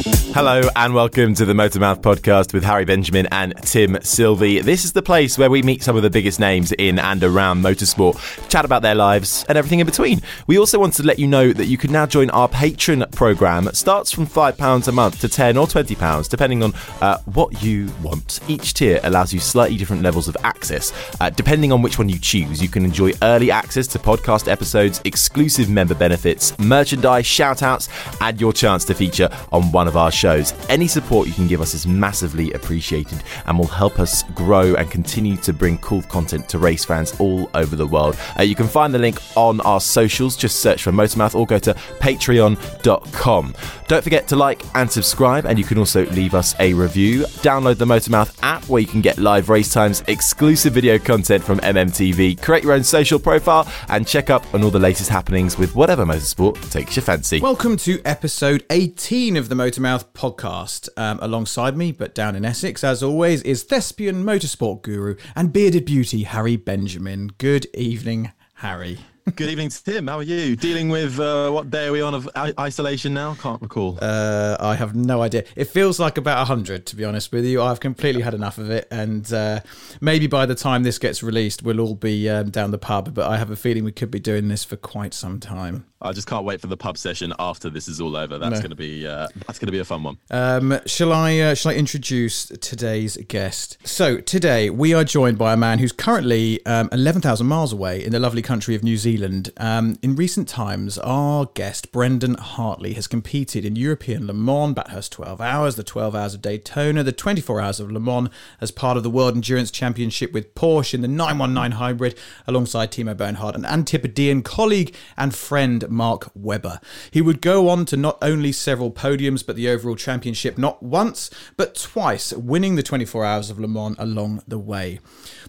Hello 0.00 0.62
and 0.76 0.94
welcome 0.94 1.34
to 1.34 1.44
the 1.44 1.52
Motormouth 1.54 2.00
podcast 2.02 2.54
with 2.54 2.62
Harry 2.62 2.84
Benjamin 2.84 3.26
and 3.32 3.52
Tim 3.62 3.98
Sylvie. 4.02 4.60
This 4.60 4.84
is 4.84 4.92
the 4.92 5.02
place 5.02 5.36
where 5.36 5.50
we 5.50 5.62
meet 5.62 5.82
some 5.82 5.96
of 5.96 6.02
the 6.02 6.10
biggest 6.10 6.38
names 6.38 6.70
in 6.72 7.00
and 7.00 7.24
around 7.24 7.62
motorsport, 7.62 8.48
chat 8.48 8.64
about 8.64 8.82
their 8.82 8.94
lives 8.94 9.44
and 9.48 9.58
everything 9.58 9.80
in 9.80 9.86
between. 9.86 10.20
We 10.46 10.56
also 10.56 10.78
wanted 10.78 10.98
to 10.98 11.02
let 11.02 11.18
you 11.18 11.26
know 11.26 11.52
that 11.52 11.66
you 11.66 11.76
can 11.76 11.90
now 11.90 12.06
join 12.06 12.30
our 12.30 12.48
Patreon 12.48 13.10
program. 13.12 13.66
It 13.66 13.76
starts 13.76 14.12
from 14.12 14.28
£5 14.28 14.86
a 14.86 14.92
month 14.92 15.20
to 15.22 15.28
10 15.28 15.56
or 15.56 15.66
£20, 15.66 16.28
depending 16.28 16.62
on 16.62 16.74
uh, 17.00 17.18
what 17.24 17.60
you 17.60 17.90
want. 18.00 18.38
Each 18.46 18.74
tier 18.74 19.00
allows 19.02 19.32
you 19.32 19.40
slightly 19.40 19.76
different 19.76 20.02
levels 20.02 20.28
of 20.28 20.36
access. 20.44 20.92
Uh, 21.20 21.30
depending 21.30 21.72
on 21.72 21.82
which 21.82 21.98
one 21.98 22.08
you 22.08 22.20
choose, 22.20 22.62
you 22.62 22.68
can 22.68 22.84
enjoy 22.84 23.10
early 23.22 23.50
access 23.50 23.88
to 23.88 23.98
podcast 23.98 24.46
episodes, 24.46 25.00
exclusive 25.04 25.68
member 25.68 25.96
benefits, 25.96 26.56
merchandise, 26.60 27.26
shout 27.26 27.64
outs, 27.64 27.88
and 28.20 28.40
your 28.40 28.52
chance 28.52 28.84
to 28.84 28.94
feature 28.94 29.28
on 29.50 29.72
one 29.72 29.87
of 29.88 29.96
our 29.96 30.12
shows. 30.12 30.54
Any 30.68 30.86
support 30.86 31.26
you 31.26 31.34
can 31.34 31.48
give 31.48 31.60
us 31.60 31.74
is 31.74 31.86
massively 31.86 32.52
appreciated 32.52 33.22
and 33.46 33.58
will 33.58 33.66
help 33.66 33.98
us 33.98 34.22
grow 34.34 34.74
and 34.74 34.88
continue 34.90 35.36
to 35.38 35.52
bring 35.52 35.78
cool 35.78 36.02
content 36.02 36.48
to 36.50 36.58
race 36.58 36.84
fans 36.84 37.18
all 37.18 37.50
over 37.54 37.74
the 37.74 37.86
world. 37.86 38.16
Uh, 38.38 38.42
you 38.42 38.54
can 38.54 38.68
find 38.68 38.94
the 38.94 38.98
link 38.98 39.18
on 39.36 39.60
our 39.62 39.80
socials, 39.80 40.36
just 40.36 40.60
search 40.60 40.82
for 40.82 40.92
Motormouth 40.92 41.34
or 41.34 41.46
go 41.46 41.58
to 41.58 41.74
patreon.com. 41.98 43.54
Don't 43.88 44.04
forget 44.04 44.28
to 44.28 44.36
like 44.36 44.62
and 44.76 44.90
subscribe, 44.90 45.46
and 45.46 45.58
you 45.58 45.64
can 45.64 45.78
also 45.78 46.04
leave 46.10 46.34
us 46.34 46.54
a 46.60 46.74
review. 46.74 47.22
Download 47.42 47.76
the 47.76 47.86
Motormouth 47.86 48.36
app 48.42 48.68
where 48.68 48.80
you 48.80 48.86
can 48.86 49.00
get 49.00 49.18
live 49.18 49.48
race 49.48 49.72
times, 49.72 50.04
exclusive 50.06 50.74
video 50.74 50.98
content 50.98 51.42
from 51.42 51.58
MMTV, 51.60 52.40
create 52.42 52.62
your 52.62 52.74
own 52.74 52.84
social 52.84 53.18
profile, 53.18 53.66
and 53.88 54.06
check 54.06 54.28
up 54.28 54.44
on 54.54 54.62
all 54.62 54.70
the 54.70 54.78
latest 54.78 55.08
happenings 55.08 55.56
with 55.56 55.74
whatever 55.74 56.04
motorsport 56.04 56.70
takes 56.70 56.96
your 56.96 57.02
fancy. 57.02 57.40
Welcome 57.40 57.78
to 57.78 58.00
episode 58.04 58.64
18 58.70 59.36
of 59.36 59.48
the 59.48 59.54
Motormouth 59.78 60.12
podcast. 60.12 60.88
Um, 60.96 61.18
alongside 61.22 61.76
me, 61.76 61.92
but 61.92 62.14
down 62.14 62.34
in 62.34 62.44
Essex, 62.44 62.82
as 62.82 63.02
always, 63.02 63.42
is 63.42 63.62
thespian 63.62 64.24
motorsport 64.24 64.82
guru 64.82 65.14
and 65.36 65.52
bearded 65.52 65.84
beauty 65.84 66.24
Harry 66.24 66.56
Benjamin. 66.56 67.28
Good 67.38 67.66
evening, 67.74 68.32
Harry. 68.54 68.98
Good 69.36 69.50
evening, 69.50 69.68
Tim. 69.70 70.06
How 70.06 70.18
are 70.18 70.22
you? 70.22 70.56
Dealing 70.56 70.88
with 70.88 71.18
uh, 71.20 71.50
what 71.50 71.70
day 71.70 71.86
are 71.86 71.92
we 71.92 72.00
on 72.00 72.14
of 72.14 72.28
i- 72.34 72.54
isolation 72.58 73.14
now? 73.14 73.34
Can't 73.34 73.60
recall. 73.60 73.98
Uh, 74.00 74.56
I 74.60 74.74
have 74.74 74.94
no 74.94 75.22
idea. 75.22 75.44
It 75.56 75.64
feels 75.66 75.98
like 76.00 76.18
about 76.18 76.38
100, 76.38 76.86
to 76.86 76.96
be 76.96 77.04
honest 77.04 77.32
with 77.32 77.44
you. 77.44 77.62
I've 77.62 77.80
completely 77.80 78.22
had 78.22 78.34
enough 78.34 78.58
of 78.58 78.70
it. 78.70 78.86
And 78.90 79.30
uh, 79.32 79.60
maybe 80.00 80.26
by 80.26 80.46
the 80.46 80.54
time 80.54 80.82
this 80.82 80.98
gets 80.98 81.22
released, 81.22 81.62
we'll 81.62 81.80
all 81.80 81.94
be 81.94 82.28
um, 82.28 82.50
down 82.50 82.70
the 82.70 82.78
pub. 82.78 83.14
But 83.14 83.28
I 83.28 83.36
have 83.36 83.50
a 83.50 83.56
feeling 83.56 83.84
we 83.84 83.92
could 83.92 84.10
be 84.10 84.20
doing 84.20 84.48
this 84.48 84.64
for 84.64 84.76
quite 84.76 85.14
some 85.14 85.40
time. 85.40 85.84
I 86.00 86.12
just 86.12 86.28
can't 86.28 86.44
wait 86.44 86.60
for 86.60 86.68
the 86.68 86.76
pub 86.76 86.96
session 86.96 87.32
after 87.40 87.68
this 87.68 87.88
is 87.88 88.00
all 88.00 88.14
over. 88.16 88.38
That's 88.38 88.52
No. 88.54 88.58
going 88.60 88.70
to 88.70 88.76
be 88.76 89.04
uh, 89.04 89.26
that's 89.48 89.58
going 89.58 89.66
to 89.66 89.72
be 89.72 89.80
a 89.80 89.84
fun 89.84 90.04
one. 90.04 90.16
Um, 90.30 90.78
shall 90.86 91.12
I 91.12 91.36
uh, 91.40 91.54
shall 91.56 91.72
I 91.72 91.74
introduce 91.74 92.46
today's 92.46 93.16
guest? 93.26 93.78
So 93.82 94.18
today 94.20 94.70
we 94.70 94.94
are 94.94 95.02
joined 95.02 95.38
by 95.38 95.52
a 95.52 95.56
man 95.56 95.80
who's 95.80 95.90
currently 95.90 96.64
um, 96.66 96.88
eleven 96.92 97.20
thousand 97.20 97.48
miles 97.48 97.72
away 97.72 98.04
in 98.04 98.12
the 98.12 98.20
lovely 98.20 98.42
country 98.42 98.76
of 98.76 98.84
New 98.84 98.96
Zealand. 98.96 99.17
Um, 99.56 99.98
in 100.00 100.14
recent 100.14 100.48
times, 100.48 100.96
our 100.98 101.46
guest 101.46 101.90
Brendon 101.90 102.34
Hartley 102.34 102.94
has 102.94 103.08
competed 103.08 103.64
in 103.64 103.74
European 103.74 104.26
Le 104.26 104.32
Mans, 104.32 104.74
Bathurst 104.74 105.12
twelve 105.12 105.40
hours, 105.40 105.74
the 105.74 105.82
twelve 105.82 106.14
hours 106.14 106.34
of 106.34 106.42
Daytona, 106.42 107.02
the 107.02 107.10
twenty 107.10 107.40
four 107.40 107.60
hours 107.60 107.80
of 107.80 107.90
Le 107.90 107.98
Mans 107.98 108.28
as 108.60 108.70
part 108.70 108.96
of 108.96 109.02
the 109.02 109.10
World 109.10 109.34
Endurance 109.34 109.72
Championship 109.72 110.32
with 110.32 110.54
Porsche 110.54 110.94
in 110.94 111.00
the 111.00 111.08
nine 111.08 111.38
one 111.38 111.52
nine 111.52 111.72
hybrid, 111.72 112.16
alongside 112.46 112.92
Timo 112.92 113.16
Bernhard, 113.16 113.56
an 113.56 113.64
Antipodean 113.64 114.42
colleague 114.42 114.94
and 115.16 115.34
friend 115.34 115.88
Mark 115.90 116.30
Webber. 116.34 116.80
He 117.10 117.20
would 117.20 117.40
go 117.40 117.68
on 117.68 117.86
to 117.86 117.96
not 117.96 118.18
only 118.22 118.52
several 118.52 118.92
podiums 118.92 119.44
but 119.44 119.56
the 119.56 119.68
overall 119.68 119.96
championship 119.96 120.56
not 120.56 120.80
once 120.82 121.28
but 121.56 121.74
twice, 121.74 122.32
winning 122.32 122.76
the 122.76 122.82
24 122.82 123.24
Hours 123.24 123.50
of 123.50 123.58
Le 123.58 123.66
Mans 123.66 123.96
along 123.98 124.42
the 124.46 124.58
way. 124.58 125.00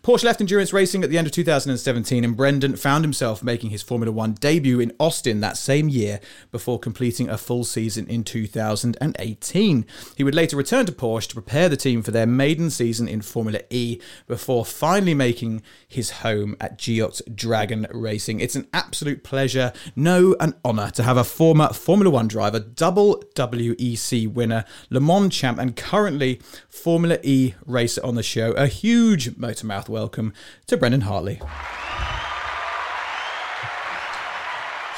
Porsche 0.02 0.24
left 0.24 0.41
endurance 0.41 0.74
racing 0.74 1.03
at 1.03 1.09
the 1.09 1.18
end 1.18 1.28
of 1.28 1.34
2017 1.34 2.24
and 2.24 2.35
Brendon 2.35 2.75
found 2.75 3.03
himself 3.03 3.44
making 3.44 3.59
his 3.68 3.81
Formula 3.81 4.12
One 4.12 4.34
debut 4.34 4.80
in 4.80 4.94
Austin 5.00 5.42
that 5.42 5.58
same 5.58 5.90
year 5.90 6.22
before 6.52 6.80
completing 6.80 7.30
a 7.30 7.38
full 7.38 7.66
season 7.66 8.08
in 8.08 8.24
2018. 8.24 9.86
He 10.16 10.24
would 10.24 10.36
later 10.36 10.56
return 10.56 10.86
to 10.86 10.94
Porsche 10.94 11.28
to 11.28 11.34
prepare 11.34 11.68
the 11.68 11.75
team 11.75 12.02
for 12.02 12.12
their 12.12 12.25
maiden 12.25 12.70
season 12.70 13.08
in 13.08 13.22
Formula 13.22 13.59
E 13.70 14.00
before 14.28 14.64
finally 14.64 15.14
making 15.14 15.62
his 15.88 16.12
home 16.12 16.56
at 16.62 16.78
Geox 16.78 17.22
Dragon 17.36 17.88
Racing. 17.92 18.40
It's 18.40 18.56
an 18.56 18.68
absolute 18.74 19.24
pleasure, 19.24 19.74
no, 19.96 20.36
an 20.40 20.56
honour 20.64 20.91
to 20.91 21.03
have 21.03 21.18
a 21.18 21.24
former 21.24 21.74
Formula 21.74 22.09
One 22.09 22.28
driver, 22.28 22.59
double 22.59 23.22
WEC 23.36 24.31
winner, 24.31 24.64
Le 24.90 25.00
Mans 25.00 25.36
champ, 25.36 25.59
and 25.59 25.76
currently 25.76 26.40
Formula 26.70 27.18
E 27.24 27.56
racer 27.66 28.02
on 28.06 28.16
the 28.16 28.24
show. 28.24 28.52
A 28.52 28.68
huge 28.68 29.31
Motormouth 29.31 29.90
welcome 29.90 30.34
to 30.68 30.78
Brendon 30.78 31.02
Hartley. 31.02 31.41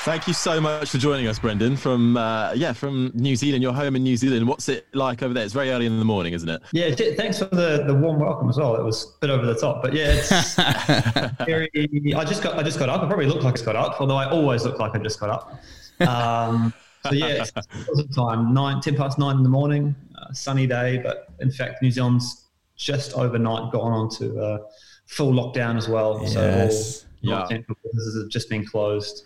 Thank 0.04 0.28
you 0.28 0.34
so 0.34 0.60
much 0.60 0.90
for 0.90 0.98
joining 0.98 1.28
us, 1.28 1.38
Brendon. 1.38 1.78
From 1.78 2.18
uh, 2.18 2.54
yeah, 2.54 2.74
from 2.74 3.12
New 3.14 3.36
Zealand. 3.36 3.62
You're 3.62 3.72
home 3.72 3.96
in 3.96 4.02
New 4.02 4.18
Zealand. 4.18 4.48
What's 4.48 4.68
it 4.68 4.88
like 4.96 5.22
over 5.22 5.32
there? 5.32 5.44
It's 5.44 5.54
very 5.54 5.70
early 5.70 5.86
in 5.86 6.00
the 6.00 6.06
morning, 6.06 6.34
isn't 6.34 6.50
it? 6.50 6.60
Yeah, 6.72 6.96
thanks 6.96 7.38
for 7.38 7.46
the, 7.46 7.84
the 7.86 7.94
warm 7.94 8.20
welcome 8.20 8.50
as 8.50 8.58
well. 8.58 8.76
It 8.76 8.84
was 8.84 9.04
a 9.04 9.20
bit 9.22 9.30
over 9.30 9.46
the 9.46 9.54
top, 9.54 9.84
but 9.84 9.94
yeah, 9.94 10.14
it's 10.14 10.56
very. 11.46 11.70
I 12.16 12.26
just 12.26 12.42
got 12.42 12.58
I 12.58 12.64
just 12.64 12.80
got 12.80 12.90
up. 12.90 13.04
I 13.04 13.06
probably 13.06 13.28
look 13.28 13.44
like 13.44 13.54
I 13.54 13.56
just 13.58 13.66
got 13.66 13.76
up, 13.76 14.02
although 14.02 14.16
I 14.16 14.28
always 14.28 14.66
look 14.66 14.80
like 14.80 14.96
I 14.96 14.98
just 14.98 15.20
got 15.20 15.30
up. 15.30 15.62
Um, 16.10 16.74
so 17.06 17.12
yeah, 17.14 17.44
it's 17.44 17.52
positive 17.52 18.16
time 18.16 18.56
nine 18.56 18.82
ten 18.82 18.96
past 18.96 19.20
nine 19.20 19.38
in 19.38 19.44
the 19.44 19.50
morning, 19.50 19.94
uh, 20.20 20.34
sunny 20.34 20.66
day. 20.66 20.98
But 20.98 21.28
in 21.42 21.52
fact, 21.52 21.84
New 21.84 21.92
Zealand's 21.92 22.46
just 22.76 23.14
overnight 23.14 23.72
gone 23.72 23.92
on 23.94 24.10
to 24.18 24.40
uh, 24.42 24.58
full 25.06 25.32
lockdown 25.32 25.78
as 25.78 25.88
well. 25.88 26.20
Yes. 26.24 26.34
So 26.34 26.42
all 27.32 27.48
Yeah. 27.52 27.58
businesses 27.84 28.24
have 28.24 28.32
just 28.32 28.50
been 28.50 28.66
closed. 28.66 29.26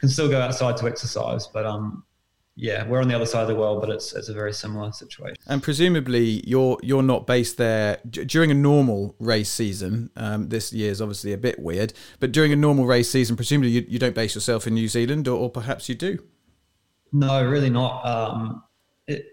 Can 0.00 0.08
still 0.08 0.28
go 0.28 0.40
outside 0.40 0.76
to 0.78 0.86
exercise, 0.86 1.46
but 1.46 1.66
um, 1.66 2.04
yeah, 2.56 2.86
we're 2.86 3.00
on 3.00 3.08
the 3.08 3.14
other 3.14 3.26
side 3.26 3.42
of 3.42 3.48
the 3.48 3.54
world, 3.54 3.80
but 3.80 3.90
it's 3.90 4.12
it's 4.14 4.28
a 4.28 4.34
very 4.34 4.52
similar 4.52 4.92
situation. 4.92 5.36
And 5.46 5.62
presumably, 5.62 6.42
you're 6.46 6.78
you're 6.82 7.02
not 7.02 7.26
based 7.26 7.56
there 7.56 7.98
d- 8.08 8.24
during 8.24 8.50
a 8.50 8.54
normal 8.54 9.14
race 9.18 9.50
season. 9.50 10.10
Um, 10.16 10.48
this 10.48 10.72
year 10.72 10.90
is 10.90 11.00
obviously 11.00 11.32
a 11.32 11.38
bit 11.38 11.58
weird, 11.58 11.92
but 12.18 12.32
during 12.32 12.52
a 12.52 12.56
normal 12.56 12.86
race 12.86 13.10
season, 13.10 13.36
presumably 13.36 13.70
you, 13.70 13.86
you 13.88 13.98
don't 13.98 14.14
base 14.14 14.34
yourself 14.34 14.66
in 14.66 14.74
New 14.74 14.88
Zealand, 14.88 15.28
or, 15.28 15.38
or 15.38 15.50
perhaps 15.50 15.88
you 15.88 15.94
do. 15.94 16.18
No, 17.12 17.44
really 17.44 17.70
not. 17.70 18.04
Um, 18.06 18.62
it, 19.06 19.26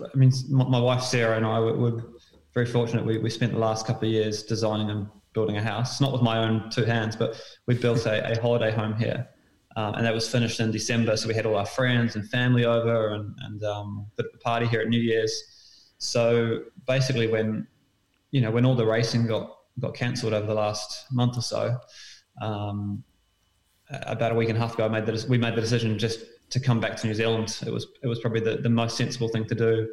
I 0.00 0.16
mean, 0.16 0.32
my, 0.48 0.64
my 0.64 0.80
wife 0.80 1.02
Sarah 1.02 1.36
and 1.36 1.46
I 1.46 1.58
were, 1.58 1.76
were 1.76 2.02
very 2.54 2.66
fortunate. 2.66 3.04
We, 3.04 3.18
we 3.18 3.30
spent 3.30 3.52
the 3.52 3.58
last 3.58 3.86
couple 3.86 4.08
of 4.08 4.12
years 4.12 4.42
designing 4.42 4.90
and 4.90 5.08
building 5.32 5.56
a 5.56 5.62
house, 5.62 6.00
not 6.00 6.12
with 6.12 6.22
my 6.22 6.38
own 6.38 6.70
two 6.70 6.84
hands, 6.84 7.16
but 7.16 7.40
we 7.66 7.74
built 7.74 8.06
a, 8.06 8.32
a 8.32 8.40
holiday 8.40 8.70
home 8.70 8.94
here. 8.96 9.28
Um, 9.76 9.94
and 9.94 10.06
that 10.06 10.12
was 10.12 10.28
finished 10.28 10.58
in 10.60 10.70
December. 10.70 11.16
So 11.16 11.28
we 11.28 11.34
had 11.34 11.46
all 11.46 11.56
our 11.56 11.66
friends 11.66 12.16
and 12.16 12.28
family 12.28 12.64
over 12.64 13.14
and, 13.14 13.34
and 13.42 13.62
um, 13.64 14.06
of 14.18 14.26
party 14.40 14.66
here 14.66 14.80
at 14.80 14.88
New 14.88 15.00
Year's. 15.00 15.92
So 15.98 16.64
basically, 16.86 17.28
when 17.28 17.66
you 18.30 18.40
know 18.40 18.50
when 18.50 18.64
all 18.64 18.74
the 18.74 18.86
racing 18.86 19.26
got 19.26 19.56
got 19.78 19.94
cancelled 19.94 20.32
over 20.32 20.46
the 20.46 20.54
last 20.54 21.06
month 21.12 21.36
or 21.38 21.42
so, 21.42 21.78
um, 22.40 23.04
about 23.90 24.32
a 24.32 24.34
week 24.34 24.48
and 24.48 24.58
a 24.58 24.60
half 24.60 24.74
ago, 24.74 24.86
I 24.86 24.88
made 24.88 25.06
the, 25.06 25.24
we 25.28 25.38
made 25.38 25.54
the 25.54 25.60
decision 25.60 25.98
just 25.98 26.20
to 26.50 26.58
come 26.58 26.80
back 26.80 26.96
to 26.96 27.06
New 27.06 27.14
Zealand. 27.14 27.56
It 27.66 27.72
was 27.72 27.86
it 28.02 28.08
was 28.08 28.18
probably 28.20 28.40
the, 28.40 28.56
the 28.56 28.68
most 28.68 28.96
sensible 28.96 29.28
thing 29.28 29.46
to 29.46 29.54
do. 29.54 29.92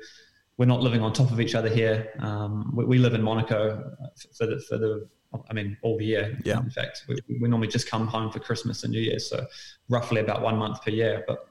We're 0.58 0.66
not 0.66 0.82
living 0.82 1.02
on 1.02 1.14
top 1.14 1.32
of 1.32 1.40
each 1.40 1.54
other 1.54 1.70
here. 1.70 2.10
Um, 2.20 2.76
we, 2.76 2.86
we, 2.86 2.98
live 2.98 3.14
in 3.14 3.22
Monaco 3.22 3.94
for 4.36 4.48
the 4.48 4.60
for 4.68 4.78
the 4.80 5.08
I 5.50 5.54
mean 5.54 5.78
all 5.82 5.98
the 5.98 6.06
year. 6.06 6.38
Yeah. 6.44 6.60
In 6.60 6.70
fact, 6.70 7.06
we, 7.08 7.18
we 7.42 7.48
normally 7.48 7.68
just 7.68 7.90
come 7.90 8.08
home 8.08 8.32
for 8.32 8.40
Christmas 8.40 8.84
and 8.84 8.92
New 8.92 9.02
Year, 9.02 9.20
so 9.20 9.46
roughly 9.90 10.22
about 10.22 10.42
one 10.42 10.58
month 10.58 10.82
per 10.84 10.92
year. 10.92 11.24
But 11.28 11.48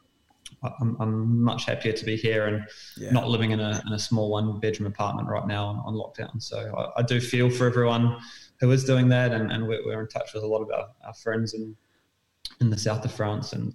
I'm, 0.81 0.97
I'm 1.01 1.43
much 1.43 1.65
happier 1.67 1.93
to 1.93 2.05
be 2.05 2.17
here 2.17 2.47
and 2.47 2.65
yeah. 2.97 3.11
not 3.11 3.29
living 3.29 3.51
in 3.51 3.61
a, 3.61 3.83
in 3.87 3.93
a 3.93 3.99
small 3.99 4.31
one 4.31 4.61
bedroom 4.61 4.87
apartment 4.87 5.29
right 5.29 5.47
now 5.47 5.67
on, 5.67 5.77
on 5.79 5.95
lockdown. 5.95 6.43
So 6.43 6.75
I, 6.77 7.01
I, 7.01 7.03
do 7.03 7.21
feel 7.21 7.51
for 7.51 7.67
everyone 7.67 8.17
who 8.61 8.71
is 8.71 8.85
doing 8.85 9.09
that, 9.11 9.33
and, 9.33 9.53
and 9.53 9.67
we're, 9.67 9.85
we're 9.85 10.01
in 10.01 10.09
touch 10.09 10.33
with 10.35 10.43
a 10.43 10.47
lot 10.47 10.63
of 10.63 10.71
our, 10.71 10.89
our 11.05 11.15
friends 11.15 11.55
in 11.55 11.77
in 12.61 12.71
the 12.71 12.79
south 12.79 13.05
of 13.05 13.13
France, 13.13 13.53
and 13.53 13.75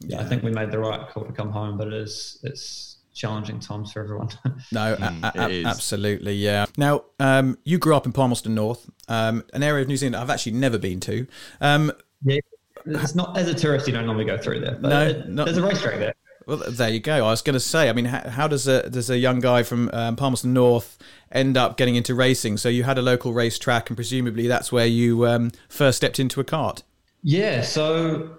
yeah, 0.00 0.20
I 0.20 0.24
think 0.24 0.42
we 0.42 0.50
made 0.50 0.70
the 0.70 0.78
right 0.78 1.08
call 1.08 1.24
to 1.24 1.32
come 1.32 1.50
home, 1.50 1.76
but 1.76 1.88
it 1.88 1.94
is 1.94 2.38
it's 2.44 2.95
challenging 3.16 3.58
times 3.58 3.92
for 3.92 4.00
everyone. 4.02 4.28
no, 4.72 4.94
mm, 4.94 5.34
a- 5.34 5.40
a- 5.40 5.64
absolutely, 5.64 6.34
yeah. 6.34 6.66
Now, 6.76 7.04
um, 7.18 7.58
you 7.64 7.78
grew 7.78 7.96
up 7.96 8.06
in 8.06 8.12
Palmerston 8.12 8.54
North, 8.54 8.88
um, 9.08 9.42
an 9.52 9.62
area 9.62 9.82
of 9.82 9.88
New 9.88 9.96
Zealand 9.96 10.16
I've 10.16 10.30
actually 10.30 10.52
never 10.52 10.78
been 10.78 11.00
to. 11.00 11.26
Um, 11.60 11.92
yeah, 12.22 12.38
it's 12.84 13.14
not 13.14 13.36
as 13.36 13.48
a 13.48 13.54
tourist, 13.54 13.86
you 13.86 13.92
don't 13.92 14.06
normally 14.06 14.26
go 14.26 14.38
through 14.38 14.60
there. 14.60 14.78
no, 14.78 15.06
it, 15.06 15.28
not, 15.28 15.46
there's 15.46 15.56
a 15.56 15.62
racetrack 15.62 15.98
there. 15.98 16.14
Well, 16.46 16.62
there 16.68 16.90
you 16.90 17.00
go. 17.00 17.26
I 17.26 17.30
was 17.30 17.42
going 17.42 17.54
to 17.54 17.60
say. 17.60 17.88
I 17.88 17.92
mean, 17.92 18.04
how, 18.04 18.28
how, 18.28 18.46
does 18.46 18.68
a 18.68 18.88
does 18.88 19.10
a 19.10 19.18
young 19.18 19.40
guy 19.40 19.64
from 19.64 19.90
um, 19.92 20.14
Palmerston 20.14 20.52
North 20.52 20.96
end 21.32 21.56
up 21.56 21.76
getting 21.76 21.96
into 21.96 22.14
racing? 22.14 22.58
So 22.58 22.68
you 22.68 22.84
had 22.84 22.98
a 22.98 23.02
local 23.02 23.32
racetrack, 23.32 23.90
and 23.90 23.96
presumably 23.96 24.46
that's 24.46 24.70
where 24.70 24.86
you 24.86 25.26
um, 25.26 25.50
first 25.68 25.96
stepped 25.96 26.20
into 26.20 26.38
a 26.38 26.44
cart. 26.44 26.84
Yeah. 27.24 27.62
So 27.62 28.38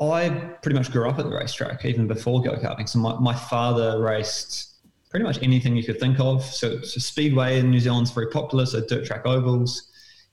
I 0.00 0.30
pretty 0.62 0.78
much 0.78 0.90
grew 0.90 1.08
up 1.08 1.18
at 1.18 1.26
the 1.26 1.30
racetrack 1.30 1.84
even 1.84 2.06
before 2.06 2.40
go 2.42 2.56
karting. 2.56 2.88
So 2.88 2.98
my, 2.98 3.18
my 3.18 3.34
father 3.34 4.02
raced 4.02 4.70
pretty 5.10 5.24
much 5.24 5.42
anything 5.42 5.76
you 5.76 5.84
could 5.84 6.00
think 6.00 6.18
of. 6.18 6.42
So, 6.42 6.80
so 6.80 7.00
Speedway 7.00 7.58
in 7.58 7.70
New 7.70 7.80
Zealand's 7.80 8.10
very 8.10 8.28
popular, 8.28 8.64
so 8.64 8.80
dirt 8.80 9.04
track 9.04 9.26
ovals. 9.26 9.88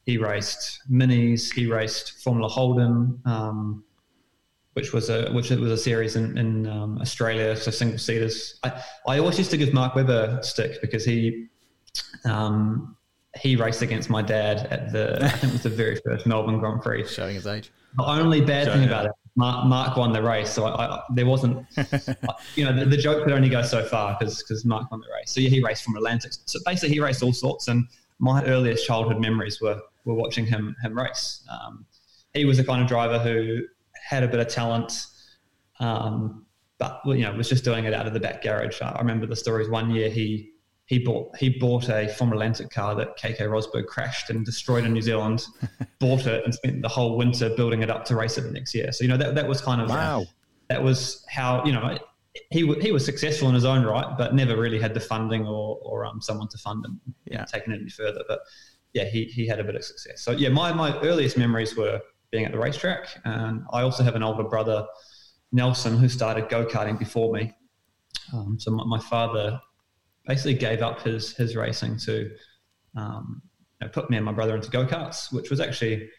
He 0.06 0.18
raced 0.18 0.80
minis. 0.90 1.54
He 1.54 1.66
raced 1.66 2.24
Formula 2.24 2.48
Holden, 2.48 3.20
um, 3.26 3.84
which 4.74 4.94
was 4.94 5.10
a 5.10 5.30
which 5.32 5.50
was 5.50 5.70
a 5.70 5.78
series 5.78 6.16
in, 6.16 6.38
in 6.38 6.66
um, 6.68 6.98
Australia, 7.02 7.58
so 7.58 7.72
single 7.72 8.00
seaters. 8.00 8.58
I, 8.64 8.82
I 9.06 9.20
always 9.20 9.38
used 9.38 9.52
to 9.52 9.58
give 9.58 9.74
Mark 9.74 9.96
Webber 9.96 10.40
stick 10.44 10.80
because 10.80 11.04
he 11.04 11.48
um, 12.24 12.96
he 13.36 13.58
raced 13.58 13.82
against 13.82 14.10
my 14.10 14.22
dad 14.22 14.68
at 14.68 14.94
the 14.94 15.26
I 15.26 15.30
think 15.30 15.52
it 15.52 15.54
was 15.54 15.64
the 15.64 15.70
very 15.70 15.98
first 16.06 16.26
Melbourne 16.26 16.60
Grand 16.60 16.82
Prix. 16.82 17.06
Showing 17.08 17.36
his 17.36 17.46
age. 17.46 17.70
The 17.98 18.06
only 18.06 18.40
bad 18.40 18.68
Showing 18.68 18.80
thing 18.80 18.88
about 18.88 19.08
it 19.08 19.12
Mark, 19.38 19.68
Mark 19.68 19.96
won 19.96 20.12
the 20.12 20.22
race, 20.22 20.50
so 20.50 20.66
I, 20.66 20.96
I, 20.96 21.02
there 21.14 21.28
wasn't, 21.28 21.64
you 22.56 22.66
know, 22.66 22.76
the, 22.76 22.86
the, 22.86 22.98
joke 22.98 23.24
could 23.24 23.32
only 23.32 23.50
go 23.50 23.62
so 23.62 23.86
far 23.86 24.18
because 24.20 24.42
because 24.42 24.66
Mark 24.66 24.90
won 24.90 25.00
the 25.00 25.08
race. 25.14 25.32
So 25.32 25.40
yeah, 25.40 25.50
he 25.50 25.62
raced 25.62 25.84
from 25.84 25.96
Atlantic. 25.96 26.32
So 26.46 26.58
basically, 26.66 26.96
he 26.96 27.00
raced 27.00 27.22
all 27.22 27.34
sorts, 27.34 27.68
and 27.68 27.86
my 28.18 28.44
earliest 28.46 28.88
childhood 28.88 29.22
memories 29.22 29.62
were 29.62 29.80
were 30.06 30.16
watching 30.16 30.48
him 30.48 30.76
him 30.82 30.98
race. 30.98 31.48
Um, 31.52 31.86
he 32.34 32.46
was 32.46 32.58
the 32.58 32.64
kind 32.64 32.82
of 32.82 32.88
driver 32.88 33.20
who 33.20 33.62
had 33.94 34.24
a 34.24 34.28
bit 34.28 34.40
of 34.40 34.48
talent, 34.48 35.06
um, 35.80 36.48
but 36.80 37.00
you 37.06 37.22
know 37.22 37.32
was 37.34 37.48
just 37.48 37.64
doing 37.64 37.86
it 37.86 37.94
out 37.94 38.08
of 38.08 38.14
the 38.14 38.20
back 38.20 38.42
garage. 38.42 38.82
I 38.82 38.98
remember 38.98 39.28
the 39.28 39.36
stories. 39.36 39.70
One 39.70 39.92
year 39.92 40.10
he 40.10 40.50
he 40.88 41.00
bought 41.00 41.36
he 41.38 41.50
bought 41.50 41.90
a 41.90 42.08
Formula 42.08 42.42
Atlantic 42.42 42.70
car 42.70 42.96
that 42.96 43.18
Keke 43.18 43.40
Rosberg 43.40 43.88
crashed 43.88 44.30
and 44.30 44.46
destroyed 44.46 44.86
in 44.86 44.94
New 44.94 45.02
Zealand. 45.02 45.46
bought 46.00 46.26
it 46.26 46.46
and 46.46 46.54
spent 46.54 46.82
the 46.82 46.88
whole 46.88 47.18
winter 47.18 47.54
building 47.56 47.84
it 47.84 47.90
up 47.90 48.06
to 48.06 48.16
race 48.16 48.38
it 48.38 48.42
the 48.42 48.52
next 48.52 48.74
year. 48.74 48.92
So 48.94 49.04
you 49.04 49.10
know 49.10 49.18
that 49.18 49.36
that 49.36 49.48
was 49.48 49.60
kind 49.60 49.82
of 49.82 49.90
wow. 49.90 50.26
that 50.70 50.82
was 50.82 51.26
how 51.30 51.64
you 51.66 51.74
know 51.74 51.98
he 52.52 52.74
he 52.76 52.94
was 52.94 53.04
successful 53.04 53.50
in 53.50 53.54
his 53.54 53.66
own 53.66 53.86
right, 53.86 54.18
but 54.18 54.34
never 54.34 54.56
really 54.56 54.80
had 54.80 54.94
the 54.94 55.02
funding 55.02 55.46
or 55.46 55.78
or 55.82 56.06
um, 56.06 56.22
someone 56.22 56.48
to 56.50 56.58
fund 56.58 56.86
him. 56.86 57.02
Yeah, 57.26 57.44
taking 57.44 57.74
it 57.74 57.82
any 57.82 57.90
further. 57.90 58.24
But 58.26 58.40
yeah, 58.94 59.04
he 59.04 59.26
he 59.26 59.46
had 59.46 59.60
a 59.60 59.66
bit 59.66 59.76
of 59.76 59.84
success. 59.84 60.22
So 60.22 60.32
yeah, 60.32 60.50
my 60.50 60.72
my 60.72 60.98
earliest 61.02 61.38
memories 61.38 61.76
were 61.76 62.00
being 62.32 62.46
at 62.46 62.54
the 62.54 62.60
racetrack, 62.60 63.10
and 63.26 63.64
I 63.74 63.82
also 63.82 64.04
have 64.04 64.16
an 64.16 64.24
older 64.24 64.44
brother, 64.44 64.88
Nelson, 65.52 65.98
who 65.98 66.08
started 66.08 66.48
go 66.48 66.66
karting 66.66 66.98
before 66.98 67.34
me. 67.34 67.54
Um, 68.32 68.58
so 68.58 68.72
my, 68.72 68.86
my 68.86 69.00
father 69.00 69.60
basically 70.28 70.56
gave 70.56 70.82
up 70.82 71.02
his 71.02 71.36
his 71.36 71.56
racing 71.56 71.98
to 72.00 72.30
um, 72.96 73.42
you 73.80 73.88
know, 73.88 73.92
put 73.92 74.10
me 74.10 74.18
and 74.18 74.26
my 74.26 74.32
brother 74.32 74.56
into 74.56 74.70
go 74.70 74.86
karts, 74.86 75.32
which 75.32 75.50
was 75.50 75.60
actually 75.60 76.10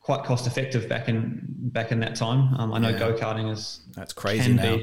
quite 0.00 0.22
cost 0.24 0.46
effective 0.46 0.88
back 0.88 1.08
in 1.08 1.40
back 1.48 1.90
in 1.92 2.00
that 2.00 2.14
time. 2.14 2.54
Um, 2.58 2.72
I 2.72 2.78
know 2.78 2.90
yeah. 2.90 2.98
go 2.98 3.14
karting 3.14 3.50
is 3.50 3.80
that's 3.94 4.12
crazy 4.12 4.52
now. 4.52 4.78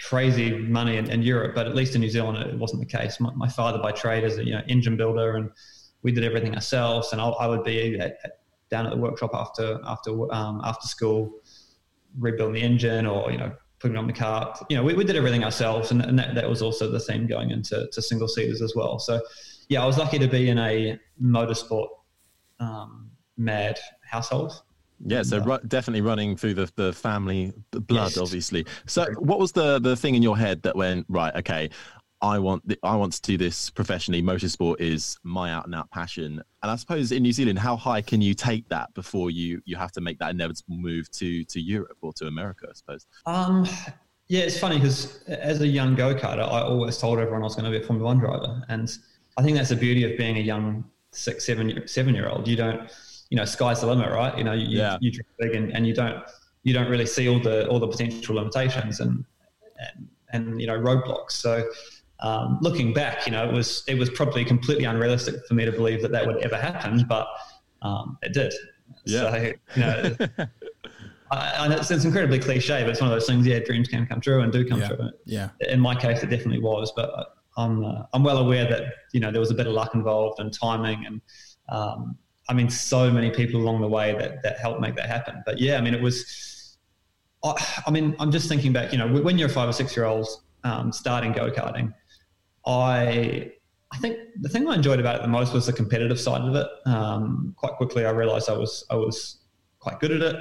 crazy 0.00 0.56
money 0.56 0.96
in, 0.96 1.10
in, 1.10 1.22
Europe, 1.22 1.54
but 1.54 1.66
at 1.66 1.74
least 1.74 1.94
in 1.94 2.00
New 2.00 2.10
Zealand 2.10 2.38
it 2.38 2.58
wasn't 2.58 2.80
the 2.80 2.98
case. 2.98 3.20
My, 3.20 3.32
my, 3.34 3.48
father 3.48 3.78
by 3.78 3.92
trade 3.92 4.24
is 4.24 4.38
a 4.38 4.44
you 4.44 4.52
know 4.52 4.62
engine 4.66 4.96
builder, 4.96 5.36
and 5.36 5.50
we 6.02 6.12
did 6.12 6.24
everything 6.24 6.54
ourselves. 6.54 7.12
And 7.12 7.20
I, 7.20 7.28
I 7.28 7.46
would 7.46 7.64
be 7.64 7.98
at, 7.98 8.18
at, 8.24 8.40
down 8.70 8.86
at 8.86 8.90
the 8.90 8.98
workshop 8.98 9.30
after 9.34 9.78
after 9.86 10.10
um, 10.34 10.60
after 10.64 10.88
school, 10.88 11.40
rebuilding 12.18 12.54
the 12.54 12.62
engine 12.62 13.06
or 13.06 13.30
you 13.30 13.38
know 13.38 13.52
putting 13.80 13.96
on 13.96 14.06
the 14.06 14.12
cart. 14.12 14.58
You 14.68 14.76
know, 14.76 14.82
we, 14.82 14.94
we 14.94 15.04
did 15.04 15.16
everything 15.16 15.44
ourselves, 15.44 15.90
and, 15.90 16.02
and 16.02 16.18
that, 16.18 16.34
that 16.34 16.48
was 16.48 16.62
also 16.62 16.90
the 16.90 17.00
theme 17.00 17.26
going 17.26 17.50
into 17.50 17.88
to 17.92 18.02
single 18.02 18.28
seaters 18.28 18.62
as 18.62 18.74
well. 18.74 18.98
So, 18.98 19.20
yeah, 19.68 19.82
I 19.82 19.86
was 19.86 19.98
lucky 19.98 20.18
to 20.18 20.28
be 20.28 20.48
in 20.48 20.58
a 20.58 20.98
motorsport 21.22 21.88
um, 22.60 23.10
mad 23.36 23.78
household. 24.02 24.62
Yeah, 25.06 25.22
so 25.22 25.38
ru- 25.38 25.60
definitely 25.68 26.00
running 26.00 26.36
through 26.36 26.54
the, 26.54 26.72
the 26.74 26.92
family 26.92 27.52
blood, 27.70 28.10
yes. 28.10 28.18
obviously. 28.18 28.66
So, 28.86 29.06
what 29.18 29.38
was 29.38 29.52
the 29.52 29.78
the 29.78 29.94
thing 29.94 30.16
in 30.16 30.22
your 30.22 30.36
head 30.36 30.62
that 30.62 30.74
went 30.74 31.06
right? 31.08 31.34
Okay, 31.36 31.70
I 32.20 32.38
want 32.38 32.64
I 32.82 32.96
want 32.96 33.12
to 33.14 33.22
do 33.22 33.36
this 33.36 33.70
professionally. 33.70 34.22
Motorsport 34.22 34.80
is 34.80 35.16
my 35.22 35.52
out 35.52 35.66
and 35.66 35.74
out 35.74 35.90
passion. 35.90 36.42
And 36.62 36.70
I 36.70 36.76
suppose 36.76 37.12
in 37.12 37.22
New 37.22 37.32
Zealand, 37.32 37.58
how 37.58 37.76
high 37.76 38.02
can 38.02 38.20
you 38.20 38.34
take 38.34 38.68
that 38.68 38.92
before 38.94 39.30
you 39.30 39.62
you 39.64 39.76
have 39.76 39.92
to 39.92 40.00
make 40.00 40.18
that 40.18 40.30
inevitable 40.30 40.76
move 40.76 41.10
to 41.12 41.44
to 41.44 41.60
Europe 41.60 41.98
or 42.00 42.12
to 42.14 42.26
America? 42.26 42.66
I 42.68 42.72
suppose. 42.74 43.06
Um, 43.26 43.66
yeah, 44.28 44.42
it's 44.42 44.58
funny 44.58 44.76
because 44.76 45.22
as 45.26 45.60
a 45.60 45.66
young 45.66 45.94
go 45.94 46.14
karter, 46.14 46.40
I 46.40 46.62
always 46.62 46.98
told 46.98 47.18
everyone 47.18 47.42
I 47.42 47.44
was 47.44 47.54
going 47.54 47.70
to 47.70 47.78
be 47.78 47.82
a 47.82 47.86
Formula 47.86 48.06
One 48.06 48.18
driver, 48.18 48.62
and 48.68 48.90
I 49.36 49.42
think 49.42 49.56
that's 49.56 49.70
the 49.70 49.76
beauty 49.76 50.10
of 50.10 50.18
being 50.18 50.38
a 50.38 50.40
young 50.40 50.84
six, 51.12 51.46
seven, 51.46 51.86
seven 51.86 52.14
year 52.14 52.28
old. 52.28 52.46
You 52.46 52.56
don't, 52.56 52.90
you 53.30 53.36
know, 53.36 53.44
sky's 53.44 53.80
the 53.80 53.86
limit, 53.86 54.10
right? 54.10 54.36
You 54.36 54.44
know, 54.44 54.52
you 54.52 54.78
yeah. 54.78 54.98
you, 55.00 55.12
you 55.12 55.20
big 55.38 55.54
and, 55.54 55.72
and 55.74 55.86
you 55.86 55.94
don't 55.94 56.22
you 56.64 56.74
don't 56.74 56.90
really 56.90 57.06
see 57.06 57.28
all 57.28 57.40
the 57.40 57.68
all 57.68 57.78
the 57.78 57.88
potential 57.88 58.34
limitations 58.34 59.00
and 59.00 59.24
and, 59.78 60.08
and 60.32 60.60
you 60.60 60.66
know 60.66 60.78
roadblocks. 60.78 61.32
So 61.32 61.64
um, 62.20 62.58
looking 62.60 62.92
back, 62.92 63.26
you 63.26 63.32
know, 63.32 63.48
it 63.48 63.52
was 63.52 63.84
it 63.86 63.96
was 63.96 64.10
probably 64.10 64.44
completely 64.44 64.84
unrealistic 64.84 65.46
for 65.46 65.54
me 65.54 65.64
to 65.64 65.72
believe 65.72 66.02
that 66.02 66.12
that 66.12 66.26
would 66.26 66.44
ever 66.44 66.56
happen, 66.56 67.04
but 67.08 67.28
um, 67.82 68.18
it 68.22 68.32
did. 68.32 68.52
Yeah. 69.04 69.30
So, 69.30 69.52
you 69.76 69.80
know, 69.80 70.16
I, 71.30 71.54
I 71.58 71.68
know 71.68 71.76
it's, 71.76 71.90
it's, 71.90 72.04
incredibly 72.04 72.38
cliche, 72.38 72.82
but 72.82 72.90
it's 72.90 73.00
one 73.00 73.10
of 73.10 73.14
those 73.14 73.26
things. 73.26 73.46
Yeah, 73.46 73.60
dreams 73.60 73.86
can 73.88 74.06
come 74.06 74.20
true 74.20 74.40
and 74.40 74.52
do 74.52 74.66
come 74.66 74.80
yeah. 74.80 74.88
true. 74.88 75.10
Yeah. 75.26 75.50
In 75.60 75.80
my 75.80 75.94
case, 75.94 76.22
it 76.22 76.30
definitely 76.30 76.60
was, 76.60 76.92
but 76.96 77.36
I'm 77.56 77.84
uh, 77.84 78.02
I'm 78.12 78.24
well 78.24 78.38
aware 78.38 78.68
that 78.68 78.94
you 79.12 79.20
know 79.20 79.30
there 79.30 79.40
was 79.40 79.50
a 79.50 79.54
bit 79.54 79.66
of 79.66 79.72
luck 79.72 79.94
involved 79.94 80.40
and 80.40 80.52
timing 80.52 81.06
and. 81.06 81.20
Um, 81.68 82.16
I 82.50 82.54
mean, 82.54 82.70
so 82.70 83.10
many 83.10 83.30
people 83.30 83.60
along 83.60 83.82
the 83.82 83.88
way 83.88 84.16
that 84.18 84.42
that 84.42 84.58
helped 84.58 84.80
make 84.80 84.96
that 84.96 85.06
happen. 85.06 85.42
But 85.44 85.60
yeah, 85.60 85.76
I 85.76 85.82
mean, 85.82 85.92
it 85.92 86.00
was. 86.00 86.78
I, 87.44 87.82
I 87.86 87.90
mean, 87.90 88.16
I'm 88.18 88.32
just 88.32 88.48
thinking 88.48 88.72
back. 88.72 88.90
You 88.90 88.96
know, 88.96 89.06
when 89.06 89.36
you're 89.36 89.48
a 89.48 89.52
five 89.52 89.68
or 89.68 89.72
six 89.74 89.94
year 89.94 90.06
old 90.06 90.26
um, 90.64 90.90
starting 90.90 91.32
go 91.32 91.50
karting, 91.50 91.92
I 92.68 93.52
I 93.90 93.96
think 93.98 94.18
the 94.40 94.48
thing 94.48 94.68
I 94.68 94.74
enjoyed 94.74 95.00
about 95.00 95.16
it 95.16 95.22
the 95.22 95.28
most 95.28 95.54
was 95.54 95.66
the 95.66 95.72
competitive 95.72 96.20
side 96.20 96.42
of 96.42 96.54
it. 96.54 96.66
Um, 96.86 97.54
quite 97.56 97.72
quickly, 97.72 98.04
I 98.04 98.10
realised 98.10 98.50
I 98.50 98.56
was 98.56 98.84
I 98.90 98.96
was 98.96 99.38
quite 99.78 99.98
good 100.00 100.12
at 100.12 100.22
it. 100.22 100.36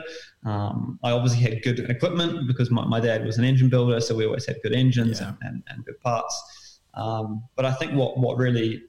Um, 0.46 1.00
I 1.04 1.12
obviously 1.12 1.42
had 1.42 1.64
good 1.64 1.80
equipment 1.90 2.48
because 2.48 2.70
my, 2.70 2.86
my 2.86 3.00
dad 3.00 3.26
was 3.26 3.38
an 3.38 3.46
engine 3.46 3.70
builder, 3.70 4.00
so 4.02 4.16
we 4.16 4.26
always 4.26 4.46
had 4.46 4.58
good 4.64 4.74
engines 4.74 5.22
yeah. 5.22 5.30
and, 5.30 5.38
and, 5.42 5.64
and, 5.70 5.86
good 5.86 6.00
parts. 6.02 6.80
Um, 6.94 7.44
but 7.56 7.66
I 7.66 7.72
think 7.74 7.94
what 7.94 8.18
what 8.18 8.38
really 8.38 8.84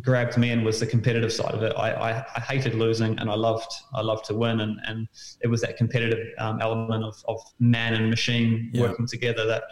grabbed 0.00 0.36
me 0.36 0.50
in 0.50 0.64
was 0.64 0.80
the 0.80 0.86
competitive 0.86 1.32
side 1.32 1.54
of 1.54 1.62
it. 1.62 1.72
I, 1.76 1.92
I, 1.92 2.24
I 2.36 2.40
hated 2.40 2.74
losing, 2.74 3.18
and 3.18 3.28
I 3.30 3.34
loved 3.34 3.72
I 3.94 4.02
loved 4.02 4.24
to 4.26 4.34
win, 4.34 4.60
and, 4.60 4.78
and 4.86 5.08
it 5.40 5.48
was 5.48 5.60
that 5.62 5.76
competitive 5.76 6.26
um, 6.38 6.60
element 6.60 7.02
of, 7.02 7.16
of 7.26 7.40
man 7.58 7.94
and 7.94 8.08
machine 8.10 8.70
yeah. 8.72 8.82
working 8.82 9.06
together 9.06 9.46
that 9.46 9.64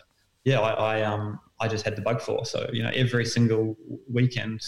yeah 0.45 0.61
I, 0.61 0.99
I 0.99 1.03
um 1.03 1.39
I 1.61 1.69
just 1.69 1.85
had 1.85 1.97
the 1.97 2.03
bug 2.03 2.21
for. 2.21 2.45
So, 2.45 2.69
you 2.73 2.83
know, 2.83 2.91
every 2.95 3.25
single 3.25 3.77
weekend, 4.11 4.61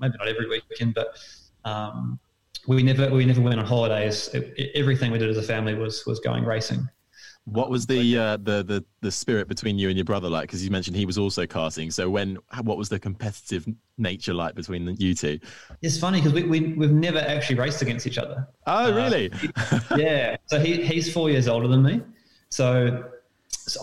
maybe 0.00 0.14
not 0.18 0.28
every 0.28 0.48
weekend, 0.48 0.94
but 0.94 1.18
um, 1.64 2.18
we 2.66 2.82
never 2.82 3.10
we 3.10 3.24
never 3.24 3.40
went 3.40 3.58
on 3.58 3.66
holidays. 3.66 4.28
It, 4.34 4.54
it, 4.56 4.70
everything 4.74 5.10
we 5.10 5.18
did 5.18 5.30
as 5.30 5.36
a 5.36 5.42
family 5.42 5.74
was 5.74 6.06
was 6.06 6.20
going 6.20 6.44
racing. 6.44 6.88
What 7.44 7.70
was 7.70 7.86
the 7.86 8.18
uh, 8.18 8.36
the 8.36 8.62
the 8.62 8.84
the 9.00 9.10
spirit 9.10 9.48
between 9.48 9.78
you 9.78 9.88
and 9.88 9.96
your 9.96 10.04
brother 10.04 10.28
like? 10.28 10.42
Because 10.42 10.62
you 10.62 10.70
mentioned 10.70 10.96
he 10.96 11.06
was 11.06 11.16
also 11.16 11.46
karting. 11.46 11.90
So 11.92 12.10
when 12.10 12.36
what 12.62 12.76
was 12.76 12.90
the 12.90 12.98
competitive 12.98 13.66
nature 13.96 14.34
like 14.34 14.54
between 14.54 14.94
you 14.98 15.14
two? 15.14 15.38
It's 15.80 15.98
funny 15.98 16.20
because 16.20 16.34
we, 16.34 16.42
we 16.44 16.74
we've 16.74 16.92
never 16.92 17.18
actually 17.18 17.56
raced 17.56 17.80
against 17.80 18.06
each 18.06 18.18
other. 18.18 18.46
Oh, 18.66 18.94
really? 18.94 19.32
Uh, 19.56 19.80
yeah. 19.96 20.36
So 20.46 20.60
he 20.60 20.84
he's 20.84 21.10
four 21.10 21.30
years 21.30 21.48
older 21.48 21.68
than 21.68 21.82
me. 21.82 22.02
So, 22.50 23.04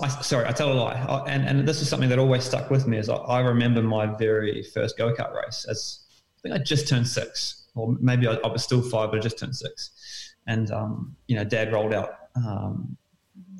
I, 0.02 0.08
sorry, 0.08 0.48
I 0.48 0.52
tell 0.52 0.72
a 0.72 0.74
lie. 0.74 0.94
I, 0.94 1.30
and 1.30 1.48
and 1.48 1.68
this 1.68 1.82
is 1.82 1.90
something 1.90 2.10
that 2.10 2.20
always 2.20 2.44
stuck 2.44 2.70
with 2.70 2.88
me. 2.88 2.98
Is 2.98 3.10
I, 3.10 3.16
I 3.16 3.40
remember 3.42 3.82
my 3.82 4.06
very 4.06 4.64
first 4.74 4.98
go 4.98 5.14
kart 5.14 5.34
race 5.34 5.66
as 5.70 6.00
I 6.38 6.42
think 6.42 6.56
I 6.56 6.58
just 6.60 6.88
turned 6.88 7.08
six, 7.08 7.68
or 7.76 7.96
maybe 8.00 8.28
I, 8.28 8.34
I 8.36 8.48
was 8.48 8.64
still 8.64 8.82
five, 8.82 9.12
but 9.12 9.20
I 9.20 9.22
just 9.22 9.38
turned 9.40 9.56
six. 9.56 10.36
And 10.48 10.72
um, 10.72 11.16
you 11.28 11.36
know, 11.36 11.44
Dad 11.44 11.72
rolled 11.74 11.94
out. 11.94 12.12
Um, 12.36 12.98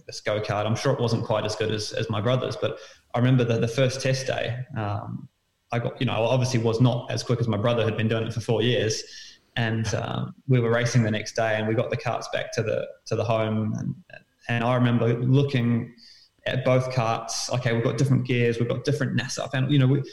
this 0.06 0.22
go 0.22 0.40
kart. 0.40 0.66
I'm 0.66 0.76
sure 0.76 0.94
it 0.94 1.00
wasn't 1.00 1.26
quite 1.26 1.46
as 1.46 1.56
good 1.56 1.72
as, 1.72 1.92
as 1.94 2.10
my 2.10 2.22
brother's, 2.22 2.56
but 2.56 2.78
I 3.14 3.20
remember 3.20 3.44
that 3.46 3.62
the 3.62 3.68
first 3.68 4.02
test 4.02 4.28
day, 4.28 4.58
um, 4.78 5.28
I 5.72 5.80
got, 5.80 6.00
you 6.00 6.06
know, 6.06 6.14
obviously 6.14 6.60
was 6.60 6.80
not 6.80 7.10
as 7.12 7.24
quick 7.24 7.40
as 7.40 7.48
my 7.48 7.58
brother 7.58 7.84
had 7.84 7.98
been 7.98 8.08
doing 8.08 8.28
it 8.28 8.34
for 8.34 8.42
four 8.42 8.62
years. 8.62 9.04
And 9.56 9.94
um, 9.96 10.36
we 10.48 10.60
were 10.60 10.70
racing 10.70 11.04
the 11.04 11.12
next 11.12 11.36
day 11.36 11.56
and 11.56 11.68
we 11.68 11.74
got 11.74 11.90
the 11.90 11.98
carts 11.98 12.28
back 12.34 12.52
to 12.54 12.62
the, 12.62 12.88
to 13.06 13.16
the 13.16 13.24
home. 13.24 13.74
And, 13.78 13.96
and 14.50 14.64
I 14.64 14.76
remember 14.76 15.14
looking 15.14 15.94
at 16.46 16.64
both 16.64 16.94
carts. 16.94 17.52
Okay, 17.52 17.74
we've 17.74 17.84
got 17.84 17.98
different 17.98 18.26
gears, 18.26 18.60
we've 18.60 18.70
got 18.70 18.84
different 18.84 19.20
NASA. 19.20 19.50
And, 19.54 19.72
you 19.72 19.80
know, 19.80 19.88
we, 19.88 20.04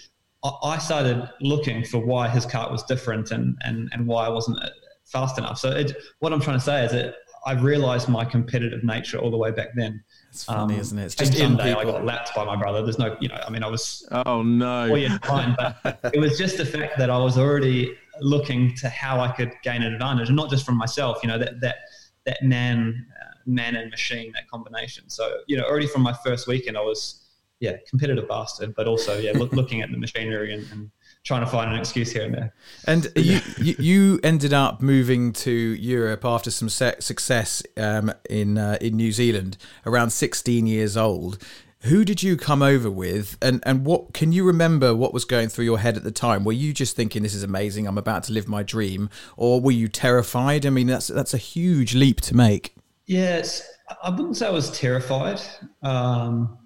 I 0.63 0.79
started 0.79 1.29
looking 1.41 1.85
for 1.85 1.99
why 1.99 2.29
his 2.29 2.47
cart 2.47 2.71
was 2.71 2.83
different 2.85 3.31
and, 3.31 3.57
and, 3.63 3.89
and 3.93 4.07
why 4.07 4.27
I 4.27 4.29
wasn't 4.29 4.59
fast 5.05 5.39
enough. 5.39 5.59
So 5.59 5.71
it, 5.71 5.97
what 6.21 6.33
I'm 6.33 6.41
trying 6.41 6.59
to 6.59 6.65
say 6.65 6.85
is 6.85 6.93
that 6.93 7.15
I 7.45 7.53
realized 7.55 8.09
my 8.09 8.25
competitive 8.25 8.85
nature 8.85 9.19
all 9.19 9.31
the 9.31 9.37
way 9.37 9.51
back 9.51 9.69
then. 9.75 10.03
It's 10.31 10.45
funny, 10.45 10.75
um, 10.75 10.81
isn't 10.81 10.99
it? 10.99 11.05
It's 11.07 11.15
just 11.17 11.37
Sunday 11.37 11.75
I 11.75 11.85
got 11.85 12.05
lapped 12.05 12.35
by 12.35 12.45
my 12.45 12.57
brother. 12.57 12.83
There's 12.83 13.01
no, 13.01 13.17
you 13.21 13.29
know, 13.29 13.41
I 13.45 13.51
mean, 13.51 13.65
I 13.65 13.69
was 13.69 14.09
oh 14.13 14.43
no, 14.43 14.87
four 14.89 14.99
years 14.99 15.19
behind, 15.19 15.57
but 15.59 15.99
it 16.15 16.21
was 16.21 16.39
just 16.39 16.57
the 16.57 16.65
fact 16.65 16.99
that 16.99 17.11
I 17.11 17.19
was 17.19 17.37
already 17.39 17.99
looking 18.21 18.77
to 18.77 18.89
how 18.89 19.21
I 19.21 19.33
could 19.33 19.53
gain 19.65 19.83
an 19.83 19.93
advantage, 19.93 20.29
and 20.29 20.37
not 20.37 20.51
just 20.51 20.65
from 20.65 20.77
myself. 20.79 21.19
You 21.25 21.31
know, 21.31 21.39
that 21.39 21.61
that 21.61 21.77
that 22.27 22.43
man, 22.43 23.07
uh, 23.21 23.35
man 23.47 23.77
and 23.77 23.91
machine, 23.91 24.33
that 24.33 24.49
combination. 24.49 25.09
So 25.09 25.39
you 25.47 25.57
know, 25.57 25.65
already 25.65 25.87
from 25.87 26.03
my 26.03 26.15
first 26.25 26.47
weekend, 26.47 26.77
I 26.77 26.83
was 26.83 27.23
yeah, 27.63 27.77
competitive 27.89 28.29
bastard, 28.29 28.75
but 28.75 28.89
also 28.89 29.19
yeah, 29.19 29.31
look, 29.39 29.53
looking 29.53 29.83
at 29.83 29.91
the 29.93 29.97
machinery 29.97 30.53
and, 30.53 30.67
and 30.73 30.91
trying 31.23 31.45
to 31.45 31.47
find 31.47 31.73
an 31.73 31.79
excuse 31.79 32.11
here 32.11 32.25
and 32.25 32.35
there. 32.35 32.53
And 32.89 33.07
you, 33.15 33.41
you, 33.57 34.21
ended 34.25 34.53
up 34.53 34.83
moving 34.83 35.33
to 35.35 35.53
Europe 35.53 36.25
after 36.25 36.51
some 36.51 36.69
success 36.69 37.63
um, 37.77 38.13
in 38.29 38.59
uh, 38.59 38.79
in 38.81 38.97
New 38.97 39.13
Zealand, 39.13 39.59
around 39.87 40.11
16 40.11 40.67
years 40.67 40.97
old. 40.97 41.39
Who 41.85 42.05
did 42.05 42.23
you 42.23 42.37
come 42.37 42.63
over 42.63 42.91
with, 42.91 43.37
and 43.43 43.61
and 43.67 43.85
what 43.85 44.13
can 44.15 44.31
you 44.31 44.45
remember? 44.45 44.95
What 44.95 45.13
was 45.13 45.25
going 45.25 45.49
through 45.49 45.65
your 45.65 45.81
head 45.81 45.97
at 45.97 46.05
the 46.05 46.13
time? 46.13 46.45
Were 46.45 46.53
you 46.53 46.73
just 46.73 46.95
thinking, 46.95 47.23
"This 47.23 47.35
is 47.35 47.43
amazing. 47.43 47.89
I'm 47.89 47.99
about 47.99 48.23
to 48.25 48.33
live 48.33 48.47
my 48.47 48.63
dream," 48.63 49.11
or 49.37 49.61
were 49.61 49.73
you 49.73 49.89
terrified? 49.89 50.65
I 50.65 50.71
mean, 50.71 50.87
that's 50.87 51.09
that's 51.09 51.35
a 51.35 51.39
huge 51.39 51.95
leap 51.95 52.21
to 52.23 52.37
make. 52.37 52.77
Yes, 53.07 53.69
I 54.03 54.11
wouldn't 54.11 54.37
say 54.37 54.47
I 54.47 54.51
was 54.51 54.71
terrified, 54.79 55.41
um, 55.83 56.57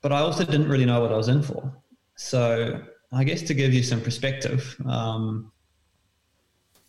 but 0.00 0.10
I 0.10 0.20
also 0.20 0.44
didn't 0.44 0.68
really 0.68 0.86
know 0.86 1.00
what 1.00 1.12
I 1.12 1.16
was 1.16 1.28
in 1.28 1.42
for. 1.42 1.72
So 2.16 2.80
I 3.12 3.24
guess 3.24 3.42
to 3.42 3.54
give 3.54 3.74
you 3.74 3.82
some 3.82 4.00
perspective, 4.00 4.74
um, 4.86 5.52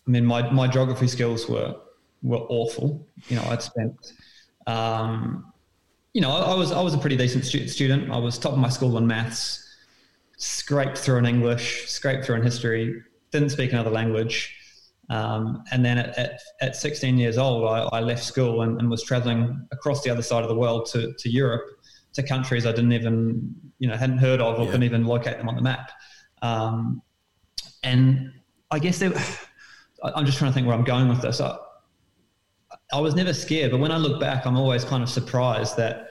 I 0.06 0.10
mean, 0.10 0.24
my, 0.24 0.50
my 0.50 0.66
geography 0.68 1.06
skills 1.06 1.48
were 1.48 1.76
were 2.22 2.44
awful. 2.48 3.06
You 3.28 3.36
know, 3.36 3.44
I'd 3.44 3.62
spent, 3.62 4.12
um, 4.66 5.52
you 6.16 6.22
know, 6.22 6.30
I, 6.30 6.52
I, 6.52 6.54
was 6.54 6.72
I 6.72 6.80
was 6.80 6.94
a 6.94 6.98
pretty 6.98 7.18
decent 7.18 7.44
stu- 7.44 7.68
student. 7.68 8.10
I 8.10 8.16
was 8.16 8.38
top 8.38 8.54
of 8.54 8.58
my 8.58 8.70
school 8.70 8.96
in 8.96 9.06
maths, 9.06 9.62
scraped 10.38 10.96
through 10.96 11.18
in 11.18 11.26
English, 11.26 11.90
scraped 11.90 12.24
through 12.24 12.36
in 12.36 12.42
history, 12.42 13.02
didn't 13.32 13.50
speak 13.50 13.74
another 13.74 13.90
language. 13.90 14.56
Um, 15.10 15.62
and 15.72 15.84
then 15.84 15.98
at, 15.98 16.18
at, 16.18 16.40
at, 16.62 16.74
16 16.74 17.18
years 17.18 17.36
old, 17.36 17.68
I, 17.68 17.80
I 17.98 18.00
left 18.00 18.24
school 18.24 18.62
and, 18.62 18.80
and 18.80 18.88
was 18.88 19.02
traveling 19.02 19.68
across 19.72 20.02
the 20.02 20.08
other 20.08 20.22
side 20.22 20.42
of 20.42 20.48
the 20.48 20.54
world 20.54 20.86
to, 20.92 21.12
to 21.18 21.28
Europe, 21.28 21.66
to 22.14 22.22
countries 22.22 22.64
I 22.64 22.70
didn't 22.70 22.92
even, 22.92 23.54
you 23.78 23.86
know, 23.86 23.94
hadn't 23.94 24.16
heard 24.16 24.40
of 24.40 24.58
or 24.58 24.64
yeah. 24.64 24.70
couldn't 24.70 24.84
even 24.84 25.04
locate 25.04 25.36
them 25.36 25.50
on 25.50 25.54
the 25.56 25.62
map. 25.62 25.90
Um, 26.40 27.02
and 27.82 28.32
I 28.70 28.78
guess 28.78 28.98
they, 28.98 29.08
I'm 30.02 30.24
just 30.24 30.38
trying 30.38 30.50
to 30.50 30.54
think 30.54 30.66
where 30.66 30.74
I'm 30.74 30.84
going 30.84 31.08
with 31.10 31.20
this. 31.20 31.42
I, 31.42 31.58
I 32.92 33.00
was 33.00 33.14
never 33.14 33.32
scared, 33.32 33.72
but 33.72 33.78
when 33.78 33.90
I 33.90 33.96
look 33.96 34.20
back, 34.20 34.46
I'm 34.46 34.56
always 34.56 34.84
kind 34.84 35.02
of 35.02 35.08
surprised 35.08 35.76
that 35.76 36.10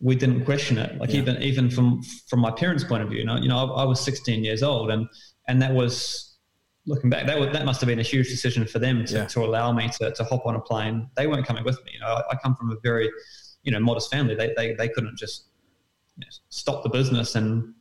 we 0.00 0.14
didn't 0.14 0.44
question 0.44 0.76
it. 0.76 0.98
Like 0.98 1.10
yeah. 1.10 1.20
even 1.20 1.42
even 1.42 1.70
from 1.70 2.02
from 2.28 2.40
my 2.40 2.50
parents' 2.50 2.84
point 2.84 3.02
of 3.02 3.08
view, 3.08 3.20
you 3.20 3.24
know, 3.24 3.36
you 3.36 3.48
know, 3.48 3.58
I, 3.58 3.82
I, 3.82 3.84
was 3.84 4.00
16 4.00 4.44
years 4.44 4.62
old, 4.62 4.90
and 4.90 5.08
and 5.48 5.62
that 5.62 5.72
was 5.72 6.36
looking 6.86 7.10
back, 7.10 7.26
that 7.26 7.38
was, 7.38 7.52
that 7.52 7.64
must 7.64 7.80
have 7.80 7.88
been 7.88 7.98
a 7.98 8.02
huge 8.02 8.28
decision 8.28 8.64
for 8.64 8.78
them 8.78 9.04
to, 9.04 9.14
yeah. 9.14 9.26
to 9.26 9.44
allow 9.44 9.72
me 9.72 9.88
to, 9.98 10.12
to 10.12 10.24
hop 10.24 10.46
on 10.46 10.54
a 10.54 10.60
plane. 10.60 11.08
They 11.16 11.26
weren't 11.26 11.46
coming 11.46 11.64
with 11.64 11.84
me. 11.84 11.92
You 11.94 12.00
know, 12.00 12.06
I, 12.06 12.22
I 12.30 12.36
come 12.36 12.54
from 12.54 12.70
a 12.70 12.76
very 12.82 13.10
you 13.62 13.72
know 13.72 13.80
modest 13.80 14.10
family. 14.10 14.34
They 14.34 14.52
they 14.56 14.74
they 14.74 14.88
couldn't 14.88 15.18
just 15.18 15.46
you 16.16 16.24
know, 16.24 16.30
stop 16.48 16.82
the 16.82 16.88
business 16.88 17.34
and 17.34 17.74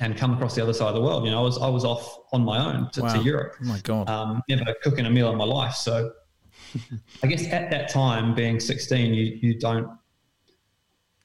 and 0.00 0.16
come 0.16 0.34
across 0.34 0.54
the 0.54 0.62
other 0.62 0.72
side 0.72 0.88
of 0.88 0.94
the 0.94 1.00
world. 1.00 1.24
You 1.24 1.30
know, 1.30 1.40
I 1.40 1.42
was 1.42 1.58
I 1.58 1.68
was 1.68 1.84
off 1.84 2.18
on 2.32 2.44
my 2.44 2.58
own 2.58 2.90
to, 2.92 3.02
wow. 3.02 3.12
to 3.14 3.22
Europe. 3.22 3.56
Oh 3.60 3.64
my 3.64 3.80
god! 3.80 4.08
Um, 4.08 4.42
never 4.48 4.64
cooking 4.82 5.06
a 5.06 5.10
meal 5.10 5.30
in 5.30 5.38
my 5.38 5.44
life. 5.44 5.74
So, 5.74 6.12
I 7.22 7.26
guess 7.26 7.46
at 7.48 7.70
that 7.70 7.88
time, 7.88 8.34
being 8.34 8.60
16, 8.60 9.14
you 9.14 9.38
you 9.40 9.58
don't. 9.58 9.88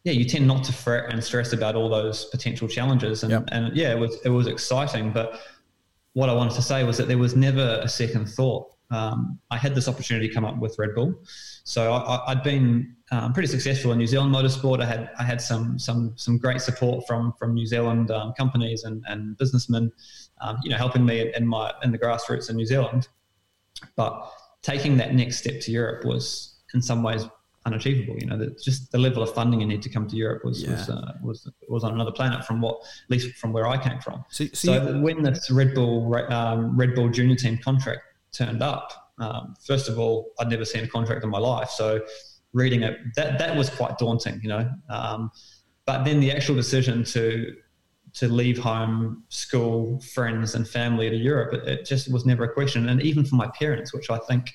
Yeah, 0.03 0.11
you 0.11 0.25
tend 0.25 0.45
not 0.47 0.65
to 0.65 0.73
fret 0.73 1.13
and 1.13 1.23
stress 1.23 1.53
about 1.53 1.75
all 1.75 1.87
those 1.87 2.25
potential 2.25 2.67
challenges, 2.67 3.23
and, 3.23 3.31
yep. 3.31 3.43
and 3.51 3.75
yeah, 3.75 3.91
it 3.91 3.99
was 3.99 4.19
it 4.25 4.29
was 4.29 4.47
exciting. 4.47 5.11
But 5.11 5.39
what 6.13 6.29
I 6.29 6.33
wanted 6.33 6.55
to 6.55 6.61
say 6.61 6.83
was 6.83 6.97
that 6.97 7.07
there 7.07 7.17
was 7.17 7.35
never 7.35 7.79
a 7.81 7.87
second 7.87 8.27
thought. 8.27 8.69
Um, 8.91 9.39
I 9.49 9.57
had 9.57 9.73
this 9.73 9.87
opportunity 9.87 10.27
to 10.27 10.33
come 10.33 10.45
up 10.45 10.57
with 10.59 10.77
Red 10.77 10.93
Bull, 10.93 11.15
so 11.63 11.93
I, 11.93 12.21
had 12.27 12.43
been 12.43 12.95
um, 13.11 13.33
pretty 13.33 13.47
successful 13.47 13.91
in 13.91 13.97
New 13.97 14.07
Zealand 14.07 14.33
motorsport. 14.33 14.81
I 14.81 14.85
had 14.85 15.09
I 15.17 15.23
had 15.23 15.41
some 15.41 15.79
some 15.79 16.13
some 16.15 16.37
great 16.37 16.61
support 16.61 17.07
from 17.07 17.33
from 17.39 17.53
New 17.53 17.65
Zealand 17.65 18.11
um, 18.11 18.33
companies 18.33 18.83
and, 18.83 19.03
and 19.07 19.37
businessmen, 19.37 19.91
um, 20.41 20.57
you 20.63 20.69
know, 20.69 20.77
helping 20.77 21.05
me 21.05 21.33
in 21.33 21.47
my 21.47 21.73
in 21.83 21.91
the 21.91 21.97
grassroots 21.97 22.49
in 22.49 22.55
New 22.55 22.65
Zealand. 22.65 23.07
But 23.95 24.31
taking 24.63 24.97
that 24.97 25.13
next 25.13 25.37
step 25.37 25.61
to 25.61 25.71
Europe 25.71 26.05
was 26.05 26.55
in 26.73 26.81
some 26.81 27.03
ways 27.03 27.25
unachievable. 27.65 28.15
You 28.19 28.27
know, 28.27 28.37
that 28.37 28.61
just 28.61 28.91
the 28.91 28.97
level 28.97 29.21
of 29.21 29.33
funding 29.33 29.61
you 29.61 29.67
need 29.67 29.81
to 29.83 29.89
come 29.89 30.07
to 30.07 30.15
Europe 30.15 30.43
was 30.43 30.63
yeah. 30.63 30.71
was, 30.71 30.89
uh, 30.89 31.13
was, 31.21 31.51
was 31.69 31.83
on 31.83 31.93
another 31.93 32.11
planet 32.11 32.43
from 32.45 32.61
what 32.61 32.77
at 32.77 33.09
least 33.09 33.35
from 33.37 33.53
where 33.53 33.67
I 33.67 33.77
came 33.77 33.99
from. 33.99 34.23
So, 34.29 34.45
so, 34.53 34.73
so 34.73 34.99
when 34.99 35.21
this 35.23 35.51
Red 35.51 35.73
Bull 35.73 36.15
um, 36.31 36.75
Red 36.75 36.95
Bull 36.95 37.09
Junior 37.09 37.35
Team 37.35 37.57
contract 37.57 38.01
turned 38.31 38.63
up, 38.63 38.91
um, 39.19 39.55
first 39.65 39.89
of 39.89 39.99
all, 39.99 40.31
I'd 40.39 40.49
never 40.49 40.65
seen 40.65 40.83
a 40.83 40.87
contract 40.87 41.23
in 41.23 41.29
my 41.29 41.39
life, 41.39 41.69
so 41.69 42.01
reading 42.53 42.83
it, 42.83 42.97
that 43.15 43.39
that 43.39 43.55
was 43.55 43.69
quite 43.69 43.97
daunting, 43.97 44.39
you 44.41 44.49
know. 44.49 44.69
Um, 44.89 45.31
but 45.85 46.03
then 46.03 46.19
the 46.19 46.31
actual 46.31 46.55
decision 46.55 47.03
to 47.05 47.55
to 48.13 48.27
leave 48.27 48.59
home, 48.59 49.23
school, 49.29 49.99
friends, 50.01 50.53
and 50.53 50.67
family 50.67 51.09
to 51.09 51.15
Europe, 51.15 51.53
it, 51.53 51.67
it 51.67 51.85
just 51.85 52.11
was 52.11 52.25
never 52.25 52.43
a 52.43 52.53
question. 52.53 52.89
And 52.89 53.01
even 53.01 53.25
for 53.25 53.35
my 53.35 53.47
parents, 53.59 53.93
which 53.93 54.09
I 54.09 54.19
think, 54.19 54.53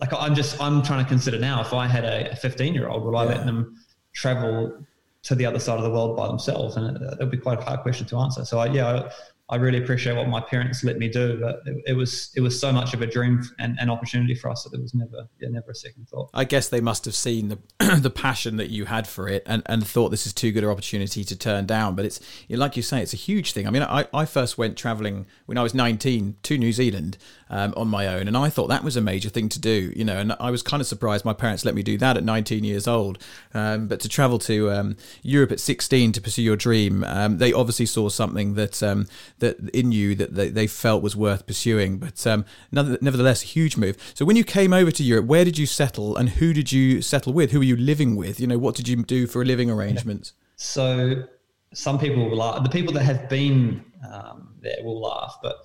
like 0.00 0.12
I'm 0.12 0.34
just 0.34 0.60
I'm 0.60 0.82
trying 0.82 1.04
to 1.04 1.08
consider 1.08 1.38
now, 1.38 1.60
if 1.60 1.72
I 1.72 1.86
had 1.86 2.04
a 2.04 2.34
15 2.36 2.74
year 2.74 2.88
old, 2.88 3.04
would 3.04 3.14
I 3.14 3.24
let 3.24 3.46
them 3.46 3.76
travel 4.12 4.84
to 5.22 5.34
the 5.34 5.46
other 5.46 5.58
side 5.58 5.78
of 5.78 5.84
the 5.84 5.90
world 5.90 6.16
by 6.16 6.26
themselves? 6.26 6.76
And 6.76 6.96
it, 6.96 7.02
it 7.02 7.18
would 7.20 7.30
be 7.30 7.38
quite 7.38 7.58
a 7.58 7.62
hard 7.62 7.80
question 7.80 8.06
to 8.06 8.18
answer. 8.18 8.44
So 8.44 8.58
I, 8.58 8.66
yeah, 8.66 9.10
I 9.50 9.56
really 9.56 9.78
appreciate 9.78 10.14
what 10.14 10.28
my 10.28 10.40
parents 10.40 10.84
let 10.84 10.98
me 10.98 11.08
do, 11.08 11.38
but 11.40 11.62
it, 11.64 11.82
it, 11.86 11.92
was 11.94 12.30
it 12.36 12.42
was 12.42 12.60
so 12.60 12.70
much 12.70 12.92
of 12.92 13.00
a 13.00 13.06
dream 13.06 13.42
and 13.58 13.78
an 13.80 13.88
opportunity 13.88 14.34
for 14.34 14.50
us 14.50 14.64
that 14.64 14.74
it 14.74 14.80
was 14.80 14.94
never 14.94 15.26
yeah 15.40 15.48
never 15.48 15.70
a 15.70 15.74
second 15.74 16.06
thought. 16.08 16.28
I 16.34 16.44
guess 16.44 16.68
they 16.68 16.82
must 16.82 17.06
have 17.06 17.14
seen 17.14 17.48
the 17.48 17.58
the 18.00 18.10
passion 18.10 18.56
that 18.58 18.68
you 18.68 18.84
had 18.84 19.06
for 19.06 19.26
it 19.26 19.42
and, 19.46 19.62
and 19.64 19.86
thought 19.86 20.10
this 20.10 20.26
is 20.26 20.34
too 20.34 20.52
good 20.52 20.64
an 20.64 20.70
opportunity 20.70 21.24
to 21.24 21.36
turn 21.36 21.64
down. 21.64 21.94
But 21.94 22.04
it's 22.04 22.20
like 22.50 22.76
you 22.76 22.82
say, 22.82 23.02
it's 23.02 23.14
a 23.14 23.18
huge 23.18 23.52
thing. 23.52 23.66
I 23.66 23.70
mean, 23.70 23.82
I, 23.82 24.06
I 24.12 24.26
first 24.26 24.58
went 24.58 24.76
traveling 24.76 25.26
when 25.46 25.56
I 25.56 25.62
was 25.62 25.74
19 25.74 26.36
to 26.42 26.58
New 26.58 26.72
Zealand 26.72 27.16
um, 27.50 27.74
on 27.76 27.88
my 27.88 28.06
own, 28.06 28.28
and 28.28 28.36
I 28.36 28.48
thought 28.48 28.68
that 28.68 28.84
was 28.84 28.96
a 28.96 29.00
major 29.00 29.28
thing 29.28 29.48
to 29.50 29.60
do. 29.60 29.92
You 29.94 30.04
know, 30.04 30.18
and 30.18 30.34
I 30.40 30.50
was 30.50 30.62
kind 30.62 30.80
of 30.80 30.86
surprised 30.86 31.24
my 31.24 31.32
parents 31.32 31.64
let 31.64 31.74
me 31.74 31.82
do 31.82 31.98
that 31.98 32.16
at 32.16 32.24
19 32.24 32.64
years 32.64 32.86
old. 32.86 33.18
Um, 33.54 33.88
but 33.88 34.00
to 34.00 34.08
travel 34.08 34.38
to 34.40 34.70
um, 34.70 34.96
Europe 35.22 35.52
at 35.52 35.60
16 35.60 36.12
to 36.12 36.20
pursue 36.20 36.42
your 36.42 36.56
dream, 36.56 37.04
um, 37.04 37.38
they 37.38 37.52
obviously 37.52 37.86
saw 37.86 38.08
something 38.08 38.54
that 38.54 38.82
um, 38.82 39.06
that 39.38 39.58
in 39.70 39.92
you 39.92 40.14
that 40.14 40.34
they, 40.34 40.48
they 40.48 40.66
felt 40.66 41.02
was 41.02 41.16
worth 41.16 41.46
pursuing. 41.46 41.98
But 41.98 42.24
nevertheless, 42.72 43.42
a 43.42 43.46
huge 43.46 43.76
move. 43.76 43.96
So 44.14 44.24
when 44.24 44.36
you 44.36 44.44
came 44.44 44.72
over 44.72 44.90
to 44.90 45.02
Europe, 45.02 45.26
where 45.26 45.44
did 45.44 45.58
you 45.58 45.66
settle, 45.66 46.16
and 46.16 46.28
who 46.28 46.52
did 46.52 46.72
you 46.72 47.02
settle 47.02 47.32
with? 47.32 47.52
Who 47.52 47.58
were 47.58 47.64
you 47.64 47.76
living 47.76 48.16
with? 48.16 48.40
You 48.40 48.46
know, 48.46 48.58
what 48.58 48.74
did 48.74 48.88
you 48.88 49.02
do 49.02 49.26
for 49.26 49.42
a 49.42 49.44
living 49.44 49.70
arrangement? 49.70 50.32
So 50.56 51.24
some 51.72 51.98
people 51.98 52.28
will 52.28 52.36
laugh. 52.36 52.62
The 52.62 52.70
people 52.70 52.92
that 52.94 53.04
have 53.04 53.28
been 53.28 53.84
um, 54.12 54.54
there 54.60 54.78
will 54.82 55.00
laugh, 55.00 55.38
but. 55.42 55.56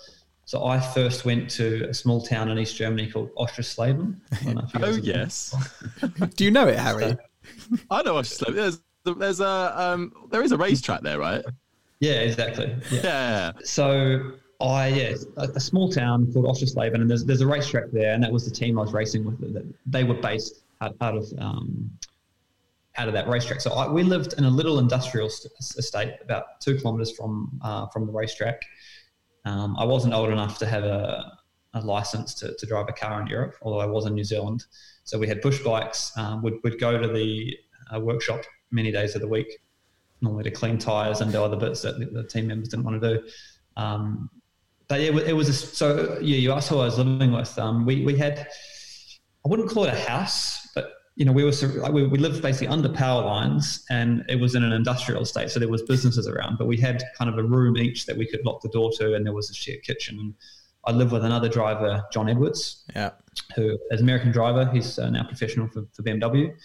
So 0.53 0.67
I 0.67 0.79
first 0.79 1.25
went 1.25 1.49
to 1.57 1.89
a 1.89 1.95
small 1.95 2.21
town 2.21 2.47
in 2.47 2.59
East 2.59 2.75
Germany 2.75 3.09
called 3.09 3.33
Oschersleben. 3.33 4.17
oh 4.83 4.89
yes. 5.01 5.55
Do 6.35 6.45
you 6.45 6.51
know 6.51 6.67
it, 6.67 6.77
Harry? 6.77 7.17
So, 7.57 7.77
I 7.89 8.03
know 8.03 8.13
Osher 8.13 8.53
There's 8.53 8.79
there's 9.03 9.39
a 9.39 9.73
um, 9.75 10.13
there 10.29 10.43
is 10.43 10.51
a 10.51 10.57
racetrack 10.57 11.01
there, 11.01 11.17
right? 11.17 11.43
Yeah, 12.01 12.19
exactly. 12.19 12.75
Yeah. 12.91 13.01
Yeah. 13.03 13.51
So 13.63 14.33
I 14.61 14.89
yeah, 14.89 15.15
a, 15.37 15.49
a 15.55 15.59
small 15.59 15.91
town 15.91 16.31
called 16.31 16.45
Oschersleben, 16.45 17.01
and 17.01 17.09
there's 17.09 17.25
there's 17.25 17.41
a 17.41 17.47
racetrack 17.47 17.85
there, 17.91 18.13
and 18.13 18.21
that 18.23 18.31
was 18.31 18.45
the 18.45 18.55
team 18.55 18.77
I 18.77 18.83
was 18.83 18.93
racing 18.93 19.25
with. 19.25 19.75
They 19.87 20.03
were 20.03 20.13
based 20.13 20.65
out, 20.81 20.95
out 21.01 21.17
of 21.17 21.33
um, 21.39 21.89
out 22.97 23.07
of 23.07 23.15
that 23.15 23.27
racetrack. 23.27 23.59
So 23.59 23.73
I, 23.73 23.91
we 23.91 24.03
lived 24.03 24.35
in 24.37 24.43
a 24.43 24.51
little 24.51 24.77
industrial 24.77 25.29
st- 25.31 25.51
estate 25.79 26.13
about 26.21 26.61
two 26.61 26.77
kilometres 26.77 27.11
from 27.17 27.59
uh, 27.63 27.87
from 27.87 28.05
the 28.05 28.11
racetrack. 28.11 28.61
Um, 29.45 29.75
I 29.77 29.83
wasn't 29.83 30.13
old 30.13 30.29
enough 30.29 30.57
to 30.59 30.65
have 30.65 30.83
a, 30.83 31.37
a 31.73 31.81
license 31.81 32.33
to, 32.35 32.55
to 32.55 32.65
drive 32.65 32.87
a 32.89 32.93
car 32.93 33.21
in 33.21 33.27
Europe, 33.27 33.55
although 33.61 33.79
I 33.79 33.85
was 33.85 34.05
in 34.05 34.13
New 34.13 34.23
Zealand. 34.23 34.65
So 35.03 35.19
we 35.19 35.27
had 35.27 35.41
push 35.41 35.59
bikes. 35.59 36.11
Um, 36.17 36.41
would 36.43 36.55
would 36.63 36.79
go 36.79 36.97
to 36.97 37.07
the 37.07 37.57
uh, 37.93 37.99
workshop 37.99 38.41
many 38.71 38.91
days 38.91 39.15
of 39.15 39.21
the 39.21 39.27
week, 39.27 39.59
normally 40.21 40.43
to 40.45 40.51
clean 40.51 40.77
tires 40.77 41.21
and 41.21 41.31
do 41.31 41.43
other 41.43 41.57
bits 41.57 41.81
that 41.81 41.99
the, 41.99 42.05
the 42.05 42.23
team 42.23 42.47
members 42.47 42.69
didn't 42.69 42.85
want 42.85 43.01
to 43.01 43.17
do. 43.17 43.27
Um, 43.75 44.29
but 44.87 45.01
yeah, 45.01 45.17
it 45.19 45.33
was 45.33 45.49
a, 45.49 45.53
so. 45.53 46.17
Yeah, 46.21 46.37
you 46.37 46.51
asked 46.51 46.69
who 46.69 46.79
I 46.79 46.85
was 46.85 46.97
living 46.97 47.31
with. 47.31 47.57
Um, 47.59 47.85
we 47.85 48.05
we 48.05 48.17
had. 48.17 48.47
I 49.45 49.49
wouldn't 49.49 49.69
call 49.69 49.83
it 49.83 49.93
a 49.93 49.99
house, 50.09 50.62
you 51.15 51.25
know, 51.25 51.31
we 51.31 51.43
were 51.43 51.51
we, 51.91 52.07
we 52.07 52.17
lived 52.17 52.41
basically 52.41 52.67
under 52.67 52.89
power 52.89 53.23
lines, 53.23 53.85
and 53.89 54.23
it 54.27 54.39
was 54.39 54.55
in 54.55 54.63
an 54.63 54.71
industrial 54.71 55.21
estate, 55.21 55.51
so 55.51 55.59
there 55.59 55.69
was 55.69 55.83
businesses 55.83 56.27
around. 56.27 56.57
But 56.57 56.67
we 56.67 56.77
had 56.77 57.03
kind 57.17 57.29
of 57.29 57.37
a 57.37 57.43
room 57.43 57.77
each 57.77 58.05
that 58.07 58.17
we 58.17 58.25
could 58.25 58.43
lock 58.45 58.61
the 58.61 58.69
door 58.69 58.91
to, 58.97 59.13
and 59.13 59.25
there 59.25 59.33
was 59.33 59.49
a 59.49 59.53
shared 59.53 59.83
kitchen. 59.83 60.17
And 60.19 60.33
I 60.85 60.91
lived 60.91 61.11
with 61.11 61.23
another 61.23 61.47
driver, 61.47 62.03
John 62.11 62.29
Edwards, 62.29 62.83
Yeah. 62.95 63.11
who 63.55 63.77
is 63.91 63.99
an 63.99 64.05
American 64.05 64.31
driver. 64.31 64.69
He's 64.73 64.97
uh, 64.97 65.09
now 65.09 65.23
professional 65.23 65.67
for, 65.67 65.85
for 65.93 66.01
BMW. 66.01 66.55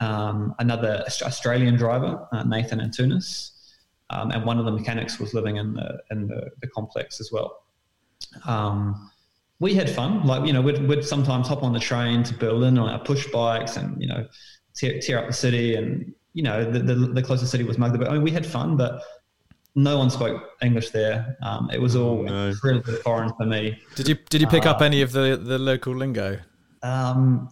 Um, 0.00 0.54
another 0.58 1.04
Australian 1.22 1.76
driver, 1.76 2.26
uh, 2.32 2.44
Nathan 2.44 2.80
Antunes, 2.80 3.50
um, 4.10 4.30
and 4.30 4.44
one 4.44 4.58
of 4.58 4.64
the 4.64 4.72
mechanics 4.72 5.20
was 5.20 5.32
living 5.34 5.56
in 5.56 5.74
the 5.74 5.98
in 6.10 6.26
the, 6.28 6.50
the 6.60 6.66
complex 6.68 7.20
as 7.20 7.30
well. 7.30 7.64
Um, 8.46 9.10
we 9.62 9.72
had 9.74 9.88
fun. 9.88 10.26
Like 10.26 10.44
you 10.46 10.52
know, 10.52 10.60
we'd, 10.60 10.86
we'd 10.88 11.04
sometimes 11.04 11.46
hop 11.46 11.62
on 11.62 11.72
the 11.72 11.78
train 11.90 12.22
to 12.24 12.34
Berlin 12.34 12.76
on 12.78 12.88
our 12.88 12.98
push 12.98 13.26
bikes, 13.28 13.76
and 13.76 13.88
you 14.02 14.08
know, 14.08 14.26
tear, 14.74 14.98
tear 15.00 15.18
up 15.20 15.28
the 15.28 15.32
city. 15.32 15.76
And 15.76 16.12
you 16.34 16.42
know, 16.42 16.58
the, 16.70 16.80
the, 16.80 16.94
the 16.94 17.22
closest 17.22 17.50
city 17.52 17.64
was 17.64 17.78
Magdeburg. 17.78 18.08
I 18.08 18.12
mean, 18.14 18.22
we 18.22 18.32
had 18.32 18.44
fun, 18.44 18.76
but 18.76 19.00
no 19.74 19.96
one 19.98 20.10
spoke 20.10 20.42
English 20.62 20.90
there. 20.90 21.36
Um, 21.42 21.70
it 21.72 21.80
was 21.80 21.94
all 21.96 22.24
No. 22.24 22.48
incredibly 22.48 22.96
foreign 22.96 23.32
for 23.38 23.46
me. 23.46 23.78
Did 23.94 24.08
you 24.08 24.16
did 24.30 24.40
you 24.40 24.48
pick 24.48 24.66
up 24.66 24.80
Uh, 24.80 24.84
any 24.86 25.00
of 25.00 25.12
the, 25.12 25.40
the 25.42 25.58
local 25.58 25.94
lingo? 25.94 26.38
Um, 26.82 27.48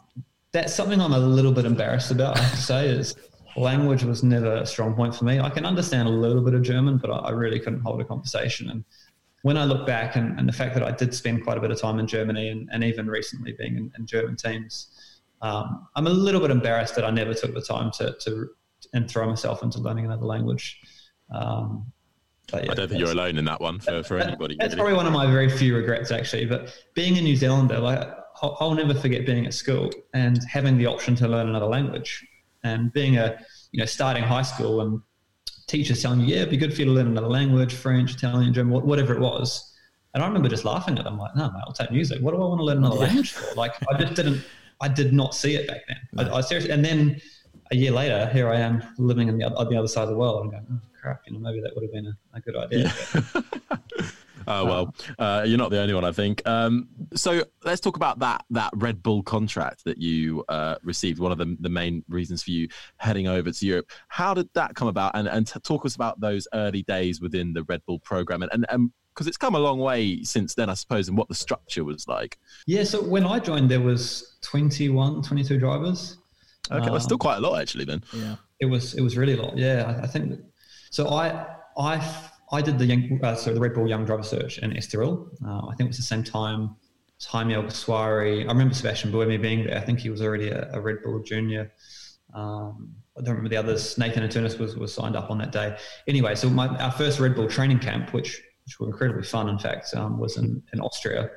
that's 0.52 0.74
something 0.74 1.00
I'm 1.00 1.12
a 1.12 1.18
little 1.18 1.52
bit 1.52 1.64
embarrassed 1.64 2.10
about. 2.10 2.36
I 2.36 2.42
have 2.42 2.50
to 2.50 2.62
say 2.72 2.88
is 2.88 3.14
language 3.56 4.02
was 4.02 4.22
never 4.24 4.52
a 4.56 4.66
strong 4.66 4.94
point 4.94 5.14
for 5.14 5.24
me. 5.24 5.38
I 5.38 5.50
can 5.50 5.64
understand 5.64 6.08
a 6.08 6.10
little 6.10 6.42
bit 6.42 6.54
of 6.54 6.62
German, 6.62 6.98
but 6.98 7.10
I, 7.10 7.18
I 7.28 7.30
really 7.30 7.60
couldn't 7.60 7.82
hold 7.82 8.00
a 8.00 8.04
conversation. 8.04 8.68
And 8.70 8.84
when 9.42 9.56
I 9.56 9.64
look 9.64 9.86
back, 9.86 10.16
and, 10.16 10.38
and 10.38 10.48
the 10.48 10.52
fact 10.52 10.74
that 10.74 10.82
I 10.82 10.90
did 10.90 11.14
spend 11.14 11.44
quite 11.44 11.56
a 11.56 11.60
bit 11.60 11.70
of 11.70 11.80
time 11.80 11.98
in 11.98 12.06
Germany, 12.06 12.48
and, 12.48 12.68
and 12.72 12.84
even 12.84 13.06
recently 13.06 13.52
being 13.52 13.76
in, 13.76 13.92
in 13.98 14.06
German 14.06 14.36
teams, 14.36 14.88
um, 15.42 15.86
I'm 15.96 16.06
a 16.06 16.10
little 16.10 16.40
bit 16.40 16.50
embarrassed 16.50 16.94
that 16.96 17.04
I 17.04 17.10
never 17.10 17.32
took 17.34 17.54
the 17.54 17.62
time 17.62 17.90
to 17.92 18.14
to 18.20 18.48
and 18.94 19.10
throw 19.10 19.28
myself 19.28 19.62
into 19.62 19.78
learning 19.78 20.06
another 20.06 20.26
language. 20.26 20.80
Um, 21.30 21.92
yeah, 22.52 22.72
I 22.72 22.74
don't 22.74 22.88
think 22.88 23.00
you're 23.00 23.12
alone 23.12 23.38
in 23.38 23.44
that 23.44 23.60
one 23.60 23.78
for, 23.78 24.02
for 24.02 24.18
that- 24.18 24.28
anybody. 24.28 24.56
That's 24.58 24.74
really. 24.74 24.92
probably 24.92 24.96
one 24.96 25.06
of 25.06 25.12
my 25.12 25.30
very 25.30 25.48
few 25.48 25.76
regrets, 25.76 26.10
actually. 26.10 26.46
But 26.46 26.76
being 26.94 27.16
a 27.16 27.20
New 27.20 27.36
Zealander, 27.36 27.78
like 27.78 28.00
I'll, 28.42 28.56
I'll 28.60 28.74
never 28.74 28.94
forget 28.94 29.24
being 29.24 29.46
at 29.46 29.54
school 29.54 29.90
and 30.14 30.42
having 30.44 30.76
the 30.76 30.86
option 30.86 31.14
to 31.16 31.28
learn 31.28 31.48
another 31.48 31.66
language, 31.66 32.26
and 32.64 32.92
being 32.92 33.16
a 33.16 33.38
you 33.72 33.78
know 33.78 33.86
starting 33.86 34.22
high 34.22 34.42
school 34.42 34.80
and 34.80 35.00
teachers 35.70 36.02
telling 36.02 36.20
you, 36.20 36.26
yeah, 36.26 36.38
it'd 36.38 36.50
be 36.50 36.56
good 36.56 36.74
for 36.74 36.80
you 36.80 36.86
to 36.86 36.90
learn 36.90 37.06
another 37.06 37.28
language, 37.28 37.74
French, 37.74 38.14
Italian, 38.14 38.52
German, 38.52 38.82
whatever 38.82 39.14
it 39.14 39.20
was. 39.20 39.72
And 40.12 40.22
I 40.22 40.26
remember 40.26 40.48
just 40.48 40.64
laughing 40.64 40.98
at 40.98 41.04
them, 41.04 41.18
like, 41.18 41.36
no, 41.36 41.44
mate, 41.50 41.62
I'll 41.66 41.72
take 41.72 41.92
music. 41.92 42.20
What 42.20 42.32
do 42.32 42.38
I 42.38 42.46
want 42.46 42.58
to 42.58 42.64
learn 42.64 42.78
another 42.78 42.96
language 42.96 43.32
for? 43.32 43.54
Like, 43.54 43.74
I 43.88 43.96
just 43.96 44.14
didn't, 44.14 44.44
I 44.80 44.88
did 44.88 45.12
not 45.12 45.34
see 45.34 45.54
it 45.54 45.68
back 45.68 45.82
then. 45.86 46.26
I, 46.26 46.38
I 46.38 46.40
seriously, 46.40 46.72
and 46.72 46.84
then 46.84 47.20
a 47.70 47.76
year 47.76 47.92
later, 47.92 48.28
here 48.32 48.48
I 48.48 48.56
am 48.56 48.82
living 48.98 49.28
in 49.28 49.38
the, 49.38 49.44
on 49.54 49.70
the 49.70 49.76
other 49.76 49.86
side 49.86 50.02
of 50.02 50.08
the 50.08 50.16
world. 50.16 50.42
I'm 50.42 50.50
going, 50.50 50.66
oh, 50.72 50.80
crap, 51.00 51.22
you 51.26 51.34
know, 51.34 51.38
maybe 51.38 51.60
that 51.60 51.74
would 51.76 51.84
have 51.84 51.92
been 51.92 52.06
a, 52.06 52.16
a 52.34 52.40
good 52.40 52.56
idea. 52.56 52.92
Oh 54.50 54.64
well, 54.64 54.94
uh, 55.18 55.44
you're 55.46 55.58
not 55.58 55.70
the 55.70 55.80
only 55.80 55.94
one, 55.94 56.04
I 56.04 56.12
think. 56.12 56.42
Um, 56.46 56.88
so 57.14 57.44
let's 57.64 57.80
talk 57.80 57.96
about 57.96 58.18
that 58.18 58.44
that 58.50 58.72
Red 58.74 59.02
Bull 59.02 59.22
contract 59.22 59.84
that 59.84 59.98
you 59.98 60.44
uh, 60.48 60.76
received. 60.82 61.20
One 61.20 61.32
of 61.32 61.38
the, 61.38 61.56
the 61.60 61.68
main 61.68 62.04
reasons 62.08 62.42
for 62.42 62.50
you 62.50 62.68
heading 62.96 63.28
over 63.28 63.52
to 63.52 63.66
Europe. 63.66 63.90
How 64.08 64.34
did 64.34 64.48
that 64.54 64.74
come 64.74 64.88
about? 64.88 65.12
And 65.14 65.28
and 65.28 65.46
t- 65.46 65.60
talk 65.60 65.86
us 65.86 65.94
about 65.94 66.20
those 66.20 66.48
early 66.52 66.82
days 66.82 67.20
within 67.20 67.52
the 67.52 67.62
Red 67.64 67.82
Bull 67.86 68.00
program, 68.00 68.42
and 68.42 68.66
and 68.68 68.90
because 69.14 69.26
it's 69.26 69.36
come 69.36 69.54
a 69.54 69.58
long 69.58 69.78
way 69.78 70.22
since 70.22 70.54
then, 70.54 70.70
I 70.70 70.74
suppose, 70.74 71.08
and 71.08 71.16
what 71.18 71.28
the 71.28 71.34
structure 71.34 71.84
was 71.84 72.08
like. 72.08 72.38
Yeah, 72.66 72.84
so 72.84 73.02
when 73.02 73.26
I 73.26 73.38
joined, 73.38 73.70
there 73.70 73.80
was 73.80 74.38
21, 74.42 75.22
22 75.22 75.58
drivers. 75.58 76.16
Okay, 76.70 76.88
that's 76.88 77.04
still 77.04 77.18
quite 77.18 77.36
a 77.36 77.40
lot 77.40 77.60
actually. 77.60 77.84
Then 77.84 78.02
Yeah. 78.12 78.36
It 78.60 78.66
was 78.66 78.94
it 78.94 79.00
was 79.00 79.16
really 79.16 79.34
a 79.34 79.42
lot. 79.42 79.56
Yeah, 79.56 79.96
I, 79.98 80.04
I 80.04 80.06
think. 80.06 80.40
So 80.90 81.08
I 81.08 81.46
I 81.76 81.96
I 82.52 82.62
did 82.62 82.78
the 82.78 82.86
young 82.86 83.20
uh, 83.22 83.34
so 83.34 83.54
the 83.54 83.60
Red 83.60 83.74
Bull 83.74 83.88
Young 83.88 84.04
Driver 84.04 84.22
Search 84.22 84.58
in 84.58 84.72
Estoril. 84.72 85.28
Uh, 85.44 85.66
I 85.66 85.74
think 85.76 85.82
it 85.82 85.88
was 85.88 85.96
the 85.96 86.02
same 86.02 86.24
time. 86.24 86.76
as 87.20 87.26
Jaime 87.26 87.54
Alguersuari. 87.54 88.44
I 88.44 88.48
remember 88.48 88.74
Sebastian 88.74 89.12
Buemi 89.12 89.40
being 89.40 89.66
there. 89.66 89.78
I 89.78 89.80
think 89.80 90.00
he 90.00 90.10
was 90.10 90.20
already 90.20 90.48
a, 90.50 90.70
a 90.72 90.80
Red 90.80 90.96
Bull 91.04 91.20
junior. 91.20 91.72
Um, 92.34 92.94
I 93.16 93.22
don't 93.22 93.36
remember 93.36 93.50
the 93.50 93.56
others. 93.56 93.98
Nathan 93.98 94.28
Antunes 94.28 94.58
was, 94.58 94.76
was 94.76 94.94
signed 94.94 95.16
up 95.16 95.30
on 95.30 95.38
that 95.38 95.52
day. 95.52 95.76
Anyway, 96.08 96.34
so 96.34 96.48
my, 96.48 96.68
our 96.78 96.92
first 96.92 97.20
Red 97.20 97.34
Bull 97.34 97.48
training 97.48 97.78
camp, 97.80 98.12
which 98.12 98.40
which 98.70 98.78
were 98.78 98.86
incredibly 98.86 99.24
fun, 99.24 99.48
in 99.48 99.58
fact, 99.58 99.92
um, 99.96 100.18
was 100.18 100.36
in, 100.36 100.62
in 100.72 100.80
Austria. 100.80 101.30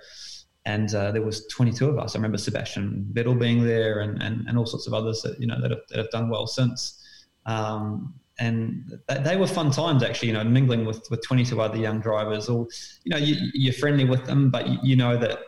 And 0.66 0.94
uh, 0.94 1.12
there 1.12 1.24
was 1.24 1.48
22 1.48 1.90
of 1.90 1.98
us. 1.98 2.16
I 2.16 2.20
remember 2.20 2.38
Sebastian 2.38 3.10
Vettel 3.12 3.38
being 3.38 3.64
there, 3.64 4.02
and, 4.02 4.22
and, 4.22 4.48
and 4.48 4.58
all 4.58 4.66
sorts 4.66 4.88
of 4.88 4.94
others 4.94 5.22
that 5.24 5.40
you 5.40 5.48
know 5.48 5.60
that 5.62 5.72
have, 5.72 5.82
that 5.90 5.98
have 5.98 6.12
done 6.12 6.30
well 6.30 6.48
since. 6.48 7.02
Um, 7.46 8.14
and 8.40 9.00
they 9.24 9.36
were 9.36 9.48
fun 9.48 9.72
times 9.72 10.04
actually. 10.04 10.30
You 10.30 10.36
know, 10.36 10.44
mingling 10.44 10.86
with, 10.86 11.06
with 11.10 11.22
22 11.24 11.62
other 11.62 11.78
young 11.78 12.00
drivers. 12.00 12.50
Or 12.50 12.68
you 13.04 13.12
know, 13.12 13.18
you, 13.18 13.36
you're 13.54 13.74
friendly 13.74 14.06
with 14.06 14.26
them, 14.26 14.50
but 14.50 14.68
you, 14.68 14.78
you 14.84 14.96
know 14.96 15.18
that 15.18 15.40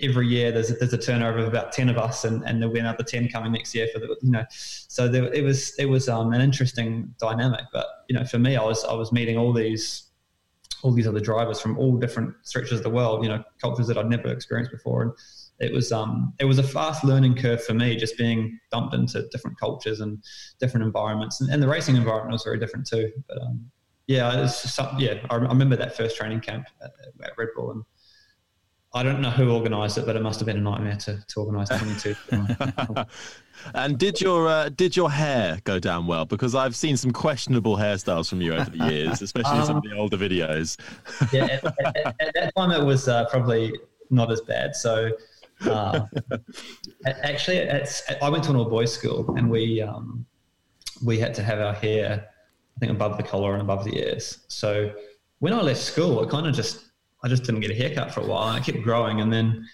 every 0.00 0.26
year 0.26 0.50
there's 0.50 0.70
a, 0.70 0.74
there's 0.74 0.92
a 0.92 0.98
turnover 0.98 1.38
of 1.38 1.48
about 1.48 1.72
10 1.72 1.88
of 1.88 1.98
us, 1.98 2.24
and, 2.24 2.42
and 2.44 2.60
there'll 2.60 2.74
be 2.74 2.80
another 2.80 3.04
10 3.04 3.28
coming 3.28 3.52
next 3.52 3.74
year 3.74 3.88
for 3.92 3.98
the 3.98 4.16
you 4.22 4.30
know. 4.30 4.44
So 4.50 5.08
there, 5.08 5.32
it 5.32 5.42
was 5.42 5.74
it 5.78 5.86
was 5.86 6.08
um, 6.08 6.32
an 6.32 6.40
interesting 6.40 7.14
dynamic. 7.18 7.64
But 7.72 7.86
you 8.08 8.16
know, 8.16 8.24
for 8.24 8.38
me, 8.38 8.56
I 8.56 8.64
was 8.64 8.84
I 8.84 8.94
was 8.94 9.12
meeting 9.12 9.36
all 9.36 9.52
these 9.52 10.08
all 10.82 10.92
these 10.92 11.06
other 11.06 11.20
drivers 11.20 11.60
from 11.60 11.78
all 11.78 11.96
different 11.96 12.34
stretches 12.42 12.78
of 12.78 12.82
the 12.82 12.90
world, 12.90 13.22
you 13.22 13.28
know, 13.28 13.42
cultures 13.60 13.86
that 13.86 13.96
I'd 13.96 14.08
never 14.08 14.28
experienced 14.28 14.72
before. 14.72 15.02
And 15.02 15.12
it 15.60 15.72
was 15.72 15.92
um 15.92 16.32
it 16.40 16.44
was 16.44 16.58
a 16.58 16.62
fast 16.62 17.04
learning 17.04 17.34
curve 17.36 17.62
for 17.64 17.74
me, 17.74 17.96
just 17.96 18.16
being 18.18 18.58
dumped 18.70 18.94
into 18.94 19.28
different 19.30 19.58
cultures 19.58 20.00
and 20.00 20.22
different 20.60 20.84
environments. 20.84 21.40
And, 21.40 21.50
and 21.50 21.62
the 21.62 21.68
racing 21.68 21.96
environment 21.96 22.32
was 22.32 22.42
very 22.42 22.58
different 22.58 22.86
too. 22.86 23.10
But 23.28 23.40
um 23.42 23.70
yeah, 24.08 24.46
some, 24.46 24.98
yeah, 24.98 25.24
I, 25.30 25.36
remember 25.36 25.76
that 25.76 25.96
first 25.96 26.16
training 26.16 26.40
camp 26.40 26.66
at, 26.82 26.90
at 27.24 27.32
Red 27.38 27.48
Bull 27.54 27.70
and 27.70 27.84
I 28.94 29.02
don't 29.02 29.22
know 29.22 29.30
who 29.30 29.50
organised 29.52 29.96
it, 29.96 30.04
but 30.04 30.16
it 30.16 30.22
must 30.22 30.38
have 30.40 30.46
been 30.46 30.58
a 30.58 30.60
nightmare 30.60 30.96
to, 30.96 31.24
to 31.28 31.40
organise 31.40 31.68
22. 31.70 32.14
And 33.74 33.96
did 33.96 34.20
your 34.20 34.48
uh, 34.48 34.70
did 34.70 34.96
your 34.96 35.10
hair 35.10 35.60
go 35.64 35.78
down 35.78 36.06
well? 36.06 36.24
Because 36.24 36.54
I've 36.54 36.74
seen 36.74 36.96
some 36.96 37.12
questionable 37.12 37.76
hairstyles 37.76 38.28
from 38.28 38.40
you 38.40 38.54
over 38.54 38.68
the 38.70 38.90
years, 38.90 39.22
especially 39.22 39.58
in 39.58 39.64
some 39.66 39.76
of 39.76 39.82
the 39.84 39.92
older 39.96 40.16
videos. 40.16 40.76
yeah, 41.32 41.44
at, 41.44 41.64
at- 41.64 41.96
at- 41.96 42.14
at 42.20 42.34
that 42.34 42.52
time 42.56 42.72
it 42.72 42.84
was 42.84 43.06
uh, 43.08 43.24
probably 43.26 43.72
not 44.10 44.32
as 44.32 44.40
bad. 44.40 44.74
So 44.74 45.12
uh, 45.66 46.06
actually, 47.06 47.58
it's, 47.58 48.02
I 48.20 48.28
went 48.28 48.44
to 48.44 48.50
an 48.50 48.56
all 48.56 48.68
boys 48.68 48.92
school, 48.92 49.34
and 49.36 49.50
we 49.50 49.82
um, 49.82 50.26
we 51.04 51.18
had 51.18 51.34
to 51.34 51.42
have 51.42 51.60
our 51.60 51.74
hair, 51.74 52.28
I 52.76 52.80
think, 52.80 52.92
above 52.92 53.16
the 53.16 53.22
collar 53.22 53.52
and 53.52 53.62
above 53.62 53.84
the 53.84 53.98
ears. 53.98 54.44
So 54.48 54.92
when 55.40 55.52
I 55.52 55.60
left 55.60 55.80
school, 55.80 56.22
it 56.22 56.30
kind 56.30 56.46
of 56.46 56.54
just 56.54 56.90
I 57.24 57.28
just 57.28 57.44
didn't 57.44 57.60
get 57.60 57.70
a 57.70 57.74
haircut 57.74 58.12
for 58.12 58.20
a 58.20 58.26
while, 58.26 58.48
and 58.48 58.58
it 58.58 58.70
kept 58.70 58.84
growing, 58.84 59.20
and 59.20 59.32
then. 59.32 59.66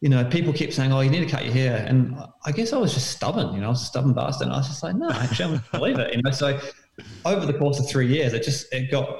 You 0.00 0.08
know, 0.08 0.24
people 0.24 0.52
kept 0.52 0.72
saying, 0.72 0.92
"Oh, 0.92 0.98
you 0.98 1.10
need 1.10 1.20
to 1.20 1.30
cut 1.30 1.44
your 1.44 1.54
hair," 1.54 1.86
and 1.88 2.18
I 2.44 2.50
guess 2.50 2.72
I 2.72 2.76
was 2.76 2.92
just 2.92 3.12
stubborn. 3.12 3.54
You 3.54 3.60
know, 3.60 3.66
I 3.66 3.70
was 3.70 3.82
a 3.82 3.84
stubborn 3.84 4.14
bastard. 4.14 4.48
And 4.48 4.52
I 4.52 4.56
was 4.58 4.66
just 4.66 4.82
like, 4.82 4.96
"No, 4.96 5.08
actually, 5.08 5.44
I'm 5.44 5.50
going 5.52 5.62
to 5.62 5.70
believe 5.70 5.98
it." 6.00 6.16
You 6.16 6.22
know, 6.22 6.32
so 6.32 6.58
over 7.24 7.46
the 7.46 7.54
course 7.54 7.78
of 7.78 7.88
three 7.88 8.08
years, 8.08 8.32
it 8.32 8.42
just 8.42 8.66
it 8.74 8.90
got 8.90 9.16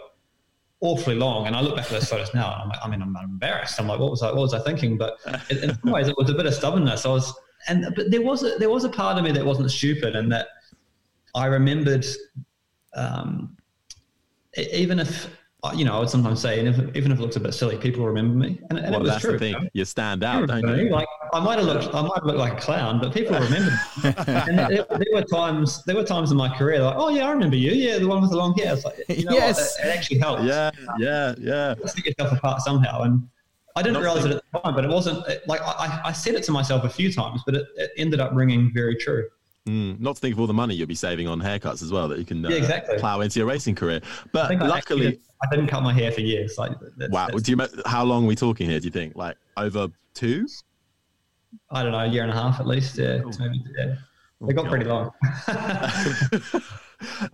awfully 0.82 1.14
long. 1.14 1.46
And 1.46 1.56
I 1.56 1.60
look 1.60 1.76
back 1.76 1.86
at 1.86 1.92
those 1.92 2.08
photos 2.08 2.34
now, 2.34 2.52
and 2.52 2.62
I'm 2.62 2.68
like, 2.68 2.78
I 2.84 2.88
mean, 2.88 3.00
I'm 3.00 3.16
embarrassed. 3.24 3.80
I'm 3.80 3.86
like, 3.86 4.00
what 4.00 4.10
was 4.10 4.22
I, 4.22 4.26
what 4.26 4.42
was 4.42 4.52
I 4.52 4.58
thinking? 4.58 4.98
But 4.98 5.16
in, 5.48 5.58
in 5.58 5.78
some 5.78 5.90
ways, 5.90 6.08
it 6.08 6.16
was 6.18 6.28
a 6.28 6.34
bit 6.34 6.44
of 6.44 6.52
stubbornness. 6.52 7.06
I 7.06 7.08
was, 7.08 7.32
and 7.68 7.86
but 7.96 8.10
there 8.10 8.22
was 8.22 8.42
a, 8.42 8.58
there 8.58 8.68
was 8.68 8.84
a 8.84 8.88
part 8.90 9.16
of 9.16 9.24
me 9.24 9.32
that 9.32 9.44
wasn't 9.44 9.70
stupid, 9.70 10.16
and 10.16 10.30
that 10.32 10.48
I 11.34 11.46
remembered, 11.46 12.04
um, 12.94 13.56
even 14.56 14.98
if 14.98 15.28
you 15.70 15.84
know, 15.84 15.94
I 15.94 16.00
would 16.00 16.10
sometimes 16.10 16.40
say, 16.40 16.58
and 16.58 16.68
if, 16.68 16.96
even 16.96 17.12
if 17.12 17.18
it 17.18 17.22
looks 17.22 17.36
a 17.36 17.40
bit 17.40 17.54
silly, 17.54 17.76
people 17.76 18.04
remember 18.04 18.34
me. 18.34 18.60
And, 18.70 18.80
and 18.80 18.90
well, 18.90 18.96
it 18.96 19.02
was 19.02 19.10
that's 19.10 19.20
true. 19.22 19.32
the 19.32 19.38
thing. 19.38 19.54
You, 19.54 19.60
know? 19.60 19.68
you 19.74 19.84
stand 19.84 20.24
out, 20.24 20.48
don't 20.48 20.66
you? 20.76 20.88
Like 20.90 21.06
I 21.32 21.38
might 21.38 21.58
have 21.58 21.66
looked, 21.66 21.94
I 21.94 22.02
might 22.02 22.16
have 22.16 22.24
looked 22.24 22.38
like 22.38 22.54
a 22.54 22.60
clown, 22.60 23.00
but 23.00 23.14
people 23.14 23.38
remember. 23.38 23.70
me. 23.70 23.78
and 24.16 24.58
there, 24.58 24.84
there, 24.90 25.06
were 25.12 25.22
times, 25.22 25.84
there 25.84 25.94
were 25.94 26.04
times 26.04 26.32
in 26.32 26.36
my 26.36 26.48
career, 26.56 26.82
like, 26.82 26.96
oh 26.98 27.10
yeah, 27.10 27.28
I 27.28 27.30
remember 27.30 27.54
you. 27.54 27.70
Yeah, 27.70 27.98
the 27.98 28.08
one 28.08 28.20
with 28.20 28.30
the 28.30 28.36
long 28.36 28.54
hair. 28.58 28.74
It's 28.74 28.84
like, 28.84 29.04
you 29.08 29.24
know, 29.24 29.32
Yes. 29.32 29.78
it, 29.78 29.86
it 29.86 29.96
actually 29.96 30.18
helped. 30.18 30.42
Yeah, 30.42 30.72
yeah, 30.98 31.34
yeah. 31.38 31.74
Set 31.86 32.04
yourself 32.06 32.32
apart 32.32 32.60
somehow, 32.62 33.02
and 33.02 33.28
I 33.76 33.82
didn't 33.82 33.94
Not 33.94 34.02
realize 34.02 34.24
it 34.24 34.32
at 34.32 34.42
the 34.52 34.58
time, 34.58 34.74
but 34.74 34.84
it 34.84 34.90
wasn't 34.90 35.26
it, 35.28 35.46
like 35.46 35.60
I, 35.62 36.00
I 36.06 36.12
said 36.12 36.34
it 36.34 36.42
to 36.44 36.52
myself 36.52 36.84
a 36.84 36.90
few 36.90 37.12
times, 37.12 37.42
but 37.46 37.54
it, 37.54 37.66
it 37.76 37.92
ended 37.96 38.18
up 38.18 38.32
ringing 38.34 38.72
very 38.74 38.96
true. 38.96 39.28
Mm, 39.68 40.00
not 40.00 40.16
to 40.16 40.20
think 40.20 40.34
of 40.34 40.40
all 40.40 40.48
the 40.48 40.52
money 40.52 40.74
you'll 40.74 40.88
be 40.88 40.94
saving 40.96 41.28
on 41.28 41.40
haircuts 41.40 41.82
as 41.82 41.92
well 41.92 42.08
that 42.08 42.18
you 42.18 42.24
can 42.24 42.44
uh, 42.44 42.48
Yeah, 42.48 42.56
exactly. 42.56 42.98
plow 42.98 43.20
into 43.20 43.38
your 43.38 43.46
racing 43.46 43.76
career. 43.76 44.00
I 44.02 44.08
But 44.32 44.50
I 44.60 44.66
luckily, 44.66 45.10
did- 45.12 45.20
I 45.40 45.46
didn't 45.54 45.68
cut 45.68 45.82
my 45.84 45.92
hair 45.92 46.10
for 46.10 46.20
years. 46.20 46.58
Like, 46.58 46.72
that's, 46.96 47.12
wow. 47.12 47.26
that's- 47.26 47.42
Do 47.42 47.52
you 47.52 47.58
how 47.86 48.02
long 48.04 48.24
are 48.24 48.26
we 48.26 48.34
talking 48.34 48.68
here? 48.68 48.80
Do 48.80 48.86
you 48.86 48.90
think 48.90 49.14
like 49.14 49.36
over 49.56 49.86
two? 50.14 50.48
I 51.70 51.82
don't 51.84 51.92
know, 51.92 51.98
a 52.00 52.06
year 52.06 52.22
and 52.22 52.32
a 52.32 52.34
half 52.34 52.58
at 52.58 52.66
least. 52.66 52.98
Yeah, 52.98 53.20
maybe, 53.38 53.62
yeah. 53.78 53.94
They 54.40 54.52
got 54.54 54.66
pretty 54.68 54.86
long. 54.86 55.12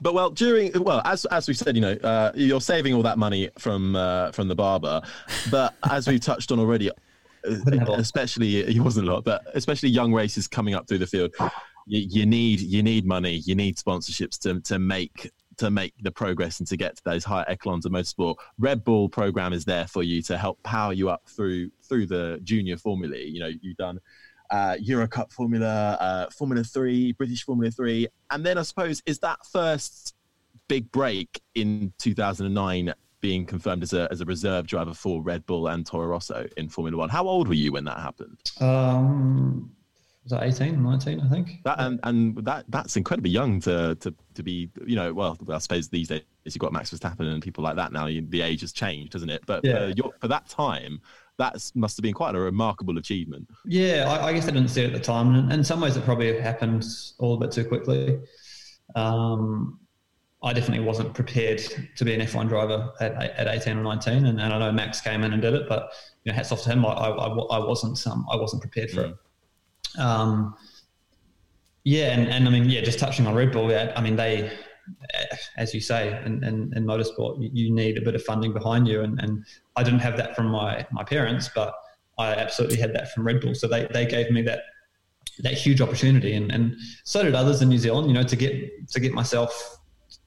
but 0.01 0.13
well, 0.15 0.31
during 0.31 0.71
well, 0.83 1.01
as 1.05 1.25
as 1.27 1.49
we 1.49 1.55
said, 1.55 1.75
you 1.77 1.81
know, 1.83 1.93
uh, 2.03 2.33
you're 2.35 2.61
saving 2.61 2.95
all 2.95 3.03
that 3.03 3.17
money 3.19 3.49
from 3.59 3.97
uh, 3.97 4.33
from 4.33 4.49
the 4.49 4.55
barber, 4.55 5.01
but 5.51 5.75
as 5.91 6.07
we've 6.09 6.21
touched 6.21 6.53
on 6.53 6.59
already, 6.59 6.91
Didn't 7.45 7.79
have 7.79 7.89
a 7.89 7.93
lot. 7.93 8.01
especially 8.01 8.71
he 8.71 8.81
wasn't 8.81 9.09
a 9.09 9.13
lot, 9.13 9.25
but 9.25 9.43
especially 9.55 9.89
young 9.89 10.13
races 10.13 10.47
coming 10.49 10.75
up 10.75 10.87
through 10.89 10.99
the 10.99 11.07
field, 11.07 11.33
you, 11.89 12.07
you 12.21 12.27
need 12.27 12.61
you 12.61 12.83
need 12.83 13.07
money, 13.07 13.37
you 13.45 13.55
need 13.55 13.77
sponsorships 13.77 14.39
to 14.41 14.61
to 14.61 14.79
make 14.79 15.31
to 15.57 15.71
make 15.71 15.93
the 16.03 16.13
progress 16.13 16.61
and 16.61 16.69
to 16.69 16.77
get 16.77 16.97
to 16.97 17.03
those 17.05 17.25
higher 17.25 17.45
echelons 17.49 17.85
of 17.85 17.93
motorsport. 17.93 18.37
Red 18.59 18.85
Bull 18.85 19.09
program 19.09 19.53
is 19.53 19.65
there 19.65 19.87
for 19.87 20.03
you 20.03 20.23
to 20.23 20.39
help 20.39 20.63
power 20.63 20.93
you 20.93 21.11
up 21.11 21.23
through 21.29 21.71
through 21.83 22.07
the 22.07 22.41
junior 22.45 22.77
formula. 22.77 23.17
You 23.17 23.41
know, 23.41 23.51
you've 23.61 23.77
done 23.77 23.99
uh, 24.51 24.77
Euro 24.81 25.09
Cup 25.09 25.33
Formula, 25.33 25.97
uh, 26.01 26.27
Formula 26.31 26.63
Three, 26.63 27.13
British 27.13 27.45
Formula 27.45 27.71
Three, 27.71 28.07
and 28.31 28.45
then 28.45 28.59
I 28.59 28.63
suppose 28.63 29.03
is 29.07 29.19
that 29.21 29.45
first 29.47 30.15
big 30.69 30.91
break 30.93 31.41
in 31.55 31.93
2009 31.99 32.93
being 33.21 33.45
confirmed 33.47 33.83
as 33.83 33.93
a 33.93 34.07
as 34.13 34.21
a 34.21 34.25
reserve 34.25 34.67
driver 34.67 34.95
for 34.95 35.23
Red 35.23 35.45
Bull 35.47 35.67
and 35.69 35.85
Toro 35.85 36.07
Rosso 36.07 36.47
in 36.57 36.69
Formula 36.69 36.97
One. 36.97 37.09
How 37.09 37.27
old 37.27 37.49
were 37.49 37.55
you 37.55 37.73
when 37.73 37.85
that 37.85 37.99
happened? 37.99 38.39
um, 38.61 39.73
was 40.31 40.41
that 40.41 40.43
18, 40.63 40.83
19, 40.83 41.21
I 41.21 41.29
think? 41.29 41.61
That 41.65 41.79
and 41.81 41.99
and 42.03 42.37
that 42.45 42.65
that's 42.69 42.97
incredibly 42.97 43.31
young 43.31 43.61
to 43.63 43.95
to 43.97 44.15
to 44.35 44.43
be 44.43 44.71
you 44.87 44.97
know 44.97 45.13
well 45.15 45.39
I 45.51 45.59
suppose 45.59 45.89
these 45.89 46.09
days 46.09 46.23
you've 46.45 46.59
got 46.59 46.73
Max 46.73 46.91
Verstappen 46.91 47.33
and 47.33 47.43
people 47.43 47.65
like 47.65 47.77
that 47.77 47.93
now 47.93 48.07
you- 48.07 48.27
the 48.29 48.43
age 48.43 48.61
has 48.63 48.73
changed 48.73 49.13
hasn't 49.15 49.31
it 49.31 49.43
but 49.47 49.65
Yeah. 49.65 49.91
for, 50.01 50.11
for 50.21 50.29
that 50.29 50.49
time 50.49 51.01
that 51.39 51.55
must 51.75 51.97
have 51.97 52.03
been 52.03 52.15
quite 52.15 52.35
a 52.35 52.39
remarkable 52.39 52.99
achievement 52.99 53.49
Yeah, 53.65 54.07
I, 54.09 54.27
I 54.29 54.33
guess 54.33 54.49
I 54.49 54.51
didn't 54.51 54.69
see 54.69 54.83
it 54.83 54.87
at 54.89 54.93
the 54.93 54.99
time. 55.01 55.35
And 55.35 55.53
in 55.53 55.63
some 55.63 55.81
ways, 55.81 55.97
it 55.97 56.05
probably 56.05 56.37
happened 56.41 56.85
all 57.21 57.35
a 57.35 57.39
bit 57.39 57.53
too 57.53 57.65
quickly. 57.65 58.19
Um, 58.97 59.79
I 60.43 60.53
definitely 60.53 60.85
wasn't 60.85 61.15
prepared 61.15 61.59
to 61.97 62.05
be 62.05 62.15
an 62.15 62.21
F1 62.21 62.49
driver 62.49 62.91
at, 63.01 63.13
at 63.15 63.47
18 63.47 63.77
or 63.77 63.83
19. 63.83 64.27
And, 64.27 64.41
and 64.41 64.53
I 64.53 64.59
know 64.59 64.73
Max 64.73 65.01
came 65.01 65.23
in 65.25 65.33
and 65.33 65.43
did 65.43 65.55
it, 65.55 65.69
but 65.69 65.93
you 66.25 66.33
know, 66.33 66.37
hats 66.37 66.53
off 66.53 66.63
to 66.63 66.71
him. 66.71 66.85
I, 66.87 66.91
I, 66.91 67.09
I- 67.29 67.65
wasn't 67.65 68.05
um, 68.07 68.27
I 68.33 68.37
wasn't 68.37 68.63
prepared 68.63 68.91
for 68.91 69.03
it. 69.03 69.17
Um, 69.99 70.55
yeah, 71.85 72.13
and, 72.13 72.29
and 72.29 72.47
I 72.47 72.51
mean, 72.51 72.69
yeah, 72.69 72.83
just 72.83 72.99
touching 72.99 73.27
on 73.27 73.35
Red 73.35 73.53
Bull, 73.53 73.71
yeah, 73.71 73.93
I 73.97 74.01
mean, 74.01 74.17
they, 74.17 74.53
as 75.57 75.75
you 75.75 75.81
say, 75.81 76.21
in, 76.25 76.45
in, 76.45 76.73
in 76.77 76.85
motorsport, 76.85 77.39
you, 77.53 77.71
need 77.71 77.99
a 77.99 78.01
bit 78.01 78.15
of 78.15 78.23
funding 78.23 78.53
behind 78.53 78.87
you. 78.87 79.03
And, 79.03 79.21
and 79.21 79.45
I 79.77 79.83
didn't 79.83 80.01
have 80.01 80.17
that 80.17 80.37
from 80.37 80.47
my, 80.47 80.87
my 80.93 81.05
parents, 81.05 81.51
but 81.55 81.75
I 82.19 82.33
absolutely 82.33 82.79
had 82.79 82.93
that 82.95 83.13
from 83.13 83.27
Red 83.27 83.41
Bull. 83.41 83.55
So 83.55 83.69
they, 83.69 83.87
they 83.93 84.07
gave 84.07 84.31
me 84.31 84.43
that 84.43 84.63
that 85.41 85.55
huge 85.55 85.81
opportunity, 85.81 86.35
and, 86.35 86.51
and 86.51 86.77
so 87.05 87.23
did 87.23 87.35
others 87.35 87.63
in 87.63 87.69
New 87.69 87.79
Zealand. 87.79 88.09
You 88.09 88.15
know, 88.15 88.25
to 88.25 88.37
get 88.37 88.89
to 88.91 88.99
get 88.99 89.13
myself 89.13 89.79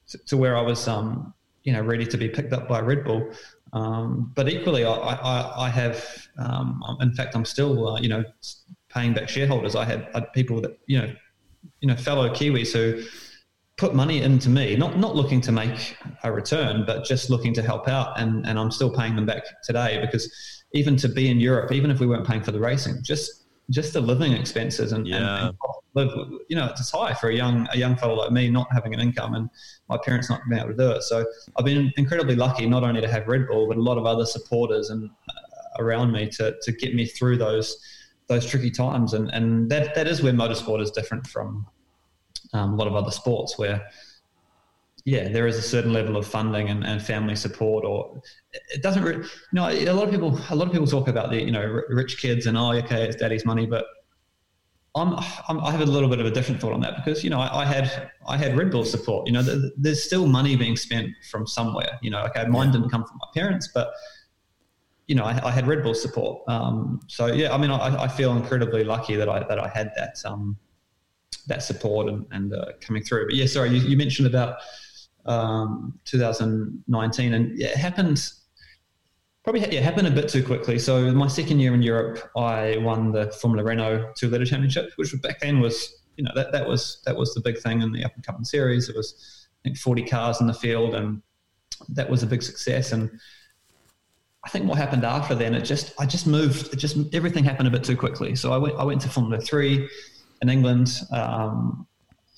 to, 0.08 0.18
to 0.18 0.36
where 0.36 0.56
I 0.56 0.62
was, 0.62 0.88
um, 0.88 1.34
you 1.64 1.72
know, 1.72 1.82
ready 1.82 2.06
to 2.06 2.16
be 2.16 2.28
picked 2.28 2.52
up 2.52 2.68
by 2.68 2.80
Red 2.80 3.04
Bull. 3.04 3.30
Um, 3.74 4.32
but 4.34 4.48
equally, 4.48 4.84
I, 4.84 4.92
I, 4.92 5.66
I 5.66 5.68
have, 5.68 6.28
um, 6.38 6.82
in 7.00 7.14
fact, 7.14 7.34
I'm 7.34 7.44
still, 7.44 7.88
uh, 7.88 8.00
you 8.00 8.08
know, 8.08 8.24
paying 8.92 9.12
back 9.14 9.28
shareholders. 9.28 9.74
I 9.76 9.84
had, 9.84 10.08
I 10.14 10.20
had 10.20 10.32
people 10.32 10.60
that, 10.60 10.78
you 10.86 10.98
know, 10.98 11.14
you 11.80 11.88
know, 11.88 11.96
fellow 11.96 12.28
Kiwis 12.28 12.72
who 12.72 13.02
put 13.76 13.94
money 13.94 14.22
into 14.22 14.48
me, 14.48 14.76
not 14.76 14.98
not 14.98 15.14
looking 15.16 15.40
to 15.42 15.52
make 15.52 15.96
a 16.24 16.32
return, 16.32 16.84
but 16.86 17.04
just 17.04 17.30
looking 17.30 17.54
to 17.54 17.62
help 17.62 17.88
out, 17.88 18.18
and 18.20 18.46
and 18.46 18.58
I'm 18.58 18.70
still 18.70 18.92
paying 18.94 19.16
them 19.16 19.26
back 19.26 19.44
today 19.64 19.98
because 20.00 20.30
even 20.74 20.96
to 20.96 21.08
be 21.08 21.28
in 21.28 21.38
Europe, 21.40 21.72
even 21.72 21.90
if 21.90 22.00
we 22.00 22.06
weren't 22.06 22.26
paying 22.26 22.42
for 22.42 22.52
the 22.52 22.60
racing, 22.60 22.96
just 23.02 23.44
just 23.70 23.92
the 23.92 24.00
living 24.00 24.32
expenses 24.32 24.92
and, 24.92 25.06
Yeah. 25.06 25.46
and 25.46 25.56
live, 25.94 26.10
you 26.48 26.56
know, 26.56 26.66
it's 26.66 26.90
high 26.90 27.14
for 27.14 27.28
a 27.30 27.34
young 27.34 27.68
a 27.72 27.78
young 27.78 27.96
fellow 27.96 28.14
like 28.14 28.32
me 28.32 28.50
not 28.50 28.66
having 28.72 28.92
an 28.92 29.00
income 29.00 29.34
and 29.34 29.48
my 29.88 29.98
parents 30.04 30.28
not 30.28 30.40
being 30.48 30.60
able 30.60 30.70
to 30.72 30.76
do 30.76 30.90
it. 30.90 31.02
So 31.02 31.24
I've 31.56 31.64
been 31.64 31.92
incredibly 31.96 32.34
lucky 32.34 32.66
not 32.66 32.82
only 32.82 33.00
to 33.00 33.08
have 33.08 33.26
Red 33.28 33.46
Bull, 33.46 33.68
but 33.68 33.76
a 33.76 33.80
lot 33.82 33.98
of 33.98 34.04
other 34.06 34.26
supporters 34.26 34.90
and 34.90 35.08
uh, 35.08 35.82
around 35.82 36.12
me 36.12 36.28
to 36.28 36.54
to 36.60 36.72
get 36.72 36.94
me 36.94 37.06
through 37.06 37.38
those 37.38 37.76
those 38.28 38.46
tricky 38.46 38.70
times. 38.70 39.14
And 39.14 39.30
and 39.30 39.70
that 39.70 39.94
that 39.94 40.06
is 40.06 40.22
where 40.22 40.32
motorsport 40.32 40.82
is 40.82 40.90
different 40.90 41.26
from 41.26 41.66
um, 42.52 42.74
a 42.74 42.76
lot 42.76 42.86
of 42.86 42.94
other 42.94 43.10
sports 43.10 43.58
where 43.58 43.88
yeah, 45.04 45.28
there 45.28 45.48
is 45.48 45.58
a 45.58 45.62
certain 45.62 45.92
level 45.92 46.16
of 46.16 46.26
funding 46.26 46.68
and, 46.68 46.84
and 46.84 47.02
family 47.02 47.34
support, 47.34 47.84
or 47.84 48.22
it 48.70 48.82
doesn't. 48.82 49.02
Re- 49.02 49.16
you 49.16 49.24
know, 49.52 49.68
a 49.68 49.92
lot 49.92 50.04
of 50.04 50.10
people, 50.12 50.38
a 50.50 50.54
lot 50.54 50.66
of 50.66 50.72
people 50.72 50.86
talk 50.86 51.08
about 51.08 51.30
the 51.30 51.42
you 51.42 51.50
know 51.50 51.82
rich 51.88 52.18
kids 52.18 52.46
and 52.46 52.56
oh, 52.56 52.72
okay, 52.72 53.02
it's 53.04 53.16
daddy's 53.16 53.44
money, 53.44 53.66
but 53.66 53.84
I'm, 54.94 55.14
I'm 55.48 55.58
I 55.60 55.72
have 55.72 55.80
a 55.80 55.86
little 55.86 56.08
bit 56.08 56.20
of 56.20 56.26
a 56.26 56.30
different 56.30 56.60
thought 56.60 56.72
on 56.72 56.80
that 56.82 56.96
because 56.96 57.24
you 57.24 57.30
know 57.30 57.40
I, 57.40 57.62
I 57.62 57.64
had 57.64 58.12
I 58.28 58.36
had 58.36 58.56
Red 58.56 58.70
Bull 58.70 58.84
support. 58.84 59.26
You 59.26 59.32
know, 59.32 59.42
th- 59.42 59.72
there's 59.76 60.04
still 60.04 60.28
money 60.28 60.54
being 60.54 60.76
spent 60.76 61.10
from 61.28 61.48
somewhere. 61.48 61.98
You 62.00 62.10
know, 62.10 62.20
okay, 62.26 62.46
mine 62.46 62.70
didn't 62.70 62.90
come 62.90 63.04
from 63.04 63.18
my 63.18 63.28
parents, 63.34 63.70
but 63.74 63.92
you 65.06 65.14
know, 65.14 65.24
I, 65.24 65.48
I 65.48 65.50
had 65.50 65.66
Red 65.66 65.82
Bull 65.82 65.94
support. 65.94 66.42
Um, 66.48 67.00
so 67.08 67.26
yeah, 67.26 67.52
I 67.52 67.58
mean, 67.58 67.70
I, 67.70 68.04
I 68.04 68.08
feel 68.08 68.36
incredibly 68.36 68.84
lucky 68.84 69.16
that 69.16 69.28
I 69.28 69.40
that 69.48 69.58
I 69.58 69.68
had 69.68 69.92
that 69.96 70.16
um, 70.24 70.56
that 71.46 71.62
support 71.62 72.08
and, 72.08 72.26
and 72.30 72.54
uh, 72.54 72.66
coming 72.80 73.02
through. 73.02 73.26
But 73.26 73.34
yeah, 73.34 73.46
sorry, 73.46 73.70
you, 73.70 73.88
you 73.88 73.96
mentioned 73.96 74.28
about 74.28 74.58
um, 75.26 75.98
2019, 76.04 77.34
and 77.34 77.58
yeah, 77.58 77.68
it 77.68 77.76
happened. 77.76 78.30
Probably 79.42 79.60
yeah, 79.74 79.80
happened 79.80 80.06
a 80.06 80.10
bit 80.12 80.28
too 80.28 80.44
quickly. 80.44 80.78
So 80.78 81.12
my 81.12 81.26
second 81.26 81.58
year 81.58 81.74
in 81.74 81.82
Europe, 81.82 82.30
I 82.36 82.76
won 82.78 83.10
the 83.10 83.32
Formula 83.32 83.64
Renault 83.64 84.12
two 84.16 84.30
liter 84.30 84.44
championship, 84.44 84.92
which 84.96 85.12
back 85.20 85.40
then 85.40 85.58
was 85.60 85.92
you 86.16 86.22
know 86.22 86.30
that 86.36 86.52
that 86.52 86.66
was 86.66 87.02
that 87.06 87.16
was 87.16 87.34
the 87.34 87.40
big 87.40 87.58
thing 87.58 87.82
in 87.82 87.92
the 87.92 88.04
up 88.04 88.14
and 88.14 88.24
coming 88.24 88.44
series. 88.44 88.88
It 88.88 88.96
was 88.96 89.48
I 89.64 89.68
think 89.68 89.78
40 89.78 90.04
cars 90.04 90.40
in 90.40 90.46
the 90.46 90.54
field, 90.54 90.94
and 90.94 91.22
that 91.88 92.08
was 92.08 92.22
a 92.22 92.26
big 92.26 92.42
success. 92.42 92.92
And 92.92 93.10
I 94.44 94.48
think 94.48 94.66
what 94.68 94.76
happened 94.76 95.04
after 95.04 95.34
then, 95.34 95.54
it 95.54 95.62
just 95.62 95.92
I 96.00 96.06
just 96.06 96.26
moved. 96.26 96.72
It 96.72 96.76
just 96.76 96.96
everything 97.14 97.44
happened 97.44 97.68
a 97.68 97.70
bit 97.70 97.84
too 97.84 97.96
quickly. 97.96 98.34
So 98.34 98.52
I 98.52 98.56
went 98.56 98.74
I 98.76 98.84
went 98.84 99.00
to 99.02 99.08
Formula 99.08 99.40
Three 99.40 99.88
in 100.40 100.48
England. 100.48 101.00
Um, 101.12 101.86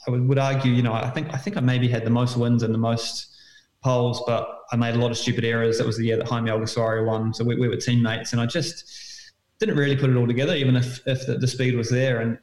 I 0.06 0.10
would, 0.10 0.28
would 0.28 0.38
argue, 0.38 0.70
you 0.72 0.82
know, 0.82 0.92
I 0.92 1.08
think 1.10 1.32
I 1.32 1.38
think 1.38 1.56
I 1.56 1.60
maybe 1.60 1.88
had 1.88 2.04
the 2.04 2.10
most 2.10 2.36
wins 2.36 2.62
and 2.62 2.74
the 2.74 2.78
most 2.78 3.34
poles, 3.82 4.22
but 4.26 4.64
I 4.70 4.76
made 4.76 4.94
a 4.94 4.98
lot 4.98 5.10
of 5.10 5.16
stupid 5.16 5.44
errors. 5.44 5.78
That 5.78 5.86
was 5.86 5.96
the 5.96 6.04
year 6.04 6.16
that 6.16 6.28
Jaime 6.28 6.50
Alguersuari 6.50 7.06
won, 7.06 7.32
so 7.32 7.44
we, 7.44 7.56
we 7.56 7.68
were 7.68 7.76
teammates, 7.76 8.32
and 8.32 8.40
I 8.40 8.46
just 8.46 9.32
didn't 9.58 9.76
really 9.76 9.96
put 9.96 10.10
it 10.10 10.16
all 10.16 10.26
together, 10.26 10.54
even 10.54 10.76
if 10.76 11.00
if 11.06 11.26
the, 11.26 11.38
the 11.38 11.46
speed 11.46 11.74
was 11.74 11.88
there. 11.88 12.20
And 12.20 12.38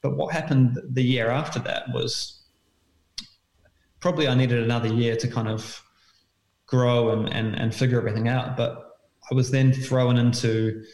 but 0.00 0.16
what 0.16 0.32
happened 0.32 0.78
the 0.90 1.02
year 1.02 1.28
after 1.28 1.58
that 1.60 1.92
was 1.92 2.40
probably 4.00 4.26
I 4.26 4.34
needed 4.34 4.62
another 4.62 4.88
year 4.88 5.16
to 5.16 5.28
kind 5.28 5.48
of 5.48 5.82
grow 6.66 7.10
and 7.10 7.28
and, 7.28 7.54
and 7.54 7.74
figure 7.74 7.98
everything 7.98 8.28
out. 8.28 8.56
But 8.56 8.91
I 9.32 9.34
was 9.34 9.50
then 9.50 9.72
thrown 9.72 10.18
into 10.18 10.84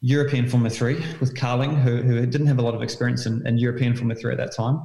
European 0.00 0.48
Formula 0.48 0.70
Three 0.70 1.04
with 1.18 1.36
Carlin, 1.36 1.74
who, 1.74 1.96
who 1.96 2.24
didn't 2.24 2.46
have 2.46 2.60
a 2.60 2.62
lot 2.62 2.72
of 2.72 2.82
experience 2.82 3.26
in, 3.26 3.44
in 3.48 3.58
European 3.58 3.96
Formula 3.96 4.18
Three 4.18 4.30
at 4.30 4.38
that 4.38 4.54
time. 4.54 4.80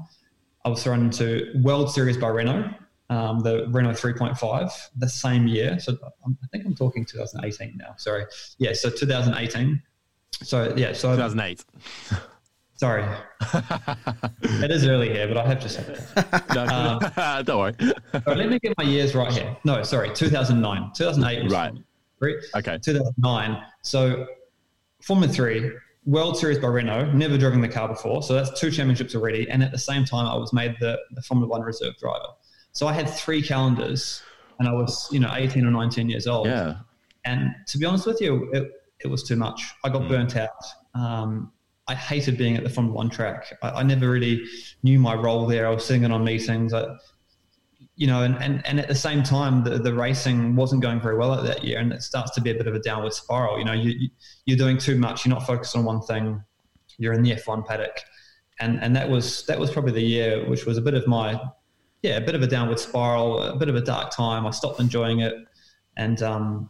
I 0.66 0.70
was 0.70 0.84
thrown 0.84 1.02
into 1.02 1.52
World 1.62 1.92
Series 1.92 2.18
by 2.18 2.30
Renault, 2.30 2.68
um, 3.12 3.42
the 3.42 3.68
Renault 3.70 3.92
3.5, 3.92 4.72
the 4.98 5.08
same 5.08 5.48
year. 5.48 5.80
So 5.80 5.98
I'm- 6.02 6.36
think 6.52 6.66
I'm 6.66 6.74
talking 6.74 7.06
2018 7.06 7.78
now. 7.78 7.94
Sorry, 7.98 8.26
yeah. 8.58 8.74
So 8.74 8.90
2018. 8.90 9.80
So 10.42 10.74
yeah. 10.76 10.94
So 10.94 11.12
2008 11.12 11.64
sorry, 12.74 13.06
it 14.64 14.72
is 14.72 14.88
early 14.88 15.10
here, 15.10 15.28
but 15.28 15.38
I 15.38 15.46
have 15.46 15.62
just 15.62 15.76
said 15.76 15.96
that. 16.16 17.14
no, 17.38 17.44
don't 17.44 17.60
worry 17.60 17.76
right, 18.14 18.38
let 18.38 18.50
me 18.50 18.58
get 18.60 18.74
my 18.78 18.84
years 18.84 19.14
right 19.14 19.32
here. 19.32 19.56
No, 19.64 19.84
sorry, 19.84 20.12
2009. 20.14 20.92
2008 20.96 21.44
was 21.44 21.54
Right. 22.22 22.36
Okay 22.56 22.78
2009. 22.82 23.64
So 23.82 24.28
Formula 25.02 25.32
Three, 25.32 25.72
World 26.06 26.38
Series 26.38 26.60
by 26.60 26.68
Renault, 26.68 27.14
never 27.14 27.38
driven 27.38 27.62
the 27.62 27.70
car 27.70 27.88
before. 27.88 28.22
So 28.24 28.34
that's 28.34 28.60
two 28.60 28.72
championships 28.72 29.16
already. 29.16 29.50
And 29.50 29.64
at 29.64 29.72
the 29.72 29.78
same 29.78 30.06
time, 30.06 30.26
I 30.26 30.36
was 30.36 30.52
made 30.52 30.76
the, 30.80 31.00
the 31.12 31.22
Formula 31.22 31.50
One 31.50 31.62
reserve 31.62 31.98
driver. 31.98 32.28
So 32.72 32.88
I 32.88 32.94
had 32.94 33.10
three 33.10 33.42
calendars 33.42 34.22
and 34.60 34.68
I 34.68 34.74
was 34.74 35.08
you 35.12 35.20
know 35.20 35.32
18 35.34 35.66
or 35.66 35.72
19 35.72 36.10
years 36.10 36.28
old. 36.28 36.48
Yeah. 36.48 36.76
And 37.26 37.54
to 37.68 37.78
be 37.78 37.86
honest 37.86 38.06
with 38.06 38.22
you, 38.22 38.50
it, 38.54 38.72
it 39.04 39.08
was 39.08 39.24
too 39.24 39.36
much. 39.36 39.62
I 39.84 39.90
got 39.90 40.04
mm. 40.04 40.10
burnt 40.10 40.36
out. 40.36 40.50
Um, 40.94 41.52
I 41.88 41.96
hated 41.96 42.38
being 42.38 42.56
at 42.56 42.64
the 42.64 42.70
Formula 42.70 42.96
One 42.96 43.10
track. 43.10 43.58
I, 43.64 43.70
I, 43.70 43.84
never 43.84 44.10
really 44.10 44.44
knew 44.84 45.00
my 45.00 45.16
role 45.16 45.48
there. 45.48 45.68
I 45.68 45.72
was 45.72 45.86
sitting 45.86 46.04
in 46.04 46.12
on 46.12 46.24
meetings. 46.24 46.74
I, 46.74 46.86
you 48.00 48.08
know, 48.08 48.24
and, 48.24 48.42
and, 48.42 48.66
and 48.66 48.80
at 48.80 48.88
the 48.88 48.96
same 48.96 49.24
time, 49.24 49.62
the, 49.62 49.72
the 49.72 49.94
racing 49.94 50.56
wasn't 50.56 50.82
going 50.82 51.02
very 51.02 51.18
well 51.18 51.34
at 51.34 51.44
that 51.44 51.66
year, 51.66 51.80
and 51.80 51.92
it 51.92 52.02
starts 52.02 52.32
to 52.32 52.40
be 52.40 52.50
a 52.50 52.54
bit 52.54 52.66
of 52.66 52.74
a 52.74 52.80
downward 52.80 53.12
spiral. 53.12 53.60
You 53.60 53.66
know, 53.66 53.74
you, 53.74 54.10
you're 54.46 54.58
doing 54.58 54.78
too 54.78 54.98
much. 54.98 55.26
You're 55.26 55.36
not 55.36 55.46
focused 55.46 55.76
on 55.76 55.84
one 55.84 56.00
thing. 56.04 56.42
You're 56.98 57.12
in 57.12 57.24
the 57.24 57.32
F1 57.32 57.68
paddock, 57.68 58.00
and 58.62 58.82
and 58.82 58.96
that 58.96 59.10
was 59.10 59.46
that 59.48 59.60
was 59.60 59.70
probably 59.70 59.92
the 59.92 60.02
year 60.02 60.50
which 60.50 60.66
was 60.66 60.78
a 60.78 60.82
bit 60.82 60.94
of 60.94 61.08
my, 61.08 61.42
yeah, 62.02 62.16
a 62.16 62.22
bit 62.22 62.36
of 62.36 62.42
a 62.42 62.48
downward 62.48 62.80
spiral, 62.80 63.44
a 63.44 63.58
bit 63.58 63.68
of 63.68 63.76
a 63.76 63.82
dark 63.82 64.12
time. 64.12 64.48
I 64.48 64.52
stopped 64.52 64.80
enjoying 64.80 65.20
it, 65.20 65.34
and 65.98 66.24
um, 66.24 66.70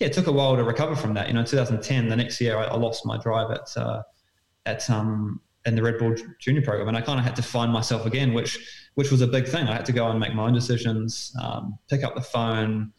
yeah, 0.00 0.06
it 0.06 0.14
took 0.14 0.28
a 0.28 0.32
while 0.32 0.56
to 0.56 0.64
recover 0.64 0.96
from 0.96 1.12
that. 1.12 1.28
You 1.28 1.34
know, 1.34 1.40
in 1.40 1.46
2010, 1.46 2.08
the 2.08 2.16
next 2.16 2.40
year, 2.40 2.56
I, 2.56 2.64
I 2.64 2.76
lost 2.76 3.04
my 3.04 3.18
drive 3.18 3.50
at 3.50 3.76
uh, 3.76 4.02
at 4.64 4.88
um, 4.88 5.42
in 5.66 5.74
the 5.74 5.82
Red 5.82 5.98
Bull 5.98 6.16
Junior 6.38 6.62
program, 6.62 6.88
and 6.88 6.96
I 6.96 7.02
kind 7.02 7.18
of 7.18 7.24
had 7.26 7.36
to 7.36 7.42
find 7.42 7.70
myself 7.70 8.06
again, 8.06 8.32
which 8.32 8.79
which 9.00 9.10
was 9.10 9.22
a 9.22 9.26
big 9.26 9.48
thing. 9.48 9.66
I 9.66 9.76
had 9.76 9.86
to 9.86 9.92
go 9.92 10.10
and 10.10 10.20
make 10.20 10.34
my 10.34 10.44
own 10.44 10.52
decisions, 10.52 11.34
um, 11.40 11.78
pick 11.88 12.04
up 12.04 12.14
the 12.14 12.20
phone, 12.20 12.92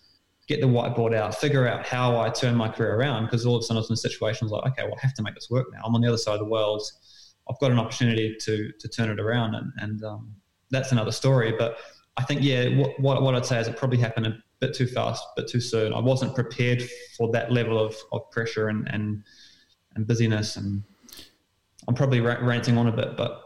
get 0.48 0.60
the 0.60 0.66
whiteboard 0.66 1.14
out, 1.14 1.36
figure 1.36 1.68
out 1.68 1.86
how 1.86 2.20
I 2.20 2.32
turn 2.32 2.56
my 2.56 2.70
career 2.70 2.96
around. 2.96 3.26
Because 3.26 3.46
all 3.46 3.56
of 3.56 3.60
a 3.60 3.64
sudden 3.66 3.78
I 3.78 3.82
was 3.82 3.92
in 3.92 3.96
situations 3.96 4.50
like, 4.50 4.66
okay, 4.72 4.82
well, 4.82 4.96
I 4.98 5.02
have 5.06 5.14
to 5.14 5.22
make 5.22 5.36
this 5.36 5.52
work 5.52 5.68
now. 5.72 5.82
I'm 5.86 5.94
on 5.94 6.02
the 6.02 6.08
other 6.08 6.18
side 6.18 6.34
of 6.34 6.40
the 6.40 6.46
world. 6.46 6.82
I've 7.48 7.60
got 7.60 7.70
an 7.70 7.78
opportunity 7.78 8.36
to 8.36 8.72
to 8.80 8.88
turn 8.88 9.12
it 9.12 9.20
around, 9.20 9.54
and 9.54 9.72
and 9.78 10.04
um, 10.04 10.34
that's 10.72 10.92
another 10.92 11.12
story. 11.12 11.54
But 11.56 11.78
I 12.18 12.24
think 12.24 12.42
yeah, 12.42 12.70
what, 12.80 13.00
what, 13.00 13.22
what 13.22 13.36
I'd 13.36 13.46
say 13.46 13.60
is 13.60 13.68
it 13.68 13.78
probably 13.78 14.00
happened 14.00 14.26
a 14.26 14.38
bit 14.60 14.74
too 14.74 14.88
fast, 14.88 15.24
a 15.38 15.42
bit 15.42 15.52
too 15.52 15.62
soon. 15.62 15.94
I 15.94 16.00
wasn't 16.00 16.34
prepared 16.34 16.82
for 17.16 17.32
that 17.34 17.52
level 17.52 17.78
of, 17.78 17.96
of 18.12 18.28
pressure 18.32 18.70
and 18.70 18.88
and 18.88 19.24
and 19.94 20.08
busyness 20.08 20.56
and 20.56 20.82
I'm 21.88 21.94
probably 21.94 22.22
ranting 22.22 22.80
on 22.80 22.88
a 22.88 22.92
bit, 22.92 23.16
but 23.16 23.44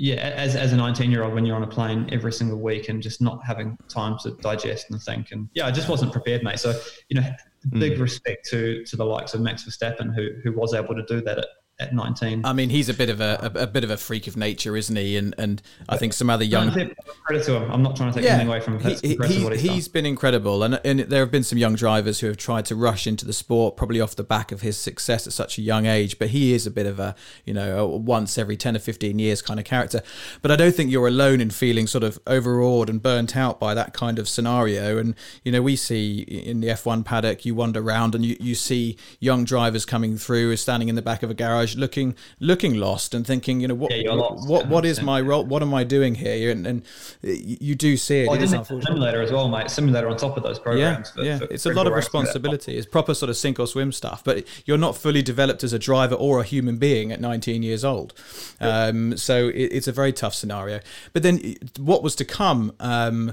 yeah, 0.00 0.14
as, 0.14 0.56
as 0.56 0.72
a 0.72 0.76
19 0.76 1.10
year 1.10 1.22
old, 1.24 1.34
when 1.34 1.44
you're 1.44 1.56
on 1.56 1.62
a 1.62 1.66
plane 1.66 2.08
every 2.10 2.32
single 2.32 2.58
week 2.58 2.88
and 2.88 3.02
just 3.02 3.20
not 3.20 3.44
having 3.44 3.76
time 3.88 4.16
to 4.22 4.30
digest 4.40 4.86
and 4.90 5.00
think, 5.00 5.30
and 5.30 5.50
yeah, 5.52 5.66
I 5.66 5.70
just 5.70 5.90
wasn't 5.90 6.10
prepared, 6.10 6.42
mate. 6.42 6.58
So, 6.58 6.80
you 7.10 7.20
know, 7.20 7.30
big 7.72 7.98
mm. 7.98 8.00
respect 8.00 8.48
to 8.48 8.82
to 8.84 8.96
the 8.96 9.04
likes 9.04 9.34
of 9.34 9.42
Max 9.42 9.64
Verstappen, 9.64 10.14
who 10.14 10.30
who 10.42 10.58
was 10.58 10.72
able 10.72 10.94
to 10.94 11.02
do 11.02 11.20
that 11.20 11.38
at, 11.38 11.46
at 11.80 11.94
19. 11.94 12.44
I 12.44 12.52
mean, 12.52 12.70
he's 12.70 12.88
a 12.88 12.94
bit 12.94 13.08
of 13.08 13.20
a, 13.20 13.50
a, 13.54 13.62
a, 13.62 13.66
bit 13.66 13.84
of 13.84 13.90
a 13.90 13.96
freak 13.96 14.26
of 14.26 14.36
nature, 14.36 14.76
isn't 14.76 14.94
he? 14.94 15.16
And 15.16 15.34
and 15.38 15.62
I 15.88 15.96
think 15.96 16.12
some 16.12 16.30
other 16.30 16.44
young 16.44 16.70
credit 16.70 17.44
to 17.44 17.56
him. 17.56 17.70
I'm 17.70 17.82
not 17.82 17.96
trying 17.96 18.12
to 18.12 18.18
take 18.18 18.24
yeah, 18.24 18.34
anything 18.34 18.48
away 18.48 18.60
from 18.60 18.78
him. 18.78 18.96
He, 19.02 19.16
he, 19.16 19.26
he's, 19.26 19.60
he's 19.60 19.88
been 19.88 20.06
incredible, 20.06 20.62
and 20.62 20.80
and 20.84 21.00
there 21.00 21.20
have 21.20 21.30
been 21.30 21.44
some 21.44 21.58
young 21.58 21.74
drivers 21.74 22.20
who 22.20 22.26
have 22.26 22.36
tried 22.36 22.66
to 22.66 22.76
rush 22.76 23.06
into 23.06 23.24
the 23.24 23.32
sport, 23.32 23.76
probably 23.76 24.00
off 24.00 24.14
the 24.16 24.24
back 24.24 24.52
of 24.52 24.60
his 24.60 24.76
success 24.76 25.26
at 25.26 25.32
such 25.32 25.58
a 25.58 25.62
young 25.62 25.86
age. 25.86 26.18
But 26.18 26.28
he 26.30 26.52
is 26.52 26.66
a 26.66 26.70
bit 26.70 26.86
of 26.86 27.00
a 27.00 27.14
you 27.44 27.54
know 27.54 27.78
a 27.78 27.86
once 27.86 28.38
every 28.38 28.56
10 28.56 28.76
or 28.76 28.80
15 28.80 29.18
years 29.18 29.42
kind 29.42 29.58
of 29.58 29.64
character. 29.64 30.02
But 30.42 30.50
I 30.50 30.56
don't 30.56 30.74
think 30.74 30.90
you're 30.90 31.08
alone 31.08 31.40
in 31.40 31.50
feeling 31.50 31.86
sort 31.86 32.04
of 32.04 32.18
overawed 32.26 32.90
and 32.90 33.02
burnt 33.02 33.36
out 33.36 33.58
by 33.58 33.74
that 33.74 33.94
kind 33.94 34.18
of 34.18 34.28
scenario. 34.28 34.98
And 34.98 35.14
you 35.44 35.52
know, 35.52 35.62
we 35.62 35.76
see 35.76 36.20
in 36.20 36.60
the 36.60 36.68
F1 36.68 37.04
paddock, 37.04 37.44
you 37.44 37.54
wander 37.54 37.80
around 37.80 38.14
and 38.14 38.24
you, 38.24 38.36
you 38.40 38.54
see 38.54 38.96
young 39.18 39.44
drivers 39.44 39.84
coming 39.84 40.16
through, 40.16 40.56
standing 40.56 40.88
in 40.88 40.94
the 40.94 41.02
back 41.02 41.22
of 41.22 41.30
a 41.30 41.34
garage, 41.34 41.69
looking 41.76 42.14
looking 42.38 42.74
lost 42.74 43.14
and 43.14 43.26
thinking, 43.26 43.60
you 43.60 43.68
know, 43.68 43.74
what 43.74 43.94
yeah, 43.94 44.14
what, 44.14 44.46
what, 44.46 44.68
what 44.68 44.84
is 44.84 45.02
my 45.02 45.20
role? 45.20 45.44
What 45.44 45.62
am 45.62 45.74
I 45.74 45.84
doing 45.84 46.14
here? 46.14 46.50
And, 46.50 46.66
and 46.66 46.82
you 47.22 47.74
do 47.74 47.96
see 47.96 48.20
it. 48.20 48.28
Well, 48.28 48.40
it 48.40 48.66
simulator 48.66 49.22
as 49.22 49.32
well, 49.32 49.48
mate. 49.48 49.70
Simulator 49.70 50.08
on 50.08 50.16
top 50.16 50.36
of 50.36 50.42
those 50.42 50.58
programs. 50.58 51.12
Yeah, 51.16 51.22
for, 51.22 51.22
yeah. 51.22 51.38
For 51.38 51.44
it's 51.52 51.66
a 51.66 51.72
lot 51.72 51.86
of 51.86 51.92
responsibility. 51.92 52.76
It's 52.76 52.86
proper 52.86 53.14
sort 53.14 53.30
of 53.30 53.36
sink 53.36 53.58
or 53.58 53.66
swim 53.66 53.92
stuff. 53.92 54.22
But 54.24 54.46
you're 54.66 54.78
not 54.78 54.96
fully 54.96 55.22
developed 55.22 55.64
as 55.64 55.72
a 55.72 55.78
driver 55.78 56.14
or 56.14 56.40
a 56.40 56.44
human 56.44 56.76
being 56.78 57.12
at 57.12 57.20
19 57.20 57.62
years 57.62 57.84
old. 57.84 58.14
Um, 58.60 59.16
so 59.16 59.48
it, 59.48 59.72
it's 59.72 59.88
a 59.88 59.92
very 59.92 60.12
tough 60.12 60.34
scenario. 60.34 60.80
But 61.12 61.22
then 61.22 61.56
what 61.78 62.02
was 62.02 62.14
to 62.16 62.24
come? 62.24 62.72
Um, 62.80 63.32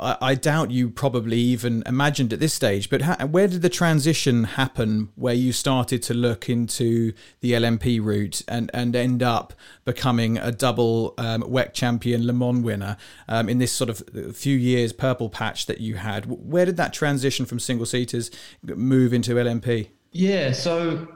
I, 0.00 0.16
I, 0.20 0.34
doubt 0.34 0.70
you 0.70 0.88
probably 0.88 1.38
even 1.38 1.82
imagined 1.84 2.32
at 2.32 2.40
this 2.40 2.54
stage. 2.54 2.88
But 2.88 3.02
ha- 3.02 3.26
where 3.26 3.46
did 3.46 3.60
the 3.60 3.68
transition 3.68 4.44
happen 4.44 5.10
where 5.14 5.34
you 5.34 5.52
started 5.52 6.02
to 6.04 6.14
look 6.14 6.48
into 6.48 7.12
the 7.40 7.52
LMP 7.52 8.02
route 8.02 8.42
and, 8.48 8.70
and 8.72 8.96
end 8.96 9.22
up 9.22 9.52
becoming 9.84 10.38
a 10.38 10.50
double 10.50 11.14
um, 11.18 11.42
WEC 11.42 11.74
champion 11.74 12.26
Le 12.26 12.32
Mans 12.32 12.62
winner 12.62 12.96
um, 13.28 13.48
in 13.48 13.58
this 13.58 13.70
sort 13.70 13.90
of 13.90 14.02
few 14.34 14.56
years 14.56 14.92
purple 14.92 15.28
patch 15.28 15.66
that 15.66 15.80
you 15.80 15.96
had? 15.96 16.26
Where 16.26 16.64
did 16.64 16.78
that 16.78 16.94
transition 16.94 17.44
from 17.44 17.58
single 17.58 17.86
seaters 17.86 18.30
move 18.62 19.12
into 19.12 19.34
LMP? 19.34 19.90
Yeah, 20.12 20.52
so 20.52 21.06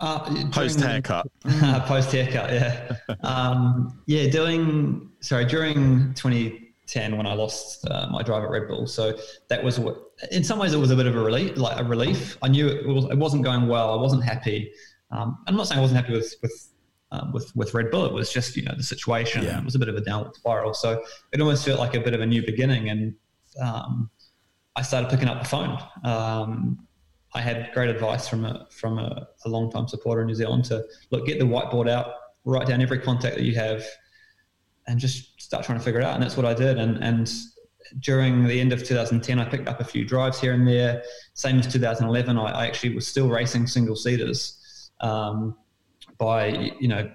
uh, 0.00 0.50
post 0.50 0.80
haircut. 0.80 1.26
post 1.86 2.12
haircut, 2.12 2.52
yeah. 2.52 2.96
um, 3.22 3.98
yeah, 4.06 4.28
doing 4.28 5.10
sorry 5.20 5.46
during 5.46 6.12
twenty 6.12 6.63
10 6.94 7.16
when 7.16 7.26
I 7.26 7.34
lost 7.34 7.86
uh, 7.90 8.08
my 8.10 8.22
drive 8.22 8.44
at 8.44 8.50
Red 8.50 8.68
Bull. 8.68 8.86
So 8.86 9.18
that 9.48 9.62
was 9.62 9.80
what, 9.80 9.96
in 10.30 10.44
some 10.44 10.58
ways, 10.60 10.72
it 10.72 10.78
was 10.78 10.92
a 10.92 10.96
bit 10.96 11.06
of 11.06 11.16
a 11.16 11.20
relief. 11.20 11.56
Like 11.56 11.78
a 11.78 11.84
relief. 11.84 12.38
I 12.40 12.48
knew 12.48 12.68
it, 12.68 12.86
was, 12.86 13.04
it 13.06 13.18
wasn't 13.18 13.42
going 13.42 13.66
well. 13.66 13.98
I 13.98 14.00
wasn't 14.00 14.22
happy. 14.22 14.72
Um, 15.10 15.38
I'm 15.46 15.56
not 15.56 15.66
saying 15.66 15.80
I 15.80 15.82
wasn't 15.82 16.00
happy 16.00 16.14
with 16.14 16.34
with 16.40 16.70
um, 17.10 17.32
with 17.32 17.54
with 17.56 17.74
Red 17.74 17.90
Bull. 17.90 18.06
It 18.06 18.12
was 18.12 18.32
just 18.32 18.56
you 18.56 18.62
know 18.62 18.74
the 18.76 18.82
situation. 18.82 19.42
Yeah. 19.42 19.58
It 19.58 19.64
was 19.64 19.74
a 19.74 19.78
bit 19.78 19.88
of 19.88 19.96
a 19.96 20.00
downward 20.00 20.36
spiral. 20.36 20.72
So 20.72 21.02
it 21.32 21.40
almost 21.40 21.64
felt 21.64 21.78
like 21.78 21.94
a 21.94 22.00
bit 22.00 22.14
of 22.14 22.20
a 22.20 22.26
new 22.26 22.44
beginning. 22.46 22.88
And 22.88 23.14
um, 23.60 24.10
I 24.76 24.82
started 24.82 25.10
picking 25.10 25.28
up 25.28 25.42
the 25.42 25.48
phone. 25.48 25.78
Um, 26.04 26.86
I 27.34 27.40
had 27.40 27.70
great 27.74 27.90
advice 27.90 28.28
from 28.28 28.44
a 28.44 28.66
from 28.70 28.98
a, 28.98 29.28
a 29.44 29.48
long 29.48 29.70
time 29.70 29.88
supporter 29.88 30.22
in 30.22 30.28
New 30.28 30.34
Zealand 30.34 30.64
to 30.66 30.84
look, 31.10 31.26
get 31.26 31.40
the 31.40 31.44
whiteboard 31.44 31.90
out, 31.90 32.14
write 32.44 32.68
down 32.68 32.80
every 32.80 33.00
contact 33.00 33.36
that 33.36 33.44
you 33.44 33.56
have, 33.56 33.84
and 34.86 34.98
just 34.98 35.40
start 35.40 35.64
trying 35.64 35.78
to 35.78 35.84
figure 35.84 36.00
it 36.00 36.04
out. 36.04 36.14
And 36.14 36.22
that's 36.22 36.36
what 36.36 36.46
I 36.46 36.54
did. 36.54 36.78
And 36.78 37.02
and 37.02 37.30
during 38.00 38.44
the 38.44 38.60
end 38.60 38.72
of 38.72 38.84
2010, 38.84 39.38
I 39.38 39.44
picked 39.44 39.68
up 39.68 39.80
a 39.80 39.84
few 39.84 40.04
drives 40.04 40.40
here 40.40 40.52
and 40.52 40.66
there. 40.66 41.02
Same 41.34 41.58
as 41.58 41.70
2011, 41.72 42.38
I, 42.38 42.42
I 42.42 42.66
actually 42.66 42.94
was 42.94 43.06
still 43.06 43.28
racing 43.28 43.66
single 43.66 43.96
seaters 43.96 44.90
um, 45.00 45.56
by 46.18 46.72
you 46.78 46.88
know 46.88 47.10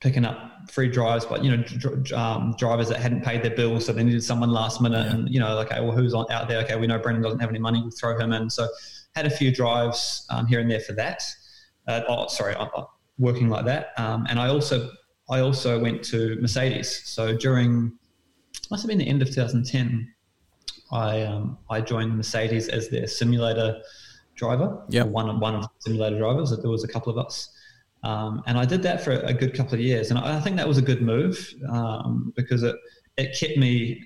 picking 0.00 0.24
up 0.24 0.70
free 0.70 0.88
drives, 0.88 1.24
but 1.24 1.44
you 1.44 1.56
know 1.56 1.62
dr- 1.62 2.12
um, 2.12 2.54
drivers 2.58 2.88
that 2.88 3.00
hadn't 3.00 3.22
paid 3.22 3.42
their 3.42 3.54
bills, 3.54 3.86
so 3.86 3.92
they 3.92 4.04
needed 4.04 4.24
someone 4.24 4.50
last 4.50 4.80
minute. 4.80 5.06
Yeah. 5.06 5.12
And 5.14 5.28
you 5.28 5.40
know, 5.40 5.58
okay, 5.60 5.80
well, 5.80 5.92
who's 5.92 6.14
on, 6.14 6.30
out 6.30 6.48
there? 6.48 6.62
Okay, 6.64 6.76
we 6.76 6.86
know 6.86 6.98
Brendon 6.98 7.22
doesn't 7.22 7.40
have 7.40 7.50
any 7.50 7.58
money. 7.58 7.80
We'll 7.80 7.90
throw 7.90 8.18
him 8.18 8.32
in. 8.32 8.50
So 8.50 8.68
had 9.14 9.26
a 9.26 9.30
few 9.30 9.52
drives 9.52 10.26
um, 10.30 10.46
here 10.46 10.60
and 10.60 10.70
there 10.70 10.80
for 10.80 10.92
that. 10.94 11.22
Uh, 11.86 12.02
oh, 12.08 12.26
sorry, 12.28 12.54
uh, 12.54 12.66
uh 12.76 12.84
working 13.18 13.48
like 13.48 13.66
that. 13.66 13.92
Um, 13.98 14.26
and 14.30 14.38
I 14.38 14.48
also 14.48 14.90
I 15.30 15.40
also 15.40 15.78
went 15.78 16.02
to 16.06 16.36
Mercedes. 16.40 17.02
So 17.04 17.36
during, 17.36 17.92
must 18.70 18.82
have 18.82 18.88
been 18.88 18.98
the 18.98 19.08
end 19.08 19.22
of 19.22 19.28
2010, 19.28 20.12
I 20.92 21.22
um, 21.22 21.56
I 21.68 21.80
joined 21.80 22.16
Mercedes 22.16 22.68
as 22.68 22.88
their 22.88 23.06
simulator 23.06 23.80
driver. 24.34 24.82
Yeah, 24.88 25.04
one 25.04 25.38
one 25.38 25.54
of 25.54 25.62
the 25.62 25.68
simulator 25.78 26.18
drivers. 26.18 26.50
There 26.50 26.70
was 26.70 26.84
a 26.84 26.88
couple 26.88 27.16
of 27.16 27.24
us, 27.24 27.48
um, 28.02 28.42
and 28.46 28.58
I 28.58 28.64
did 28.64 28.82
that 28.82 29.04
for 29.04 29.12
a 29.12 29.32
good 29.32 29.54
couple 29.54 29.74
of 29.74 29.80
years. 29.80 30.10
And 30.10 30.18
I 30.18 30.40
think 30.40 30.56
that 30.56 30.66
was 30.66 30.78
a 30.78 30.82
good 30.82 31.00
move 31.00 31.54
um, 31.68 32.32
because 32.34 32.64
it 32.64 32.74
it 33.16 33.38
kept 33.38 33.56
me, 33.56 34.02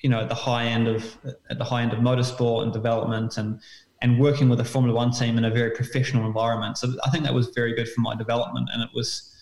you 0.00 0.08
know, 0.08 0.20
at 0.20 0.30
the 0.30 0.34
high 0.34 0.64
end 0.64 0.88
of 0.88 1.18
at 1.50 1.58
the 1.58 1.64
high 1.64 1.82
end 1.82 1.92
of 1.92 1.98
motorsport 1.98 2.62
and 2.62 2.72
development 2.72 3.36
and 3.36 3.60
and 4.00 4.18
working 4.18 4.48
with 4.48 4.58
a 4.60 4.64
Formula 4.64 4.96
One 4.96 5.12
team 5.12 5.36
in 5.36 5.44
a 5.44 5.50
very 5.50 5.72
professional 5.72 6.26
environment. 6.26 6.78
So 6.78 6.94
I 7.04 7.10
think 7.10 7.24
that 7.24 7.34
was 7.34 7.48
very 7.48 7.74
good 7.74 7.88
for 7.90 8.00
my 8.00 8.16
development, 8.16 8.70
and 8.72 8.82
it 8.82 8.90
was 8.94 9.32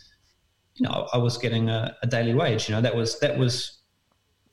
you 0.80 0.88
know, 0.88 1.06
I 1.12 1.18
was 1.18 1.36
getting 1.36 1.68
a, 1.68 1.94
a 2.02 2.06
daily 2.06 2.32
wage. 2.32 2.68
You 2.68 2.74
know, 2.74 2.80
that 2.80 2.96
was 2.96 3.20
that 3.20 3.36
was 3.36 3.82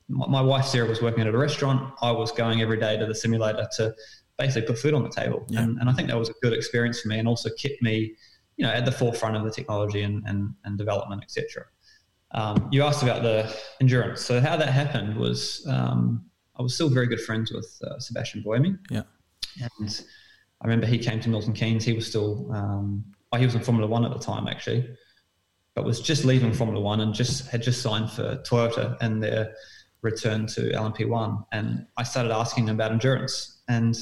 my, 0.08 0.42
wife 0.42 0.66
Sarah 0.66 0.86
was 0.86 1.00
working 1.00 1.26
at 1.26 1.34
a 1.34 1.36
restaurant. 1.36 1.94
I 2.02 2.10
was 2.10 2.32
going 2.32 2.60
every 2.60 2.78
day 2.78 2.98
to 2.98 3.06
the 3.06 3.14
simulator 3.14 3.66
to 3.76 3.94
basically 4.36 4.66
put 4.66 4.78
food 4.78 4.92
on 4.92 5.02
the 5.02 5.08
table, 5.08 5.46
yeah. 5.48 5.62
and, 5.62 5.78
and 5.80 5.88
I 5.88 5.92
think 5.94 6.08
that 6.08 6.18
was 6.18 6.28
a 6.28 6.34
good 6.42 6.52
experience 6.52 7.00
for 7.00 7.08
me, 7.08 7.18
and 7.18 7.26
also 7.26 7.48
kept 7.58 7.80
me, 7.80 8.12
you 8.58 8.66
know, 8.66 8.70
at 8.70 8.84
the 8.84 8.92
forefront 8.92 9.36
of 9.36 9.44
the 9.44 9.50
technology 9.50 10.02
and 10.02 10.22
and, 10.26 10.54
and 10.64 10.76
development, 10.76 11.22
etc. 11.22 11.64
Um, 12.32 12.68
you 12.70 12.82
asked 12.82 13.02
about 13.02 13.22
the 13.22 13.50
endurance. 13.80 14.20
So 14.20 14.38
how 14.38 14.54
that 14.58 14.68
happened 14.68 15.16
was 15.16 15.66
um, 15.66 16.26
I 16.58 16.62
was 16.62 16.74
still 16.74 16.90
very 16.90 17.06
good 17.06 17.22
friends 17.22 17.50
with 17.50 17.74
uh, 17.86 17.98
Sebastian 18.00 18.44
Buemi. 18.46 18.78
Yeah, 18.90 19.04
and 19.78 20.04
I 20.60 20.66
remember 20.66 20.86
he 20.86 20.98
came 20.98 21.20
to 21.20 21.30
Milton 21.30 21.54
Keynes. 21.54 21.86
He 21.86 21.94
was 21.94 22.06
still 22.06 22.52
um, 22.52 23.02
oh, 23.32 23.38
he 23.38 23.46
was 23.46 23.54
in 23.54 23.62
Formula 23.62 23.88
One 23.88 24.04
at 24.04 24.12
the 24.12 24.18
time 24.18 24.46
actually 24.46 24.86
but 25.78 25.84
was 25.84 26.00
just 26.00 26.24
leaving 26.24 26.52
Formula 26.52 26.80
One 26.80 26.98
and 27.02 27.14
just 27.14 27.48
had 27.50 27.62
just 27.62 27.82
signed 27.82 28.10
for 28.10 28.34
Toyota 28.38 28.96
and 29.00 29.22
their 29.22 29.54
return 30.02 30.44
to 30.48 30.72
LMP1. 30.72 31.46
And 31.52 31.86
I 31.96 32.02
started 32.02 32.32
asking 32.32 32.66
him 32.66 32.74
about 32.74 32.90
endurance. 32.90 33.62
And 33.68 33.96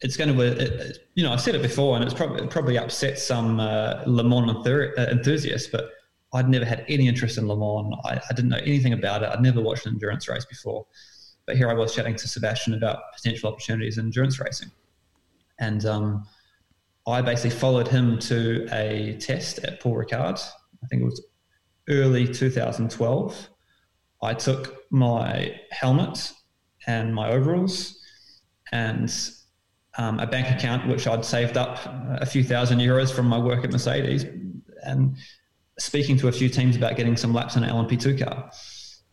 it's 0.00 0.16
going 0.16 0.34
to, 0.34 0.40
it, 0.42 1.10
you 1.16 1.22
know, 1.22 1.34
I've 1.34 1.42
said 1.42 1.54
it 1.54 1.60
before, 1.60 1.96
and 1.96 2.04
it's 2.04 2.14
probably 2.14 2.46
probably 2.46 2.78
upset 2.78 3.18
some 3.18 3.60
uh, 3.60 4.04
Le 4.06 4.24
Mans 4.24 4.66
uh, 4.66 5.06
enthusiasts, 5.10 5.68
but 5.70 5.90
I'd 6.32 6.48
never 6.48 6.64
had 6.64 6.86
any 6.88 7.08
interest 7.08 7.36
in 7.36 7.46
Le 7.46 7.54
Mans. 7.54 7.94
I, 8.06 8.16
I, 8.16 8.32
didn't 8.34 8.48
know 8.48 8.56
anything 8.56 8.94
about 8.94 9.22
it. 9.22 9.28
I'd 9.28 9.42
never 9.42 9.60
watched 9.60 9.84
an 9.84 9.92
endurance 9.92 10.30
race 10.30 10.46
before. 10.46 10.86
but 11.46 11.58
here 11.58 11.68
I 11.68 11.74
was 11.74 11.94
chatting 11.94 12.16
to 12.16 12.26
Sebastian 12.26 12.72
about 12.72 13.12
potential 13.14 13.50
opportunities 13.50 13.98
in 13.98 14.06
endurance 14.06 14.40
racing, 14.40 14.70
and 15.60 15.84
um, 15.84 16.26
I 17.06 17.20
basically 17.20 17.50
followed 17.50 17.88
him 17.88 18.18
to 18.20 18.68
a 18.72 19.16
test 19.20 19.58
at 19.58 19.80
Paul 19.80 19.96
Ricard. 19.96 20.40
I 20.82 20.86
think 20.86 21.02
it 21.02 21.04
was 21.04 21.24
early 21.88 22.28
2012. 22.28 23.48
I 24.22 24.34
took 24.34 24.84
my 24.90 25.58
helmet 25.70 26.32
and 26.86 27.14
my 27.14 27.30
overalls 27.30 27.98
and 28.70 29.12
um, 29.98 30.20
a 30.20 30.26
bank 30.26 30.48
account 30.56 30.88
which 30.88 31.06
I'd 31.06 31.24
saved 31.24 31.56
up 31.56 31.80
a 32.20 32.24
few 32.24 32.44
thousand 32.44 32.78
euros 32.78 33.12
from 33.12 33.26
my 33.26 33.38
work 33.38 33.64
at 33.64 33.72
Mercedes, 33.72 34.24
and 34.84 35.16
speaking 35.78 36.16
to 36.18 36.28
a 36.28 36.32
few 36.32 36.48
teams 36.48 36.76
about 36.76 36.96
getting 36.96 37.16
some 37.16 37.34
laps 37.34 37.56
in 37.56 37.64
an 37.64 37.70
LMP2 37.70 38.24
car. 38.24 38.50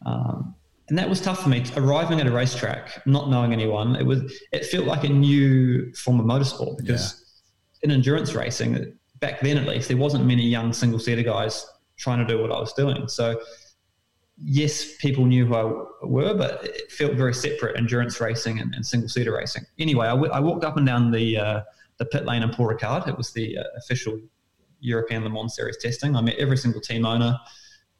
Um, 0.06 0.56
and 0.88 0.98
that 0.98 1.10
was 1.10 1.22
tough 1.22 1.44
for 1.44 1.50
me. 1.50 1.66
Arriving 1.76 2.20
at 2.22 2.28
a 2.28 2.32
racetrack, 2.32 3.06
not 3.06 3.30
knowing 3.30 3.52
anyone, 3.52 3.96
it 3.96 4.06
was 4.06 4.32
it 4.52 4.66
felt 4.66 4.86
like 4.86 5.04
a 5.04 5.10
new 5.10 5.94
form 5.94 6.20
of 6.20 6.26
motorsport 6.26 6.78
because. 6.78 7.26
In 7.82 7.92
endurance 7.92 8.34
racing, 8.34 8.98
back 9.20 9.42
then 9.42 9.58
at 9.58 9.68
least, 9.68 9.88
there 9.88 9.98
wasn't 9.98 10.26
many 10.26 10.44
young 10.44 10.74
single 10.74 11.00
seater 11.00 11.24
guys 11.24 11.66
trying 11.98 12.20
to 12.20 12.26
do 12.26 12.42
what 12.42 12.52
I 12.52 12.60
was 12.60 12.74
doing. 12.74 13.08
So 13.08 13.40
yes, 14.44 14.96
people 14.98 15.26
knew 15.26 15.46
who 15.46 15.56
I 15.56 16.06
were, 16.06 16.34
but 16.34 16.64
it 16.66 16.92
felt 16.92 17.14
very 17.14 17.34
separate 17.34 17.78
endurance 17.78 18.20
racing 18.20 18.60
and, 18.60 18.74
and 18.74 18.86
single 18.86 19.10
seater 19.10 19.34
racing. 19.34 19.64
Anyway, 19.78 20.08
I, 20.08 20.12
w- 20.12 20.32
I 20.32 20.40
walked 20.40 20.64
up 20.64 20.78
and 20.78 20.86
down 20.86 21.12
the 21.12 21.38
uh, 21.38 21.62
the 21.98 22.06
pit 22.06 22.26
lane 22.26 22.44
in 22.44 22.50
Paul 22.50 22.68
Ricard. 22.68 23.08
It 23.08 23.18
was 23.18 23.32
the 23.32 23.58
uh, 23.58 23.64
official 23.78 24.20
European 24.80 25.24
Le 25.24 25.30
Mans 25.30 25.54
Series 25.54 25.78
testing. 25.78 26.16
I 26.16 26.22
met 26.22 26.36
every 26.38 26.58
single 26.58 26.82
team 26.82 27.06
owner, 27.06 27.38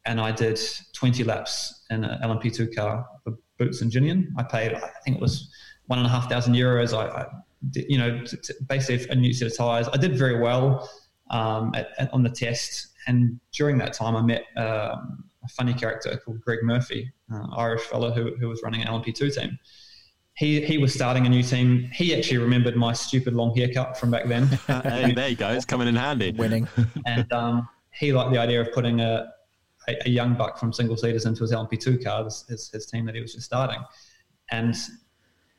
and 0.06 0.20
I 0.20 0.32
did 0.32 0.58
20 0.94 1.24
laps 1.24 1.84
in 1.90 2.04
an 2.04 2.20
LMP2 2.22 2.74
car 2.74 3.06
for 3.22 3.34
Boutsen 3.58 3.90
Ginion. 3.90 4.28
I 4.38 4.42
paid, 4.42 4.72
I 4.72 4.90
think 5.04 5.16
it 5.16 5.20
was 5.20 5.52
one 5.86 5.98
and 5.98 6.06
a 6.06 6.10
half 6.10 6.30
thousand 6.30 6.54
euros. 6.54 6.96
I, 6.96 7.06
I 7.08 7.26
you 7.72 7.98
know, 7.98 8.24
t- 8.24 8.36
t- 8.36 8.54
basically 8.68 9.08
a 9.10 9.14
new 9.14 9.32
set 9.32 9.48
of 9.48 9.56
tires. 9.56 9.88
I 9.88 9.96
did 9.96 10.16
very 10.16 10.40
well 10.40 10.88
um, 11.30 11.72
at, 11.74 11.88
at, 11.98 12.12
on 12.12 12.22
the 12.22 12.30
test, 12.30 12.88
and 13.06 13.38
during 13.52 13.78
that 13.78 13.92
time, 13.92 14.16
I 14.16 14.22
met. 14.22 14.44
Um, 14.56 15.24
a 15.44 15.48
funny 15.48 15.74
character 15.74 16.16
called 16.24 16.40
Greg 16.40 16.60
Murphy, 16.62 17.12
uh, 17.32 17.46
Irish 17.56 17.82
fellow 17.82 18.12
who, 18.12 18.36
who 18.36 18.48
was 18.48 18.62
running 18.62 18.82
an 18.82 18.88
LMP2 18.88 19.34
team. 19.34 19.58
He, 20.34 20.62
he 20.62 20.78
was 20.78 20.94
starting 20.94 21.26
a 21.26 21.28
new 21.28 21.42
team. 21.42 21.90
He 21.92 22.14
actually 22.14 22.38
remembered 22.38 22.76
my 22.76 22.92
stupid 22.92 23.34
long 23.34 23.54
haircut 23.54 23.98
from 23.98 24.10
back 24.10 24.26
then. 24.26 24.46
hey, 24.66 25.12
there 25.12 25.28
you 25.28 25.36
go. 25.36 25.50
It's 25.50 25.66
coming 25.66 25.88
in 25.88 25.96
handy. 25.96 26.32
Winning. 26.32 26.66
and 27.06 27.30
um, 27.32 27.68
he 27.92 28.12
liked 28.12 28.32
the 28.32 28.38
idea 28.38 28.60
of 28.60 28.72
putting 28.72 29.00
a, 29.00 29.28
a, 29.88 29.96
a, 30.06 30.08
young 30.08 30.34
buck 30.34 30.58
from 30.58 30.72
single 30.72 30.96
seaters 30.96 31.26
into 31.26 31.42
his 31.42 31.52
LMP2 31.52 32.02
car, 32.02 32.24
his, 32.24 32.70
his 32.72 32.86
team 32.86 33.04
that 33.06 33.14
he 33.14 33.20
was 33.20 33.34
just 33.34 33.46
starting. 33.46 33.82
And 34.50 34.74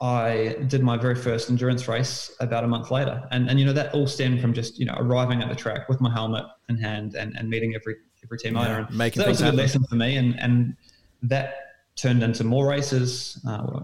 I 0.02 0.56
did 0.68 0.82
my 0.82 0.98
very 0.98 1.16
first 1.16 1.52
endurance 1.52 1.88
race 1.88 2.36
about 2.40 2.64
a 2.64 2.68
month 2.68 2.90
later. 2.90 3.24
And, 3.30 3.48
and 3.48 3.60
you 3.60 3.66
know, 3.68 3.74
that 3.74 3.94
all 3.94 4.08
stemmed 4.08 4.42
from 4.42 4.52
just, 4.52 4.80
you 4.80 4.86
know, 4.86 4.96
arriving 4.98 5.44
at 5.44 5.50
the 5.50 5.56
track 5.56 5.88
with 5.88 6.02
my 6.02 6.12
helmet 6.12 6.44
in 6.70 6.78
hand 6.78 7.14
and, 7.14 7.38
and 7.38 7.48
meeting 7.48 7.76
every 7.76 7.98
every 8.24 8.38
team 8.38 8.56
yeah, 8.56 8.62
owner. 8.62 8.88
And 8.88 8.98
making 8.98 9.22
so 9.22 9.26
that 9.26 9.30
was 9.30 9.42
a 9.42 9.46
good 9.46 9.56
lesson 9.56 9.84
for 9.84 9.96
me, 9.96 10.18
and 10.18 10.40
and 10.40 10.76
that 11.24 11.54
turned 11.96 12.24
into 12.24 12.44
more 12.44 12.68
races. 12.68 13.40
Uh, 13.48 13.82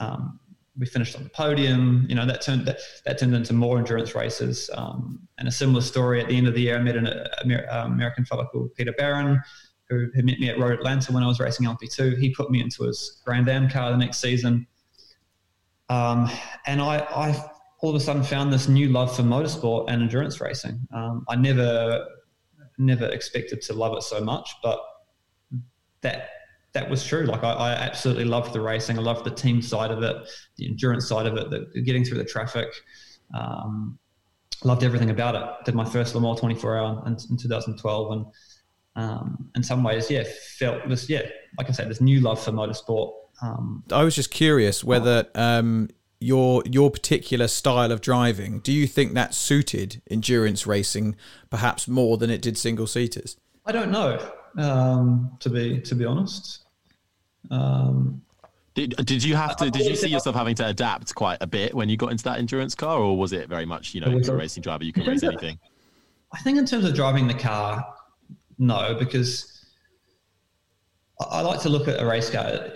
um, 0.00 0.38
we 0.76 0.86
finished 0.86 1.16
on 1.16 1.22
the 1.22 1.30
podium. 1.30 2.04
You 2.08 2.14
know 2.14 2.26
that 2.26 2.42
turned 2.42 2.66
that, 2.66 2.78
that 3.06 3.18
turned 3.18 3.34
into 3.34 3.54
more 3.54 3.78
endurance 3.78 4.14
races. 4.14 4.68
Um, 4.74 5.26
and 5.38 5.48
a 5.48 5.52
similar 5.52 5.80
story 5.80 6.20
at 6.20 6.28
the 6.28 6.36
end 6.36 6.46
of 6.46 6.54
the 6.54 6.60
year, 6.60 6.76
I 6.76 6.80
met 6.80 6.96
an 6.96 7.08
Amer- 7.44 7.66
American 7.70 8.24
fellow 8.24 8.44
called 8.46 8.74
Peter 8.74 8.92
Baron, 8.98 9.40
who, 9.88 10.08
who 10.14 10.22
met 10.22 10.38
me 10.38 10.50
at 10.50 10.58
Road 10.58 10.72
Atlanta 10.72 11.12
when 11.12 11.22
I 11.22 11.26
was 11.26 11.40
racing 11.40 11.66
LP2. 11.66 12.18
He 12.18 12.34
put 12.34 12.50
me 12.50 12.60
into 12.60 12.84
his 12.84 13.22
Grand 13.24 13.48
Am 13.48 13.68
car 13.68 13.90
the 13.90 13.96
next 13.96 14.18
season, 14.18 14.66
um, 15.94 16.30
and 16.66 16.80
I, 16.80 16.98
I 16.98 17.50
all 17.80 17.90
of 17.90 17.96
a 17.96 18.00
sudden 18.00 18.22
found 18.22 18.52
this 18.52 18.68
new 18.68 18.88
love 18.88 19.14
for 19.14 19.22
motorsport 19.22 19.90
and 19.90 20.02
endurance 20.02 20.40
racing. 20.40 20.86
Um, 20.92 21.24
I 21.28 21.36
never 21.36 22.06
never 22.78 23.06
expected 23.06 23.60
to 23.62 23.72
love 23.72 23.96
it 23.96 24.02
so 24.02 24.20
much, 24.20 24.50
but 24.62 24.80
that 26.00 26.30
that 26.72 26.90
was 26.90 27.06
true. 27.06 27.24
Like 27.24 27.44
I, 27.44 27.52
I, 27.52 27.70
absolutely 27.72 28.24
loved 28.24 28.52
the 28.52 28.60
racing. 28.60 28.98
I 28.98 29.02
loved 29.02 29.24
the 29.24 29.30
team 29.30 29.62
side 29.62 29.92
of 29.92 30.02
it, 30.02 30.16
the 30.56 30.66
endurance 30.66 31.08
side 31.08 31.26
of 31.26 31.36
it, 31.36 31.48
the, 31.50 31.80
getting 31.82 32.04
through 32.04 32.18
the 32.18 32.24
traffic. 32.24 32.68
Um, 33.32 33.96
loved 34.64 34.82
everything 34.82 35.10
about 35.10 35.36
it. 35.36 35.64
Did 35.64 35.76
my 35.76 35.84
first 35.84 36.14
Le 36.16 36.20
Mans 36.20 36.40
24 36.40 36.76
hour 36.76 37.02
in, 37.06 37.12
in 37.30 37.36
2012, 37.36 38.12
and 38.12 38.26
um, 38.96 39.50
in 39.54 39.62
some 39.62 39.84
ways, 39.84 40.10
yeah, 40.10 40.24
felt 40.58 40.88
this, 40.88 41.08
yeah, 41.08 41.22
like 41.58 41.68
I 41.68 41.72
said, 41.72 41.88
this 41.88 42.00
new 42.00 42.20
love 42.20 42.42
for 42.42 42.50
motorsport. 42.50 43.12
Um, 43.42 43.84
I 43.90 44.04
was 44.04 44.14
just 44.14 44.30
curious 44.30 44.84
whether 44.84 45.26
um, 45.34 45.90
your 46.20 46.62
your 46.70 46.90
particular 46.90 47.48
style 47.48 47.92
of 47.92 48.00
driving, 48.00 48.60
do 48.60 48.72
you 48.72 48.86
think 48.86 49.14
that 49.14 49.34
suited 49.34 50.00
endurance 50.10 50.66
racing 50.66 51.16
perhaps 51.50 51.86
more 51.88 52.16
than 52.16 52.30
it 52.30 52.40
did 52.40 52.56
single 52.56 52.86
seaters? 52.86 53.36
I 53.66 53.72
don't 53.72 53.90
know. 53.90 54.18
Um, 54.56 55.36
to 55.40 55.50
be 55.50 55.80
to 55.80 55.94
be 55.94 56.04
honest. 56.04 56.64
Um, 57.50 58.22
did, 58.74 58.96
did 59.04 59.22
you 59.22 59.36
have 59.36 59.56
to? 59.58 59.70
Did 59.70 59.86
you 59.86 59.94
see 59.94 60.08
yourself 60.08 60.34
having 60.34 60.56
to 60.56 60.66
adapt 60.66 61.14
quite 61.14 61.38
a 61.40 61.46
bit 61.46 61.74
when 61.74 61.88
you 61.88 61.96
got 61.96 62.10
into 62.10 62.24
that 62.24 62.38
endurance 62.38 62.74
car, 62.74 62.98
or 62.98 63.16
was 63.16 63.32
it 63.32 63.48
very 63.48 63.64
much 63.64 63.94
you 63.94 64.00
know 64.00 64.08
you're 64.08 64.34
a 64.34 64.36
racing 64.36 64.62
driver, 64.62 64.82
you 64.82 64.92
can 64.92 65.06
race 65.06 65.22
anything? 65.22 65.58
I 66.32 66.38
think 66.38 66.58
in 66.58 66.66
terms 66.66 66.84
of 66.84 66.94
driving 66.94 67.28
the 67.28 67.34
car, 67.34 67.86
no, 68.58 68.96
because 68.98 69.64
I 71.20 71.42
like 71.42 71.60
to 71.62 71.68
look 71.68 71.86
at 71.86 72.00
a 72.00 72.06
race 72.06 72.30
car 72.30 72.72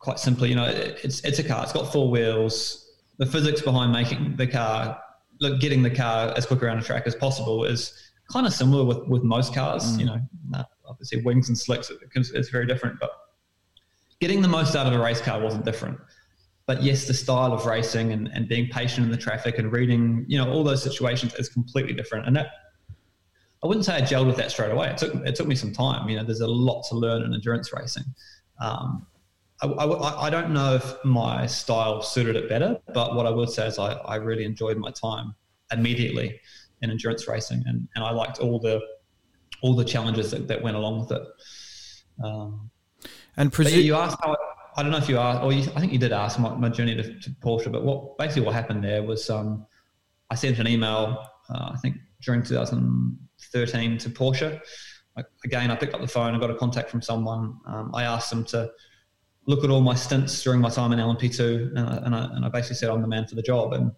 quite 0.00 0.18
simply. 0.18 0.48
You 0.48 0.56
know, 0.56 0.66
it's 0.66 1.20
it's 1.20 1.38
a 1.38 1.44
car. 1.44 1.62
It's 1.62 1.72
got 1.72 1.92
four 1.92 2.10
wheels 2.10 2.88
the 3.20 3.26
physics 3.26 3.60
behind 3.60 3.92
making 3.92 4.34
the 4.36 4.46
car, 4.46 4.98
look, 5.42 5.60
getting 5.60 5.82
the 5.82 5.90
car 5.90 6.32
as 6.38 6.46
quick 6.46 6.62
around 6.62 6.78
a 6.78 6.82
track 6.82 7.02
as 7.04 7.14
possible 7.14 7.64
is 7.64 7.92
kind 8.32 8.46
of 8.46 8.52
similar 8.52 8.82
with, 8.82 9.06
with 9.08 9.22
most 9.22 9.54
cars. 9.54 9.84
Mm. 9.84 10.00
You 10.00 10.06
know, 10.06 10.64
obviously 10.88 11.22
wings 11.22 11.48
and 11.48 11.56
slicks, 11.56 11.92
it's 12.14 12.48
very 12.48 12.66
different, 12.66 12.98
but 12.98 13.10
getting 14.20 14.40
the 14.40 14.48
most 14.48 14.74
out 14.74 14.86
of 14.86 14.94
a 14.94 14.98
race 14.98 15.20
car 15.20 15.38
wasn't 15.38 15.66
different. 15.66 15.98
But 16.64 16.82
yes, 16.82 17.06
the 17.06 17.12
style 17.12 17.52
of 17.52 17.66
racing 17.66 18.12
and, 18.12 18.28
and 18.28 18.48
being 18.48 18.70
patient 18.70 19.04
in 19.04 19.10
the 19.10 19.18
traffic 19.18 19.58
and 19.58 19.70
reading, 19.70 20.24
you 20.26 20.38
know, 20.38 20.50
all 20.50 20.64
those 20.64 20.82
situations 20.82 21.34
is 21.34 21.50
completely 21.50 21.92
different. 21.92 22.26
And 22.26 22.34
that, 22.36 22.46
I 23.62 23.66
wouldn't 23.66 23.84
say 23.84 23.96
I 23.96 24.00
gelled 24.00 24.28
with 24.28 24.36
that 24.36 24.50
straight 24.50 24.70
away. 24.70 24.88
It 24.88 24.96
took, 24.96 25.14
it 25.26 25.34
took 25.34 25.46
me 25.46 25.56
some 25.56 25.74
time. 25.74 26.08
You 26.08 26.16
know, 26.16 26.24
there's 26.24 26.40
a 26.40 26.48
lot 26.48 26.84
to 26.88 26.96
learn 26.96 27.22
in 27.22 27.34
endurance 27.34 27.70
racing. 27.74 28.04
Um, 28.62 29.06
I, 29.62 29.66
I, 29.66 30.26
I, 30.26 30.30
don't 30.30 30.52
know 30.52 30.74
if 30.74 30.94
my 31.04 31.46
style 31.46 32.02
suited 32.02 32.36
it 32.36 32.48
better, 32.48 32.78
but 32.94 33.14
what 33.14 33.26
I 33.26 33.30
would 33.30 33.50
say 33.50 33.66
is 33.66 33.78
I, 33.78 33.92
I 33.92 34.16
really 34.16 34.44
enjoyed 34.44 34.78
my 34.78 34.90
time 34.90 35.34
immediately 35.72 36.40
in 36.82 36.90
endurance 36.90 37.28
racing, 37.28 37.62
and, 37.66 37.86
and 37.94 38.04
I 38.04 38.10
liked 38.10 38.38
all 38.38 38.58
the 38.58 38.80
all 39.62 39.74
the 39.74 39.84
challenges 39.84 40.30
that, 40.30 40.48
that 40.48 40.62
went 40.62 40.76
along 40.76 41.00
with 41.00 41.12
it. 41.12 41.22
Um, 42.24 42.70
and 43.36 43.52
presu- 43.52 43.82
you 43.82 43.94
asked 43.94 44.16
how 44.22 44.36
I, 44.76 44.82
don't 44.82 44.90
know 44.90 44.98
if 44.98 45.08
you 45.08 45.18
asked, 45.18 45.42
or 45.42 45.52
you, 45.52 45.70
I 45.76 45.80
think 45.80 45.92
you 45.92 45.98
did 45.98 46.12
ask 46.12 46.38
my, 46.38 46.54
my 46.54 46.68
journey 46.68 46.94
to, 46.94 47.20
to, 47.20 47.30
Porsche, 47.42 47.70
but 47.70 47.84
what 47.84 48.16
basically 48.16 48.42
what 48.42 48.54
happened 48.54 48.82
there 48.82 49.02
was 49.02 49.28
um, 49.28 49.66
I 50.30 50.34
sent 50.34 50.58
an 50.58 50.66
email, 50.66 51.26
uh, 51.50 51.72
I 51.74 51.76
think 51.82 51.96
during 52.22 52.42
2013 52.42 53.98
to 53.98 54.10
Porsche. 54.10 54.60
I, 55.16 55.24
again, 55.44 55.70
I 55.70 55.76
picked 55.76 55.94
up 55.94 56.00
the 56.00 56.08
phone, 56.08 56.34
I 56.34 56.38
got 56.38 56.50
a 56.50 56.54
contact 56.54 56.90
from 56.90 57.02
someone. 57.02 57.58
Um, 57.66 57.90
I 57.94 58.04
asked 58.04 58.30
them 58.30 58.44
to 58.46 58.70
look 59.50 59.64
at 59.64 59.70
all 59.70 59.80
my 59.80 59.94
stints 59.94 60.42
during 60.42 60.60
my 60.60 60.70
time 60.70 60.92
in 60.92 60.98
LMP2, 61.00 61.76
and 61.76 61.78
I, 61.78 61.96
and 62.04 62.14
I, 62.14 62.24
and 62.34 62.44
I 62.44 62.48
basically 62.48 62.76
said 62.76 62.88
I'm 62.88 63.02
the 63.02 63.08
man 63.08 63.26
for 63.26 63.34
the 63.34 63.42
job. 63.42 63.72
And 63.72 63.90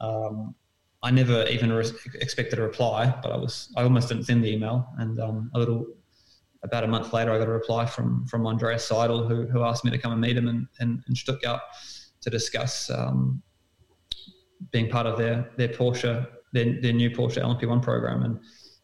um, 0.00 0.54
I 1.02 1.10
never 1.10 1.46
even 1.46 1.72
re- 1.72 1.92
expected 2.20 2.58
a 2.58 2.62
reply, 2.62 3.14
but 3.22 3.30
I 3.32 3.36
was 3.36 3.72
I 3.76 3.84
almost 3.84 4.08
didn't 4.08 4.24
send 4.24 4.44
the 4.44 4.52
email. 4.52 4.88
And 4.98 5.20
um, 5.20 5.50
a 5.54 5.58
little 5.58 5.86
about 6.64 6.84
a 6.84 6.88
month 6.88 7.12
later, 7.12 7.32
I 7.32 7.38
got 7.38 7.46
a 7.46 7.52
reply 7.52 7.86
from 7.86 8.26
from 8.26 8.46
Andreas 8.46 8.88
Seidl, 8.88 9.28
who, 9.28 9.46
who 9.46 9.62
asked 9.62 9.84
me 9.84 9.92
to 9.92 9.98
come 9.98 10.12
and 10.12 10.20
meet 10.20 10.36
him 10.36 10.48
in, 10.48 10.68
in, 10.80 11.02
in 11.08 11.14
Stuttgart 11.14 11.60
to 12.22 12.30
discuss 12.30 12.90
um, 12.90 13.40
being 14.72 14.90
part 14.90 15.06
of 15.06 15.16
their 15.16 15.50
their 15.56 15.68
Porsche 15.68 16.26
their, 16.52 16.80
their 16.80 16.92
new 16.92 17.10
Porsche 17.10 17.40
LMP1 17.40 17.80
program. 17.80 18.24
And 18.24 18.40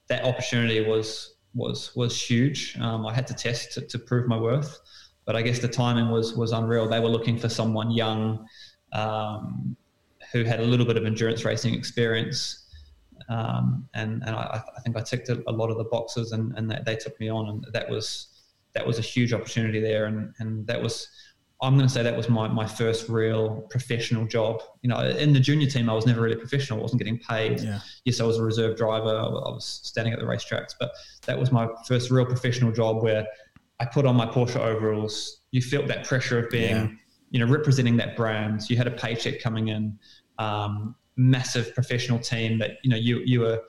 that 0.08 0.24
opportunity 0.24 0.80
was 0.86 1.34
was 1.52 1.94
was 1.96 2.20
huge. 2.20 2.78
Um, 2.80 3.04
I 3.06 3.12
had 3.12 3.26
to 3.26 3.34
test 3.34 3.72
to, 3.72 3.80
to 3.80 3.98
prove 3.98 4.28
my 4.28 4.38
worth 4.38 4.78
but 5.26 5.34
I 5.34 5.42
guess 5.42 5.58
the 5.58 5.68
timing 5.68 6.08
was 6.08 6.34
was 6.34 6.52
unreal. 6.52 6.88
They 6.88 7.00
were 7.00 7.08
looking 7.08 7.36
for 7.36 7.48
someone 7.48 7.90
young 7.90 8.46
um, 8.92 9.76
who 10.32 10.44
had 10.44 10.60
a 10.60 10.64
little 10.64 10.86
bit 10.86 10.96
of 10.96 11.04
endurance 11.04 11.44
racing 11.44 11.74
experience, 11.74 12.66
um, 13.28 13.88
and 13.94 14.22
and 14.24 14.34
I, 14.36 14.62
I, 14.76 14.80
think 14.80 14.96
I 14.96 15.00
ticked 15.00 15.28
a, 15.28 15.50
lot 15.50 15.70
of 15.70 15.76
the 15.76 15.84
boxes, 15.84 16.32
and 16.32 16.56
and 16.56 16.70
they, 16.86 16.96
took 16.96 17.18
me 17.18 17.28
on, 17.28 17.48
and 17.48 17.66
that 17.72 17.90
was 17.90 18.28
that 18.72 18.86
was 18.86 18.98
a 18.98 19.02
huge 19.02 19.32
opportunity 19.32 19.80
there, 19.80 20.06
and 20.06 20.32
and 20.38 20.66
that 20.66 20.80
was. 20.80 21.08
I'm 21.62 21.74
going 21.74 21.88
to 21.88 21.92
say 21.92 22.02
that 22.02 22.14
was 22.14 22.28
my, 22.28 22.48
my 22.48 22.66
first 22.66 23.08
real 23.08 23.66
professional 23.70 24.26
job. 24.26 24.62
You 24.82 24.90
know, 24.90 25.00
in 25.00 25.32
the 25.32 25.40
junior 25.40 25.66
team, 25.66 25.88
I 25.88 25.94
was 25.94 26.04
never 26.04 26.20
really 26.20 26.36
professional. 26.36 26.80
I 26.80 26.82
wasn't 26.82 27.00
getting 27.00 27.18
paid. 27.18 27.60
Yeah. 27.60 27.80
Yes, 28.04 28.20
I 28.20 28.24
was 28.24 28.36
a 28.36 28.42
reserve 28.42 28.76
driver. 28.76 29.08
I 29.08 29.48
was 29.48 29.80
standing 29.82 30.12
at 30.12 30.18
the 30.18 30.26
racetracks, 30.26 30.74
but 30.78 30.90
that 31.24 31.38
was 31.38 31.50
my 31.52 31.66
first 31.88 32.10
real 32.10 32.26
professional 32.26 32.72
job 32.72 33.02
where 33.02 33.26
I 33.80 33.84
put 33.84 34.06
on 34.06 34.16
my 34.16 34.26
Porsche 34.26 34.56
overalls. 34.56 35.42
You 35.50 35.60
felt 35.60 35.86
that 35.88 36.04
pressure 36.04 36.38
of 36.38 36.50
being, 36.50 36.70
yeah. 36.70 36.88
you 37.30 37.40
know, 37.40 37.50
representing 37.50 37.96
that 37.98 38.16
brand. 38.16 38.68
You 38.68 38.76
had 38.76 38.86
a 38.86 38.92
paycheck 38.92 39.40
coming 39.40 39.68
in, 39.68 39.98
um, 40.38 40.94
massive 41.16 41.74
professional 41.74 42.18
team 42.18 42.58
that 42.58 42.78
you 42.82 42.90
know 42.90 42.96
you 42.96 43.20
you 43.24 43.40
were 43.40 43.62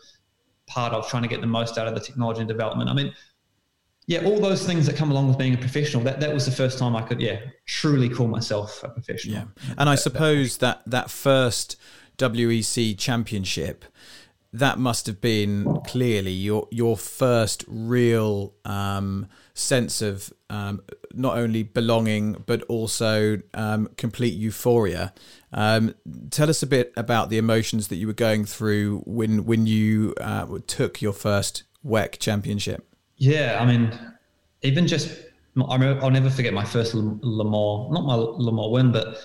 part 0.67 0.93
of 0.93 1.07
trying 1.07 1.23
to 1.23 1.29
get 1.29 1.41
the 1.41 1.47
most 1.47 1.77
out 1.77 1.87
of 1.87 1.93
the 1.93 2.01
technology 2.01 2.39
and 2.39 2.47
development. 2.47 2.89
I 2.89 2.93
mean, 2.93 3.13
yeah, 4.05 4.23
all 4.23 4.39
those 4.39 4.65
things 4.65 4.85
that 4.85 4.95
come 4.95 5.11
along 5.11 5.27
with 5.27 5.37
being 5.37 5.53
a 5.53 5.57
professional. 5.57 6.03
That 6.03 6.19
that 6.21 6.33
was 6.33 6.45
the 6.45 6.51
first 6.51 6.79
time 6.79 6.95
I 6.95 7.01
could, 7.01 7.19
yeah, 7.19 7.39
truly 7.65 8.09
call 8.09 8.27
myself 8.27 8.83
a 8.83 8.89
professional. 8.89 9.35
Yeah, 9.35 9.73
and 9.77 9.89
I 9.89 9.95
suppose 9.95 10.57
that 10.57 10.81
that 10.85 11.09
first 11.09 11.75
WEC 12.17 12.97
championship 12.97 13.85
that 14.53 14.79
must 14.79 15.05
have 15.07 15.19
been 15.19 15.81
clearly 15.85 16.31
your 16.31 16.67
your 16.71 16.97
first 16.97 17.65
real 17.67 18.53
um, 18.65 19.27
sense 19.57 20.01
of 20.01 20.31
um, 20.49 20.81
not 21.13 21.37
only 21.37 21.63
belonging 21.63 22.43
but 22.45 22.61
also 22.63 23.41
um, 23.53 23.89
complete 23.97 24.33
euphoria. 24.33 25.13
Um, 25.51 25.95
tell 26.29 26.49
us 26.49 26.61
a 26.61 26.67
bit 26.67 26.93
about 26.95 27.29
the 27.29 27.37
emotions 27.37 27.87
that 27.87 27.95
you 27.95 28.07
were 28.07 28.13
going 28.13 28.45
through 28.45 29.01
when 29.05 29.45
when 29.45 29.65
you 29.65 30.13
uh, 30.21 30.45
took 30.67 31.01
your 31.01 31.13
first 31.13 31.63
WEC 31.85 32.19
championship. 32.19 32.87
Yeah, 33.15 33.57
I 33.59 33.65
mean, 33.65 33.97
even 34.61 34.87
just 34.87 35.09
I 35.57 35.77
will 35.77 36.11
never 36.11 36.29
forget 36.29 36.53
my 36.53 36.65
first 36.65 36.93
Le 36.93 37.43
Mans, 37.43 37.91
not 37.91 38.05
my 38.05 38.13
Le 38.15 38.51
Mans 38.51 38.71
win, 38.71 38.91
but 38.91 39.17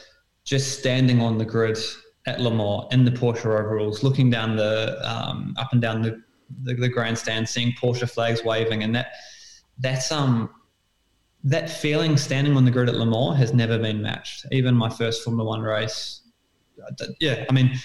just 0.44 0.78
standing 0.78 1.20
on 1.20 1.36
the 1.36 1.44
grid 1.44 1.78
at 2.26 2.40
Le 2.40 2.50
Mans 2.50 2.86
in 2.90 3.04
the 3.04 3.10
Porsche 3.10 3.46
overalls, 3.46 4.02
looking 4.02 4.30
down 4.30 4.56
the 4.56 4.98
um, 5.04 5.54
up 5.58 5.72
and 5.72 5.82
down 5.82 6.00
the, 6.00 6.22
the, 6.62 6.74
the 6.74 6.88
grandstand, 6.88 7.48
seeing 7.48 7.72
Porsche 7.72 8.08
flags 8.08 8.42
waving, 8.44 8.82
and 8.82 8.94
that 8.94 9.12
that's 9.82 10.10
um 10.10 10.50
that 11.44 11.68
feeling 11.68 12.16
standing 12.16 12.56
on 12.56 12.64
the 12.64 12.70
grid 12.70 12.88
at 12.88 12.94
Le 12.94 13.04
Mans 13.04 13.36
has 13.36 13.52
never 13.52 13.78
been 13.78 14.00
matched. 14.00 14.46
Even 14.52 14.74
my 14.74 14.88
first 14.88 15.24
Formula 15.24 15.48
One 15.48 15.60
race, 15.60 16.22
yeah, 17.20 17.44
I 17.50 17.52
mean, 17.52 17.78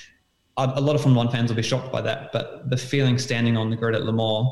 a 0.58 0.80
lot 0.80 0.96
of 0.96 1.02
Formula 1.02 1.26
One 1.26 1.34
fans 1.34 1.50
will 1.50 1.58
be 1.58 1.64
shocked 1.64 1.92
by 1.92 2.02
that, 2.02 2.32
but 2.32 2.70
the 2.70 2.78
feeling 2.78 3.18
standing 3.18 3.58
on 3.58 3.70
the 3.70 3.76
grid 3.76 3.96
at 3.96 4.04
Le 4.04 4.14
Mans. 4.14 4.48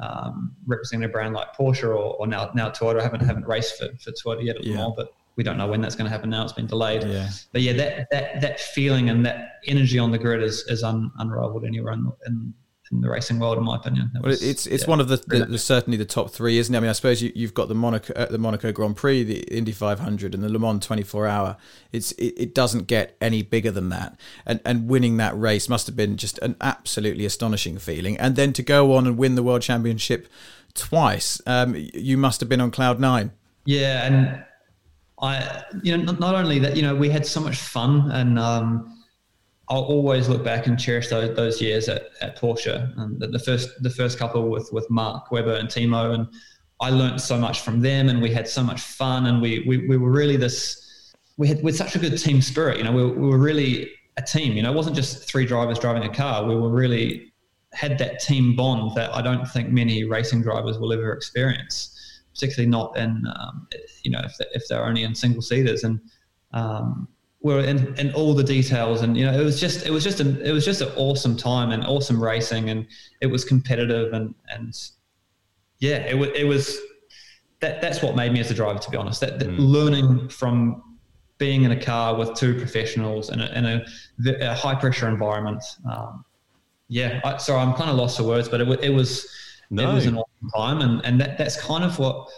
Um, 0.00 0.54
representing 0.68 1.06
a 1.06 1.08
brand 1.08 1.34
like 1.34 1.48
Porsche 1.58 1.82
or, 1.82 2.14
or 2.20 2.26
now 2.28 2.52
now 2.54 2.70
Toyota. 2.70 3.00
I 3.00 3.02
haven't 3.02 3.20
haven't 3.20 3.48
raced 3.48 3.78
for, 3.78 3.88
for 3.98 4.12
Toyota 4.12 4.44
yet 4.44 4.56
at 4.56 4.64
Le 4.64 4.76
Mans, 4.76 4.94
but 4.96 5.08
we 5.38 5.44
don't 5.44 5.56
know 5.56 5.68
when 5.68 5.80
that's 5.80 5.94
going 5.94 6.04
to 6.04 6.10
happen 6.10 6.30
now. 6.30 6.42
It's 6.42 6.52
been 6.52 6.66
delayed. 6.66 7.04
Yeah. 7.04 7.30
But 7.52 7.62
yeah, 7.62 7.72
that 7.74 8.10
that 8.10 8.40
that 8.40 8.60
feeling 8.60 9.08
and 9.08 9.24
that 9.24 9.60
energy 9.66 9.98
on 9.98 10.10
the 10.10 10.18
grid 10.18 10.42
is 10.42 10.64
is 10.68 10.82
un, 10.82 11.10
unrivaled 11.18 11.64
anywhere 11.64 11.92
in, 11.94 12.12
in, 12.26 12.54
in 12.90 13.00
the 13.00 13.08
racing 13.08 13.38
world, 13.38 13.58
in 13.58 13.64
my 13.64 13.76
opinion. 13.76 14.10
It 14.14 14.22
was, 14.22 14.40
well, 14.40 14.50
it's 14.50 14.66
it's 14.66 14.84
yeah, 14.84 14.90
one 14.90 15.00
of 15.00 15.08
the, 15.08 15.16
the, 15.26 15.44
the, 15.44 15.58
certainly 15.58 15.96
the 15.96 16.04
top 16.04 16.30
three, 16.30 16.58
isn't 16.58 16.74
it? 16.74 16.78
I 16.78 16.80
mean, 16.80 16.90
I 16.90 16.92
suppose 16.92 17.22
you, 17.22 17.32
have 17.42 17.54
got 17.54 17.68
the 17.68 17.74
Monaco 17.74 18.12
uh, 18.14 18.26
the 18.26 18.38
Monaco 18.38 18.72
Grand 18.72 18.96
Prix, 18.96 19.24
the 19.24 19.40
Indy 19.54 19.72
500, 19.72 20.34
and 20.34 20.42
the 20.42 20.48
Le 20.48 20.58
Mans 20.58 20.84
24 20.84 21.26
Hour. 21.26 21.56
It's 21.92 22.12
it, 22.12 22.34
it 22.36 22.54
doesn't 22.54 22.86
get 22.86 23.16
any 23.20 23.42
bigger 23.42 23.70
than 23.70 23.88
that, 23.90 24.18
and 24.46 24.60
and 24.64 24.88
winning 24.88 25.16
that 25.18 25.38
race 25.38 25.68
must 25.68 25.86
have 25.86 25.96
been 25.96 26.16
just 26.16 26.38
an 26.38 26.56
absolutely 26.60 27.24
astonishing 27.24 27.78
feeling. 27.78 28.16
And 28.18 28.36
then 28.36 28.52
to 28.54 28.62
go 28.62 28.94
on 28.94 29.06
and 29.06 29.16
win 29.16 29.34
the 29.34 29.42
World 29.42 29.62
Championship 29.62 30.28
twice, 30.74 31.40
um, 31.46 31.74
you 31.76 32.16
must 32.16 32.40
have 32.40 32.48
been 32.48 32.60
on 32.60 32.70
cloud 32.70 33.00
nine. 33.00 33.32
Yeah, 33.64 34.06
and 34.06 34.44
I, 35.20 35.64
you 35.82 35.96
know, 35.96 36.04
not, 36.04 36.20
not, 36.20 36.34
only 36.34 36.58
that, 36.60 36.76
you 36.76 36.82
know, 36.82 36.94
we 36.94 37.10
had 37.10 37.26
so 37.26 37.40
much 37.40 37.56
fun, 37.56 38.10
and 38.12 38.38
um, 38.38 38.97
I'll 39.70 39.82
always 39.82 40.28
look 40.28 40.42
back 40.42 40.66
and 40.66 40.78
cherish 40.78 41.08
those, 41.08 41.36
those 41.36 41.60
years 41.60 41.88
at, 41.88 42.08
at 42.20 42.38
Porsche. 42.38 42.92
And 42.98 43.20
the, 43.20 43.28
the, 43.28 43.38
first 43.38 43.82
the 43.82 43.90
first 43.90 44.18
couple 44.18 44.48
with 44.48 44.72
with 44.72 44.88
Mark 44.90 45.30
Webber 45.30 45.54
and 45.54 45.68
Timo, 45.68 46.14
and 46.14 46.26
I 46.80 46.90
learned 46.90 47.20
so 47.20 47.38
much 47.38 47.60
from 47.60 47.80
them, 47.80 48.08
and 48.08 48.22
we 48.22 48.32
had 48.32 48.48
so 48.48 48.62
much 48.62 48.80
fun, 48.80 49.26
and 49.26 49.42
we 49.42 49.64
we, 49.66 49.86
we 49.86 49.96
were 49.96 50.10
really 50.10 50.36
this. 50.36 51.14
We 51.36 51.48
had 51.48 51.62
with 51.62 51.76
such 51.76 51.94
a 51.94 51.98
good 51.98 52.16
team 52.18 52.42
spirit, 52.42 52.78
you 52.78 52.84
know, 52.84 52.92
we, 52.92 53.04
we 53.04 53.28
were 53.28 53.38
really 53.38 53.92
a 54.16 54.22
team. 54.22 54.54
You 54.54 54.62
know, 54.62 54.72
it 54.72 54.76
wasn't 54.76 54.96
just 54.96 55.28
three 55.28 55.46
drivers 55.46 55.78
driving 55.78 56.02
a 56.02 56.12
car. 56.12 56.44
We 56.44 56.56
were 56.56 56.70
really 56.70 57.32
had 57.72 57.98
that 57.98 58.18
team 58.20 58.56
bond 58.56 58.96
that 58.96 59.14
I 59.14 59.22
don't 59.22 59.46
think 59.46 59.68
many 59.68 60.04
racing 60.04 60.42
drivers 60.42 60.78
will 60.78 60.92
ever 60.92 61.12
experience 61.12 61.94
particularly 62.38 62.70
not 62.70 62.96
in 62.96 63.24
um, 63.36 63.66
you 64.04 64.10
know 64.10 64.20
if 64.24 64.36
they're, 64.38 64.48
if 64.52 64.68
they're 64.68 64.84
only 64.84 65.02
in 65.02 65.14
single 65.14 65.42
seaters 65.42 65.84
and 65.84 66.00
um, 66.52 67.08
we're 67.40 67.60
in, 67.60 67.94
in 67.98 68.12
all 68.14 68.34
the 68.34 68.42
details 68.42 69.02
and 69.02 69.16
you 69.16 69.24
know 69.24 69.32
it 69.32 69.44
was 69.44 69.60
just 69.60 69.86
it 69.86 69.90
was 69.90 70.02
just 70.02 70.20
a, 70.20 70.48
it 70.48 70.52
was 70.52 70.64
just 70.64 70.80
an 70.80 70.88
awesome 70.96 71.36
time 71.36 71.70
and 71.70 71.84
awesome 71.84 72.22
racing 72.22 72.70
and 72.70 72.86
it 73.20 73.26
was 73.26 73.44
competitive 73.44 74.12
and 74.12 74.34
and 74.48 74.90
yeah 75.78 75.98
it, 75.98 76.12
w- 76.12 76.32
it 76.34 76.44
was 76.44 76.78
that 77.60 77.80
that's 77.80 78.02
what 78.02 78.16
made 78.16 78.32
me 78.32 78.40
as 78.40 78.50
a 78.50 78.54
driver 78.54 78.78
to 78.78 78.90
be 78.90 78.96
honest 78.96 79.20
that, 79.20 79.38
that 79.38 79.48
mm. 79.48 79.56
learning 79.58 80.28
from 80.28 80.82
being 81.38 81.62
in 81.62 81.70
a 81.70 81.80
car 81.80 82.16
with 82.16 82.34
two 82.34 82.58
professionals 82.58 83.30
in 83.30 83.40
a, 83.40 83.46
in 83.52 83.64
a, 83.64 83.84
a 84.40 84.54
high 84.54 84.74
pressure 84.74 85.08
environment 85.08 85.62
um, 85.88 86.24
yeah 86.88 87.20
I, 87.24 87.36
so 87.36 87.56
I'm 87.56 87.72
kind 87.74 87.88
of 87.88 87.96
lost 87.96 88.16
for 88.16 88.24
words 88.24 88.48
but 88.48 88.60
it, 88.60 88.68
it 88.82 88.90
was 88.90 89.28
no. 89.70 89.90
It 89.90 89.94
was 89.94 90.06
an 90.06 90.16
awesome 90.16 90.50
time, 90.54 90.80
and 90.80 91.04
and 91.04 91.20
that, 91.20 91.36
that's 91.36 91.60
kind 91.60 91.84
of 91.84 91.98
what 91.98 92.28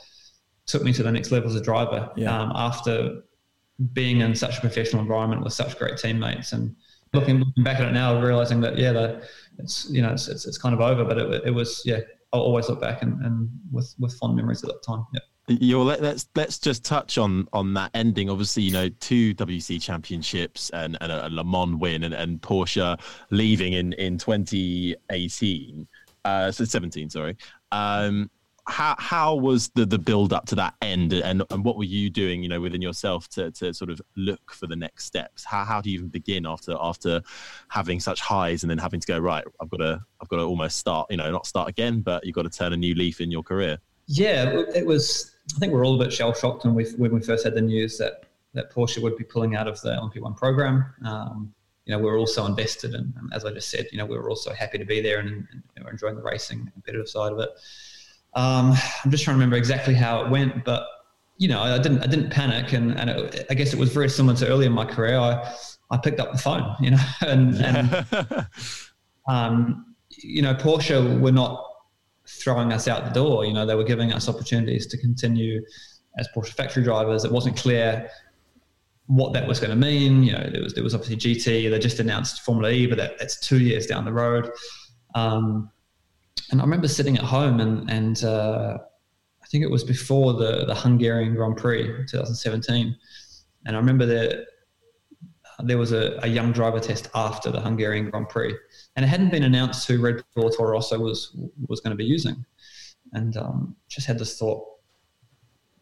took 0.66 0.82
me 0.82 0.92
to 0.92 1.02
the 1.02 1.12
next 1.12 1.30
level 1.30 1.48
as 1.48 1.56
a 1.56 1.60
driver. 1.60 2.10
Yeah. 2.16 2.36
Um, 2.36 2.52
after 2.54 3.22
being 3.92 4.20
in 4.20 4.34
such 4.34 4.58
a 4.58 4.60
professional 4.60 5.02
environment 5.02 5.42
with 5.42 5.52
such 5.52 5.78
great 5.78 5.96
teammates, 5.98 6.52
and 6.52 6.74
looking, 7.12 7.38
looking 7.38 7.64
back 7.64 7.80
at 7.80 7.88
it 7.88 7.92
now, 7.92 8.20
realizing 8.20 8.60
that 8.60 8.78
yeah, 8.78 8.92
the, 8.92 9.22
it's 9.58 9.88
you 9.90 10.02
know 10.02 10.12
it's, 10.12 10.28
it's, 10.28 10.46
it's 10.46 10.58
kind 10.58 10.74
of 10.74 10.80
over, 10.80 11.04
but 11.04 11.18
it, 11.18 11.42
it 11.46 11.50
was 11.50 11.82
yeah. 11.84 12.00
I'll 12.32 12.42
always 12.42 12.68
look 12.68 12.80
back 12.80 13.02
and, 13.02 13.20
and 13.24 13.48
with 13.72 13.92
with 13.98 14.14
fond 14.14 14.36
memories 14.36 14.62
at 14.62 14.68
that 14.68 14.82
time. 14.86 15.04
Yeah. 15.12 15.20
Yo, 15.48 15.82
let, 15.82 16.00
us 16.04 16.28
let's 16.36 16.60
just 16.60 16.84
touch 16.84 17.18
on 17.18 17.48
on 17.52 17.74
that 17.74 17.90
ending. 17.92 18.30
Obviously, 18.30 18.62
you 18.62 18.70
know, 18.70 18.88
two 19.00 19.34
WC 19.34 19.82
championships 19.82 20.70
and, 20.70 20.96
and 21.00 21.10
a 21.10 21.28
Le 21.28 21.42
Mans 21.42 21.74
win, 21.80 22.04
and, 22.04 22.14
and 22.14 22.40
Porsche 22.40 23.00
leaving 23.30 23.72
in 23.72 23.92
in 23.94 24.16
2018 24.16 25.88
uh, 26.24 26.50
so 26.52 26.64
17, 26.64 27.10
sorry. 27.10 27.36
Um, 27.72 28.30
how 28.70 28.94
how 28.98 29.34
was 29.34 29.68
the 29.74 29.84
the 29.84 29.98
build 29.98 30.32
up 30.32 30.46
to 30.46 30.54
that 30.54 30.74
end, 30.80 31.12
and 31.12 31.42
and 31.50 31.64
what 31.64 31.76
were 31.76 31.84
you 31.84 32.08
doing, 32.08 32.42
you 32.42 32.48
know, 32.48 32.60
within 32.60 32.80
yourself 32.80 33.28
to 33.30 33.50
to 33.52 33.74
sort 33.74 33.90
of 33.90 34.00
look 34.16 34.52
for 34.52 34.66
the 34.66 34.76
next 34.76 35.04
steps? 35.04 35.44
How 35.44 35.64
how 35.64 35.80
do 35.80 35.90
you 35.90 35.98
even 35.98 36.08
begin 36.08 36.46
after 36.46 36.76
after 36.80 37.22
having 37.68 38.00
such 38.00 38.20
highs 38.20 38.62
and 38.62 38.70
then 38.70 38.78
having 38.78 39.00
to 39.00 39.06
go 39.06 39.18
right? 39.18 39.44
I've 39.60 39.68
got 39.68 39.78
to 39.78 40.02
I've 40.20 40.28
got 40.28 40.36
to 40.36 40.42
almost 40.42 40.78
start, 40.78 41.10
you 41.10 41.16
know, 41.16 41.30
not 41.30 41.46
start 41.46 41.68
again, 41.68 42.00
but 42.00 42.24
you've 42.24 42.34
got 42.34 42.42
to 42.42 42.50
turn 42.50 42.72
a 42.72 42.76
new 42.76 42.94
leaf 42.94 43.20
in 43.20 43.30
your 43.30 43.42
career. 43.42 43.78
Yeah, 44.06 44.62
it 44.74 44.86
was. 44.86 45.32
I 45.56 45.58
think 45.58 45.72
we're 45.72 45.84
all 45.84 46.00
a 46.00 46.04
bit 46.04 46.12
shell 46.12 46.32
shocked 46.32 46.64
when 46.64 46.74
we 46.74 46.84
when 46.92 47.12
we 47.12 47.20
first 47.20 47.44
had 47.44 47.54
the 47.54 47.60
news 47.60 47.98
that 47.98 48.24
that 48.54 48.72
Porsche 48.72 49.02
would 49.02 49.16
be 49.16 49.24
pulling 49.24 49.54
out 49.54 49.68
of 49.68 49.80
the 49.80 49.90
LMP1 49.90 50.36
program. 50.36 50.86
Um, 51.04 51.54
you 51.86 51.92
know, 51.92 51.98
we 51.98 52.04
were 52.04 52.18
also 52.18 52.46
invested. 52.46 52.94
And, 52.94 53.12
and, 53.16 53.32
as 53.32 53.44
I 53.44 53.52
just 53.52 53.68
said, 53.68 53.86
you 53.90 53.98
know, 53.98 54.06
we 54.06 54.16
were 54.16 54.30
also 54.30 54.52
happy 54.52 54.78
to 54.78 54.84
be 54.84 55.00
there 55.00 55.18
and, 55.18 55.46
and 55.50 55.62
know, 55.82 55.88
enjoying 55.88 56.16
the 56.16 56.22
racing, 56.22 56.70
competitive 56.72 57.08
side 57.08 57.32
of 57.32 57.40
it. 57.40 57.50
Um, 58.34 58.74
I'm 59.04 59.10
just 59.10 59.24
trying 59.24 59.34
to 59.34 59.38
remember 59.38 59.56
exactly 59.56 59.94
how 59.94 60.22
it 60.22 60.30
went, 60.30 60.64
but 60.64 60.86
you 61.38 61.48
know, 61.48 61.60
I 61.62 61.78
didn't, 61.78 62.02
I 62.02 62.06
didn't 62.06 62.30
panic. 62.30 62.74
And, 62.74 62.98
and 62.98 63.10
it, 63.10 63.46
I 63.48 63.54
guess 63.54 63.72
it 63.72 63.78
was 63.78 63.92
very 63.92 64.10
similar 64.10 64.36
to 64.36 64.48
earlier 64.48 64.68
in 64.68 64.74
my 64.74 64.84
career. 64.84 65.16
I, 65.16 65.54
I 65.90 65.96
picked 65.96 66.20
up 66.20 66.32
the 66.32 66.38
phone, 66.38 66.76
you 66.80 66.90
know, 66.92 67.04
and, 67.22 67.54
and 67.56 68.46
um, 69.28 69.94
you 70.10 70.42
know, 70.42 70.54
Porsche 70.54 71.18
were 71.20 71.32
not 71.32 71.64
throwing 72.28 72.72
us 72.72 72.86
out 72.88 73.04
the 73.04 73.10
door. 73.10 73.44
You 73.44 73.52
know, 73.52 73.66
they 73.66 73.74
were 73.74 73.84
giving 73.84 74.12
us 74.12 74.28
opportunities 74.28 74.86
to 74.88 74.98
continue 74.98 75.64
as 76.18 76.28
Porsche 76.34 76.52
factory 76.52 76.84
drivers. 76.84 77.24
It 77.24 77.32
wasn't 77.32 77.56
clear 77.56 78.08
what 79.06 79.32
that 79.32 79.48
was 79.48 79.58
going 79.58 79.70
to 79.70 79.76
mean. 79.76 80.22
You 80.22 80.32
know, 80.32 80.50
there 80.52 80.62
was 80.62 80.74
there 80.74 80.84
was 80.84 80.94
obviously 80.94 81.16
GT. 81.16 81.70
They 81.70 81.78
just 81.78 81.98
announced 81.98 82.42
Formula 82.42 82.70
E, 82.70 82.86
but 82.86 82.98
that, 82.98 83.18
that's 83.18 83.40
two 83.40 83.58
years 83.60 83.86
down 83.86 84.04
the 84.04 84.12
road. 84.12 84.50
Um, 85.14 85.70
and 86.50 86.60
I 86.60 86.64
remember 86.64 86.88
sitting 86.88 87.16
at 87.16 87.24
home, 87.24 87.60
and 87.60 87.90
and 87.90 88.22
uh, 88.24 88.78
I 89.42 89.46
think 89.46 89.64
it 89.64 89.70
was 89.70 89.84
before 89.84 90.34
the 90.34 90.64
the 90.66 90.74
Hungarian 90.74 91.34
Grand 91.34 91.56
Prix 91.56 91.86
2017, 92.08 92.96
and 93.66 93.76
I 93.76 93.78
remember 93.78 94.06
that 94.06 94.46
there 95.62 95.78
was 95.78 95.92
a, 95.92 96.18
a, 96.22 96.26
young 96.26 96.52
driver 96.52 96.80
test 96.80 97.10
after 97.14 97.50
the 97.50 97.60
Hungarian 97.60 98.10
Grand 98.10 98.28
Prix, 98.28 98.54
and 98.96 99.04
it 99.04 99.08
hadn't 99.08 99.30
been 99.30 99.42
announced 99.42 99.86
who 99.86 100.00
Red 100.00 100.24
Bull 100.34 100.50
Toro 100.50 100.72
Rosso 100.72 100.98
was 100.98 101.36
was 101.68 101.80
going 101.80 101.92
to 101.92 101.96
be 101.96 102.04
using, 102.04 102.44
and 103.12 103.36
um, 103.36 103.76
just 103.88 104.06
had 104.06 104.18
this 104.18 104.38
thought: 104.38 104.64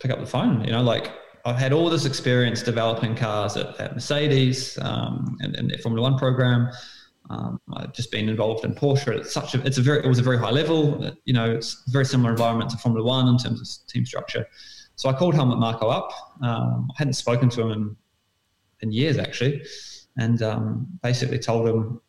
pick 0.01 0.11
up 0.11 0.21
the 0.21 0.27
phone, 0.27 0.64
you 0.64 0.73
know, 0.73 0.83
like 0.83 1.12
I've 1.45 1.57
had 1.57 1.73
all 1.73 1.89
this 1.89 2.05
experience 2.05 2.62
developing 2.62 3.14
cars 3.14 3.57
at, 3.57 3.79
at 3.81 3.95
Mercedes 3.95 4.79
um, 4.83 5.37
and, 5.41 5.57
and 5.57 5.71
their 5.71 5.79
Formula 5.79 6.11
One 6.11 6.19
program. 6.19 6.71
Um, 7.31 7.61
I've 7.74 7.93
just 7.93 8.11
been 8.11 8.29
involved 8.29 8.64
in 8.64 8.74
Porsche. 8.74 9.09
It's 9.09 9.33
such 9.33 9.55
a, 9.55 9.64
it's 9.66 9.79
a 9.79 9.83
very, 9.83 10.05
it 10.05 10.09
was 10.09 10.18
a 10.18 10.22
very 10.22 10.39
high 10.39 10.51
level. 10.51 11.12
You 11.24 11.35
know, 11.35 11.51
it's 11.51 11.85
a 11.87 11.91
very 11.91 12.05
similar 12.05 12.31
environment 12.31 12.70
to 12.70 12.76
Formula 12.79 13.07
One 13.07 13.29
in 13.29 13.39
terms 13.39 13.61
of 13.61 13.93
team 13.93 14.07
structure. 14.07 14.47
So 14.97 15.09
I 15.09 15.12
called 15.12 15.35
Helmut 15.35 15.59
Marko 15.59 15.89
up. 15.89 16.11
Um, 16.43 16.89
I 16.91 16.95
hadn't 16.99 17.14
spoken 17.14 17.49
to 17.51 17.62
him 17.62 17.70
in, 17.70 17.97
in 18.81 18.93
years 18.93 19.18
actually, 19.18 19.62
and 20.16 20.43
um, 20.43 20.87
basically 21.03 21.39
told 21.39 21.68
him, 21.68 22.01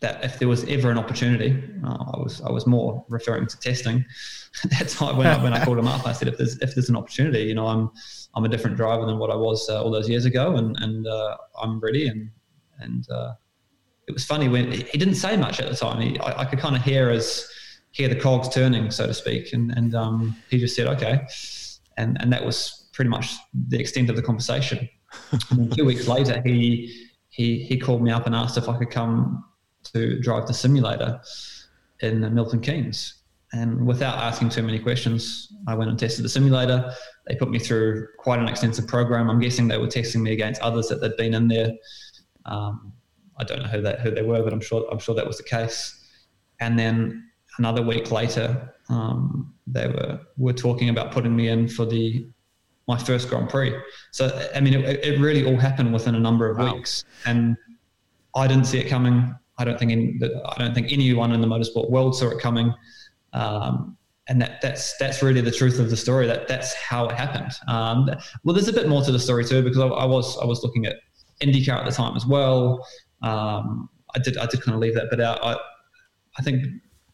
that 0.00 0.24
if 0.24 0.38
there 0.38 0.46
was 0.46 0.64
ever 0.64 0.90
an 0.90 0.98
opportunity, 0.98 1.60
uh, 1.84 2.04
I 2.14 2.18
was 2.18 2.40
I 2.42 2.50
was 2.50 2.66
more 2.66 3.04
referring 3.08 3.46
to 3.46 3.58
testing. 3.58 4.04
That's 4.78 5.00
when 5.00 5.26
I, 5.26 5.42
when 5.42 5.52
I 5.52 5.64
called 5.64 5.78
him 5.78 5.88
up. 5.88 6.06
I 6.06 6.12
said, 6.12 6.28
if 6.28 6.38
there's 6.38 6.56
if 6.58 6.74
there's 6.74 6.88
an 6.88 6.96
opportunity, 6.96 7.40
you 7.40 7.54
know, 7.54 7.66
I'm 7.66 7.90
I'm 8.34 8.44
a 8.44 8.48
different 8.48 8.76
driver 8.76 9.06
than 9.06 9.18
what 9.18 9.30
I 9.30 9.34
was 9.34 9.68
uh, 9.68 9.82
all 9.82 9.90
those 9.90 10.08
years 10.08 10.24
ago, 10.24 10.56
and 10.56 10.76
and 10.80 11.06
uh, 11.06 11.36
I'm 11.60 11.80
ready. 11.80 12.06
And 12.06 12.30
and 12.78 13.10
uh, 13.10 13.32
it 14.08 14.14
was 14.14 14.24
funny 14.24 14.48
when 14.48 14.72
he 14.72 14.98
didn't 14.98 15.16
say 15.16 15.36
much 15.36 15.60
at 15.60 15.68
the 15.68 15.76
time. 15.76 16.00
He, 16.00 16.18
I, 16.18 16.40
I, 16.40 16.44
could 16.46 16.58
kind 16.58 16.74
of 16.74 16.82
hear 16.82 17.10
as 17.10 17.46
hear 17.90 18.08
the 18.08 18.16
cogs 18.16 18.48
turning, 18.48 18.90
so 18.90 19.06
to 19.06 19.14
speak, 19.14 19.52
and 19.52 19.70
and 19.72 19.94
um, 19.94 20.36
he 20.50 20.58
just 20.58 20.74
said, 20.74 20.86
okay, 20.86 21.26
and 21.98 22.16
and 22.20 22.32
that 22.32 22.44
was 22.44 22.88
pretty 22.92 23.10
much 23.10 23.34
the 23.68 23.78
extent 23.78 24.08
of 24.08 24.16
the 24.16 24.22
conversation. 24.22 24.88
two 25.76 25.84
weeks 25.84 26.08
later, 26.08 26.42
he 26.44 27.06
he 27.28 27.62
he 27.62 27.78
called 27.78 28.02
me 28.02 28.10
up 28.10 28.26
and 28.26 28.34
asked 28.34 28.56
if 28.56 28.68
I 28.68 28.78
could 28.78 28.90
come 28.90 29.44
to 29.92 30.18
drive 30.20 30.46
the 30.46 30.54
simulator 30.54 31.20
in 32.00 32.34
Milton 32.34 32.60
Keynes. 32.60 33.14
And 33.52 33.86
without 33.86 34.18
asking 34.18 34.50
too 34.50 34.62
many 34.62 34.78
questions, 34.78 35.50
I 35.66 35.74
went 35.74 35.88
and 35.88 35.98
tested 35.98 36.22
the 36.24 36.28
simulator. 36.28 36.92
They 37.26 37.34
put 37.34 37.50
me 37.50 37.58
through 37.58 38.06
quite 38.18 38.40
an 38.40 38.48
extensive 38.48 38.86
program. 38.86 39.30
I'm 39.30 39.40
guessing 39.40 39.68
they 39.68 39.78
were 39.78 39.88
testing 39.88 40.22
me 40.22 40.32
against 40.32 40.60
others 40.60 40.88
that 40.88 41.02
had 41.02 41.16
been 41.16 41.32
in 41.32 41.48
there. 41.48 41.70
Um, 42.44 42.92
I 43.38 43.44
don't 43.44 43.62
know 43.62 43.68
who 43.68 43.80
that 43.82 44.00
who 44.00 44.10
they 44.10 44.22
were, 44.22 44.42
but 44.42 44.52
I'm 44.52 44.60
sure 44.60 44.86
I'm 44.90 44.98
sure 44.98 45.14
that 45.14 45.26
was 45.26 45.36
the 45.36 45.44
case. 45.44 46.06
And 46.60 46.78
then 46.78 47.30
another 47.58 47.82
week 47.82 48.10
later, 48.10 48.74
um, 48.88 49.54
they 49.66 49.86
were 49.86 50.20
were 50.36 50.52
talking 50.52 50.88
about 50.88 51.12
putting 51.12 51.34
me 51.34 51.48
in 51.48 51.68
for 51.68 51.84
the 51.84 52.28
my 52.86 52.96
first 52.98 53.28
Grand 53.28 53.48
Prix. 53.48 53.74
So 54.12 54.48
I 54.54 54.60
mean, 54.60 54.74
it, 54.74 55.04
it 55.04 55.20
really 55.20 55.44
all 55.44 55.56
happened 55.56 55.92
within 55.92 56.14
a 56.14 56.20
number 56.20 56.50
of 56.50 56.58
wow. 56.58 56.74
weeks, 56.74 57.04
and 57.26 57.56
I 58.34 58.46
didn't 58.46 58.64
see 58.64 58.78
it 58.78 58.88
coming. 58.88 59.34
I 59.58 59.64
don't 59.64 59.78
think 59.78 59.92
any, 59.92 60.18
I 60.46 60.58
don't 60.58 60.74
think 60.74 60.92
anyone 60.92 61.32
in 61.32 61.40
the 61.40 61.46
motorsport 61.46 61.90
world 61.90 62.16
saw 62.16 62.28
it 62.28 62.40
coming. 62.40 62.72
Um, 63.32 63.96
and 64.28 64.40
that, 64.42 64.60
that's 64.60 64.96
that's 64.98 65.22
really 65.22 65.40
the 65.40 65.50
truth 65.50 65.78
of 65.78 65.90
the 65.90 65.96
story. 65.96 66.26
That 66.26 66.48
that's 66.48 66.74
how 66.74 67.06
it 67.08 67.16
happened. 67.16 67.52
Um, 67.66 68.10
well, 68.44 68.54
there's 68.54 68.68
a 68.68 68.72
bit 68.72 68.88
more 68.88 69.02
to 69.02 69.10
the 69.10 69.18
story 69.18 69.44
too 69.44 69.62
because 69.62 69.78
I, 69.78 69.86
I, 69.86 70.04
was 70.04 70.38
I 70.38 70.44
was 70.44 70.62
looking 70.62 70.86
at 70.86 70.96
IndyCar 71.40 71.78
at 71.78 71.86
the 71.86 71.92
time 71.92 72.14
as 72.14 72.26
well. 72.26 72.86
Um, 73.22 73.88
I 74.14 74.18
did 74.18 74.36
I 74.36 74.46
did 74.46 74.62
kind 74.62 74.74
of 74.74 74.80
leave 74.80 74.94
that 74.94 75.10
bit 75.10 75.20
out. 75.20 75.42
I 75.42 75.56
I 76.38 76.42
think 76.42 76.64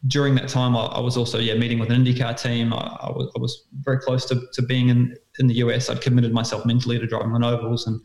during 0.07 0.35
that 0.35 0.47
time 0.47 0.75
I, 0.75 0.85
I 0.85 0.99
was 0.99 1.17
also 1.17 1.39
yeah 1.39 1.55
meeting 1.55 1.79
with 1.79 1.91
an 1.91 2.03
IndyCar 2.03 2.39
team. 2.39 2.73
I, 2.73 2.97
I, 3.01 3.11
was, 3.11 3.31
I 3.35 3.39
was 3.39 3.65
very 3.81 3.97
close 3.99 4.25
to, 4.25 4.41
to 4.53 4.61
being 4.61 4.89
in 4.89 5.15
in 5.39 5.47
the 5.47 5.55
US. 5.55 5.89
I'd 5.89 6.01
committed 6.01 6.33
myself 6.33 6.65
mentally 6.65 6.99
to 6.99 7.07
driving 7.07 7.33
on 7.33 7.43
ovals 7.43 7.87
and 7.87 7.99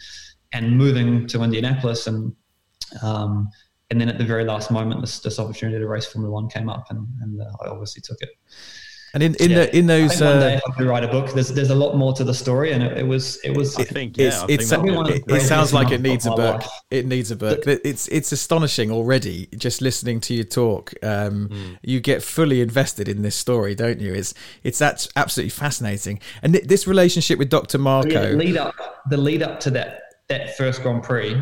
and 0.52 0.76
moving 0.76 1.26
to 1.28 1.42
Indianapolis 1.42 2.06
and 2.06 2.34
um, 3.02 3.48
and 3.90 4.00
then 4.00 4.08
at 4.08 4.18
the 4.18 4.24
very 4.24 4.44
last 4.44 4.70
moment, 4.70 5.00
this, 5.00 5.18
this 5.18 5.38
opportunity 5.38 5.78
to 5.78 5.88
race 5.88 6.06
Formula 6.06 6.32
One 6.32 6.48
came 6.48 6.68
up, 6.68 6.86
and, 6.90 7.06
and 7.22 7.40
uh, 7.40 7.50
I 7.60 7.68
obviously 7.68 8.02
took 8.02 8.18
it. 8.20 8.30
And 9.12 9.22
in, 9.22 9.34
in 9.36 9.50
yeah. 9.50 9.56
the 9.56 9.76
in 9.76 9.86
those, 9.86 10.20
one 10.20 10.38
day 10.38 10.54
uh, 10.54 10.60
I 10.68 10.72
could 10.76 10.86
write 10.86 11.02
a 11.02 11.08
book. 11.08 11.32
There's 11.32 11.48
there's 11.48 11.70
a 11.70 11.74
lot 11.74 11.96
more 11.96 12.12
to 12.14 12.22
the 12.22 12.34
story, 12.34 12.72
and 12.72 12.82
it, 12.82 12.98
it 12.98 13.06
was 13.06 13.38
it 13.44 13.56
was. 13.56 13.76
I 13.76 13.84
think 13.84 14.16
yeah, 14.16 14.26
it's, 14.48 14.72
I 14.72 14.80
think 14.80 15.08
it, 15.08 15.24
it 15.26 15.42
sounds 15.42 15.74
like 15.74 15.90
it 15.90 16.00
needs 16.00 16.26
a 16.26 16.30
book. 16.30 16.60
Life. 16.60 16.70
It 16.90 17.06
needs 17.06 17.30
a 17.30 17.36
book. 17.36 17.60
It's 17.66 18.06
it's 18.08 18.30
astonishing 18.30 18.90
already 18.90 19.48
just 19.56 19.80
listening 19.80 20.20
to 20.22 20.34
you 20.34 20.44
talk. 20.44 20.92
Um, 21.02 21.48
mm. 21.48 21.78
You 21.82 22.00
get 22.00 22.22
fully 22.22 22.60
invested 22.60 23.08
in 23.08 23.22
this 23.22 23.34
story, 23.34 23.74
don't 23.74 24.00
you? 24.00 24.14
It's 24.14 24.32
it's 24.62 24.78
that's 24.78 25.08
absolutely 25.16 25.50
fascinating. 25.50 26.20
And 26.42 26.54
this 26.54 26.86
relationship 26.86 27.38
with 27.38 27.50
Dr. 27.50 27.78
Marko, 27.78 28.30
yeah, 28.30 28.36
lead 28.36 28.56
up 28.56 28.74
the 29.08 29.16
lead 29.16 29.42
up 29.42 29.58
to 29.60 29.70
that 29.72 30.02
that 30.28 30.56
first 30.56 30.82
Grand 30.82 31.02
Prix. 31.02 31.40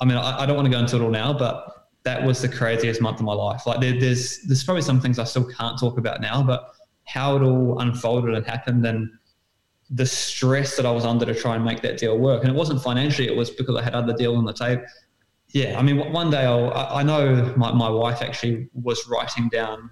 I 0.00 0.04
mean, 0.06 0.16
I, 0.16 0.40
I 0.40 0.46
don't 0.46 0.56
want 0.56 0.66
to 0.66 0.72
go 0.72 0.78
into 0.78 0.96
it 0.96 1.02
all 1.02 1.10
now, 1.10 1.34
but 1.34 1.80
that 2.04 2.24
was 2.24 2.40
the 2.40 2.48
craziest 2.48 3.02
month 3.02 3.18
of 3.18 3.26
my 3.26 3.34
life. 3.34 3.66
Like 3.66 3.80
there, 3.80 3.98
there's 3.98 4.40
there's 4.42 4.64
probably 4.64 4.82
some 4.82 5.00
things 5.00 5.18
I 5.18 5.24
still 5.24 5.44
can't 5.44 5.78
talk 5.78 5.98
about 5.98 6.20
now, 6.20 6.42
but 6.42 6.72
how 7.12 7.36
it 7.36 7.42
all 7.42 7.80
unfolded 7.80 8.34
and 8.34 8.46
happened 8.46 8.86
and 8.86 9.10
the 9.90 10.06
stress 10.06 10.76
that 10.76 10.86
I 10.86 10.92
was 10.92 11.04
under 11.04 11.26
to 11.26 11.34
try 11.34 11.56
and 11.56 11.64
make 11.64 11.82
that 11.82 11.98
deal 11.98 12.16
work. 12.16 12.42
And 12.44 12.50
it 12.52 12.56
wasn't 12.56 12.82
financially; 12.82 13.26
it 13.26 13.36
was 13.36 13.50
because 13.50 13.76
I 13.76 13.82
had 13.82 13.94
other 13.94 14.14
deals 14.14 14.38
on 14.38 14.44
the 14.44 14.52
table. 14.52 14.84
Yeah, 15.48 15.78
I 15.78 15.82
mean, 15.82 16.12
one 16.12 16.30
day 16.30 16.44
I'll, 16.44 16.72
I 16.72 17.02
know 17.02 17.52
my, 17.56 17.72
my 17.72 17.88
wife 17.88 18.22
actually 18.22 18.68
was 18.72 19.08
writing 19.08 19.48
down, 19.48 19.90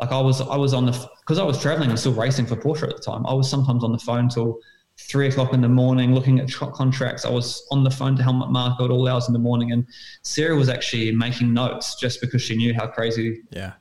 like 0.00 0.10
I 0.10 0.20
was 0.20 0.40
I 0.40 0.56
was 0.56 0.72
on 0.72 0.86
the 0.86 1.10
because 1.20 1.38
I 1.38 1.44
was 1.44 1.60
traveling 1.60 1.90
and 1.90 1.98
still 1.98 2.14
racing 2.14 2.46
for 2.46 2.56
Porsche 2.56 2.88
at 2.88 2.96
the 2.96 3.02
time. 3.02 3.26
I 3.26 3.34
was 3.34 3.50
sometimes 3.50 3.84
on 3.84 3.92
the 3.92 3.98
phone 3.98 4.30
till 4.30 4.58
three 4.98 5.28
o'clock 5.28 5.52
in 5.52 5.60
the 5.60 5.68
morning 5.68 6.14
looking 6.14 6.40
at 6.40 6.50
contracts. 6.52 7.26
I 7.26 7.30
was 7.30 7.66
on 7.70 7.84
the 7.84 7.90
phone 7.90 8.16
to 8.16 8.22
Helmut 8.22 8.50
Marko 8.50 8.86
at 8.86 8.90
all 8.90 9.06
hours 9.06 9.28
in 9.28 9.34
the 9.34 9.38
morning, 9.38 9.72
and 9.72 9.86
Sarah 10.22 10.56
was 10.56 10.70
actually 10.70 11.12
making 11.12 11.52
notes 11.52 11.96
just 11.96 12.22
because 12.22 12.40
she 12.40 12.56
knew 12.56 12.72
how 12.72 12.86
crazy 12.86 13.42
yeah. 13.50 13.72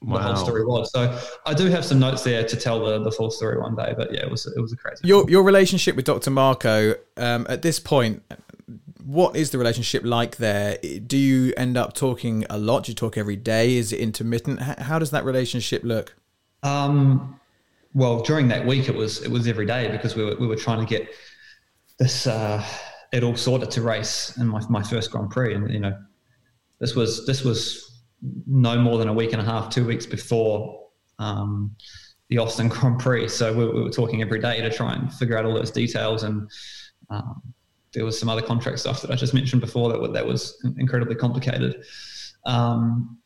Wow. 0.00 0.18
the 0.18 0.22
whole 0.24 0.36
story 0.36 0.64
was. 0.64 0.90
So 0.92 1.18
I 1.46 1.54
do 1.54 1.66
have 1.66 1.84
some 1.84 1.98
notes 1.98 2.22
there 2.22 2.44
to 2.44 2.56
tell 2.56 2.84
the, 2.84 3.02
the 3.02 3.10
full 3.10 3.30
story 3.30 3.58
one 3.58 3.74
day. 3.74 3.94
But 3.96 4.12
yeah, 4.12 4.20
it 4.20 4.30
was 4.30 4.46
it 4.46 4.60
was 4.60 4.72
a 4.72 4.76
crazy. 4.76 5.06
Your 5.06 5.28
your 5.30 5.42
relationship 5.42 5.96
with 5.96 6.04
Dr. 6.04 6.30
Marko 6.30 6.94
um, 7.16 7.46
at 7.48 7.62
this 7.62 7.78
point. 7.78 8.22
What 9.04 9.34
is 9.34 9.50
the 9.50 9.58
relationship 9.58 10.04
like 10.04 10.36
there? 10.36 10.78
Do 10.78 11.18
you 11.18 11.52
end 11.56 11.76
up 11.76 11.92
talking 11.92 12.46
a 12.48 12.56
lot? 12.56 12.84
Do 12.84 12.92
you 12.92 12.96
talk 12.96 13.18
every 13.18 13.34
day? 13.34 13.76
Is 13.76 13.92
it 13.92 13.98
intermittent? 13.98 14.60
How 14.60 15.00
does 15.00 15.10
that 15.10 15.24
relationship 15.24 15.82
look? 15.82 16.14
Um, 16.62 17.40
well, 17.94 18.22
during 18.22 18.48
that 18.48 18.64
week, 18.64 18.88
it 18.88 18.94
was 18.94 19.22
it 19.22 19.30
was 19.30 19.46
every 19.48 19.66
day 19.66 19.88
because 19.90 20.14
we 20.14 20.24
were 20.24 20.36
we 20.36 20.46
were 20.46 20.56
trying 20.56 20.80
to 20.80 20.86
get 20.86 21.08
this 21.98 22.26
uh, 22.26 22.64
it 23.12 23.22
all 23.22 23.36
sorted 23.36 23.70
to 23.72 23.82
race 23.82 24.36
in 24.38 24.48
my 24.48 24.62
my 24.68 24.82
first 24.82 25.10
Grand 25.10 25.30
Prix, 25.30 25.54
and 25.54 25.70
you 25.70 25.80
know, 25.80 25.96
this 26.78 26.94
was 26.94 27.26
this 27.26 27.44
was 27.44 27.91
no 28.46 28.78
more 28.78 28.98
than 28.98 29.08
a 29.08 29.12
week 29.12 29.32
and 29.32 29.40
a 29.40 29.44
half, 29.44 29.70
two 29.70 29.86
weeks 29.86 30.06
before 30.06 30.88
um, 31.18 31.74
the 32.28 32.38
Austin 32.38 32.68
Grand 32.68 32.98
Prix. 32.98 33.28
So 33.28 33.52
we, 33.52 33.66
we, 33.66 33.82
were 33.82 33.90
talking 33.90 34.22
every 34.22 34.40
day 34.40 34.60
to 34.60 34.70
try 34.70 34.94
and 34.94 35.12
figure 35.12 35.36
out 35.36 35.44
all 35.44 35.54
those 35.54 35.70
details, 35.70 36.22
and 36.22 36.50
um, 37.10 37.42
there 37.92 38.04
was 38.04 38.18
some 38.18 38.28
other 38.28 38.42
contract 38.42 38.78
stuff 38.78 39.02
that 39.02 39.10
I 39.10 39.16
just 39.16 39.34
mentioned 39.34 39.60
before 39.60 39.90
that 39.92 40.12
that 40.12 40.26
was 40.26 40.62
incredibly 40.78 41.14
complicated. 41.14 41.84
Um, 42.46 43.18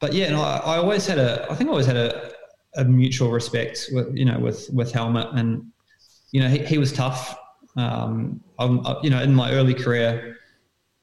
but 0.00 0.12
yeah, 0.12 0.30
no, 0.30 0.42
I, 0.42 0.56
I 0.56 0.76
always 0.78 1.06
had 1.06 1.18
a 1.18 1.46
I 1.50 1.54
think 1.54 1.68
I 1.68 1.72
always 1.72 1.86
had 1.86 1.96
a 1.96 2.32
a 2.76 2.84
mutual 2.84 3.30
respect 3.30 3.90
with 3.92 4.14
you 4.16 4.24
know 4.24 4.38
with 4.38 4.68
with 4.72 4.92
Helmut 4.92 5.34
and 5.34 5.64
you 6.30 6.40
know 6.40 6.48
he, 6.48 6.58
he 6.58 6.78
was 6.78 6.92
tough 6.92 7.38
um, 7.76 8.40
I, 8.58 8.96
you 9.02 9.10
know 9.10 9.22
in 9.22 9.34
my 9.34 9.52
early 9.52 9.74
career 9.74 10.38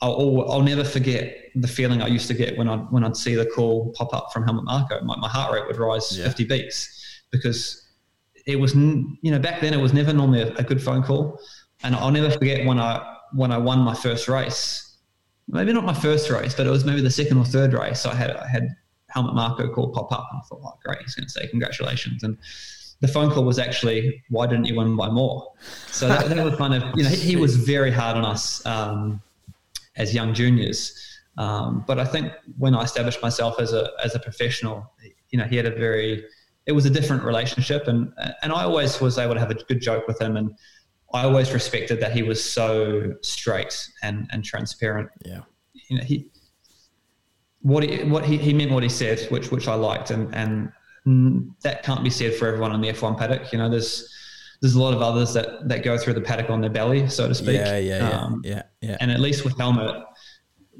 I'll, 0.02 0.50
I'll 0.50 0.62
never 0.62 0.84
forget 0.84 1.38
the 1.62 1.68
feeling 1.68 2.01
I 2.01 2.07
used 2.07 2.28
to 2.28 2.34
get 2.34 2.57
when 2.57 2.70
I 2.70 2.78
when 2.78 3.03
I'd 3.03 3.18
see 3.18 3.36
the 3.36 3.45
call 3.45 3.91
pop 3.93 4.14
up 4.14 4.30
from 4.34 4.43
Helmut 4.43 4.66
Marko. 4.66 5.01
my, 5.01 5.16
my 5.18 5.30
heart 5.30 5.53
rate 5.53 5.68
would 5.68 5.78
rise 5.78 6.18
yeah. 6.18 6.26
50 6.26 6.45
beats 6.45 7.22
because 7.32 7.88
it 8.45 8.60
was 8.60 8.76
you 8.76 9.32
know 9.32 9.39
back 9.39 9.62
then 9.62 9.74
it 9.74 9.82
was 9.82 9.93
never 9.93 10.14
normally 10.14 10.41
a, 10.41 10.53
a 10.55 10.64
good 10.64 10.82
phone 10.82 11.03
call 11.03 11.39
and 11.84 11.95
I'll 11.95 12.12
never 12.12 12.32
forget 12.32 12.66
when 12.66 12.80
I 12.80 13.18
when 13.34 13.51
I 13.51 13.57
won 13.57 13.80
my 13.80 13.93
first 13.93 14.28
race 14.28 14.97
maybe 15.47 15.74
not 15.74 15.84
my 15.84 15.93
first 15.93 16.30
race 16.30 16.53
but 16.53 16.66
it 16.66 16.70
was 16.70 16.86
maybe 16.86 17.01
the 17.01 17.12
second 17.12 17.38
or 17.38 17.45
third 17.45 17.74
race 17.74 18.01
So 18.01 18.10
I 18.10 18.16
had 18.16 18.32
I 18.32 18.47
had 18.47 18.70
Helmut 19.10 19.36
Marko 19.36 19.68
call 19.74 19.89
pop 19.89 20.12
up. 20.12 20.28
And 20.32 20.39
I 20.39 20.45
thought, 20.47 20.62
oh, 20.64 20.78
great, 20.84 20.99
he's 21.01 21.16
going 21.16 21.26
to 21.26 21.32
say 21.32 21.47
congratulations. 21.47 22.24
And 22.24 22.38
the 23.01 23.07
phone 23.07 23.32
call 23.32 23.43
was 23.43 23.60
actually, 23.60 24.24
why 24.30 24.47
didn't 24.47 24.66
you 24.66 24.76
win 24.76 24.95
by 24.95 25.10
more? 25.10 25.51
So 25.88 26.07
that, 26.07 26.30
that 26.30 26.43
was 26.43 26.55
kind 26.55 26.74
of, 26.74 26.84
you 26.95 27.03
know, 27.03 27.10
he, 27.10 27.16
he 27.16 27.36
was 27.36 27.55
very 27.55 27.91
hard 27.91 28.18
on 28.18 28.26
us 28.26 28.66
um, 28.66 29.22
as 29.95 30.14
young 30.14 30.34
juniors. 30.34 31.18
Um, 31.40 31.86
but 31.88 31.98
I 32.00 32.06
think 32.06 32.34
when 32.58 32.76
I 32.76 32.84
established 32.84 33.22
myself 33.22 33.60
as 33.60 33.72
a 33.72 33.90
as 34.04 34.14
a 34.14 34.20
professional, 34.20 34.94
you 35.30 35.40
know, 35.40 35.46
he 35.46 35.56
had 35.56 35.66
a 35.66 35.72
very, 35.72 36.26
it 36.66 36.74
was 36.74 36.86
a 36.86 36.90
different 36.90 37.24
relationship, 37.24 37.88
and 37.88 38.14
and 38.44 38.52
I 38.52 38.64
always 38.64 39.00
was 39.00 39.18
able 39.18 39.36
to 39.36 39.40
have 39.40 39.50
a 39.50 39.56
good 39.56 39.82
joke 39.82 40.06
with 40.06 40.22
him, 40.22 40.36
and 40.36 40.52
I 41.14 41.24
always 41.24 41.54
respected 41.54 42.02
that 42.02 42.12
he 42.12 42.24
was 42.24 42.44
so 42.44 43.14
straight 43.22 43.90
and 44.04 44.28
and 44.34 44.44
transparent. 44.44 45.10
Yeah, 45.26 45.42
you 45.90 45.98
know, 45.98 46.04
he 46.04 46.30
what 47.62 47.84
he, 47.84 48.04
what 48.04 48.26
he, 48.26 48.38
he 48.38 48.54
meant 48.54 48.72
what 48.72 48.84
he 48.84 48.90
said, 48.90 49.22
which 49.32 49.50
which 49.50 49.70
I 49.70 49.76
liked, 49.76 50.12
and 50.12 50.36
and 50.36 50.72
that 51.64 51.84
can't 51.84 52.04
be 52.04 52.10
said 52.10 52.36
for 52.36 52.48
everyone 52.48 52.74
on 52.74 52.82
the 52.82 52.90
F1 52.90 53.18
paddock. 53.18 53.54
You 53.54 53.60
know, 53.60 53.70
there's 53.70 54.14
there's 54.62 54.76
a 54.76 54.82
lot 54.82 54.94
of 54.94 55.02
others 55.02 55.34
that 55.34 55.70
that 55.70 55.84
go 55.84 55.98
through 55.98 56.14
the 56.16 56.22
paddock 56.22 56.50
on 56.50 56.60
their 56.60 56.70
belly, 56.70 57.08
so 57.08 57.30
to 57.30 57.34
speak. 57.36 57.56
Yeah, 57.56 57.78
yeah, 57.78 58.10
um, 58.10 58.42
yeah, 58.44 58.64
yeah, 58.82 58.98
And 59.00 59.10
at 59.10 59.22
least 59.22 59.46
with 59.46 59.58
Helmut, 59.58 60.06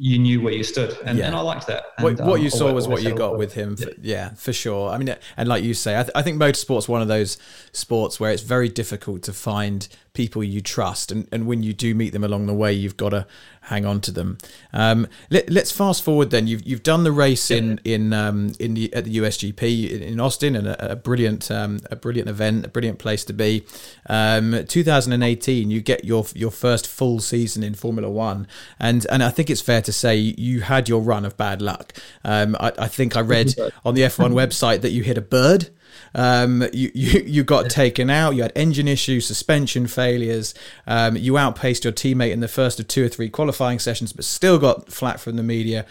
you 0.02 0.18
knew 0.18 0.40
where 0.40 0.54
you 0.54 0.64
stood, 0.64 0.98
and, 1.04 1.18
yeah. 1.18 1.28
and 1.28 1.36
I 1.36 1.42
liked 1.42 1.68
that. 1.68 1.84
And, 1.98 2.06
what, 2.06 2.20
what 2.22 2.38
um, 2.38 2.42
you 2.42 2.50
saw 2.50 2.72
was 2.72 2.88
what 2.88 3.04
you 3.04 3.14
got 3.14 3.38
with 3.38 3.54
him. 3.54 3.76
For, 3.76 3.90
yeah. 3.90 3.94
yeah. 4.02 4.30
for 4.30 4.54
sure. 4.54 4.90
I 4.90 4.98
mean, 4.98 5.14
and 5.36 5.50
like 5.50 5.62
you 5.62 5.74
say, 5.74 6.00
I, 6.00 6.04
th- 6.04 6.14
I 6.16 6.22
think 6.22 6.42
motorsport's 6.42 6.88
one 6.88 7.02
of 7.02 7.10
those 7.10 7.38
sports 7.74 8.18
where 8.18 8.32
it's 8.32 8.42
very 8.42 8.70
difficult 8.70 9.24
to 9.24 9.34
find 9.34 9.90
people 10.20 10.44
you 10.44 10.60
trust, 10.60 11.14
and, 11.14 11.30
and 11.32 11.48
when 11.48 11.64
you 11.64 11.72
do 11.72 11.96
meet 11.96 12.12
them 12.12 12.26
along 12.26 12.46
the 12.46 12.54
way, 12.54 12.74
you've 12.74 12.98
got 12.98 13.12
to 13.12 13.26
hang 13.62 13.86
on 13.86 14.02
to 14.02 14.12
them. 14.12 14.38
Um, 14.74 15.08
let, 15.30 15.50
us 15.56 15.72
fast 15.72 16.04
forward 16.04 16.30
then. 16.30 16.46
You've 16.46 16.68
you've 16.68 16.84
done 16.84 17.06
the 17.06 17.14
race 17.14 17.50
in 17.50 17.80
in 17.86 18.12
um, 18.12 18.52
in 18.60 18.74
the 18.74 18.94
at 18.94 19.06
the 19.06 19.16
USGP 19.16 20.02
in 20.02 20.20
Austin, 20.20 20.58
and 20.58 20.68
a, 20.68 20.92
a 20.92 20.96
brilliant 20.98 21.50
um, 21.50 21.80
a 21.90 21.96
brilliant 21.96 22.28
event, 22.28 22.66
a 22.66 22.68
brilliant 22.68 23.00
place 23.00 23.24
to 23.26 23.34
be. 23.34 23.66
Um, 24.08 24.66
2018, 24.68 25.72
you 25.72 25.80
get 25.80 26.04
your 26.04 26.26
your 26.36 26.52
first 26.52 26.86
full 26.86 27.22
season 27.22 27.64
in 27.64 27.74
Formula 27.74 28.10
One, 28.10 28.46
and 28.78 29.08
and 29.10 29.24
I 29.24 29.30
think 29.30 29.50
it's 29.50 29.62
fair 29.62 29.82
to 29.84 29.94
say 29.94 30.18
you 30.18 30.60
had 30.60 30.90
your 30.90 31.02
run 31.02 31.24
of 31.24 31.38
bad 31.38 31.62
luck. 31.62 31.94
Um, 32.26 32.58
I, 32.60 32.74
I 32.78 32.88
think 32.90 33.16
I 33.16 33.22
read 33.22 33.56
on 33.86 33.94
the 33.94 34.02
F1 34.02 34.34
website 34.34 34.82
that 34.82 34.92
you 34.92 35.02
hit 35.02 35.18
a 35.18 35.22
bird. 35.22 35.70
Um, 36.16 36.64
you, 36.74 36.92
you 36.96 37.22
you 37.22 37.44
got 37.44 37.70
taken 37.70 38.10
out. 38.10 38.36
You 38.36 38.44
had 38.44 38.52
engine 38.56 38.88
issues, 38.88 39.26
suspension 39.26 39.88
failures. 39.88 40.54
Um, 40.88 41.16
you 41.16 41.38
outpaced 41.38 41.84
your 41.84 41.94
teammate 41.94 42.32
in 42.32 42.40
the 42.40 42.48
first 42.48 42.80
of 42.80 42.88
two 42.88 43.06
or 43.06 43.10
three 43.10 43.30
qualifying 43.30 43.80
sessions, 43.80 44.14
but 44.14 44.26
still 44.26 44.58
got 44.60 44.92
flat 44.92 45.20
from 45.20 45.36
the 45.36 45.44
media. 45.44 45.86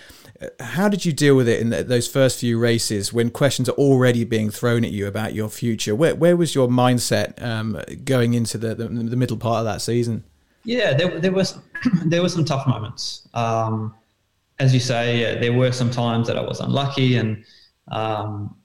How 0.60 0.88
did 0.88 1.04
you 1.04 1.12
deal 1.12 1.34
with 1.34 1.48
it 1.48 1.60
in 1.60 1.70
those 1.88 2.06
first 2.06 2.38
few 2.38 2.60
races 2.60 3.12
when 3.12 3.30
questions 3.30 3.68
are 3.68 3.72
already 3.72 4.22
being 4.22 4.50
thrown 4.50 4.84
at 4.84 4.92
you 4.92 5.06
about 5.06 5.34
your 5.34 5.48
future? 5.48 5.94
Where 5.94 6.14
where 6.14 6.36
was 6.36 6.54
your 6.54 6.68
mindset 6.68 7.42
um, 7.42 7.80
going 8.04 8.34
into 8.34 8.56
the, 8.56 8.74
the, 8.74 8.86
the 8.88 9.16
middle 9.16 9.36
part 9.36 9.60
of 9.60 9.64
that 9.64 9.82
season? 9.82 10.24
Yeah, 10.64 10.94
there, 10.94 11.18
there 11.18 11.32
was 11.32 11.58
there 12.04 12.22
were 12.22 12.28
some 12.28 12.44
tough 12.44 12.66
moments. 12.66 13.26
Um, 13.34 13.94
as 14.60 14.74
you 14.74 14.80
say, 14.80 15.20
yeah, 15.20 15.40
there 15.40 15.52
were 15.52 15.72
some 15.72 15.90
times 15.90 16.26
that 16.26 16.36
I 16.36 16.40
was 16.40 16.60
unlucky 16.60 17.16
and 17.16 17.44
um, 17.90 18.56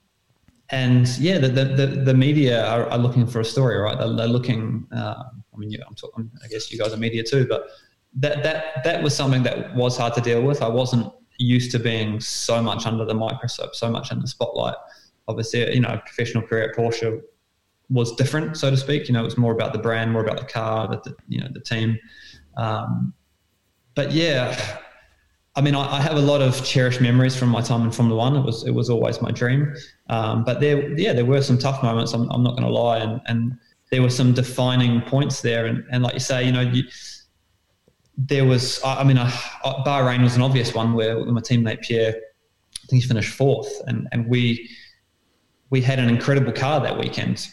and 0.70 1.06
yeah, 1.18 1.38
the, 1.38 1.48
the, 1.48 1.86
the, 1.86 2.14
media 2.14 2.66
are, 2.66 2.88
are, 2.88 2.98
looking 2.98 3.26
for 3.26 3.40
a 3.40 3.44
story, 3.44 3.76
right? 3.76 3.98
They're, 3.98 4.12
they're 4.14 4.26
looking. 4.26 4.86
Uh, 4.94 5.24
I 5.52 5.56
mean, 5.56 5.76
I'm 5.86 5.94
talking. 5.94 6.30
I 6.42 6.48
guess 6.48 6.72
you 6.72 6.78
guys 6.78 6.92
are 6.92 6.96
media 6.96 7.22
too, 7.22 7.46
but 7.46 7.68
that 8.16 8.42
that 8.42 8.82
that 8.84 9.02
was 9.02 9.14
something 9.14 9.42
that 9.42 9.74
was 9.74 9.98
hard 9.98 10.14
to 10.14 10.20
deal 10.20 10.42
with. 10.42 10.62
I 10.62 10.68
wasn't 10.68 11.12
used 11.38 11.70
to 11.72 11.78
being 11.78 12.18
so 12.20 12.62
much 12.62 12.86
under 12.86 13.04
the 13.04 13.14
microscope, 13.14 13.74
so 13.74 13.90
much 13.90 14.10
in 14.10 14.20
the 14.20 14.26
spotlight. 14.26 14.76
Obviously, 15.28 15.74
you 15.74 15.80
know, 15.80 16.00
professional 16.06 16.42
career 16.46 16.70
at 16.70 16.76
Porsche 16.76 17.20
was 17.90 18.14
different, 18.16 18.56
so 18.56 18.70
to 18.70 18.76
speak. 18.76 19.08
You 19.08 19.14
know, 19.14 19.20
it 19.20 19.24
was 19.24 19.36
more 19.36 19.52
about 19.52 19.72
the 19.72 19.78
brand, 19.78 20.12
more 20.12 20.24
about 20.24 20.38
the 20.38 20.46
car, 20.46 20.88
the, 20.88 20.96
the 21.04 21.14
you 21.28 21.40
know 21.40 21.48
the 21.52 21.60
team. 21.60 21.98
Um, 22.56 23.12
but 23.94 24.12
yeah, 24.12 24.78
I 25.56 25.60
mean, 25.60 25.74
I, 25.74 25.98
I, 25.98 26.00
have 26.00 26.16
a 26.16 26.20
lot 26.20 26.42
of 26.42 26.64
cherished 26.64 27.00
memories 27.00 27.36
from 27.36 27.48
my 27.48 27.60
time 27.60 27.82
in 27.82 27.92
Formula 27.92 28.18
One. 28.18 28.36
It 28.36 28.44
was 28.44 28.64
it 28.64 28.72
was 28.72 28.90
always 28.90 29.22
my 29.22 29.30
dream. 29.30 29.72
Um, 30.08 30.44
but 30.44 30.60
there, 30.60 30.98
yeah, 30.98 31.12
there 31.12 31.24
were 31.24 31.42
some 31.42 31.58
tough 31.58 31.82
moments. 31.82 32.12
I'm, 32.12 32.28
I'm 32.30 32.42
not 32.42 32.52
going 32.52 32.64
to 32.64 32.70
lie, 32.72 32.98
and 32.98 33.20
and 33.26 33.56
there 33.90 34.02
were 34.02 34.10
some 34.10 34.32
defining 34.32 35.00
points 35.02 35.42
there. 35.42 35.66
And, 35.66 35.84
and 35.92 36.02
like 36.02 36.14
you 36.14 36.20
say, 36.20 36.44
you 36.44 36.52
know, 36.52 36.60
you, 36.60 36.82
there 38.16 38.44
was. 38.44 38.82
I, 38.84 39.04
mean, 39.04 39.18
I, 39.18 39.30
Bahrain 39.86 40.22
was 40.22 40.34
an 40.34 40.42
obvious 40.42 40.74
one 40.74 40.94
where 40.94 41.24
my 41.24 41.40
teammate 41.40 41.82
Pierre, 41.82 42.14
I 42.14 42.86
think 42.88 43.02
he 43.02 43.08
finished 43.08 43.32
fourth, 43.32 43.70
and 43.86 44.08
and 44.10 44.26
we 44.28 44.68
we 45.70 45.80
had 45.80 46.00
an 46.00 46.08
incredible 46.08 46.52
car 46.52 46.80
that 46.80 46.98
weekend. 46.98 47.48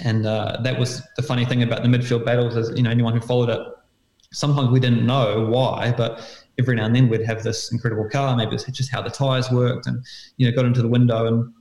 And 0.00 0.26
uh, 0.26 0.58
that 0.62 0.78
was 0.78 1.02
the 1.16 1.22
funny 1.22 1.44
thing 1.44 1.62
about 1.62 1.82
the 1.82 1.88
midfield 1.88 2.24
battles 2.24 2.56
is, 2.56 2.76
you 2.76 2.82
know, 2.82 2.90
anyone 2.90 3.14
who 3.14 3.20
followed 3.20 3.48
it, 3.48 3.60
sometimes 4.32 4.68
we 4.70 4.80
didn't 4.80 5.06
know 5.06 5.46
why, 5.46 5.92
but 5.96 6.43
every 6.58 6.76
now 6.76 6.86
and 6.86 6.94
then 6.94 7.08
we'd 7.08 7.26
have 7.26 7.42
this 7.42 7.72
incredible 7.72 8.08
car. 8.08 8.36
Maybe 8.36 8.54
it's 8.54 8.64
just 8.64 8.92
how 8.92 9.02
the 9.02 9.10
tires 9.10 9.50
worked, 9.50 9.86
and 9.86 10.04
you 10.36 10.48
know, 10.48 10.54
got 10.54 10.64
into 10.64 10.82
the 10.82 10.88
window 10.88 11.26
and 11.26 11.52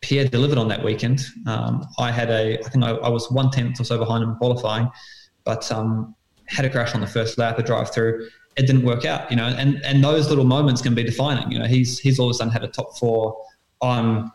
Pierre 0.00 0.26
delivered 0.26 0.58
on 0.58 0.68
that 0.68 0.84
weekend. 0.84 1.24
Um, 1.46 1.86
I 1.98 2.12
had 2.12 2.30
a, 2.30 2.58
I 2.58 2.68
think 2.68 2.84
I, 2.84 2.90
I 2.90 3.08
was 3.08 3.30
one 3.30 3.50
tenth 3.50 3.80
or 3.80 3.84
so 3.84 3.98
behind 3.98 4.22
him 4.22 4.36
qualifying, 4.36 4.88
but 5.44 5.70
um, 5.72 6.14
had 6.46 6.64
a 6.64 6.70
crash 6.70 6.94
on 6.94 7.00
the 7.00 7.06
first 7.06 7.38
lap, 7.38 7.58
a 7.58 7.62
drive 7.62 7.92
through. 7.92 8.28
It 8.56 8.66
didn't 8.66 8.84
work 8.84 9.04
out, 9.04 9.30
you 9.30 9.36
know, 9.36 9.44
and 9.44 9.80
and 9.84 10.02
those 10.02 10.28
little 10.28 10.44
moments 10.44 10.82
can 10.82 10.94
be 10.94 11.04
defining. 11.04 11.50
You 11.50 11.60
know, 11.60 11.66
he's 11.66 11.98
he's 11.98 12.18
all 12.18 12.26
of 12.26 12.30
a 12.32 12.34
sudden 12.34 12.52
had 12.52 12.64
a 12.64 12.68
top 12.68 12.98
four. 12.98 13.36
I'm, 13.82 14.32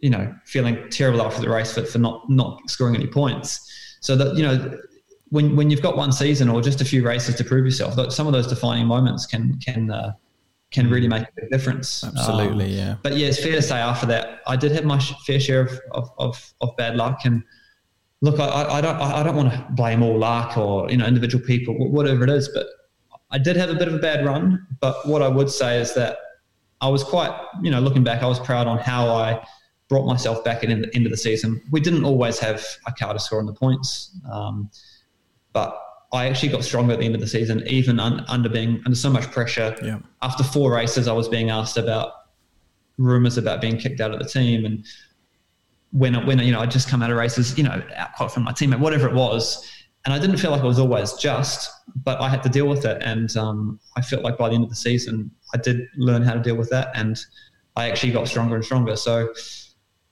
you 0.00 0.10
know, 0.10 0.32
feeling 0.44 0.88
terrible 0.90 1.22
after 1.22 1.40
the 1.40 1.50
race 1.50 1.72
for, 1.74 1.84
for 1.84 1.98
not 1.98 2.28
not 2.30 2.60
scoring 2.70 2.94
any 2.94 3.08
points. 3.08 3.96
So 4.00 4.14
that 4.16 4.36
you 4.36 4.44
know, 4.44 4.78
when 5.32 5.56
when 5.56 5.70
you've 5.70 5.80
got 5.80 5.96
one 5.96 6.12
season 6.12 6.50
or 6.50 6.60
just 6.60 6.82
a 6.82 6.84
few 6.84 7.02
races 7.02 7.34
to 7.36 7.42
prove 7.42 7.64
yourself, 7.64 7.94
some 8.12 8.26
of 8.26 8.34
those 8.34 8.46
defining 8.46 8.86
moments 8.86 9.24
can 9.24 9.58
can 9.60 9.90
uh, 9.90 10.12
can 10.70 10.90
really 10.90 11.08
make 11.08 11.22
a 11.22 11.32
big 11.34 11.50
difference. 11.50 12.04
Absolutely, 12.04 12.66
um, 12.66 12.70
yeah. 12.70 12.94
But 13.02 13.16
yeah, 13.16 13.28
it's 13.28 13.42
fair 13.42 13.52
to 13.52 13.62
say 13.62 13.78
after 13.78 14.04
that, 14.06 14.42
I 14.46 14.56
did 14.56 14.72
have 14.72 14.84
my 14.84 15.00
fair 15.26 15.40
share 15.40 15.62
of 15.62 15.80
of, 15.92 16.10
of, 16.18 16.54
of 16.60 16.76
bad 16.76 16.96
luck. 16.96 17.20
And 17.24 17.42
look, 18.20 18.38
I, 18.38 18.46
I 18.46 18.80
don't 18.82 18.96
I 18.96 19.22
don't 19.22 19.34
want 19.34 19.52
to 19.52 19.66
blame 19.70 20.02
all 20.02 20.18
luck 20.18 20.58
or 20.58 20.90
you 20.90 20.98
know 20.98 21.06
individual 21.06 21.42
people, 21.46 21.74
whatever 21.90 22.24
it 22.24 22.30
is. 22.30 22.50
But 22.52 22.66
I 23.30 23.38
did 23.38 23.56
have 23.56 23.70
a 23.70 23.74
bit 23.74 23.88
of 23.88 23.94
a 23.94 23.98
bad 23.98 24.26
run. 24.26 24.66
But 24.80 25.08
what 25.08 25.22
I 25.22 25.28
would 25.28 25.48
say 25.48 25.80
is 25.80 25.94
that 25.94 26.18
I 26.82 26.88
was 26.90 27.02
quite 27.02 27.34
you 27.62 27.70
know 27.70 27.80
looking 27.80 28.04
back, 28.04 28.22
I 28.22 28.26
was 28.26 28.38
proud 28.38 28.66
on 28.66 28.76
how 28.76 29.08
I 29.08 29.42
brought 29.88 30.04
myself 30.06 30.44
back 30.44 30.62
at 30.62 30.68
the 30.68 30.94
end 30.94 31.06
of 31.06 31.10
the 31.10 31.16
season. 31.16 31.62
We 31.70 31.80
didn't 31.80 32.04
always 32.04 32.38
have 32.40 32.62
a 32.86 32.92
car 32.92 33.14
to 33.14 33.18
score 33.18 33.38
on 33.38 33.46
the 33.46 33.54
points. 33.54 34.20
Um, 34.30 34.70
but 35.52 35.78
I 36.12 36.26
actually 36.26 36.50
got 36.50 36.62
stronger 36.62 36.92
at 36.92 36.98
the 36.98 37.06
end 37.06 37.14
of 37.14 37.20
the 37.20 37.26
season, 37.26 37.62
even 37.66 37.98
un, 37.98 38.24
under 38.28 38.48
being 38.48 38.82
under 38.84 38.96
so 38.96 39.10
much 39.10 39.30
pressure. 39.30 39.74
Yeah. 39.82 39.98
After 40.20 40.44
four 40.44 40.72
races, 40.72 41.08
I 41.08 41.12
was 41.12 41.28
being 41.28 41.50
asked 41.50 41.78
about 41.78 42.12
rumors 42.98 43.38
about 43.38 43.60
being 43.60 43.78
kicked 43.78 44.00
out 44.00 44.12
of 44.12 44.18
the 44.18 44.26
team, 44.26 44.64
and 44.64 44.84
when 45.92 46.26
when 46.26 46.38
you 46.40 46.52
know 46.52 46.60
I 46.60 46.66
just 46.66 46.88
come 46.88 47.02
out 47.02 47.10
of 47.10 47.16
races, 47.16 47.56
you 47.56 47.64
know, 47.64 47.82
out 47.96 48.14
quite 48.14 48.30
from 48.30 48.44
my 48.44 48.52
teammate, 48.52 48.80
whatever 48.80 49.08
it 49.08 49.14
was, 49.14 49.66
and 50.04 50.12
I 50.12 50.18
didn't 50.18 50.36
feel 50.36 50.50
like 50.50 50.60
I 50.60 50.66
was 50.66 50.78
always 50.78 51.14
just, 51.14 51.70
but 52.04 52.20
I 52.20 52.28
had 52.28 52.42
to 52.42 52.50
deal 52.50 52.68
with 52.68 52.84
it, 52.84 53.02
and 53.02 53.34
um, 53.36 53.80
I 53.96 54.02
felt 54.02 54.22
like 54.22 54.36
by 54.36 54.50
the 54.50 54.54
end 54.54 54.64
of 54.64 54.70
the 54.70 54.76
season, 54.76 55.30
I 55.54 55.58
did 55.58 55.80
learn 55.96 56.22
how 56.22 56.34
to 56.34 56.40
deal 56.40 56.56
with 56.56 56.68
that, 56.70 56.90
and 56.94 57.18
I 57.76 57.88
actually 57.88 58.12
got 58.12 58.28
stronger 58.28 58.56
and 58.56 58.64
stronger. 58.64 58.96
So 58.96 59.32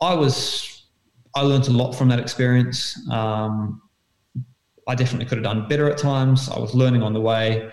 I 0.01 0.15
was 0.15 0.87
I 1.35 1.43
learned 1.43 1.69
a 1.69 1.73
lot 1.73 1.93
from 1.93 2.09
that 2.09 2.19
experience. 2.19 2.99
Um, 3.11 3.83
I 4.91 4.97
definitely 4.97 5.27
could 5.27 5.39
have 5.39 5.45
done 5.45 5.69
better 5.69 5.89
at 5.89 5.99
times. 5.99 6.49
I 6.49 6.59
was 6.59 6.75
learning 6.75 7.03
on 7.03 7.13
the 7.13 7.21
way, 7.21 7.71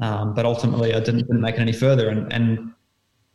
um, 0.00 0.34
but 0.34 0.46
ultimately 0.46 0.94
I 0.94 0.98
didn't, 0.98 1.26
didn't, 1.26 1.42
make 1.42 1.56
it 1.56 1.60
any 1.60 1.74
further. 1.74 2.08
And, 2.08 2.32
and 2.32 2.72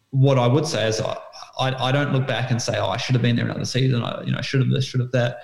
what 0.09 0.39
I 0.39 0.47
would 0.47 0.65
say 0.65 0.87
is 0.87 0.99
I, 0.99 1.15
I, 1.59 1.89
I, 1.89 1.91
don't 1.91 2.11
look 2.11 2.25
back 2.25 2.49
and 2.49 2.59
say, 2.59 2.79
oh, 2.79 2.87
I 2.87 2.97
should 2.97 3.13
have 3.13 3.21
been 3.21 3.35
there 3.35 3.45
another 3.45 3.65
season. 3.65 4.01
I, 4.03 4.23
you 4.23 4.31
know, 4.31 4.41
should 4.41 4.61
have 4.61 4.71
this, 4.71 4.83
should 4.83 4.99
have 4.99 5.11
that. 5.11 5.41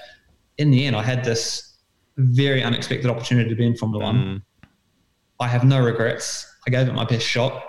In 0.58 0.72
the 0.72 0.84
end, 0.84 0.96
I 0.96 1.04
had 1.04 1.24
this 1.24 1.78
very 2.18 2.64
unexpected 2.64 3.08
opportunity 3.08 3.50
to 3.50 3.56
be 3.56 3.68
in 3.68 3.78
Formula 3.78 4.04
One. 4.04 4.16
Mm. 4.16 4.42
I 5.40 5.48
have 5.48 5.64
no 5.64 5.80
regrets. 5.84 6.52
I 6.66 6.72
gave 6.72 6.88
it 6.88 6.94
my 6.94 7.06
best 7.06 7.28
shot. 7.28 7.64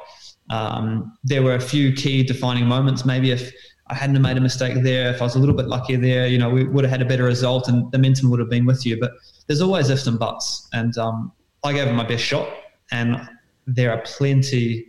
Um, 0.49 1.13
there 1.25 1.43
were 1.43 1.57
a 1.57 1.61
few 1.61 1.93
key 1.93 2.23
defining 2.23 2.65
moments. 2.65 3.05
Maybe 3.05 3.33
if 3.33 3.53
I 3.89 3.95
hadn't 3.95 4.21
made 4.23 4.39
a 4.39 4.41
mistake 4.41 4.83
there, 4.83 5.11
if 5.13 5.21
I 5.21 5.25
was 5.25 5.35
a 5.35 5.39
little 5.39 5.55
bit 5.55 5.67
luckier 5.67 5.99
there, 5.99 6.27
you 6.27 6.39
know, 6.39 6.49
we 6.49 6.65
would 6.65 6.85
have 6.85 6.91
had 6.91 7.03
a 7.03 7.05
better 7.05 7.25
result 7.25 7.69
and 7.69 7.91
the 7.93 7.99
momentum 7.99 8.31
would 8.31 8.41
have 8.41 8.49
been 8.49 8.65
with 8.65 8.87
you. 8.87 8.99
But 8.99 9.13
there's 9.47 9.61
always 9.61 9.91
ifs 9.91 10.07
and 10.07 10.19
buts. 10.19 10.69
And 10.73 10.97
um, 10.99 11.33
I 11.65 11.73
gave 11.73 11.89
it 11.89 11.93
my 11.93 12.07
best 12.07 12.25
shot. 12.25 12.49
And 12.91 13.29
there 13.67 13.91
are 13.93 14.01
plenty, 14.03 14.87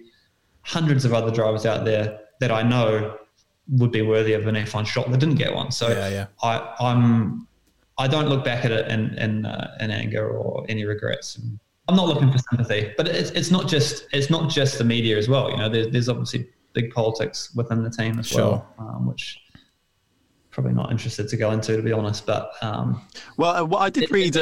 hundreds 0.61 1.05
of 1.05 1.13
other 1.13 1.31
drivers 1.31 1.65
out 1.65 1.85
there 1.85 2.19
that 2.39 2.51
I 2.51 2.63
know 2.63 3.17
would 3.69 3.91
be 3.91 4.01
worthy 4.01 4.33
of 4.33 4.47
an 4.47 4.55
F1 4.55 4.85
shot 4.85 5.11
that 5.11 5.17
didn't 5.19 5.35
get 5.35 5.53
one. 5.53 5.71
So 5.71 5.89
yeah, 5.89 6.09
yeah. 6.09 6.25
I, 6.41 6.75
I'm, 6.79 7.47
I 7.97 8.07
don't 8.07 8.29
look 8.29 8.45
back 8.45 8.63
at 8.63 8.71
it 8.71 8.89
in 8.91 9.17
in, 9.17 9.45
uh, 9.45 9.75
in 9.79 9.89
anger 9.89 10.29
or 10.29 10.65
any 10.69 10.85
regrets. 10.85 11.39
I'm 11.87 11.95
not 11.95 12.07
looking 12.07 12.31
for 12.31 12.37
sympathy, 12.37 12.93
but 12.97 13.07
it's, 13.07 13.31
it's 13.31 13.49
not 13.49 13.67
just 13.67 14.07
it's 14.11 14.29
not 14.29 14.49
just 14.49 14.77
the 14.77 14.83
media 14.83 15.17
as 15.17 15.27
well. 15.27 15.49
You 15.49 15.57
know, 15.57 15.69
there's, 15.69 15.87
there's 15.89 16.09
obviously 16.09 16.47
big 16.73 16.91
politics 16.91 17.53
within 17.55 17.83
the 17.83 17.89
team 17.89 18.19
as 18.19 18.27
sure. 18.27 18.39
well, 18.39 18.67
um, 18.77 19.07
which 19.07 19.39
probably 20.57 20.73
not 20.73 20.91
interested 20.91 21.27
to 21.27 21.37
go 21.37 21.51
into, 21.51 21.77
to 21.77 21.83
be 21.83 21.91
honest. 21.91 22.25
But 22.25 22.51
um, 22.63 22.99
well, 23.37 23.55
uh, 23.57 23.63
what 23.63 23.77
I 23.79 23.91
did 23.91 24.05
it, 24.05 24.11
read, 24.11 24.33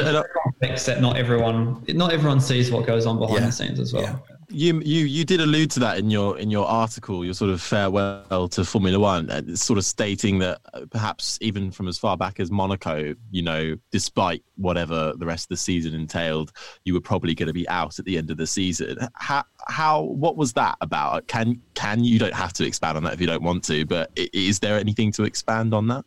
that 0.86 1.02
not 1.02 1.18
everyone, 1.18 1.84
not 1.88 2.10
everyone 2.10 2.40
sees 2.40 2.70
what 2.70 2.86
goes 2.86 3.04
on 3.04 3.18
behind 3.18 3.40
yeah. 3.40 3.46
the 3.46 3.52
scenes 3.52 3.78
as 3.78 3.92
well. 3.92 4.02
Yeah 4.02 4.35
you 4.48 4.80
you 4.80 5.04
you 5.04 5.24
did 5.24 5.40
allude 5.40 5.70
to 5.72 5.80
that 5.80 5.98
in 5.98 6.10
your 6.10 6.38
in 6.38 6.50
your 6.50 6.66
article, 6.66 7.24
your 7.24 7.34
sort 7.34 7.50
of 7.50 7.60
farewell 7.60 8.48
to 8.48 8.64
Formula 8.64 8.98
One, 8.98 9.30
uh, 9.30 9.42
sort 9.56 9.78
of 9.78 9.84
stating 9.84 10.38
that 10.38 10.60
uh, 10.72 10.86
perhaps 10.90 11.38
even 11.40 11.70
from 11.70 11.88
as 11.88 11.98
far 11.98 12.16
back 12.16 12.38
as 12.38 12.50
Monaco, 12.50 13.14
you 13.30 13.42
know, 13.42 13.76
despite 13.90 14.44
whatever 14.56 15.12
the 15.16 15.26
rest 15.26 15.46
of 15.46 15.48
the 15.50 15.56
season 15.56 15.94
entailed, 15.94 16.52
you 16.84 16.94
were 16.94 17.00
probably 17.00 17.34
going 17.34 17.48
to 17.48 17.52
be 17.52 17.68
out 17.68 17.98
at 17.98 18.04
the 18.04 18.16
end 18.16 18.30
of 18.30 18.36
the 18.36 18.46
season. 18.46 18.96
How 19.14 19.44
how 19.68 20.02
what 20.02 20.36
was 20.36 20.52
that 20.54 20.76
about? 20.80 21.26
Can 21.26 21.60
can 21.74 22.04
you 22.04 22.18
don't 22.18 22.34
have 22.34 22.52
to 22.54 22.66
expand 22.66 22.96
on 22.96 23.04
that 23.04 23.14
if 23.14 23.20
you 23.20 23.26
don't 23.26 23.42
want 23.42 23.64
to, 23.64 23.84
but 23.86 24.10
is 24.16 24.58
there 24.60 24.78
anything 24.78 25.12
to 25.12 25.24
expand 25.24 25.74
on 25.74 25.88
that? 25.88 26.04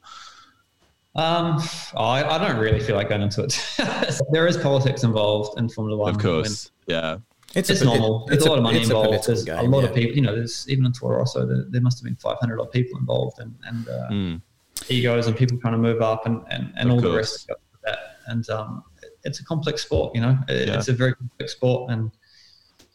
Um, 1.16 1.62
I, 1.98 2.24
I 2.24 2.38
don't 2.38 2.58
really 2.58 2.80
feel 2.80 2.96
like 2.96 3.10
going 3.10 3.24
into 3.24 3.44
it. 3.44 3.60
there 4.32 4.48
is 4.48 4.56
politics 4.58 5.04
involved 5.04 5.60
in 5.60 5.68
Formula 5.68 5.98
One. 5.98 6.16
Of 6.16 6.22
course, 6.22 6.72
yeah 6.88 7.18
it's, 7.56 7.70
it's 7.70 7.82
a, 7.82 7.86
normal. 7.86 8.26
It, 8.26 8.32
there's 8.32 8.44
a 8.44 8.50
lot 8.50 8.58
of 8.58 8.64
money 8.64 8.82
involved. 8.82 9.28
There's 9.28 9.44
game, 9.44 9.58
a 9.58 9.64
lot 9.64 9.84
yeah. 9.84 9.90
of 9.90 9.96
people. 9.96 10.16
You 10.16 10.22
know, 10.22 10.36
there's 10.36 10.68
even 10.70 10.86
in 10.86 10.94
Toro 10.94 11.18
Rosso, 11.18 11.46
there, 11.46 11.66
there 11.70 11.82
must 11.82 12.00
have 12.00 12.06
been 12.06 12.16
500 12.16 12.60
odd 12.60 12.72
people 12.72 13.00
involved, 13.00 13.40
and, 13.40 13.56
and 13.66 13.88
uh, 13.88 14.10
mm. 14.10 14.42
egos 14.88 15.28
and 15.28 15.36
people 15.36 15.58
trying 15.58 15.74
to 15.74 15.80
move 15.80 16.02
up, 16.02 16.26
and 16.26 16.44
and, 16.50 16.72
and 16.76 16.92
all 16.92 17.02
course. 17.02 17.12
the 17.12 17.18
rest 17.18 17.50
of 17.50 17.58
that. 17.86 18.00
And 18.28 18.50
um, 18.50 18.84
it's 19.24 19.40
a 19.40 19.46
complex 19.46 19.82
sport. 19.82 20.16
You 20.16 20.22
know, 20.22 20.38
it, 20.48 20.68
Yeah. 20.68 20.78
it's 20.78 20.88
a 20.90 20.94
very 20.94 21.16
complex 21.16 21.54
sport, 21.54 21.92
and 21.92 22.12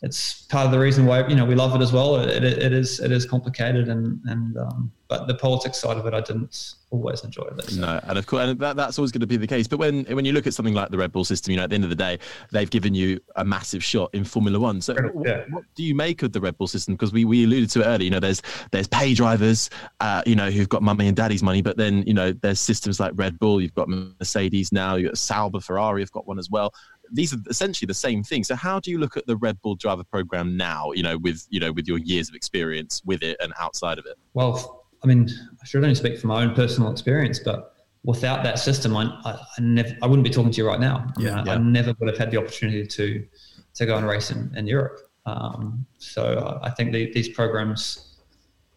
it's 0.05 0.43
part 0.43 0.67
of 0.67 0.73
the 0.73 0.79
reason 0.79 1.07
why 1.07 1.27
you 1.27 1.35
know 1.35 1.47
we 1.47 1.55
love 1.55 1.75
it 1.75 1.83
as 1.83 1.93
well. 1.93 2.17
It, 2.17 2.45
it, 2.45 2.59
it 2.63 2.73
is 2.73 3.01
it 3.01 3.11
is 3.11 3.25
complicated, 3.25 3.89
and 3.89 4.21
and 4.27 4.57
um, 4.59 4.93
but 5.09 5.27
the 5.27 5.35
politics 5.35 5.81
side 5.81 5.97
of 5.97 6.05
it, 6.07 6.13
I 6.13 6.21
didn't 6.21 6.75
always 6.91 7.25
enjoy 7.25 7.45
it. 7.45 7.71
So. 7.71 7.81
No, 7.81 8.01
and 8.05 8.19
of 8.19 8.27
course, 8.27 8.49
and 8.49 8.61
that, 8.61 8.77
that's 8.77 8.99
always 8.99 9.13
going 9.13 9.23
to 9.23 9.27
be 9.27 9.39
the 9.39 9.47
case. 9.47 9.67
But 9.67 9.79
when 9.79 10.05
when 10.05 10.27
you 10.27 10.33
look 10.33 10.47
at 10.47 10.53
something 10.53 10.75
like 10.75 10.91
the 10.91 10.99
Red 10.99 11.11
Bull 11.11 11.25
system, 11.25 11.53
you 11.53 11.57
know, 11.57 11.65
at 11.65 11.71
the 11.71 11.75
end 11.75 11.85
of 11.85 11.91
the 11.91 11.97
day, 11.97 12.19
they've 12.53 12.69
given 12.69 12.95
you 12.95 13.19
a 13.37 13.45
massive 13.45 13.83
shot 13.83 14.11
in 14.13 14.25
Formula 14.25 14.61
One. 14.61 14.83
So, 14.83 14.95
what, 14.95 15.51
what 15.51 15.65
do 15.75 15.83
you 15.83 15.95
make 15.95 16.23
of 16.23 16.33
the 16.33 16.41
Red 16.41 16.59
Bull 16.59 16.67
system? 16.67 16.95
Because 16.95 17.13
we, 17.13 17.25
we 17.25 17.45
alluded 17.45 17.71
to 17.71 17.81
it 17.81 17.87
earlier. 17.87 18.05
You 18.05 18.11
know, 18.11 18.21
there's 18.21 18.43
there's 18.73 18.89
pay 18.89 19.15
drivers, 19.15 19.71
uh, 20.01 20.23
you 20.27 20.37
know, 20.37 20.51
who've 20.51 20.69
got 20.69 20.83
mummy 20.83 21.09
and 21.09 21.17
daddy's 21.17 21.43
money, 21.43 21.63
but 21.63 21.79
then 21.79 22.03
you 22.07 22.15
know, 22.15 22.33
there's 22.33 22.61
systems 22.61 23.01
like 23.01 23.13
Red 23.15 23.39
Bull. 23.39 23.63
You've 23.63 23.75
got 23.75 23.89
Mercedes 23.89 24.71
now. 24.71 24.97
You've 24.97 25.13
got 25.13 25.19
Sauber, 25.19 25.61
Ferrari. 25.61 26.03
Have 26.03 26.13
got 26.13 26.27
one 26.27 26.39
as 26.39 26.51
well. 26.51 26.75
These 27.15 27.33
are 27.33 27.39
essentially 27.49 27.87
the 27.87 27.95
same 27.95 28.23
thing. 28.23 28.45
So, 28.45 28.55
how 28.55 28.81
do 28.81 28.91
you 28.91 28.99
look 28.99 29.17
at 29.17 29.27
the 29.27 29.37
Red 29.37 29.61
Bull 29.62 29.77
driver 29.77 30.05
program 30.05 30.57
now? 30.57 30.93
You 30.93 31.03
know, 31.03 31.17
with 31.19 31.47
you 31.49 31.61
know, 31.61 31.73
with 31.73 31.89
your 31.89 31.99
years 31.99 32.29
of 32.29 32.35
experience 32.35 33.03
with 33.05 33.23
it 33.23 33.37
and 33.41 33.53
outside 33.59 33.99
of 33.99 34.07
it. 34.07 34.17
Well, 34.35 34.85
I 35.03 35.07
mean, 35.07 35.29
I 35.62 35.67
should 35.67 35.83
only 35.83 35.95
speak 35.95 36.19
from 36.19 36.29
my 36.29 36.43
own 36.43 36.55
personal 36.55 36.91
experience, 36.91 37.39
but 37.39 37.75
without 38.05 38.43
that 38.43 38.59
system, 38.59 38.97
I, 38.97 39.05
I, 39.25 39.33
I 39.33 39.61
never, 39.61 39.97
I 40.03 40.07
wouldn't 40.07 40.25
be 40.25 40.31
talking 40.31 40.51
to 40.51 40.57
you 40.57 40.67
right 40.67 40.81
now. 40.81 41.07
I, 41.17 41.23
Yeah, 41.23 41.41
I, 41.41 41.45
yeah. 41.45 41.53
I 41.55 41.59
never 41.59 41.95
would 41.99 42.09
have 42.09 42.19
had 42.19 42.31
the 42.31 42.37
opportunity 42.37 42.87
to 42.87 43.27
to 43.75 43.87
go 43.87 43.97
and 43.97 44.07
race 44.07 44.31
in, 44.31 44.53
in 44.57 44.67
Europe. 44.67 45.01
Um, 45.27 45.87
so 45.99 46.61
I 46.62 46.71
think 46.71 46.93
the, 46.93 47.12
these 47.12 47.29
programs 47.29 48.19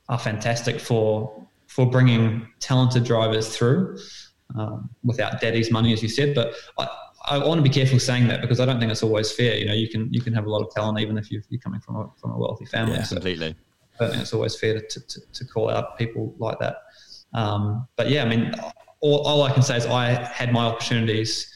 are 0.10 0.18
fantastic 0.20 0.80
for 0.80 1.46
for 1.68 1.90
bringing 1.90 2.48
talented 2.60 3.04
drivers 3.04 3.56
through 3.56 3.98
um, 4.56 4.90
without 5.04 5.42
daddy's 5.42 5.72
money, 5.72 5.94
as 5.94 6.02
you 6.02 6.10
said. 6.10 6.34
But 6.34 6.54
I, 6.78 6.88
I 7.30 7.38
want 7.38 7.60
to 7.60 7.64
be 7.64 7.70
careful 7.70 8.00
saying 8.00 8.28
that 8.30 8.42
because 8.42 8.60
I 8.60 8.66
don't 8.66 8.80
think 8.80 8.92
it's 8.92 9.04
always 9.04 9.32
fair. 9.32 9.56
You 9.58 9.66
know, 9.66 9.74
you 9.74 9.90
can 9.90 10.12
you 10.14 10.22
can 10.22 10.34
have 10.34 10.46
a 10.46 10.50
lot 10.50 10.62
of 10.62 10.74
talent 10.74 11.00
even 11.00 11.18
if 11.18 11.32
you're, 11.32 11.42
you're 11.50 11.62
coming 11.62 11.80
from 11.82 11.96
a 11.98 12.10
from 12.20 12.32
a 12.32 12.38
wealthy 12.38 12.66
family. 12.66 12.96
Yeah. 12.96 13.04
So- 13.04 13.16
Completely. 13.16 13.56
I 14.00 14.04
don't 14.04 14.12
think 14.12 14.22
it's 14.22 14.34
always 14.34 14.56
fair 14.56 14.80
to, 14.80 15.00
to, 15.08 15.22
to 15.34 15.46
call 15.46 15.72
out 15.72 15.98
people 15.98 16.36
like 16.38 16.60
that. 16.60 16.78
Um, 17.34 17.88
but 17.96 18.12
yeah, 18.12 18.24
I 18.24 18.28
mean, 18.30 18.54
all, 19.02 19.26
all 19.26 19.42
I 19.42 19.52
can 19.52 19.64
say 19.64 19.76
is 19.76 19.88
I 19.88 20.12
had 20.12 20.54
my 20.54 20.66
opportunities 20.66 21.52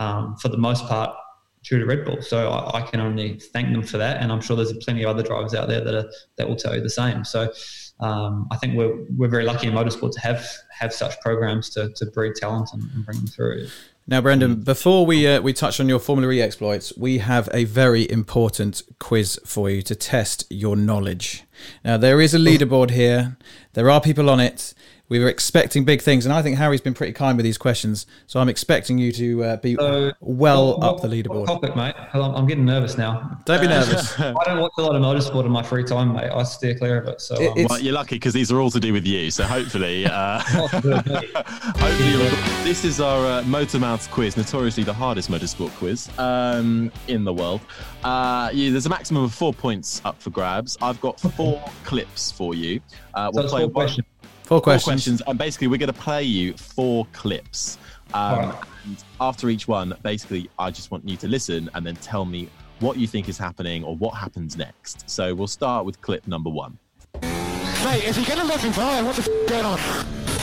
um, 0.00 0.34
for 0.36 0.48
the 0.48 0.56
most 0.58 0.86
part 0.86 1.16
due 1.62 1.78
to 1.78 1.86
Red 1.86 2.04
Bull. 2.04 2.20
So 2.20 2.50
I, 2.50 2.78
I 2.78 2.82
can 2.82 2.98
only 2.98 3.38
thank 3.38 3.72
them 3.72 3.84
for 3.84 3.98
that. 3.98 4.20
And 4.20 4.32
I'm 4.32 4.40
sure 4.40 4.56
there's 4.56 4.72
plenty 4.84 5.04
of 5.04 5.10
other 5.10 5.22
drivers 5.22 5.54
out 5.54 5.68
there 5.68 5.84
that 5.84 5.94
are, 5.94 6.10
that 6.36 6.48
will 6.48 6.56
tell 6.56 6.74
you 6.74 6.80
the 6.82 6.90
same. 6.90 7.24
So 7.24 7.52
um, 8.00 8.48
I 8.50 8.56
think 8.56 8.76
we're, 8.76 9.04
we're 9.16 9.28
very 9.28 9.44
lucky 9.44 9.68
in 9.68 9.72
motorsport 9.72 10.10
to 10.14 10.20
have, 10.20 10.44
have 10.76 10.92
such 10.92 11.18
programs 11.20 11.70
to, 11.70 11.90
to 11.94 12.06
breed 12.06 12.34
talent 12.34 12.70
and, 12.72 12.82
and 12.92 13.06
bring 13.06 13.18
them 13.18 13.28
through. 13.28 13.68
Now, 14.06 14.20
Brendon, 14.20 14.56
before 14.56 15.06
we 15.06 15.26
uh, 15.26 15.40
we 15.40 15.54
touch 15.54 15.80
on 15.80 15.88
your 15.88 15.98
Formula 15.98 16.30
E 16.30 16.42
exploits, 16.42 16.92
we 16.94 17.18
have 17.18 17.48
a 17.54 17.64
very 17.64 18.10
important 18.10 18.82
quiz 18.98 19.40
for 19.46 19.70
you 19.70 19.80
to 19.80 19.94
test 19.94 20.44
your 20.50 20.76
knowledge. 20.76 21.44
Now, 21.82 21.96
there 21.96 22.20
is 22.20 22.34
a 22.34 22.38
leaderboard 22.38 22.90
here. 22.90 23.38
There 23.72 23.88
are 23.88 24.02
people 24.02 24.28
on 24.28 24.40
it. 24.40 24.74
We 25.10 25.18
were 25.18 25.28
expecting 25.28 25.84
big 25.84 26.00
things, 26.00 26.24
and 26.24 26.32
I 26.32 26.40
think 26.40 26.56
Harry's 26.56 26.80
been 26.80 26.94
pretty 26.94 27.12
kind 27.12 27.36
with 27.36 27.44
these 27.44 27.58
questions. 27.58 28.06
So 28.26 28.40
I'm 28.40 28.48
expecting 28.48 28.96
you 28.96 29.12
to 29.12 29.44
uh, 29.44 29.56
be 29.58 29.74
So, 29.74 30.12
well 30.20 30.78
what- 30.78 30.82
up 30.82 31.02
the 31.02 31.08
what 31.08 31.16
leaderboard. 31.16 31.46
topic, 31.46 31.76
mate? 31.76 31.94
'Cause 32.10 32.22
I'm, 32.26 32.34
I'm 32.34 32.46
getting 32.46 32.64
nervous 32.64 32.96
now. 32.96 33.38
Don't 33.44 33.60
be 33.60 33.68
nervous. 33.68 34.18
I 34.20 34.32
don't 34.46 34.60
watch 34.60 34.72
a 34.78 34.82
lot 34.82 34.96
of 34.96 35.02
motorsport 35.02 35.44
in 35.44 35.50
my 35.52 35.62
free 35.62 35.84
time, 35.84 36.14
mate. 36.14 36.30
I 36.34 36.42
steer 36.44 36.74
clear 36.78 36.96
of 36.98 37.06
it. 37.08 37.20
So 37.20 37.34
It- 37.38 37.50
um, 37.58 37.66
Well, 37.68 37.80
you're 37.80 37.92
lucky 37.92 38.16
because 38.16 38.32
these 38.32 38.50
are 38.50 38.58
all 38.60 38.70
to 38.70 38.80
do 38.80 38.94
with 38.94 39.06
you. 39.06 39.30
So 39.30 39.44
hopefully, 39.44 40.06
uh, 40.06 40.42
not 40.54 40.70
to 40.70 40.80
do 40.80 40.88
with 40.88 41.06
me. 41.06 41.28
hopefully 41.34 42.10
you'll- 42.10 42.64
this 42.64 42.84
is 42.86 42.98
our 42.98 43.26
uh, 43.26 43.42
Motor 43.42 43.78
Mouth 43.80 44.10
quiz, 44.10 44.38
notoriously 44.38 44.84
the 44.84 44.94
hardest 44.94 45.30
motorsport 45.30 45.70
quiz 45.76 46.08
um, 46.18 46.90
in 47.08 47.24
the 47.24 47.32
world. 47.32 47.60
Uh, 48.04 48.48
you, 48.54 48.70
there's 48.72 48.86
a 48.86 48.90
maximum 48.90 49.22
of 49.24 49.34
four 49.34 49.52
points 49.52 50.00
up 50.06 50.18
for 50.20 50.30
grabs. 50.30 50.78
I've 50.80 51.00
got 51.02 51.20
four 51.20 51.62
clips 51.84 52.32
for 52.32 52.54
you. 52.54 52.80
Uh, 53.12 53.26
So 53.26 53.30
we'll 53.34 53.44
it's 53.44 53.52
play 53.52 53.64
one- 53.64 53.72
questions. 53.74 54.06
Four 54.44 54.58
four 54.58 54.60
questions. 54.60 54.84
questions, 54.92 55.22
and 55.26 55.38
basically 55.38 55.68
we're 55.68 55.78
going 55.78 55.92
to 55.92 55.98
play 55.98 56.22
you 56.22 56.52
four 56.54 57.06
clips. 57.12 57.78
Um, 58.12 58.22
Alright. 58.38 58.64
And 58.84 59.04
after 59.20 59.48
each 59.48 59.66
one, 59.66 59.94
basically, 60.02 60.50
I 60.58 60.70
just 60.70 60.90
want 60.90 61.08
you 61.08 61.16
to 61.16 61.26
listen 61.28 61.70
and 61.74 61.86
then 61.86 61.96
tell 61.96 62.26
me 62.26 62.50
what 62.80 62.98
you 62.98 63.06
think 63.06 63.30
is 63.30 63.38
happening 63.38 63.82
or 63.82 63.96
what 63.96 64.14
happens 64.14 64.58
next. 64.58 65.08
So 65.08 65.34
we'll 65.34 65.46
start 65.46 65.86
with 65.86 65.98
clip 66.02 66.26
number 66.28 66.50
one. 66.50 66.78
Mate, 67.22 68.04
is 68.04 68.16
he 68.16 68.24
gonna 68.26 68.44
let 68.44 68.62
me 68.62 68.70
by? 68.70 69.00
What 69.02 69.16
the 69.16 69.22
f- 69.22 69.48
going 69.48 69.64
on? 69.64 69.78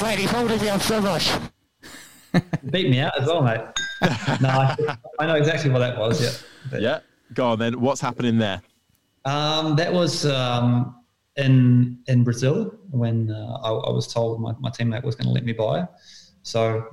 Mate, 0.01 0.19
he's 0.19 0.31
holding 0.31 0.59
me 0.59 0.69
on 0.69 0.79
so 0.79 0.99
much. 1.01 1.31
Beat 2.71 2.89
me 2.89 2.99
out 2.99 3.11
as 3.19 3.27
well, 3.27 3.43
mate. 3.43 3.61
no, 4.41 4.49
I, 4.49 4.97
I 5.19 5.27
know 5.27 5.35
exactly 5.35 5.69
what 5.69 5.79
that 5.79 5.97
was. 5.97 6.21
Yeah. 6.21 6.31
But, 6.71 6.81
Yeah, 6.81 6.99
go 7.35 7.49
on 7.49 7.59
then. 7.59 7.79
What's 7.79 8.01
happening 8.01 8.37
there? 8.39 8.61
Um, 9.25 9.75
that 9.75 9.93
was 9.93 10.25
um, 10.25 10.95
in 11.37 11.97
in 12.07 12.23
Brazil 12.23 12.77
when 12.89 13.31
uh, 13.31 13.57
I, 13.63 13.69
I 13.69 13.91
was 13.91 14.11
told 14.11 14.41
my, 14.41 14.53
my 14.59 14.69
teammate 14.69 15.03
was 15.03 15.15
going 15.15 15.27
to 15.27 15.31
let 15.31 15.45
me 15.45 15.53
by. 15.53 15.87
So 16.43 16.85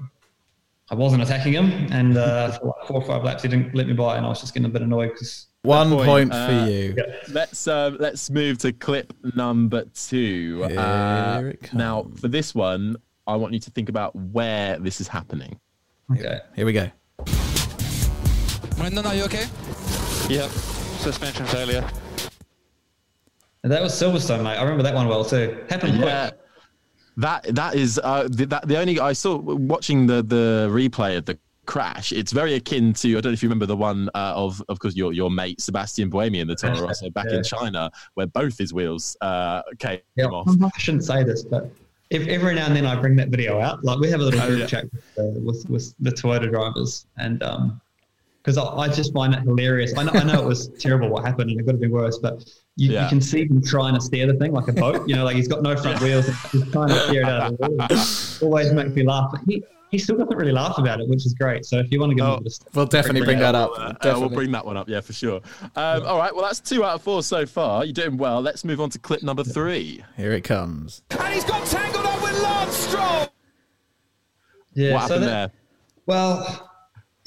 I 0.90 0.94
wasn't 0.94 1.22
attacking 1.22 1.52
him, 1.52 1.88
and 1.90 2.16
uh, 2.16 2.52
for 2.58 2.66
like 2.66 2.86
four 2.86 2.96
or 2.96 3.06
five 3.06 3.24
laps 3.24 3.42
he 3.42 3.48
didn't 3.48 3.74
let 3.74 3.86
me 3.86 3.92
by, 3.92 4.16
and 4.16 4.24
I 4.24 4.28
was 4.28 4.40
just 4.40 4.54
getting 4.54 4.66
a 4.66 4.72
bit 4.72 4.82
annoyed 4.82 5.12
because 5.12 5.46
One 5.62 5.90
point, 5.90 6.06
point, 6.06 6.32
uh, 6.32 6.46
for 6.46 6.70
you. 6.70 6.96
Let's 7.30 7.66
uh, 7.66 7.96
let's 7.98 8.30
move 8.30 8.58
to 8.58 8.72
clip 8.72 9.12
number 9.34 9.84
two. 9.94 10.62
Uh, 10.64 11.38
Here 11.40 11.48
it 11.50 11.74
now, 11.74 12.06
for 12.16 12.28
this 12.28 12.54
one, 12.54 12.96
I 13.26 13.36
want 13.36 13.52
you 13.52 13.60
to 13.60 13.70
think 13.70 13.88
about 13.88 14.14
where 14.14 14.78
this 14.78 15.00
is 15.00 15.08
happening. 15.08 15.58
okay. 16.12 16.40
Here 16.54 16.64
we 16.64 16.72
go. 16.72 16.90
Brendon, 18.76 19.04
are 19.04 19.14
you 19.14 19.24
okay? 19.24 19.46
Yep. 20.28 20.50
Suspension 20.50 21.46
failure. 21.46 21.88
And 23.64 23.72
that 23.72 23.82
was 23.82 23.92
Silverstone, 23.92 24.42
mate. 24.44 24.56
I 24.56 24.62
remember 24.62 24.82
that 24.84 24.94
one 24.94 25.08
well 25.08 25.24
too. 25.24 25.64
Happened 25.68 25.98
Yeah. 25.98 26.28
quick. 26.30 26.40
That 27.16 27.54
that 27.56 27.74
is 27.74 27.98
uh, 28.02 28.28
the, 28.30 28.46
that 28.46 28.68
the 28.68 28.78
only 28.78 29.00
I 29.00 29.12
saw 29.12 29.36
watching 29.36 30.06
the 30.06 30.22
the 30.22 30.68
replay 30.70 31.16
of 31.18 31.24
the 31.24 31.36
crash. 31.66 32.12
It's 32.12 32.30
very 32.32 32.54
akin 32.54 32.92
to 32.94 33.08
I 33.08 33.20
don't 33.20 33.24
know 33.26 33.32
if 33.32 33.42
you 33.42 33.48
remember 33.48 33.66
the 33.66 33.76
one 33.76 34.08
uh, 34.14 34.32
of 34.36 34.62
of 34.68 34.78
course 34.78 34.94
your 34.94 35.12
your 35.12 35.28
mate 35.30 35.60
Sebastian 35.60 36.10
Buemi 36.10 36.36
in 36.40 36.46
the 36.46 36.54
Toro 36.60 36.80
Rosso 36.80 37.10
back 37.10 37.26
Yeah. 37.28 37.38
in 37.38 37.42
China 37.42 37.90
where 38.14 38.28
both 38.28 38.56
his 38.56 38.72
wheels 38.72 39.16
uh, 39.20 39.62
came 39.80 39.98
Yeah, 40.14 40.26
off. 40.26 40.48
I 40.48 40.78
shouldn't 40.78 41.04
say 41.04 41.24
this, 41.24 41.42
but 41.42 41.68
if, 42.10 42.26
every 42.28 42.54
now 42.54 42.66
and 42.66 42.76
then 42.76 42.86
I 42.86 42.94
bring 42.94 43.16
that 43.16 43.28
video 43.28 43.60
out. 43.60 43.84
Like 43.84 43.98
we 43.98 44.08
have 44.10 44.20
a 44.20 44.24
little 44.24 44.40
Oh, 44.40 44.46
group 44.46 44.60
yeah. 44.60 44.66
chat 44.66 44.84
with, 44.84 45.04
uh, 45.18 45.40
with 45.40 45.66
with 45.68 45.94
the 45.98 46.10
Toyota 46.10 46.48
drivers, 46.48 47.06
and 47.16 47.42
um, 47.42 47.80
because 48.42 48.56
I, 48.58 48.64
I 48.64 48.88
just 48.88 49.12
find 49.12 49.34
it 49.34 49.40
hilarious. 49.40 49.96
I 49.96 50.04
know, 50.04 50.12
I 50.14 50.24
know 50.24 50.42
it 50.42 50.46
was 50.46 50.68
terrible 50.78 51.08
what 51.08 51.24
happened, 51.24 51.50
and 51.50 51.60
it 51.60 51.64
could 51.64 51.74
have 51.74 51.80
been 51.80 51.90
worse, 51.90 52.18
but 52.18 52.44
you, 52.76 52.92
Yeah. 52.92 53.02
you 53.04 53.08
can 53.08 53.20
see 53.20 53.42
him 53.44 53.60
trying 53.62 53.94
to 53.94 54.00
steer 54.00 54.26
the 54.26 54.34
thing 54.34 54.52
like 54.52 54.68
a 54.68 54.72
boat. 54.72 55.08
You 55.08 55.16
know, 55.16 55.24
like 55.24 55.36
he's 55.36 55.48
got 55.48 55.62
no 55.62 55.76
front 55.76 56.00
wheels, 56.00 56.28
and 56.28 56.36
he's 56.52 56.70
trying 56.72 56.88
to 56.88 56.98
steer 57.08 57.22
it 57.22 57.28
out 57.28 57.52
of 57.52 57.58
the 57.58 57.68
wall. 58.40 58.48
Always 58.50 58.72
makes 58.72 58.90
me 58.90 59.02
laugh. 59.04 59.30
But 59.32 59.40
he 59.46 59.62
he 59.90 59.96
still 59.98 60.18
doesn't 60.18 60.36
really 60.36 60.52
laugh 60.52 60.76
about 60.76 61.00
it, 61.00 61.08
which 61.08 61.24
is 61.24 61.32
great. 61.32 61.64
So 61.64 61.78
if 61.78 61.90
you 61.90 61.98
want 61.98 62.10
to 62.10 62.14
give 62.14 62.24
him 62.26 62.30
Oh. 62.32 62.34
a 62.36 62.40
bit 62.42 62.58
We'll 62.74 62.84
definitely 62.86 63.22
bring 63.22 63.38
that 63.38 63.54
up. 63.54 63.70
Uh, 63.70 63.74
uh, 63.74 63.92
Definitely. 63.94 64.20
we'll 64.20 64.28
bring 64.36 64.52
that 64.52 64.66
one 64.66 64.76
up, 64.76 64.86
yeah, 64.86 65.00
for 65.00 65.14
sure. 65.14 65.40
Um, 65.76 66.02
all 66.04 66.18
right, 66.18 66.34
well, 66.34 66.44
that's 66.44 66.60
two 66.60 66.84
out 66.84 66.96
of 66.96 67.02
four 67.02 67.22
so 67.22 67.46
far. 67.46 67.86
You're 67.86 67.94
doing 67.94 68.18
well. 68.18 68.42
Let's 68.42 68.66
move 68.66 68.82
on 68.82 68.90
to 68.90 68.98
clip 68.98 69.22
number 69.22 69.44
three. 69.44 70.04
Here 70.18 70.32
it 70.32 70.44
comes. 70.44 71.00
And 71.10 71.32
he's 71.32 71.44
got 71.44 71.66
tangled 71.66 72.04
up 72.04 72.22
with 72.22 72.38
Lance 72.42 72.74
Stroll. 72.74 73.28
yeah. 74.74 74.92
what 74.92 75.08
so 75.08 75.14
happened 75.14 75.22
that- 75.24 75.52
there? 75.52 75.52
Well, 76.06 76.67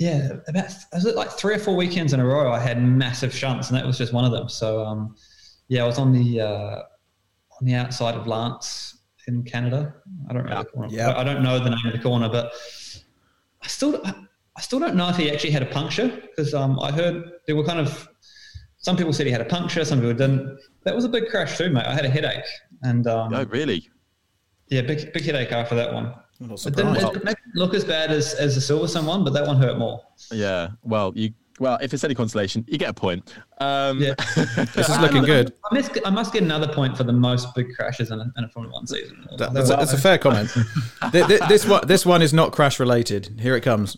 yeah, 0.02 0.32
about 0.48 0.66
was 0.94 1.06
it 1.06 1.16
like 1.16 1.30
three 1.30 1.54
or 1.54 1.60
four 1.60 1.76
weekends 1.76 2.12
in 2.14 2.20
a 2.20 2.26
row 2.26 2.52
I 2.52 2.60
had 2.60 2.82
massive 2.82 3.32
shunts, 3.34 3.70
and 3.70 3.78
that 3.78 3.86
was 3.86 4.00
just 4.00 4.14
one 4.14 4.26
of 4.26 4.32
them. 4.32 4.50
So, 4.50 4.84
um, 4.84 5.16
yeah, 5.68 5.84
I 5.84 5.86
was 5.86 6.00
on 6.00 6.12
the 6.12 6.42
uh, 6.42 6.76
on 7.60 7.62
the 7.68 7.76
outside 7.76 8.16
of 8.16 8.26
Lance 8.26 8.98
in 9.28 9.44
Canada. 9.44 9.94
I 10.28 10.34
don't 10.34 10.48
know 10.50 10.88
Yeah. 10.90 11.16
I 11.16 11.24
don't 11.24 11.44
know 11.44 11.60
the 11.60 11.70
name 11.70 11.86
of 11.86 11.94
the 11.94 12.00
corner, 12.00 12.30
but 12.30 12.52
I 13.62 13.68
still 13.68 14.02
I 14.04 14.62
still 14.62 14.80
don't 14.80 14.96
know 14.96 15.08
if 15.10 15.18
he 15.18 15.30
actually 15.32 15.52
had 15.52 15.62
a 15.62 15.68
puncture 15.68 16.08
because 16.08 16.56
um, 16.56 16.80
I 16.80 16.92
heard 16.92 17.34
there 17.46 17.56
were 17.56 17.64
kind 17.64 17.80
of 17.80 18.10
some 18.78 18.98
people 18.98 19.14
said 19.14 19.28
he 19.28 19.32
had 19.32 19.42
a 19.42 19.46
puncture, 19.46 19.86
some 19.86 20.00
people 20.00 20.16
didn't. 20.16 20.58
That 20.84 20.96
was 20.96 21.06
a 21.06 21.10
big 21.10 21.28
crash 21.30 21.60
too, 21.60 21.70
mate. 21.70 21.86
I 21.86 21.94
had 21.94 22.06
a 22.06 22.10
headache, 22.10 22.50
and 22.82 23.06
um, 23.06 23.32
Oh, 23.36 23.46
really? 23.46 23.88
yeah, 24.70 24.82
big 24.82 25.14
big 25.14 25.24
headache 25.26 25.52
after 25.52 25.76
that 25.76 25.94
one. 25.94 26.16
Not 26.42 26.66
It 26.66 26.76
didn't, 26.76 26.96
it 26.98 27.14
didn't 27.14 27.38
look 27.56 27.74
as 27.76 27.86
bad 27.86 28.12
as, 28.12 28.34
as 28.34 28.56
the 28.56 28.62
Silverstone 28.74 29.06
one, 29.06 29.24
but 29.24 29.34
that 29.34 29.46
one 29.46 29.58
hurt 29.58 29.78
more. 29.78 30.02
Yeah. 30.32 30.70
Well, 30.84 31.14
you. 31.16 31.32
Well, 31.60 31.78
if 31.80 31.94
it's 31.94 32.04
any 32.04 32.16
consolation, 32.16 32.66
you 32.68 32.80
get 32.80 32.90
a 32.90 32.94
point. 32.94 33.36
Um, 33.60 34.00
Yeah. 34.02 34.16
This 34.74 34.90
is 34.90 35.00
looking 35.00 35.24
good. 35.24 35.54
I 35.70 35.76
must, 35.76 35.92
I 36.04 36.10
must 36.10 36.34
get 36.34 36.42
another 36.42 36.68
point 36.74 36.98
for 36.98 37.04
the 37.04 37.14
most 37.14 37.54
big 37.54 37.76
crashes 37.76 38.10
in 38.10 38.20
a, 38.20 38.34
in 38.36 38.44
a 38.46 38.50
Formula 38.50 38.74
One 38.74 38.88
season. 38.88 39.28
That- 39.38 39.54
That's 39.54 39.70
a, 39.70 39.76
that's 39.76 39.94
a 39.94 39.98
fair 40.00 40.18
comment. 40.18 40.50
Th- 41.12 41.28
th- 41.28 41.42
this 41.48 41.68
one, 41.68 41.86
this 41.86 42.04
one 42.06 42.24
is 42.24 42.34
not 42.34 42.52
crash 42.52 42.80
related. 42.80 43.40
Here 43.40 43.56
it 43.56 43.62
comes. 43.62 43.98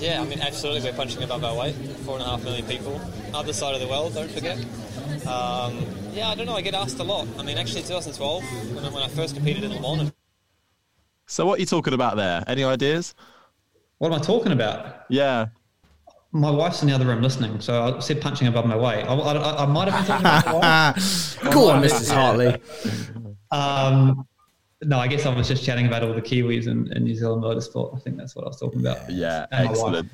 Yeah, 0.00 0.22
I 0.22 0.24
mean, 0.24 0.40
absolutely, 0.40 0.88
we're 0.88 0.96
punching 0.96 1.22
above 1.22 1.44
our 1.44 1.54
weight. 1.56 1.74
Four 2.06 2.14
and 2.16 2.24
a 2.24 2.28
half 2.28 2.42
million 2.44 2.64
people. 2.66 2.98
Other 3.34 3.52
side 3.52 3.74
of 3.74 3.80
the 3.82 3.88
world, 3.88 4.14
don't 4.14 4.30
forget. 4.30 4.56
Um, 5.26 5.84
yeah, 6.14 6.28
I 6.28 6.34
don't 6.36 6.46
know, 6.46 6.54
I 6.56 6.62
get 6.62 6.74
asked 6.74 6.98
a 7.00 7.04
lot. 7.04 7.26
I 7.38 7.42
mean, 7.42 7.58
actually, 7.58 7.82
2012, 7.82 8.74
when 8.74 8.84
I, 8.84 8.88
when 8.90 9.02
I 9.02 9.08
first 9.08 9.34
competed 9.34 9.64
in 9.64 9.72
Le 9.72 9.80
Mans, 9.80 10.12
So, 11.26 11.44
what 11.46 11.58
are 11.58 11.60
you 11.60 11.66
talking 11.66 11.92
about 11.94 12.16
there? 12.16 12.44
Any 12.46 12.64
ideas? 12.64 13.14
What 13.98 14.12
am 14.12 14.20
I 14.20 14.22
talking 14.22 14.52
about? 14.52 15.04
Yeah. 15.08 15.46
my 16.32 16.50
wife's 16.50 16.82
in 16.82 16.88
the 16.88 16.94
other 16.94 17.06
room 17.06 17.22
listening, 17.22 17.60
so 17.60 17.96
I 17.96 17.98
said 18.00 18.20
punching 18.20 18.46
above 18.46 18.66
my 18.66 18.76
weight. 18.76 19.02
I, 19.04 19.14
I, 19.14 19.62
I 19.62 19.66
might 19.66 19.88
have 19.88 19.98
been 19.98 20.06
talking 20.06 20.26
about 20.26 20.46
my 20.46 20.52
wife. 20.92 21.40
Go 21.52 21.70
on, 21.70 21.82
Mrs. 21.82 22.12
Hartley. 22.12 22.60
Um, 23.50 24.26
no, 24.82 24.98
I 24.98 25.08
guess 25.08 25.24
I 25.24 25.34
was 25.34 25.48
just 25.48 25.64
chatting 25.64 25.86
about 25.86 26.02
all 26.02 26.12
the 26.12 26.20
Kiwis 26.20 26.66
in, 26.66 26.92
in 26.92 27.04
New 27.04 27.14
Zealand 27.14 27.42
motorsport. 27.42 27.96
I 27.96 28.00
think 28.00 28.18
that's 28.18 28.36
what 28.36 28.44
I 28.44 28.48
was 28.48 28.60
talking 28.60 28.80
about. 28.80 29.08
Yeah, 29.10 29.46
And 29.50 29.70
my 29.70 29.72
wife. 29.76 30.04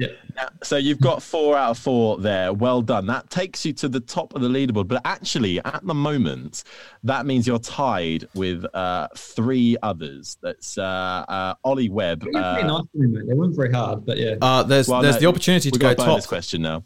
Excellent. 0.00 0.18
Yeah. 0.36 0.48
So 0.62 0.76
you've 0.76 1.00
got 1.00 1.22
four 1.22 1.56
out 1.56 1.70
of 1.70 1.78
four 1.78 2.18
there. 2.18 2.52
Well 2.52 2.82
done. 2.82 3.06
That 3.06 3.30
takes 3.30 3.64
you 3.64 3.72
to 3.74 3.88
the 3.88 4.00
top 4.00 4.34
of 4.34 4.42
the 4.42 4.48
leaderboard. 4.48 4.88
But 4.88 5.02
actually, 5.04 5.58
at 5.64 5.84
the 5.84 5.94
moment, 5.94 6.64
that 7.04 7.26
means 7.26 7.46
you're 7.46 7.58
tied 7.58 8.26
with 8.34 8.64
uh, 8.74 9.08
three 9.16 9.76
others. 9.82 10.38
That's 10.42 10.78
uh, 10.78 10.82
uh, 11.28 11.54
Ollie 11.64 11.88
Webb. 11.88 12.24
They 12.32 12.38
Uh, 12.38 12.66
nice 12.66 12.82
to 12.92 12.98
me, 12.98 13.22
they 13.26 13.34
weren't 13.34 13.56
very 13.56 13.72
hard, 13.72 14.06
but 14.06 14.18
yeah. 14.18 14.36
Uh, 14.40 14.62
there's 14.62 14.88
well, 14.88 15.02
there's 15.02 15.16
no, 15.16 15.20
the 15.20 15.26
opportunity 15.26 15.70
to 15.70 15.78
go 15.78 15.94
got 15.94 16.04
a 16.04 16.06
bonus 16.06 16.24
top. 16.24 16.28
question 16.28 16.62
now. 16.62 16.84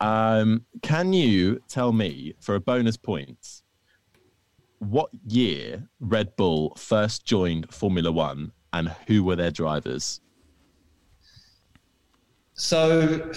Um, 0.00 0.66
can 0.82 1.12
you 1.12 1.60
tell 1.68 1.92
me 1.92 2.34
for 2.40 2.56
a 2.56 2.60
bonus 2.60 2.96
point 2.96 3.62
what 4.78 5.08
year 5.26 5.88
Red 6.00 6.36
Bull 6.36 6.74
first 6.76 7.24
joined 7.24 7.72
Formula 7.72 8.12
One 8.12 8.52
and 8.72 8.88
who 9.06 9.24
were 9.24 9.36
their 9.36 9.50
drivers? 9.50 10.20
So, 12.54 13.32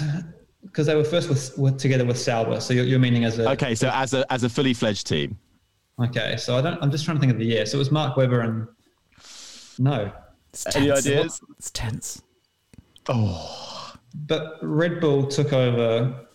because 0.64 0.86
they 0.86 0.96
were 0.96 1.04
first 1.04 1.28
with, 1.30 1.58
with 1.58 1.78
together 1.78 2.06
with 2.06 2.20
Sauber, 2.20 2.60
so 2.60 2.74
you're, 2.74 2.86
you're 2.86 3.00
meaning 3.00 3.24
as 3.26 3.40
a 3.40 3.50
Okay, 3.52 3.74
so 3.76 3.90
as 3.90 4.14
a 4.14 4.32
as 4.32 4.44
a 4.44 4.50
fully 4.50 4.74
fledged 4.74 5.08
team. 5.08 5.38
okay. 6.00 6.38
So 6.38 6.58
I 6.58 6.62
don't. 6.62 6.78
I'm 6.82 6.92
just 6.92 7.04
trying 7.06 7.18
to 7.18 7.22
think 7.22 7.32
of 7.34 7.40
the 7.40 7.46
year. 7.46 7.66
So 7.66 7.78
it 7.78 7.80
was 7.80 7.92
Mark 7.92 8.16
Webber 8.16 8.42
and 8.42 8.68
no, 9.80 10.12
Any 10.76 10.92
ideas? 10.92 11.42
It's 11.58 11.72
tense. 11.72 12.22
Oh. 13.10 13.94
But 14.26 14.58
Red 14.62 15.00
Bull 15.00 15.28
took 15.28 15.54
over 15.54 16.28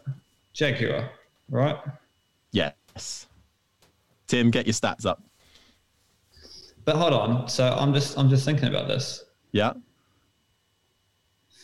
Jaguar, 0.53 1.11
right? 1.49 1.77
Yes. 2.53 3.27
Tim, 4.29 4.51
get 4.51 4.67
your 4.67 4.75
stats 4.75 5.05
up. 5.07 5.23
But 6.85 6.97
hold 6.97 7.13
on. 7.13 7.49
So 7.49 7.69
I'm 7.79 7.93
just 7.95 8.19
I'm 8.19 8.29
just 8.29 8.45
thinking 8.45 8.69
about 8.69 8.89
this. 8.89 9.25
Yeah. 9.53 9.73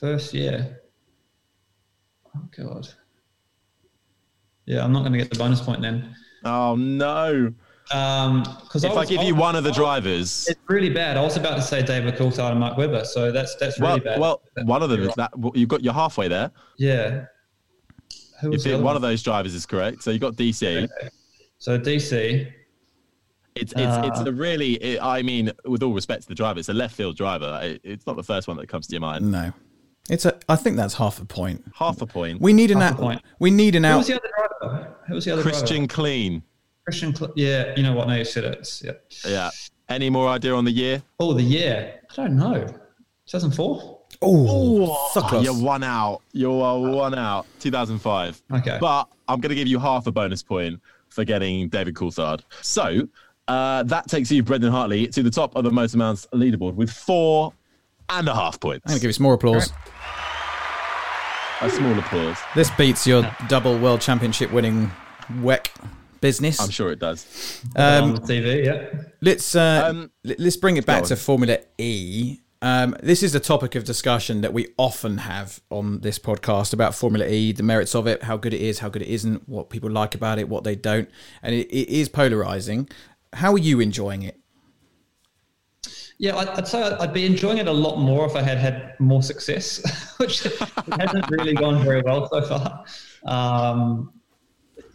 First 0.01 0.33
year. 0.35 0.81
Oh 2.39 2.49
god. 2.57 2.89
Yeah, 4.66 4.84
I'm 4.84 4.93
not 4.93 5.01
going 5.01 5.12
to 5.12 5.18
get 5.18 5.30
the 5.30 5.39
bonus 5.39 5.61
point 5.61 5.80
then. 5.82 6.14
Oh 6.45 6.76
no. 6.76 7.53
Um, 7.91 8.43
because 8.62 8.84
If 8.84 8.93
I 8.93 9.07
give 9.07 9.22
you 9.22 9.34
one 9.34 9.57
of 9.57 9.64
the 9.64 9.72
drivers, 9.72 10.47
it's 10.47 10.61
really 10.68 10.91
bad. 10.91 11.16
I 11.16 11.22
was 11.22 11.39
about 11.39 11.57
to 11.57 11.62
say 11.62 11.82
David 11.82 12.16
Coulthard 12.16 12.51
and 12.51 12.61
Mark 12.61 12.76
Webber, 12.76 13.05
so 13.07 13.32
that's 13.32 13.55
that's 13.57 13.80
really 13.80 13.93
well, 13.95 14.01
bad. 14.01 14.20
well, 14.20 14.43
one 14.66 14.82
of 14.82 14.91
them 14.91 15.01
is 15.03 15.14
that 15.14 15.36
well, 15.39 15.53
you've 15.55 15.70
got 15.70 15.82
you're 15.82 15.95
halfway 15.95 16.28
there. 16.28 16.51
yeah. 16.76 17.24
Who 18.43 18.51
was 18.51 18.61
If 18.61 18.64
the 18.64 18.70
it, 18.70 18.74
other 18.74 18.84
one 18.84 18.95
of 18.95 19.03
those 19.03 19.22
drivers 19.22 19.53
is 19.55 19.66
correct, 19.66 20.03
so 20.03 20.11
you 20.12 20.18
got 20.20 20.34
DC. 20.34 20.89
So 21.59 21.76
DC. 21.78 22.53
It's 23.57 23.72
it's 23.72 24.07
it's 24.07 24.20
Uh, 24.20 24.24
a 24.26 24.32
really. 24.32 24.74
It, 24.74 25.03
I 25.03 25.22
mean, 25.22 25.51
with 25.64 25.82
all 25.82 25.93
respect 25.95 26.22
to 26.22 26.28
the 26.28 26.34
driver, 26.36 26.61
it's 26.61 26.68
a 26.68 26.74
left 26.74 26.95
field 26.95 27.16
driver. 27.16 27.59
It, 27.62 27.80
it's 27.82 28.07
not 28.07 28.14
the 28.16 28.22
first 28.22 28.47
one 28.47 28.57
that 28.59 28.68
comes 28.68 28.86
to 28.89 28.93
your 28.93 29.01
mind. 29.01 29.32
No, 29.32 29.51
it's 30.09 30.25
a. 30.25 30.39
I 30.49 30.57
think 30.57 30.77
that's 30.77 30.95
half 30.95 31.21
a 31.21 31.25
point. 31.25 31.65
Half 31.75 32.01
a 32.03 32.07
point. 32.07 32.41
We 32.41 32.53
need 32.53 32.71
an 32.71 32.81
Half 32.81 32.93
a 32.93 32.95
out. 32.95 33.01
point. 33.01 33.23
We 33.39 33.51
need 33.51 33.75
an 33.77 33.85
Who 33.85 33.91
out. 33.91 33.97
was 33.99 34.07
the 34.09 34.15
other 34.17 34.31
driver? 34.61 34.95
Who 35.07 35.15
was 35.15 35.25
the 35.25 35.33
other 35.33 35.43
Christian 35.43 35.87
driver? 35.87 36.03
Klien. 36.09 36.43
Christian. 36.85 37.15
Cl- 37.15 37.33
yeah, 37.37 37.75
you 37.77 37.83
know 37.83 37.93
what? 37.95 38.09
No, 38.09 38.15
you 38.15 38.25
said 38.25 38.45
it. 38.45 38.53
It's- 38.55 38.83
Yeah. 38.85 39.31
Yeah. 39.31 39.51
Any 39.89 40.11
more 40.11 40.29
idea 40.29 40.55
on 40.55 40.65
the 40.65 40.71
year? 40.73 41.03
Oh, 41.19 41.33
the 41.33 41.43
year. 41.43 42.01
I 42.11 42.15
don't 42.17 42.37
know. 42.37 42.67
2004. 43.27 43.99
Oh, 44.23 45.09
so 45.13 45.21
close. 45.23 45.45
You're 45.45 45.55
one 45.55 45.83
out. 45.85 46.23
You're 46.33 46.79
one 46.95 47.15
out. 47.15 47.47
2005. 47.61 48.43
Okay. 48.53 48.79
But 48.81 49.09
I'm 49.29 49.41
going 49.41 49.51
to 49.51 49.55
give 49.55 49.69
you 49.69 49.79
half 49.79 50.07
a 50.07 50.13
bonus 50.13 50.43
point 50.43 50.81
for 51.09 51.25
getting 51.25 51.69
David 51.69 51.95
Coulthard. 51.95 52.41
So 52.63 53.09
uh, 53.49 53.83
that 53.85 54.09
takes 54.09 54.31
you, 54.31 54.43
Brendon 54.43 54.71
Hartley, 54.73 55.07
to 55.09 55.23
the 55.23 55.31
top 55.31 55.55
of 55.57 55.65
the 55.65 55.71
Motor 55.71 55.97
Mouths 55.99 56.27
leaderboard 56.35 56.75
with 56.75 56.91
four 56.91 57.53
and 58.11 58.29
a 58.29 58.35
half 58.35 58.59
points. 58.61 58.83
I'm 58.87 58.91
gonna 58.93 59.01
give 59.01 59.09
you 59.09 59.13
some 59.15 59.25
more 59.25 59.35
applause. 59.35 59.73
A 61.61 61.69
small 61.71 61.99
applause. 61.99 62.37
This 62.55 62.71
beats 62.71 63.05
your 63.05 63.29
double 63.49 63.77
world 63.79 64.01
championship 64.01 64.53
winning 64.53 64.93
WEC 65.41 65.71
business. 66.21 66.61
I'm 66.61 66.71
sure 66.71 66.93
it 66.93 67.01
does. 67.01 67.63
on 67.75 68.15
the 68.15 68.21
TV. 68.21 68.65
Yeah. 68.65 69.03
Let's 69.21 69.57
uh, 69.57 69.87
Um, 69.87 70.11
let's 70.25 70.57
bring 70.57 70.77
it 70.77 70.87
back 70.87 71.03
to. 71.05 71.17
Formula 71.17 71.59
E. 71.77 72.39
Um, 72.63 72.97
this 73.03 73.23
is 73.25 73.35
a 73.35 73.41
topic 73.41 73.75
of 73.75 73.83
discussion 73.85 74.41
that 74.43 74.53
we 74.53 74.69
often 74.77 75.19
have 75.19 75.61
on 75.71 76.01
this 76.01 76.19
podcast 76.19 76.73
about 76.73 76.95
Formula 76.95 77.27
E, 77.27 77.53
the 77.53 77.63
merits 77.63 77.95
of 77.95 78.07
it, 78.07 78.23
how 78.25 78.37
good 78.37 78.55
it 78.55 78.61
is, 78.61 78.79
how 78.81 78.89
good 78.89 79.03
it 79.03 79.09
isn't, 79.09 79.49
what 79.49 79.69
people 79.69 79.91
like 79.91 80.15
about 80.15 80.39
it, 80.39 80.49
what 80.49 80.63
they 80.65 80.75
don't, 80.77 81.09
and 81.43 81.55
it, 81.55 81.69
it 81.69 81.89
is 81.89 82.09
polarizing. 82.09 82.89
How 83.33 83.53
are 83.53 83.59
you 83.59 83.79
enjoying 83.81 84.23
it? 84.23 84.38
Yeah, 86.19 86.37
I'd, 86.37 86.49
I'd 86.49 86.66
say 86.69 86.83
I'd 86.83 87.12
be 87.12 87.25
enjoying 87.25 87.59
it 87.59 87.69
a 87.69 87.73
lot 87.73 87.97
more 87.99 88.27
if 88.27 88.35
I 88.35 88.43
had 88.43 88.59
had 88.59 88.95
more 88.99 89.23
success, 89.23 90.14
which 90.19 90.43
hasn't 90.99 91.31
really 91.31 91.55
gone 91.55 91.85
very 91.85 92.03
well 92.03 92.29
so 92.29 92.43
far. 92.43 92.85
Um, 93.25 94.12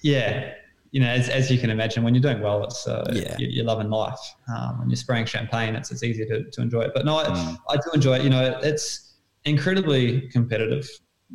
yeah, 0.01 0.53
you 0.91 0.99
know, 0.99 1.07
as, 1.07 1.30
as 1.30 1.49
you 1.49 1.57
can 1.57 1.69
imagine, 1.69 2.03
when 2.03 2.13
you're 2.13 2.21
doing 2.21 2.41
well, 2.41 2.63
it's 2.65 2.88
uh, 2.88 3.03
Yeah. 3.13 3.36
you, 3.39 3.47
you're 3.47 3.65
loving 3.65 3.89
life. 3.89 4.19
Um, 4.53 4.80
when 4.80 4.89
you're 4.89 4.97
spraying 4.97 5.26
champagne, 5.26 5.76
it's 5.76 5.91
it's 5.91 6.03
easy 6.03 6.26
to, 6.26 6.43
to 6.51 6.61
enjoy 6.61 6.82
it. 6.82 6.91
But 6.93 7.05
no, 7.05 7.17
I, 7.17 7.57
I 7.69 7.76
do 7.78 7.89
enjoy 7.93 8.17
it. 8.17 8.24
You 8.24 8.30
know, 8.30 8.59
it's 8.61 9.13
incredibly 9.45 10.28
competitive. 10.30 10.89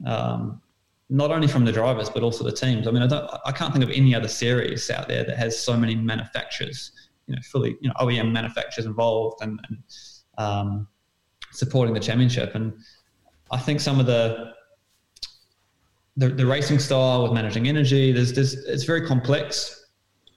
Um, 0.07 0.61
not 1.11 1.31
only 1.31 1.49
from 1.49 1.65
the 1.65 1.73
drivers 1.73 2.11
but 2.11 2.23
also 2.23 2.45
the 2.45 2.53
teams. 2.53 2.87
I 2.87 2.91
mean, 2.91 3.03
I 3.03 3.07
don't, 3.07 3.29
I 3.47 3.51
can't 3.53 3.73
think 3.73 3.83
of 3.83 3.91
any 3.91 4.15
other 4.15 4.29
series 4.29 4.91
out 4.91 5.09
there 5.09 5.25
that 5.25 5.39
has 5.39 5.59
so 5.59 5.75
many 5.75 5.95
manufacturers, 5.95 6.93
you 7.29 7.37
know, 7.37 7.43
fully, 7.43 7.77
you 7.81 7.89
know, 7.89 7.95
OEM 8.01 8.33
manufacturers 8.33 8.87
involved 8.87 9.43
and, 9.43 9.61
and 9.69 9.79
um, 10.39 10.89
supporting 11.53 11.95
the 11.95 12.01
championship. 12.01 12.55
And 12.55 12.73
I 13.51 13.59
think 13.59 13.81
some 13.81 14.01
of 14.01 14.07
the, 14.07 14.53
the 16.17 16.31
the 16.31 16.47
racing 16.47 16.81
style 16.81 17.23
with 17.23 17.33
managing 17.33 17.69
energy, 17.69 18.11
there's, 18.11 18.33
there's 18.33 18.55
it's 18.55 18.85
very 18.85 19.07
complex, 19.07 19.87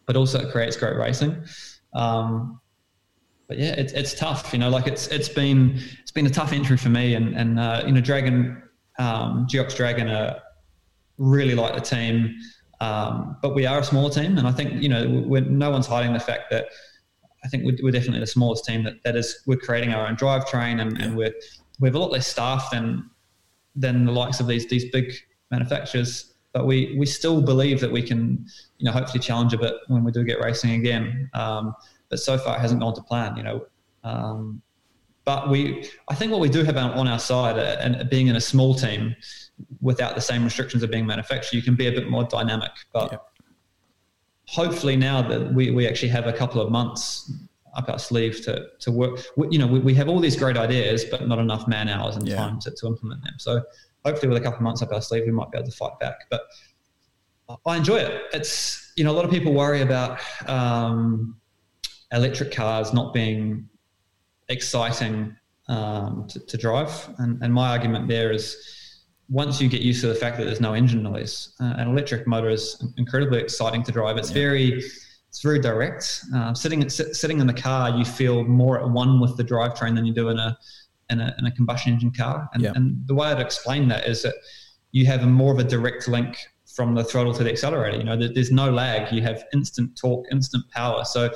but 0.05 0.15
also 0.15 0.39
it 0.39 0.51
creates 0.51 0.75
great 0.77 0.95
racing. 0.95 1.43
Um, 1.93 2.59
but 3.47 3.57
yeah, 3.57 3.73
it's 3.77 3.93
it's 3.93 4.13
tough. 4.13 4.53
You 4.53 4.59
know, 4.59 4.69
like 4.69 4.87
it's 4.87 5.07
it's 5.07 5.27
been 5.27 5.79
it's 5.99 6.11
been 6.11 6.27
a 6.27 6.29
tough 6.29 6.53
entry 6.53 6.77
for 6.77 6.89
me, 6.89 7.15
and 7.15 7.35
and 7.35 7.59
uh, 7.59 7.83
you 7.85 7.91
know, 7.91 8.01
Dragon, 8.01 8.61
um, 8.99 9.47
Geox 9.47 9.75
Dragon 9.75 10.07
are 10.07 10.37
really 11.17 11.55
like 11.55 11.75
the 11.75 11.81
team, 11.81 12.35
um, 12.81 13.37
but 13.43 13.53
we 13.53 13.67
are 13.67 13.79
a 13.79 13.83
smaller 13.83 14.09
team, 14.09 14.39
and 14.39 14.47
I 14.47 14.51
think 14.51 14.81
you 14.81 14.89
know, 14.89 15.23
we're, 15.27 15.41
no 15.41 15.69
one's 15.69 15.85
hiding 15.85 16.13
the 16.13 16.19
fact 16.19 16.49
that 16.49 16.65
I 17.43 17.47
think 17.47 17.63
we're, 17.63 17.77
we're 17.83 17.91
definitely 17.91 18.21
the 18.21 18.27
smallest 18.27 18.65
team 18.65 18.83
that, 18.83 18.95
that 19.03 19.15
is 19.15 19.43
we're 19.45 19.59
creating 19.59 19.93
our 19.93 20.07
own 20.07 20.15
drivetrain, 20.15 20.81
and, 20.81 20.99
and 20.99 21.15
we're 21.15 21.31
we 21.79 21.87
have 21.87 21.95
a 21.95 21.99
lot 21.99 22.11
less 22.11 22.27
staff 22.27 22.69
than 22.71 23.07
than 23.75 24.05
the 24.05 24.11
likes 24.11 24.39
of 24.39 24.47
these 24.47 24.67
these 24.67 24.89
big 24.91 25.13
manufacturers. 25.51 26.33
But 26.53 26.65
we 26.65 26.95
we 26.97 27.05
still 27.05 27.39
believe 27.39 27.79
that 27.81 27.91
we 27.91 28.01
can, 28.01 28.47
you 28.79 28.85
know, 28.85 28.91
hopefully 28.91 29.19
challenge 29.19 29.53
a 29.53 29.59
bit 29.59 29.75
when 29.87 30.03
we 30.03 30.11
do 30.11 30.23
get 30.23 30.43
racing 30.43 30.71
again. 30.71 31.29
Um, 31.35 31.75
but 32.09 32.19
so 32.19 32.35
far, 32.35 32.57
it 32.57 32.61
hasn't 32.61 32.81
gone 32.81 32.95
to 32.95 33.03
plan. 33.03 33.37
You 33.37 33.43
know, 33.43 33.65
um, 34.03 34.59
but 35.23 35.51
we 35.51 35.87
I 36.09 36.15
think 36.15 36.31
what 36.31 36.41
we 36.41 36.49
do 36.49 36.63
have 36.63 36.77
on 36.77 36.91
on 36.93 37.07
our 37.07 37.19
side, 37.19 37.59
uh, 37.59 37.77
and 37.79 38.09
being 38.09 38.25
in 38.25 38.37
a 38.37 38.41
small 38.41 38.73
team 38.73 39.15
without 39.81 40.15
the 40.15 40.21
same 40.21 40.43
restrictions 40.43 40.83
of 40.83 40.91
being 40.91 41.05
manufactured, 41.05 41.55
you 41.55 41.61
can 41.61 41.75
be 41.75 41.87
a 41.87 41.91
bit 41.91 42.09
more 42.09 42.23
dynamic. 42.23 42.71
But 42.93 43.25
hopefully 44.47 44.95
now 44.95 45.21
that 45.21 45.53
we, 45.53 45.71
we 45.71 45.87
actually 45.87 46.09
have 46.09 46.27
a 46.27 46.33
couple 46.33 46.61
of 46.61 46.71
months 46.71 47.31
up 47.75 47.87
our 47.87 47.99
sleeve 47.99 48.41
to, 48.43 48.65
to 48.79 48.91
work, 48.91 49.19
we, 49.37 49.47
you 49.51 49.57
know, 49.57 49.67
we, 49.67 49.79
we 49.79 49.93
have 49.95 50.09
all 50.09 50.19
these 50.19 50.35
great 50.35 50.57
ideas, 50.57 51.05
but 51.05 51.27
not 51.27 51.39
enough 51.39 51.67
man 51.67 51.87
hours 51.87 52.17
and 52.17 52.27
Yeah. 52.27 52.35
time 52.35 52.59
to, 52.59 52.71
to 52.71 52.87
implement 52.87 53.23
them. 53.23 53.35
So 53.37 53.61
hopefully 54.05 54.27
with 54.27 54.37
a 54.37 54.41
couple 54.41 54.57
of 54.57 54.63
months 54.63 54.81
up 54.81 54.91
our 54.91 55.01
sleeve, 55.01 55.23
we 55.25 55.31
might 55.31 55.51
be 55.51 55.57
able 55.57 55.69
to 55.69 55.75
fight 55.77 55.97
back. 55.99 56.15
But 56.29 56.41
I 57.65 57.77
enjoy 57.77 57.97
it. 57.97 58.23
It's, 58.33 58.91
you 58.97 59.03
know, 59.03 59.11
a 59.11 59.17
lot 59.19 59.25
of 59.25 59.31
people 59.31 59.53
worry 59.53 59.81
about 59.81 60.19
um, 60.47 61.37
electric 62.11 62.51
cars 62.51 62.93
not 62.93 63.13
being 63.13 63.69
exciting 64.49 65.35
um, 65.69 66.27
to, 66.27 66.39
to 66.39 66.57
drive. 66.57 67.09
And, 67.19 67.41
and 67.41 67.53
my 67.53 67.69
argument 67.69 68.09
there 68.09 68.31
is 68.33 68.57
once 69.31 69.61
you 69.61 69.69
get 69.69 69.81
used 69.81 70.01
to 70.01 70.07
the 70.07 70.15
fact 70.15 70.37
that 70.37 70.43
there's 70.43 70.59
no 70.59 70.73
engine 70.73 71.01
noise, 71.01 71.55
uh, 71.61 71.73
an 71.77 71.87
electric 71.87 72.27
motor 72.27 72.49
is 72.49 72.83
incredibly 72.97 73.39
exciting 73.39 73.81
to 73.81 73.91
drive. 73.91 74.17
It's 74.17 74.29
very, 74.29 74.83
it's 75.29 75.41
very 75.41 75.57
direct. 75.59 76.25
Uh, 76.35 76.53
sitting 76.53 76.87
sit, 76.89 77.15
sitting 77.15 77.39
in 77.39 77.47
the 77.47 77.53
car, 77.53 77.97
you 77.97 78.03
feel 78.03 78.43
more 78.43 78.77
at 78.81 78.89
one 78.89 79.21
with 79.21 79.37
the 79.37 79.43
drivetrain 79.43 79.95
than 79.95 80.05
you 80.05 80.13
do 80.13 80.27
in 80.29 80.37
a 80.37 80.57
in 81.09 81.21
a, 81.21 81.33
in 81.39 81.45
a 81.45 81.51
combustion 81.51 81.93
engine 81.93 82.11
car. 82.11 82.49
And, 82.53 82.63
Yeah. 82.63 82.73
and 82.75 83.05
the 83.07 83.15
way 83.15 83.27
I'd 83.29 83.39
explain 83.39 83.87
that 83.89 84.05
is 84.07 84.21
that 84.23 84.35
you 84.91 85.05
have 85.07 85.23
a 85.23 85.27
more 85.27 85.53
of 85.53 85.59
a 85.59 85.63
direct 85.63 86.07
link 86.07 86.37
from 86.75 86.95
the 86.95 87.03
throttle 87.03 87.33
to 87.33 87.43
the 87.43 87.51
accelerator. 87.51 87.97
You 87.97 88.03
know, 88.03 88.17
there, 88.17 88.29
there's 88.33 88.51
no 88.51 88.69
lag. 88.71 89.11
You 89.13 89.21
have 89.21 89.43
instant 89.53 89.97
torque, 89.97 90.25
instant 90.31 90.69
power. 90.71 91.03
So 91.05 91.29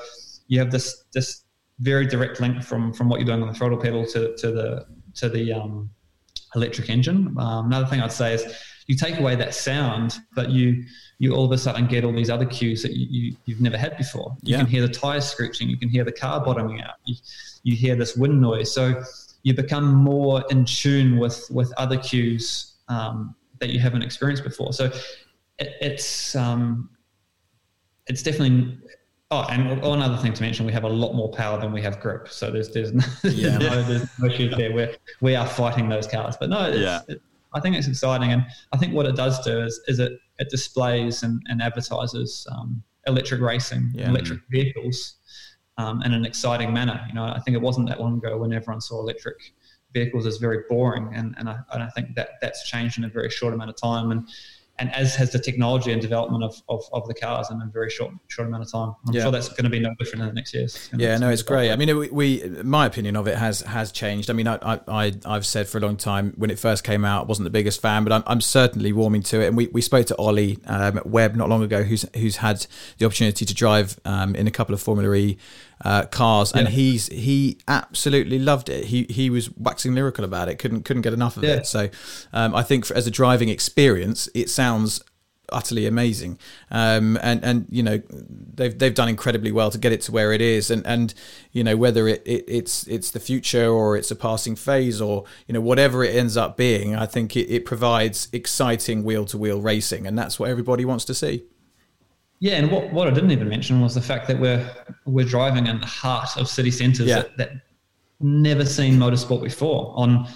you 0.48 0.60
have 0.60 0.72
this 0.72 1.06
this 1.14 1.44
very 1.80 2.06
direct 2.08 2.40
link 2.42 2.62
from 2.64 2.94
from 2.94 3.08
what 3.10 3.20
you're 3.20 3.26
doing 3.26 3.42
on 3.42 3.48
the 3.48 3.54
throttle 3.54 3.78
pedal 3.78 4.06
to 4.08 4.36
to 4.36 4.52
the 4.52 4.86
to 5.16 5.30
the 5.30 5.54
um, 5.54 5.90
electric 6.56 6.90
engine. 6.90 7.36
Um, 7.38 7.68
another 7.68 7.86
thing 7.88 8.02
I'd 8.02 8.12
say 8.12 8.34
is 8.34 8.44
you 8.88 8.96
take 8.96 9.20
away 9.20 9.36
that 9.36 9.54
sound, 9.54 10.20
but 10.36 10.50
you 10.50 10.84
you 11.18 11.34
all 11.34 11.46
of 11.46 11.52
a 11.52 11.58
sudden 11.58 11.88
get 11.88 12.04
all 12.04 12.12
these 12.12 12.30
other 12.30 12.46
cues 12.46 12.84
that 12.84 12.92
you, 12.92 13.36
you 13.46 13.56
have 13.56 13.62
never 13.62 13.78
had 13.78 13.96
before. 13.98 14.36
You 14.44 14.52
Yeah. 14.52 14.58
can 14.58 14.68
hear 14.68 14.82
the 14.82 14.94
tires 14.94 15.26
screeching, 15.26 15.70
you 15.70 15.78
can 15.78 15.88
hear 15.90 16.04
the 16.04 16.12
car 16.12 16.44
bottoming 16.44 16.82
out, 16.82 16.96
you, 17.06 17.16
you 17.64 17.76
hear 17.76 17.96
this 17.96 18.16
wind 18.18 18.42
noise. 18.42 18.74
So 18.74 19.02
you 19.44 19.54
become 19.54 19.94
more 19.94 20.44
in 20.50 20.66
tune 20.66 21.18
with 21.18 21.48
with 21.50 21.72
other 21.78 21.98
cues 21.98 22.74
um, 22.90 23.34
that 23.60 23.70
you 23.70 23.80
haven't 23.80 24.02
experienced 24.02 24.44
before. 24.44 24.74
So 24.74 24.86
it, 25.58 25.70
it's 25.82 26.36
um, 26.36 26.90
it's 28.08 28.22
definitely. 28.24 28.78
Oh, 29.32 29.42
and 29.50 29.82
one 29.82 30.02
other 30.04 30.18
thing 30.18 30.34
to 30.34 30.42
mention, 30.44 30.66
we 30.68 30.72
have 30.74 30.84
a 30.84 30.90
lot 30.90 31.14
more 31.14 31.32
power 31.32 31.60
than 31.60 31.72
we 31.72 31.82
have 31.82 32.00
grip. 32.00 32.28
So 32.30 32.52
there's 32.52 32.72
there's 32.72 32.94
no, 32.94 33.04
Yeah. 33.24 33.58
no, 33.58 33.82
there's 33.84 34.08
no 34.20 34.28
issues 34.28 34.56
there. 34.56 34.72
We're, 34.74 34.96
we 35.20 35.36
are 35.36 35.48
fighting 35.48 35.90
those 35.90 36.06
cars. 36.08 36.38
But 36.40 36.50
no, 36.50 36.70
it's, 36.70 36.78
Yeah. 36.78 37.00
it, 37.08 37.22
I 37.54 37.60
think 37.60 37.76
it's 37.76 37.88
exciting. 37.88 38.32
And 38.32 38.46
I 38.72 38.78
think 38.78 38.94
what 38.94 39.08
it 39.08 39.16
does 39.16 39.44
do 39.44 39.62
is, 39.64 39.82
is 39.88 40.00
it, 40.00 40.20
it 40.38 40.50
displays 40.50 41.24
and, 41.24 41.42
and 41.48 41.62
advertises 41.62 42.46
um, 42.52 42.84
electric 43.08 43.42
racing, 43.42 43.90
Yeah. 43.96 44.10
electric 44.10 44.42
vehicles 44.52 45.16
um, 45.80 46.04
in 46.04 46.14
an 46.14 46.24
exciting 46.24 46.72
manner. 46.72 47.04
You 47.08 47.16
know, 47.16 47.24
I 47.24 47.40
think 47.40 47.56
it 47.56 47.62
wasn't 47.62 47.90
that 47.90 48.00
long 48.00 48.18
ago 48.20 48.38
when 48.38 48.54
everyone 48.54 48.80
saw 48.82 49.00
electric 49.00 49.38
vehicles 49.92 50.28
as 50.28 50.38
very 50.38 50.60
boring. 50.70 51.10
And, 51.16 51.34
and, 51.40 51.50
I, 51.50 51.58
and 51.74 51.82
I 51.82 51.88
think 51.90 52.14
that 52.16 52.32
that's 52.42 52.70
changed 52.70 53.00
in 53.00 53.06
a 53.06 53.10
very 53.10 53.32
short 53.32 53.56
amount 53.56 53.72
of 53.72 53.76
time. 53.78 54.12
And 54.12 54.28
and 54.78 54.94
as 54.94 55.16
has 55.16 55.32
the 55.32 55.40
technology 55.40 55.92
and 55.94 56.02
development 56.02 56.44
of, 56.44 56.62
of, 56.68 56.84
of 56.92 57.08
the 57.08 57.14
cars 57.14 57.50
in 57.50 57.62
a 57.62 57.66
very 57.72 57.90
short 57.90 58.12
short 58.28 58.48
amount 58.48 58.64
of 58.64 58.72
time. 58.72 58.94
I'm 59.08 59.14
Yeah. 59.14 59.24
sure 59.24 59.32
that's 59.32 59.50
going 59.50 59.64
to 59.64 59.70
be 59.70 59.80
no 59.80 59.94
different 60.00 60.22
in 60.24 60.28
the 60.28 60.34
next 60.34 60.54
years. 60.54 60.90
Yeah, 60.98 61.18
no, 61.18 61.30
it's 61.30 61.44
great. 61.44 61.72
I 61.72 61.76
mean, 61.76 61.98
we, 61.98 62.10
we 62.10 62.44
my 62.64 62.86
opinion 62.86 63.16
of 63.16 63.28
it 63.28 63.38
has 63.38 63.62
has 63.62 63.92
changed. 63.92 64.30
I 64.30 64.34
mean, 64.34 64.48
I, 64.48 64.58
I 64.62 64.80
I 64.88 65.14
I've 65.26 65.46
said 65.46 65.68
for 65.68 65.78
a 65.78 65.82
long 65.82 65.96
time 65.98 66.34
when 66.38 66.50
it 66.50 66.60
first 66.60 66.84
came 66.84 67.06
out, 67.06 67.24
I 67.24 67.26
wasn't 67.28 67.46
the 67.46 67.52
biggest 67.52 67.82
fan, 67.82 68.04
but 68.04 68.12
I'm, 68.12 68.24
I'm 68.28 68.42
certainly 68.42 68.92
warming 68.92 69.24
to 69.24 69.42
it. 69.42 69.48
And 69.48 69.58
we, 69.58 69.68
we 69.68 69.82
spoke 69.82 70.08
to 70.08 70.16
Ollie 70.18 70.60
um, 70.66 71.00
Webb 71.06 71.36
not 71.36 71.48
long 71.50 71.64
ago, 71.64 71.84
who's 71.84 72.06
who's 72.16 72.38
had 72.38 72.66
the 72.98 73.06
opportunity 73.06 73.46
to 73.46 73.54
drive 73.54 74.00
um, 74.06 74.36
in 74.36 74.46
a 74.48 74.52
couple 74.52 74.74
of 74.76 74.82
Formula 74.82 75.14
E 75.16 75.38
uh, 75.84 76.04
cars, 76.06 76.52
and 76.54 76.70
he's 76.70 77.08
he 77.08 77.58
absolutely 77.68 78.40
loved 78.40 78.70
it. 78.70 78.86
He 78.86 79.06
he 79.10 79.30
was 79.30 79.50
waxing 79.58 79.94
lyrical 79.94 80.24
about 80.24 80.48
it. 80.50 80.56
couldn't 80.56 80.84
couldn't 80.84 81.02
get 81.02 81.14
enough 81.14 81.38
of 81.38 81.44
Yeah. 81.44 81.56
it. 81.56 81.68
So 81.68 81.90
um, 82.34 82.56
I 82.56 82.64
think 82.64 82.86
for, 82.86 82.96
as 82.96 83.08
a 83.08 83.12
driving 83.12 83.50
experience, 83.50 84.30
it 84.34 84.50
sounds 84.50 85.02
utterly 85.52 85.86
amazing. 85.86 86.40
Um, 86.72 87.20
and 87.22 87.44
and 87.44 87.68
you 87.70 87.84
know 87.84 88.02
they've 88.56 88.78
they've 88.80 88.96
done 88.96 89.10
incredibly 89.10 89.52
well 89.52 89.70
to 89.70 89.78
get 89.78 89.92
it 89.92 90.02
to 90.02 90.12
where 90.12 90.32
it 90.34 90.42
is. 90.42 90.72
And 90.72 90.86
and 90.88 91.14
you 91.52 91.64
know 91.64 91.78
whether 91.78 92.08
it, 92.08 92.24
it 92.26 92.46
it's 92.48 92.88
it's 92.88 93.12
the 93.12 93.20
future 93.20 93.68
or 93.70 93.96
it's 93.96 94.10
a 94.10 94.16
passing 94.16 94.56
phase 94.56 95.02
or 95.02 95.26
you 95.48 95.54
know 95.54 95.62
whatever 95.62 96.04
it 96.04 96.16
ends 96.16 96.36
up 96.38 96.58
being, 96.58 96.96
I 96.96 97.06
think 97.06 97.36
it, 97.38 97.48
it 97.54 97.66
provides 97.66 98.28
exciting 98.34 99.04
wheel 99.04 99.26
to 99.26 99.38
wheel 99.38 99.62
racing, 99.62 100.08
and 100.08 100.18
that's 100.18 100.40
what 100.40 100.50
everybody 100.50 100.84
wants 100.86 101.06
to 101.06 101.14
see. 101.14 101.44
Yeah, 102.40 102.56
and 102.58 102.70
what, 102.72 102.92
what 102.92 103.08
I 103.08 103.12
didn't 103.12 103.32
even 103.32 103.48
mention 103.48 103.80
was 103.82 103.96
the 103.96 104.02
fact 104.02 104.28
that 104.28 104.40
we're 104.40 104.70
we're 105.06 105.26
driving 105.26 105.68
in 105.68 105.80
the 105.80 105.86
heart 105.86 106.36
of 106.38 106.48
city 106.50 106.72
centres 106.72 107.08
Yeah. 107.08 107.22
that, 107.22 107.38
that 107.38 107.52
never 108.20 108.66
seen 108.66 108.96
motorsport 108.98 109.44
before 109.44 109.94
on 109.96 110.28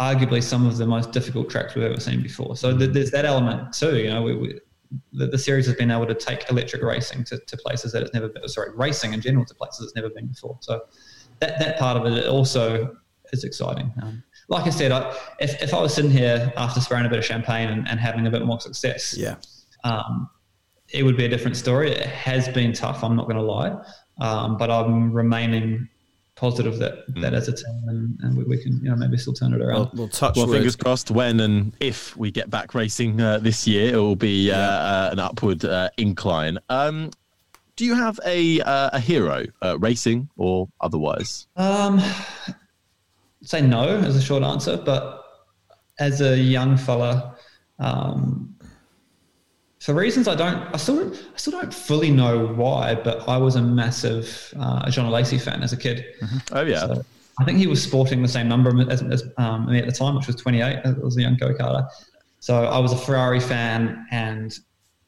arguably 0.00 0.42
some 0.42 0.66
of 0.66 0.76
the 0.78 0.86
most 0.86 1.12
difficult 1.12 1.48
tracks 1.50 1.74
we've 1.74 1.84
ever 1.84 2.00
seen 2.00 2.22
before. 2.22 2.56
So 2.56 2.76
th- 2.76 2.92
there's 2.92 3.10
that 3.12 3.24
element 3.24 3.72
too. 3.72 3.96
You 3.98 4.10
know, 4.10 4.22
we, 4.22 4.34
we, 4.36 4.60
the, 5.12 5.26
the 5.26 5.38
series 5.38 5.66
has 5.66 5.74
been 5.76 5.90
able 5.90 6.06
to 6.06 6.14
take 6.14 6.48
electric 6.50 6.82
racing 6.82 7.24
to, 7.24 7.38
to 7.38 7.56
places 7.56 7.92
that 7.92 8.02
it's 8.02 8.12
never 8.14 8.28
been. 8.28 8.46
Sorry, 8.48 8.70
racing 8.74 9.12
in 9.12 9.20
general 9.20 9.44
to 9.46 9.54
places 9.54 9.84
it's 9.86 9.94
never 9.94 10.08
been 10.10 10.26
before. 10.26 10.58
So 10.60 10.82
that 11.40 11.58
that 11.58 11.78
part 11.78 11.96
of 11.96 12.06
it 12.12 12.26
also 12.26 12.96
is 13.32 13.44
exciting. 13.44 13.92
Um, 14.02 14.22
like 14.48 14.66
I 14.66 14.70
said, 14.70 14.92
I, 14.92 15.16
if 15.40 15.60
if 15.62 15.72
I 15.74 15.80
was 15.80 15.94
sitting 15.94 16.10
here 16.10 16.52
after 16.56 16.80
spraying 16.80 17.06
a 17.06 17.08
bit 17.08 17.18
of 17.18 17.24
champagne 17.24 17.68
and, 17.68 17.88
and 17.88 17.98
having 18.00 18.26
a 18.26 18.30
bit 18.30 18.44
more 18.44 18.60
success, 18.60 19.14
Yeah. 19.16 19.36
um, 19.84 20.28
it 20.92 21.02
would 21.02 21.16
be 21.16 21.24
a 21.24 21.28
different 21.28 21.56
story. 21.56 21.90
It 21.90 22.06
has 22.06 22.48
been 22.48 22.72
tough. 22.72 23.02
I'm 23.02 23.16
not 23.16 23.24
going 23.24 23.36
to 23.36 23.42
lie, 23.42 23.76
um, 24.20 24.56
but 24.56 24.70
I'm 24.70 25.12
remaining 25.12 25.88
positive 26.34 26.78
that 26.78 27.04
that 27.20 27.34
as 27.34 27.46
a 27.46 27.52
team 27.52 27.82
and, 27.88 28.18
and 28.22 28.36
we, 28.36 28.42
we 28.44 28.60
can 28.60 28.72
you 28.82 28.90
know 28.90 28.96
maybe 28.96 29.16
still 29.16 29.34
turn 29.34 29.52
it 29.52 29.60
around. 29.60 29.90
We'll, 29.92 30.04
we'll 30.04 30.08
touch 30.08 30.36
Well, 30.36 30.46
fingers 30.46 30.76
crossed. 30.76 31.10
When 31.10 31.40
and 31.40 31.74
if 31.80 32.16
we 32.16 32.30
get 32.30 32.50
back 32.50 32.74
racing 32.74 33.20
uh, 33.20 33.38
this 33.38 33.66
year, 33.66 33.94
it 33.94 33.98
will 33.98 34.16
be 34.16 34.50
uh, 34.50 34.56
uh, 34.56 35.08
an 35.12 35.18
upward 35.18 35.64
uh, 35.64 35.90
incline. 35.98 36.58
Um, 36.68 37.10
do 37.76 37.84
you 37.84 37.94
have 37.94 38.18
a 38.26 38.60
uh, 38.60 38.90
a 38.92 39.00
hero, 39.00 39.44
uh, 39.62 39.78
racing 39.78 40.28
or 40.36 40.68
otherwise? 40.80 41.46
Um, 41.56 42.00
say 43.42 43.60
no 43.60 43.88
as 43.98 44.16
a 44.16 44.22
short 44.22 44.42
answer, 44.42 44.76
but 44.76 45.24
as 45.98 46.20
a 46.20 46.36
young 46.36 46.76
fella, 46.76 47.36
um, 47.78 48.54
for 49.84 49.94
reasons 49.94 50.28
I 50.28 50.34
don't, 50.34 50.62
I 50.74 50.76
still, 50.76 50.96
don't- 50.96 51.14
I 51.14 51.36
still 51.36 51.52
don't 51.58 51.74
fully 51.74 52.10
know 52.10 52.46
why, 52.46 52.94
but 52.94 53.28
I 53.28 53.36
was 53.36 53.56
a 53.56 53.62
massive 53.62 54.54
uh, 54.58 54.88
Jean 54.90 55.06
Alesi 55.06 55.40
fan 55.40 55.62
as 55.62 55.72
a 55.72 55.76
kid. 55.76 56.04
Oh 56.52 56.62
yeah, 56.62 56.80
So 56.86 57.04
I 57.40 57.44
think 57.44 57.58
he 57.58 57.66
was 57.66 57.82
sporting 57.82 58.22
the 58.22 58.28
same 58.28 58.48
number 58.48 58.70
as, 58.90 59.02
as 59.02 59.24
um, 59.38 59.66
me 59.66 59.78
at 59.78 59.86
the 59.86 59.92
time, 59.92 60.14
which 60.14 60.26
was 60.26 60.36
28. 60.36 60.62
I 60.84 60.90
was 61.02 61.16
a 61.16 61.22
young 61.22 61.36
go 61.36 61.52
karter. 61.54 61.86
So 62.40 62.64
I 62.64 62.78
was 62.78 62.92
a 62.92 62.96
Ferrari 62.96 63.40
fan, 63.40 64.06
and 64.10 64.52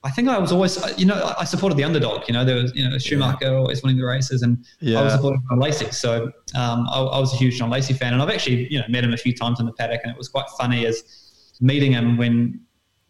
I 0.02 0.10
think 0.10 0.28
I 0.28 0.38
was 0.38 0.50
always, 0.52 0.72
you 0.98 1.06
know, 1.06 1.14
I- 1.14 1.42
I 1.42 1.44
supported 1.44 1.76
the 1.76 1.84
underdog. 1.84 2.26
You 2.28 2.34
know, 2.34 2.44
there 2.44 2.56
was, 2.56 2.74
you 2.74 2.88
know, 2.88 2.96
Schumacher 2.98 3.56
always 3.56 3.82
winning 3.82 3.98
the 3.98 4.06
races, 4.06 4.42
and 4.42 4.58
I 4.82 4.84
Yeah. 4.90 5.02
was 5.04 5.12
supporting 5.12 5.42
Jean 5.50 5.58
Alesi. 5.60 5.94
So 5.94 6.32
um, 6.54 6.86
I, 6.90 6.98
I 7.00 7.18
was 7.20 7.32
a 7.32 7.36
huge 7.36 7.58
Jean 7.58 7.70
Alesi 7.70 7.96
fan, 7.96 8.12
and 8.12 8.20
I've 8.22 8.30
actually, 8.30 8.66
you 8.72 8.78
know, 8.80 8.84
met 8.88 9.04
him 9.04 9.12
a 9.12 9.16
few 9.16 9.34
times 9.34 9.60
in 9.60 9.66
the 9.66 9.72
paddock, 9.72 10.00
and 10.02 10.10
it 10.12 10.18
was 10.18 10.28
quite 10.28 10.46
funny 10.58 10.84
as 10.86 11.02
meeting 11.60 11.92
him 11.92 12.16
when, 12.16 12.60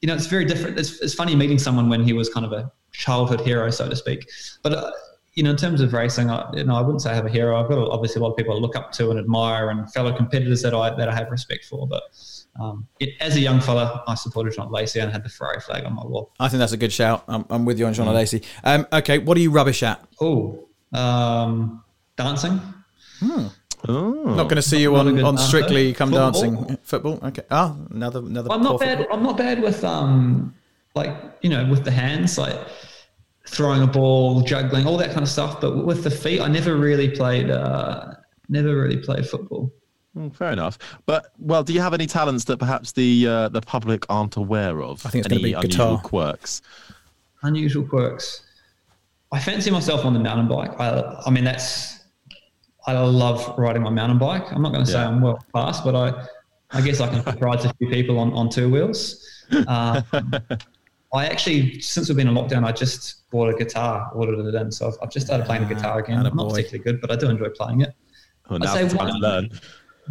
you 0.05 0.09
know, 0.09 0.15
it's 0.15 0.27
very 0.27 0.45
different. 0.45 0.79
It's, 0.79 1.01
it's 1.01 1.15
funny 1.15 1.35
meeting 1.35 1.59
someone 1.59 1.89
when 1.89 2.05
he 2.05 2.13
was 2.13 2.29
kind 2.29 2.45
of 2.45 2.53
a 2.53 2.71
childhood 2.93 3.41
hero, 3.41 3.71
so 3.71 3.89
to 3.89 3.97
speak. 3.97 4.29
But 4.63 4.75
uh, 4.75 4.91
you 5.33 5.43
know, 5.43 5.49
in 5.49 5.57
terms 5.57 5.81
of 5.81 5.95
racing, 5.95 6.29
I, 6.29 6.47
you 6.53 6.65
know, 6.65 6.75
I 6.75 6.83
wouldn't 6.83 7.01
say 7.01 7.11
I 7.11 7.15
have 7.15 7.25
a 7.25 7.31
hero. 7.31 7.59
I've 7.59 7.71
got 7.71 7.79
obviously 7.89 8.21
a 8.21 8.23
lot 8.23 8.33
of 8.33 8.37
people 8.37 8.55
I 8.55 8.59
look 8.59 8.77
up 8.77 8.93
to 8.93 9.09
and 9.09 9.19
admire, 9.19 9.71
and 9.71 9.91
fellow 9.95 10.15
competitors 10.15 10.61
that 10.61 10.75
I 10.75 10.95
that 10.95 11.09
I 11.09 11.15
have 11.15 11.31
respect 11.31 11.65
for. 11.65 11.89
But 11.89 12.03
um, 12.61 12.87
it, 13.01 13.15
as 13.19 13.37
a 13.37 13.41
young 13.41 13.63
fella, 13.63 14.05
I 14.07 14.15
supported 14.15 14.53
Jean 14.53 14.69
Alesi 14.69 15.03
and 15.03 15.11
had 15.11 15.25
the 15.25 15.31
Ferrari 15.31 15.63
flag 15.63 15.87
on 15.87 15.95
my 15.95 16.05
wall. 16.05 16.33
I 16.39 16.51
think 16.51 16.59
that's 16.59 16.73
a 16.73 16.77
good 16.77 16.93
shout. 16.93 17.25
I'm, 17.27 17.47
I'm 17.49 17.65
with 17.65 17.79
you 17.79 17.87
on 17.87 17.95
Jean 17.95 18.07
Alesi. 18.07 18.45
Um, 18.63 18.87
okay, 18.93 19.17
what 19.17 19.39
are 19.39 19.41
you 19.41 19.53
rubbish 19.53 19.83
at? 19.83 20.07
Oh, 20.21 20.69
um, 20.93 21.83
dancing. 22.19 22.61
Oh, 23.89 24.35
Not 24.35 24.45
going 24.45 24.57
to 24.57 24.63
see 24.63 24.81
you 24.81 24.93
Not 24.93 25.07
on, 25.07 25.19
on 25.21 25.27
answer. 25.35 25.47
Strictly 25.47 25.93
Come 25.93 26.11
Football? 26.11 26.33
Dancing 26.33 26.79
football. 26.83 27.19
Okay. 27.23 27.43
Ah, 27.51 27.77
another 27.91 28.21
another. 28.21 28.51
I'm 28.51 28.63
not 28.63 28.81
bad. 28.81 28.99
football. 28.99 29.17
I'm 29.17 29.23
not 29.23 29.37
bad 29.37 29.63
with 29.63 29.85
um, 29.85 30.55
like 30.95 31.15
you 31.43 31.51
know, 31.51 31.67
with 31.67 31.85
the 31.85 31.91
hands, 31.91 32.39
like 32.39 32.59
throwing 33.47 33.83
a 33.83 33.87
ball, 33.87 34.43
juggling, 34.43 34.87
all 34.87 34.97
that 34.97 35.11
kind 35.11 35.23
of 35.23 35.29
stuff. 35.29 35.61
But 35.61 35.85
with 35.85 36.05
the 36.05 36.11
feet, 36.11 36.41
I 36.41 36.49
never 36.49 36.77
really 36.77 37.11
played. 37.11 37.51
Uh, 37.51 38.15
never 38.49 38.77
really 38.77 38.99
played 38.99 39.27
football. 39.29 39.73
Mm, 40.17 40.35
fair 40.35 40.53
enough. 40.53 40.79
But 41.07 41.33
well, 41.39 41.65
do 41.65 41.73
you 41.73 41.81
have 41.81 41.95
any 41.95 42.07
talents 42.07 42.45
that 42.45 42.59
perhaps 42.59 42.93
the 42.93 43.27
uh, 43.27 43.49
the 43.49 43.61
public 43.61 44.07
aren't 44.09 44.37
aware 44.37 44.83
of? 44.83 45.05
I 45.05 45.11
think 45.11 45.25
it's 45.25 45.29
gonna 45.29 45.43
be 45.43 45.55
unusual 45.55 45.97
guitar. 45.97 46.01
quirks. 46.03 46.63
Unusual 47.43 47.85
quirks. 47.85 48.43
I 49.33 49.41
fancy 49.41 49.71
myself 49.71 50.05
on 50.05 50.15
the 50.15 50.21
mountain 50.21 50.47
bike. 50.49 50.79
I, 50.79 51.23
I 51.27 51.31
mean, 51.31 51.45
that's. 51.45 51.94
I 52.87 52.93
love 52.99 53.55
riding 53.59 53.83
my 53.83 53.91
mountain 53.91 54.19
bike. 54.19 54.45
I'm 54.53 54.63
not 54.63 54.73
going 54.73 54.85
to 54.85 54.91
say 54.91 54.99
Yeah. 54.99 55.09
I'm 55.09 55.21
world 55.21 55.45
class, 55.53 55.81
but 55.81 55.95
I, 55.95 56.27
I 56.71 56.81
guess 56.81 57.01
I 57.01 57.09
can 57.09 57.23
surprise 57.33 57.65
a 57.65 57.73
few 57.75 57.89
people 57.89 58.19
on, 58.19 58.33
on 58.33 58.51
two 58.51 58.69
wheels. 58.71 59.45
Um, 59.67 60.05
I 61.15 61.27
actually, 61.27 61.81
since 61.81 62.09
we've 62.09 62.17
been 62.17 62.29
in 62.29 62.35
lockdown, 62.35 62.65
I 62.65 62.73
just 62.73 63.31
bought 63.31 63.49
a 63.49 63.57
guitar, 63.57 64.11
ordered 64.15 64.47
it 64.47 64.55
in. 64.55 64.73
So 64.73 64.89
I've, 64.89 64.95
I've 65.03 65.11
just 65.11 65.27
started 65.27 65.47
playing 65.47 65.67
the 65.69 65.75
guitar 65.75 66.01
again. 66.01 66.27
I'm 66.27 66.37
not 66.37 66.51
particularly 66.51 66.83
good, 66.83 67.01
but 67.01 67.11
I 67.13 67.17
do 67.17 67.31
enjoy 67.31 67.51
playing 67.51 67.83
it. 67.83 67.95
Oh, 68.51 68.57
I'd 68.57 68.91
say 68.91 68.97
one- 68.97 69.21
learn. 69.21 69.51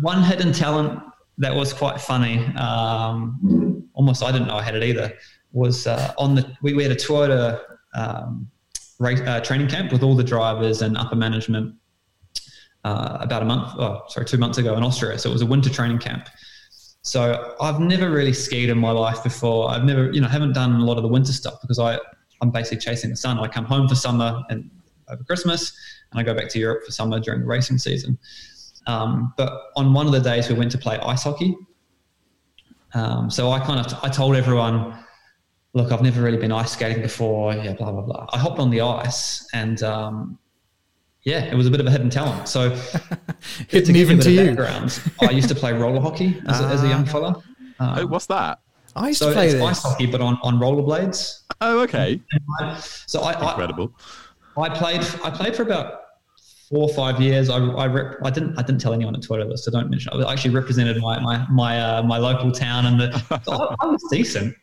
One 0.01 0.23
hidden 0.23 0.51
talent 0.53 0.99
that 1.37 1.53
was 1.53 1.71
quite 1.71 2.01
funny, 2.01 2.39
um, 2.55 3.87
almost 3.93 4.23
I 4.23 4.31
didn't 4.31 4.47
know 4.47 4.55
I 4.55 4.63
had 4.63 4.75
it 4.75 4.81
either, 4.83 5.13
was 5.51 5.85
uh, 5.85 6.13
on 6.17 6.33
the, 6.33 6.57
we, 6.63 6.73
we 6.73 6.81
had 6.81 6.91
a 6.91 6.95
Toyota 6.95 7.61
um, 7.93 8.49
race, 8.97 9.21
uh, 9.21 9.39
training 9.41 9.67
camp 9.67 9.91
with 9.91 10.01
all 10.01 10.15
the 10.15 10.23
drivers 10.23 10.81
and 10.81 10.97
upper 10.97 11.15
management 11.15 11.75
uh, 12.83 13.17
about 13.21 13.41
a 13.41 13.45
month, 13.45 13.73
oh, 13.79 14.03
sorry, 14.07 14.25
two 14.25 14.37
months 14.37 14.57
ago 14.57 14.75
in 14.75 14.83
Austria. 14.83 15.17
So 15.17 15.29
it 15.29 15.33
was 15.33 15.41
a 15.41 15.45
winter 15.45 15.69
training 15.69 15.99
camp. 15.99 16.27
So 17.01 17.55
I've 17.59 17.79
never 17.79 18.09
really 18.09 18.33
skied 18.33 18.69
in 18.69 18.77
my 18.77 18.91
life 18.91 19.23
before. 19.23 19.69
I've 19.69 19.83
never, 19.83 20.11
you 20.11 20.21
know, 20.21 20.27
haven't 20.27 20.53
done 20.53 20.73
a 20.75 20.85
lot 20.85 20.97
of 20.97 21.03
the 21.03 21.09
winter 21.09 21.33
stuff 21.33 21.55
because 21.61 21.79
I, 21.79 21.99
I'm 22.41 22.49
basically 22.49 22.79
chasing 22.79 23.09
the 23.09 23.17
sun. 23.17 23.39
I 23.39 23.47
come 23.47 23.65
home 23.65 23.87
for 23.87 23.95
summer 23.95 24.41
and 24.49 24.69
over 25.09 25.23
Christmas, 25.23 25.73
and 26.11 26.19
I 26.19 26.23
go 26.23 26.33
back 26.33 26.49
to 26.49 26.59
Europe 26.59 26.85
for 26.85 26.91
summer 26.91 27.19
during 27.19 27.41
the 27.41 27.45
racing 27.45 27.77
season. 27.77 28.17
Um, 28.87 29.33
but 29.37 29.71
on 29.75 29.93
one 29.93 30.05
of 30.05 30.13
the 30.13 30.19
days, 30.19 30.49
we 30.49 30.55
went 30.55 30.71
to 30.71 30.77
play 30.77 30.97
ice 30.99 31.23
hockey. 31.23 31.55
Um, 32.93 33.29
so 33.29 33.51
I 33.51 33.59
kind 33.59 33.85
of 33.85 33.93
I 34.03 34.09
told 34.09 34.35
everyone, 34.35 34.97
look, 35.73 35.91
I've 35.91 36.01
never 36.01 36.21
really 36.21 36.37
been 36.37 36.51
ice 36.51 36.71
skating 36.71 37.01
before. 37.01 37.53
Yeah, 37.53 37.73
blah 37.73 37.91
blah 37.91 38.01
blah. 38.01 38.27
I 38.31 38.37
hopped 38.37 38.59
on 38.59 38.69
the 38.69 38.81
ice, 38.81 39.47
and 39.53 39.81
um, 39.83 40.37
yeah, 41.23 41.45
it 41.45 41.55
was 41.55 41.67
a 41.67 41.71
bit 41.71 41.79
of 41.79 41.87
a 41.87 41.91
hidden 41.91 42.09
talent. 42.09 42.47
So 42.47 42.69
Hidden 43.69 43.95
even 43.95 44.19
to 44.19 44.31
you. 44.31 44.55
I 45.21 45.31
used 45.31 45.49
to 45.49 45.55
play 45.55 45.73
roller 45.73 46.01
hockey 46.01 46.41
as, 46.47 46.59
a, 46.59 46.65
as 46.65 46.83
a 46.83 46.87
young 46.87 47.05
fella. 47.05 47.41
Um, 47.79 47.99
oh, 47.99 48.07
what's 48.07 48.25
that? 48.27 48.59
I 48.95 49.09
used 49.09 49.19
so 49.19 49.29
to 49.29 49.33
play 49.33 49.45
it's 49.45 49.53
this. 49.55 49.63
ice 49.63 49.81
hockey, 49.81 50.05
but 50.05 50.21
on, 50.21 50.37
on 50.43 50.59
rollerblades. 50.59 51.43
Oh, 51.61 51.81
okay. 51.81 52.21
So 52.85 53.21
I, 53.21 53.33
I, 53.33 53.49
Incredible. 53.51 53.93
I 54.57 54.69
played. 54.69 55.01
I 55.23 55.29
played 55.29 55.55
for 55.55 55.63
about 55.63 56.01
four 56.69 56.89
or 56.89 56.93
five 56.93 57.19
years. 57.19 57.49
I, 57.49 57.57
I, 57.57 57.87
rep, 57.87 58.17
I 58.23 58.29
didn't. 58.29 58.57
I 58.57 58.61
didn't 58.61 58.81
tell 58.81 58.93
anyone 58.93 59.15
at 59.15 59.23
Twitter 59.23 59.47
this, 59.47 59.65
so 59.65 59.71
don't 59.71 59.89
mention. 59.89 60.13
It. 60.13 60.23
I 60.23 60.33
actually 60.33 60.53
represented 60.53 60.97
my 61.01 61.19
my 61.19 61.47
my, 61.49 61.81
uh, 61.81 62.03
my 62.03 62.17
local 62.17 62.51
town, 62.51 62.85
and 62.85 62.99
the, 62.99 63.41
so 63.43 63.53
I, 63.81 63.85
I 63.85 63.85
was 63.87 64.03
decent. 64.11 64.55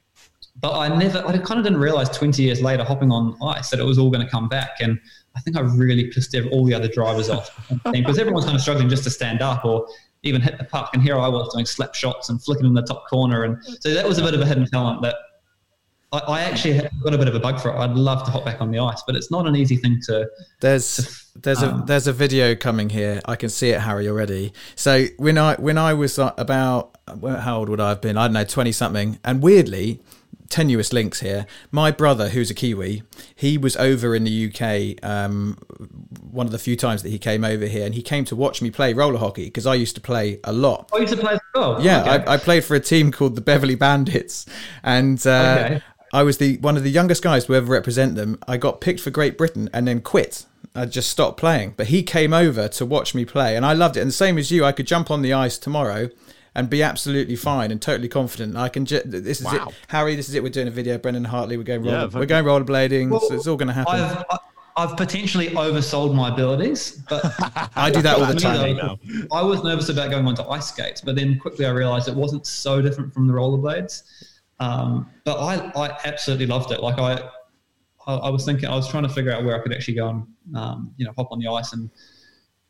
But 0.60 0.78
I 0.78 0.88
never. 0.94 1.26
I 1.26 1.38
kind 1.38 1.58
of 1.58 1.64
didn't 1.64 1.80
realize 1.80 2.08
twenty 2.10 2.42
years 2.42 2.60
later, 2.62 2.84
hopping 2.84 3.10
on 3.10 3.36
ice, 3.42 3.70
that 3.70 3.80
it 3.80 3.84
was 3.84 3.98
all 3.98 4.10
going 4.10 4.24
to 4.24 4.30
come 4.30 4.48
back. 4.48 4.80
And 4.80 5.00
I 5.36 5.40
think 5.40 5.56
I 5.56 5.60
really 5.60 6.08
pissed 6.08 6.34
all 6.50 6.64
the 6.64 6.74
other 6.74 6.88
drivers 6.88 7.30
off 7.30 7.50
because 7.92 8.18
everyone's 8.18 8.44
kind 8.44 8.56
of 8.56 8.62
struggling 8.62 8.88
just 8.88 9.04
to 9.04 9.10
stand 9.10 9.42
up 9.42 9.64
or 9.64 9.86
even 10.22 10.40
hit 10.40 10.58
the 10.58 10.64
puck. 10.64 10.90
And 10.92 11.02
here 11.02 11.18
I 11.18 11.28
was 11.28 11.52
doing 11.54 11.66
slap 11.66 11.94
shots 11.94 12.28
and 12.28 12.42
flicking 12.42 12.66
in 12.66 12.74
the 12.74 12.82
top 12.82 13.08
corner, 13.08 13.44
and 13.44 13.62
so 13.80 13.94
that 13.94 14.06
was 14.06 14.18
a 14.18 14.22
bit 14.22 14.34
of 14.34 14.40
a 14.40 14.46
hidden 14.46 14.66
talent 14.66 15.02
that 15.02 15.16
I, 16.12 16.18
I 16.18 16.40
actually 16.40 16.80
got 17.02 17.14
a 17.14 17.18
bit 17.18 17.28
of 17.28 17.34
a 17.34 17.40
bug 17.40 17.60
for 17.60 17.70
it. 17.70 17.76
I'd 17.76 17.94
love 17.94 18.24
to 18.24 18.30
hop 18.30 18.44
back 18.44 18.60
on 18.60 18.70
the 18.70 18.78
ice, 18.80 19.02
but 19.06 19.14
it's 19.14 19.30
not 19.30 19.46
an 19.46 19.54
easy 19.56 19.76
thing 19.76 20.00
to. 20.06 20.28
There's 20.60 21.30
there's 21.36 21.62
a 21.62 21.70
Um, 21.70 21.86
there's 21.86 22.06
a 22.06 22.12
video 22.12 22.54
coming 22.54 22.90
here. 22.90 23.20
I 23.24 23.36
can 23.36 23.48
see 23.48 23.70
it, 23.70 23.80
Harry, 23.80 24.08
already. 24.08 24.52
So 24.74 25.06
when 25.16 25.38
I 25.38 25.54
when 25.54 25.78
I 25.78 25.94
was 25.94 26.18
uh, 26.18 26.32
about 26.36 26.96
how 27.06 27.58
old 27.58 27.68
would 27.68 27.80
I 27.80 27.90
have 27.90 28.00
been? 28.00 28.16
I 28.16 28.26
don't 28.26 28.34
know, 28.34 28.44
twenty 28.44 28.72
something. 28.72 29.18
And 29.24 29.42
weirdly, 29.42 30.00
tenuous 30.50 30.92
links 30.92 31.20
here. 31.20 31.46
My 31.70 31.90
brother, 31.90 32.28
who's 32.28 32.50
a 32.50 32.54
Kiwi, 32.54 33.02
he 33.34 33.56
was 33.56 33.76
over 33.76 34.14
in 34.14 34.24
the 34.24 34.52
UK. 34.52 35.02
Um, 35.08 35.56
one 36.30 36.44
of 36.46 36.52
the 36.52 36.58
few 36.58 36.76
times 36.76 37.02
that 37.02 37.08
he 37.08 37.18
came 37.18 37.44
over 37.44 37.64
here, 37.66 37.86
and 37.86 37.94
he 37.94 38.02
came 38.02 38.24
to 38.26 38.36
watch 38.36 38.60
me 38.60 38.70
play 38.70 38.92
roller 38.92 39.18
hockey 39.18 39.44
because 39.44 39.66
I 39.66 39.74
used 39.74 39.94
to 39.94 40.00
play 40.00 40.38
a 40.44 40.52
lot. 40.52 40.90
I 40.92 40.98
used 40.98 41.14
to 41.14 41.18
play 41.18 41.32
as 41.32 41.40
well. 41.54 41.82
Yeah, 41.82 42.00
Okay. 42.02 42.24
I, 42.26 42.34
I 42.34 42.36
played 42.36 42.64
for 42.64 42.74
a 42.74 42.80
team 42.80 43.10
called 43.10 43.34
the 43.36 43.40
Beverly 43.40 43.74
Bandits, 43.76 44.44
and 44.82 45.24
uh, 45.26 45.56
Okay. 45.64 45.82
I 46.12 46.22
was 46.24 46.38
the 46.38 46.56
one 46.58 46.76
of 46.76 46.82
the 46.82 46.90
youngest 46.90 47.22
guys 47.22 47.44
to 47.46 47.54
ever 47.54 47.70
represent 47.72 48.16
them. 48.16 48.38
I 48.48 48.56
got 48.56 48.80
picked 48.80 49.00
for 49.00 49.10
Great 49.10 49.38
Britain 49.38 49.70
and 49.72 49.86
then 49.88 50.00
quit. 50.00 50.44
I 50.74 50.86
just 50.86 51.08
stopped 51.10 51.38
playing. 51.38 51.74
But 51.76 51.88
he 51.88 52.02
came 52.02 52.32
over 52.32 52.68
to 52.68 52.86
watch 52.86 53.14
me 53.14 53.24
play, 53.24 53.56
and 53.56 53.64
I 53.64 53.72
loved 53.72 53.96
it. 53.96 54.00
And 54.00 54.08
the 54.08 54.12
same 54.14 54.36
as 54.38 54.50
you, 54.50 54.64
I 54.64 54.72
could 54.72 54.86
jump 54.86 55.10
on 55.10 55.22
the 55.22 55.32
ice 55.32 55.56
tomorrow 55.58 56.10
and 56.60 56.70
be 56.70 56.82
absolutely 56.82 57.34
fine 57.36 57.70
and 57.72 57.80
totally 57.82 58.08
confident. 58.08 58.56
I 58.56 58.68
can. 58.68 58.84
Ju- 58.86 59.02
this 59.04 59.40
is 59.40 59.46
Wow. 59.46 59.68
it, 59.70 59.74
Harry. 59.88 60.14
This 60.14 60.28
is 60.28 60.34
it. 60.34 60.42
We're 60.42 60.50
doing 60.50 60.68
a 60.68 60.70
video. 60.70 60.98
Brendon 60.98 61.24
Hartley. 61.24 61.56
We're 61.56 61.64
going. 61.64 61.82
Roller, 61.82 62.06
very 62.06 62.22
we're 62.22 62.26
going 62.26 62.44
rollerblading. 62.44 63.18
so 63.20 63.34
it's 63.34 63.46
all 63.46 63.56
going 63.56 63.68
to 63.68 63.74
happen. 63.74 63.94
I've, 63.94 64.24
I- 64.30 64.38
I've 64.76 64.96
potentially 64.96 65.48
oversold 65.48 66.14
my 66.14 66.32
abilities, 66.32 67.02
but 67.08 67.22
I 67.76 67.90
do 67.90 68.00
that 68.02 68.18
all 68.20 68.26
the 68.26 68.34
Me, 68.34 68.40
time. 68.40 68.76
though, 68.76 68.98
I 69.32 69.42
was 69.42 69.62
nervous 69.64 69.88
about 69.88 70.10
going 70.10 70.24
onto 70.26 70.42
ice 70.44 70.68
skates, 70.68 71.00
but 71.00 71.16
then 71.16 71.38
quickly 71.40 71.66
I 71.66 71.70
realized 71.70 72.08
it 72.08 72.14
wasn't 72.14 72.46
so 72.46 72.80
different 72.80 73.12
from 73.12 73.26
the 73.26 73.32
rollerblades. 73.34 74.02
Um, 74.60 75.10
but 75.24 75.38
I, 75.38 75.72
I 75.74 75.98
absolutely 76.04 76.46
loved 76.46 76.70
it. 76.70 76.80
Like 76.82 76.98
I, 76.98 77.28
I, 78.06 78.14
I 78.14 78.28
was 78.30 78.44
thinking, 78.44 78.68
I 78.68 78.76
was 78.76 78.88
trying 78.88 79.02
to 79.02 79.08
figure 79.08 79.32
out 79.32 79.44
where 79.44 79.58
I 79.58 79.62
could 79.62 79.72
actually 79.72 79.94
go 79.94 80.08
and, 80.10 80.56
um, 80.56 80.94
you 80.96 81.04
know, 81.04 81.12
hop 81.16 81.32
on 81.32 81.40
the 81.40 81.48
ice 81.48 81.72
and, 81.72 81.90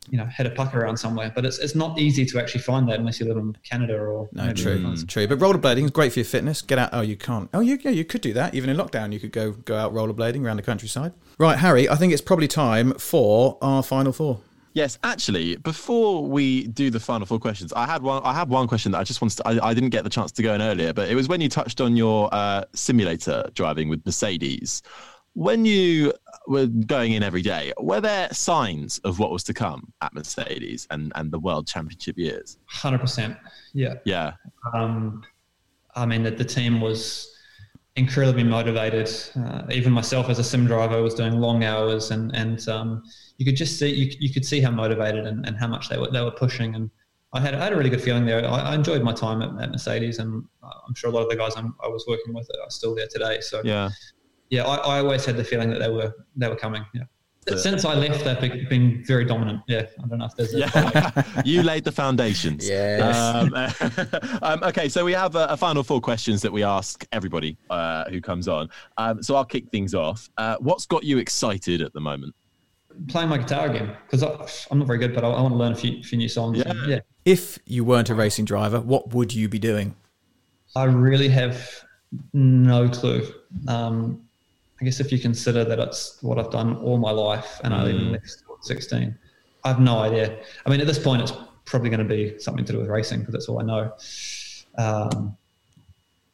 you 0.09 0.17
know, 0.17 0.25
hit 0.25 0.45
a 0.47 0.49
puck 0.49 0.73
around 0.75 0.97
somewhere. 0.97 1.31
But 1.33 1.45
it's, 1.45 1.59
it's 1.59 1.75
not 1.75 1.99
easy 1.99 2.25
to 2.25 2.39
actually 2.39 2.61
find 2.61 2.87
that 2.89 2.99
unless 2.99 3.19
you 3.19 3.27
live 3.27 3.37
in 3.37 3.55
Canada 3.63 3.97
or 3.97 4.27
No, 4.33 4.51
true, 4.53 4.81
France. 4.81 5.05
true. 5.05 5.27
But 5.27 5.39
rollerblading 5.39 5.85
is 5.85 5.91
great 5.91 6.11
for 6.13 6.19
your 6.19 6.25
fitness. 6.25 6.61
Get 6.61 6.79
out. 6.79 6.89
Oh, 6.91 7.01
you 7.01 7.15
can't. 7.15 7.49
Oh, 7.53 7.59
you, 7.59 7.77
yeah, 7.81 7.91
you 7.91 8.03
could 8.03 8.21
do 8.21 8.33
that. 8.33 8.55
Even 8.55 8.69
in 8.69 8.77
lockdown, 8.77 9.13
you 9.13 9.19
could 9.19 9.31
go 9.31 9.51
go 9.51 9.77
out 9.77 9.93
rollerblading 9.93 10.43
around 10.43 10.57
the 10.57 10.63
countryside. 10.63 11.13
Right, 11.37 11.57
Harry. 11.59 11.87
I 11.87 11.95
think 11.95 12.13
it's 12.13 12.21
probably 12.21 12.47
time 12.47 12.93
for 12.95 13.57
our 13.61 13.83
final 13.83 14.11
four. 14.11 14.39
Yes, 14.73 14.97
actually, 15.03 15.57
before 15.57 16.25
we 16.25 16.65
do 16.67 16.89
the 16.89 16.99
final 16.99 17.27
four 17.27 17.39
questions, 17.39 17.73
I 17.73 17.85
had 17.85 18.01
one. 18.01 18.21
I 18.23 18.33
had 18.33 18.47
one 18.47 18.69
question 18.69 18.93
that 18.93 18.99
I 18.99 19.03
just 19.03 19.21
wanted 19.21 19.35
to. 19.37 19.47
I, 19.47 19.69
I 19.69 19.73
didn't 19.73 19.89
get 19.89 20.05
the 20.05 20.09
chance 20.09 20.31
to 20.31 20.41
go 20.41 20.53
in 20.53 20.61
earlier, 20.61 20.93
but 20.93 21.09
it 21.09 21.15
was 21.15 21.27
when 21.27 21.41
you 21.41 21.49
touched 21.49 21.81
on 21.81 21.97
your 21.97 22.29
uh, 22.31 22.63
simulator 22.73 23.43
driving 23.53 23.89
with 23.89 24.05
Mercedes. 24.05 24.81
When 25.33 25.65
you 25.65 26.13
were 26.47 26.67
going 26.67 27.13
in 27.13 27.23
every 27.23 27.41
day, 27.41 27.71
were 27.79 28.01
there 28.01 28.29
signs 28.33 28.99
of 28.99 29.19
what 29.19 29.31
was 29.31 29.43
to 29.45 29.53
come 29.53 29.93
at 30.01 30.13
Mercedes 30.13 30.87
and 30.91 31.11
and 31.15 31.31
the 31.31 31.39
World 31.39 31.67
Championship 31.67 32.17
years? 32.17 32.57
Hundred 32.65 32.99
percent. 32.99 33.37
Yeah. 33.73 33.95
Yeah, 34.05 34.33
Um, 34.73 35.23
I 35.95 36.05
mean, 36.05 36.23
that 36.23 36.37
the 36.37 36.43
team 36.45 36.81
was 36.81 37.33
incredibly 37.95 38.43
motivated. 38.43 39.09
Uh, 39.35 39.63
even 39.71 39.91
myself 39.91 40.29
as 40.29 40.39
a 40.39 40.43
sim 40.43 40.65
driver 40.65 41.01
was 41.01 41.13
doing 41.13 41.39
long 41.39 41.63
hours, 41.63 42.11
and 42.11 42.35
and 42.35 42.67
um, 42.67 43.03
you 43.37 43.45
could 43.45 43.55
just 43.55 43.79
see 43.79 43.89
you, 43.93 44.11
you 44.19 44.33
could 44.33 44.45
see 44.45 44.59
how 44.61 44.71
motivated 44.71 45.25
and, 45.25 45.45
and 45.45 45.57
how 45.57 45.67
much 45.67 45.89
they 45.89 45.97
were 45.97 46.11
they 46.11 46.21
were 46.21 46.31
pushing. 46.31 46.75
And 46.75 46.89
I 47.33 47.39
had 47.39 47.55
I 47.55 47.63
had 47.63 47.73
a 47.73 47.77
really 47.77 47.89
good 47.89 48.01
feeling 48.01 48.25
there. 48.25 48.45
I, 48.45 48.71
I 48.71 48.75
enjoyed 48.75 49.01
my 49.03 49.13
time 49.13 49.41
at, 49.41 49.61
at 49.61 49.71
Mercedes, 49.71 50.19
and 50.19 50.43
I'm 50.63 50.93
sure 50.95 51.09
a 51.09 51.13
lot 51.13 51.23
of 51.23 51.29
the 51.29 51.37
guys 51.37 51.53
I'm, 51.55 51.73
I 51.83 51.87
was 51.87 52.05
working 52.07 52.33
with 52.33 52.49
are 52.63 52.69
still 52.69 52.95
there 52.95 53.07
today. 53.09 53.39
So 53.41 53.61
yeah. 53.63 53.89
Yeah, 54.51 54.63
I, 54.65 54.75
I 54.75 54.99
always 54.99 55.25
had 55.25 55.35
the 55.37 55.43
feeling 55.43 55.71
that 55.71 55.79
they 55.79 55.89
were 55.89 56.13
they 56.35 56.47
were 56.47 56.55
coming. 56.55 56.85
Yeah. 56.93 57.03
Since 57.57 57.85
I 57.85 57.95
left, 57.95 58.23
they've 58.23 58.39
been- 58.39 58.67
been 58.69 59.03
very 59.03 59.25
dominant. 59.25 59.61
Yeah, 59.67 59.87
I 60.01 60.07
don't 60.07 60.19
know 60.19 60.25
if 60.25 60.35
there's 60.35 60.53
a 60.53 60.59
Yeah, 60.59 61.41
you 61.45 61.63
laid 61.63 61.83
the 61.83 61.91
foundations. 61.91 62.69
Yes. 62.69 63.17
Um, 63.17 64.39
um, 64.43 64.63
okay, 64.65 64.87
so 64.87 65.03
we 65.03 65.13
have 65.13 65.35
a, 65.35 65.47
a 65.47 65.57
final 65.57 65.81
four 65.83 65.99
questions 65.99 66.43
that 66.43 66.53
we 66.53 66.61
ask 66.63 67.03
everybody 67.11 67.57
uh, 67.71 68.07
who 68.11 68.21
comes 68.21 68.47
on. 68.47 68.69
Um, 68.97 69.23
so 69.23 69.35
I'll 69.35 69.43
kick 69.43 69.69
things 69.71 69.95
off. 69.95 70.29
Uh, 70.37 70.57
what's 70.59 70.85
got 70.85 71.03
you 71.03 71.17
excited 71.17 71.81
at 71.81 71.93
the 71.93 71.99
moment? 72.01 72.35
playing 73.07 73.29
my 73.29 73.37
guitar 73.37 73.67
again 73.69 73.95
because 74.05 74.21
I'm 74.69 74.77
not 74.79 74.85
very 74.85 74.99
good, 74.99 75.15
but 75.15 75.23
I, 75.23 75.29
I 75.29 75.41
want 75.41 75.53
to 75.53 75.57
learn 75.57 75.71
a 75.71 75.75
few, 75.75 76.03
few 76.03 76.17
new 76.17 76.29
songs. 76.29 76.57
Yeah. 76.57 76.73
yeah. 76.85 76.99
If 77.25 77.57
you 77.65 77.83
weren't 77.83 78.09
a 78.09 78.15
racing 78.15 78.45
driver, 78.45 78.79
what 78.79 79.13
would 79.13 79.33
you 79.33 79.47
be 79.47 79.59
doing? 79.59 79.95
I 80.75 80.83
really 80.83 81.29
have 81.29 81.69
no 82.33 82.89
clue. 82.89 83.27
Um, 83.67 84.21
I 84.81 84.85
guess 84.85 84.99
if 84.99 85.11
you 85.11 85.19
consider 85.19 85.63
that 85.63 85.79
it's 85.79 86.17
what 86.21 86.39
I've 86.39 86.49
done 86.51 86.75
all 86.77 86.97
my 86.97 87.11
life 87.11 87.61
and 87.63 87.73
I 87.73 87.81
only 87.81 87.93
Mm. 88.05 88.11
left 88.13 88.25
at 88.25 88.65
16, 88.65 89.15
I 89.63 89.67
have 89.67 89.79
no 89.79 89.99
idea. 89.99 90.39
I 90.65 90.69
mean, 90.71 90.81
at 90.81 90.87
this 90.87 90.97
point, 90.97 91.21
it's 91.21 91.33
probably 91.65 91.89
going 91.91 91.99
to 91.99 92.05
be 92.05 92.39
something 92.39 92.65
to 92.65 92.73
do 92.73 92.79
with 92.79 92.87
racing 92.87 93.19
because 93.19 93.33
that's 93.33 93.47
all 93.47 93.59
I 93.61 93.63
know. 93.63 93.93
Um, 94.77 95.37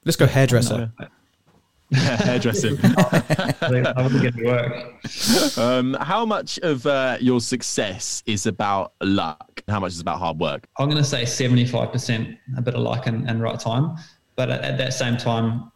Let's 0.05 0.15
go 0.15 0.25
hairdresser. 0.25 0.91
Hairdressing. 1.93 2.77
I 2.83 3.93
wouldn't 4.01 4.21
get 4.21 4.35
any 4.37 4.45
work. 4.45 5.57
um, 5.57 5.95
how 6.01 6.25
much 6.25 6.57
of 6.59 6.85
uh, 6.85 7.17
your 7.19 7.39
success 7.41 8.23
is 8.25 8.45
about 8.45 8.93
luck? 9.01 9.61
How 9.67 9.79
much 9.81 9.91
is 9.93 9.99
about 10.01 10.19
hard 10.19 10.37
work? 10.39 10.67
I'm 10.77 10.89
going 10.89 11.01
to 11.01 11.07
say 11.09 11.23
75% 11.23 12.37
a 12.57 12.61
bit 12.61 12.73
of 12.75 12.81
luck 12.81 13.07
and, 13.07 13.29
and 13.29 13.41
right 13.41 13.59
time. 13.59 13.95
But 14.35 14.49
at, 14.49 14.61
at 14.63 14.77
that 14.77 14.93
same 14.93 15.17
time, 15.17 15.71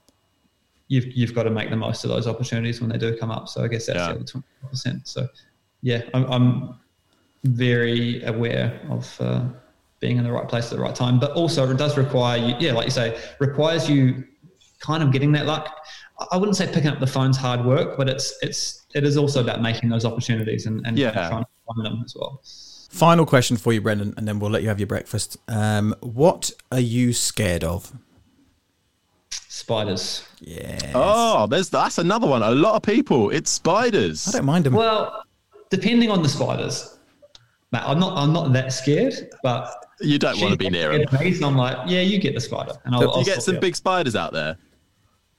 you've, 0.92 1.06
you've 1.16 1.34
got 1.34 1.44
to 1.44 1.50
make 1.50 1.70
the 1.70 1.76
most 1.78 2.04
of 2.04 2.10
those 2.10 2.28
opportunities 2.28 2.82
when 2.82 2.89
they 2.89 2.98
do 2.98 3.16
come 3.18 3.32
up. 3.32 3.48
So 3.48 3.64
I 3.64 3.68
guess 3.70 3.86
that's 3.86 3.98
Yeah. 3.98 4.08
the 4.14 4.20
other 4.20 4.44
20%. 4.74 5.08
So 5.08 5.28
yeah, 5.82 6.02
I'm, 6.14 6.26
I'm 6.32 6.76
very 7.46 8.22
aware 8.24 8.80
of 8.89 9.16
uh, 9.22 9.46
being 10.02 10.18
in 10.18 10.24
the 10.26 10.32
right 10.32 10.48
place 10.50 10.66
at 10.66 10.78
the 10.78 10.84
right 10.84 10.94
time. 10.94 11.18
But 11.18 11.32
also 11.32 11.70
it 11.72 11.78
does 11.78 11.98
require 11.98 12.38
you, 12.38 12.56
yeah, 12.60 12.74
like 12.74 12.86
you 12.86 12.92
say, 12.92 13.18
requires 13.39 13.89
you 13.89 14.26
kind 14.80 15.02
of 15.02 15.12
getting 15.14 15.32
that 15.32 15.46
luck. 15.46 15.74
I- 16.20 16.28
I 16.34 16.38
wouldn't 16.38 16.58
say 16.58 16.68
picking 16.68 16.89
up 16.92 17.00
the 17.00 17.08
phone's 17.08 17.38
hard 17.38 17.66
work, 17.66 17.96
but 17.98 18.10
it's, 18.10 18.38
it's, 18.42 18.86
it 18.94 19.06
is 19.06 19.16
also 19.16 19.42
about 19.42 19.62
making 19.62 19.88
those 19.89 20.04
opportunities 20.04 20.66
and, 20.66 20.86
and, 20.86 20.98
Yeah. 21.00 21.12
trying 21.12 21.44
to 21.46 21.50
find 21.68 21.86
them 21.86 22.02
as 22.06 22.14
well. 22.20 22.42
Final 22.89 23.26
question 23.26 23.56
for 23.56 23.72
you, 23.72 23.80
Brendon, 23.80 24.14
and 24.18 24.28
then 24.28 24.39
we'll 24.39 24.52
let 24.52 24.62
you 24.62 24.68
have 24.68 24.80
your 24.80 24.88
breakfast. 24.88 25.38
Um, 25.48 25.96
what 26.02 26.52
are 26.70 26.82
you 26.82 27.14
scared 27.14 27.64
of? 27.64 27.94
Spiders. 29.62 30.26
Yeah. 30.39 30.91
Oh, 30.95 31.45
there's 31.45 31.70
that's 31.70 31.99
another 31.99 32.26
one. 32.26 32.41
A 32.41 32.49
lot 32.49 32.74
of 32.76 32.82
people. 32.82 33.30
It's 33.30 33.51
spiders. 33.51 34.28
I 34.28 34.32
don't 34.32 34.45
mind 34.45 34.66
them. 34.66 34.74
Well, 34.74 35.24
depending 35.70 36.09
on 36.09 36.24
the 36.24 36.30
spiders, 36.30 36.97
Matt, 37.72 37.84
I'm 37.88 37.99
not. 37.99 38.17
I'm 38.17 38.33
not 38.33 38.51
that 38.54 38.74
scared, 38.74 39.13
but 39.43 39.71
You 40.00 40.17
don't 40.17 40.42
want 40.42 40.54
to 40.54 40.58
be 40.58 40.71
near 40.71 40.92
it. 40.93 41.12
Me, 41.13 41.39
I'm 41.43 41.55
like, 41.55 41.78
yeah, 41.88 42.01
you 42.01 42.17
get 42.17 42.33
the 42.33 42.42
spider, 42.42 42.74
and 42.86 42.96
I'll, 42.96 43.01
Do 43.01 43.12
I'll 43.12 43.24
get 43.24 43.43
some 43.43 43.54
you 43.55 43.62
big 43.62 43.75
spiders 43.75 44.16
out 44.16 44.33
there? 44.33 44.58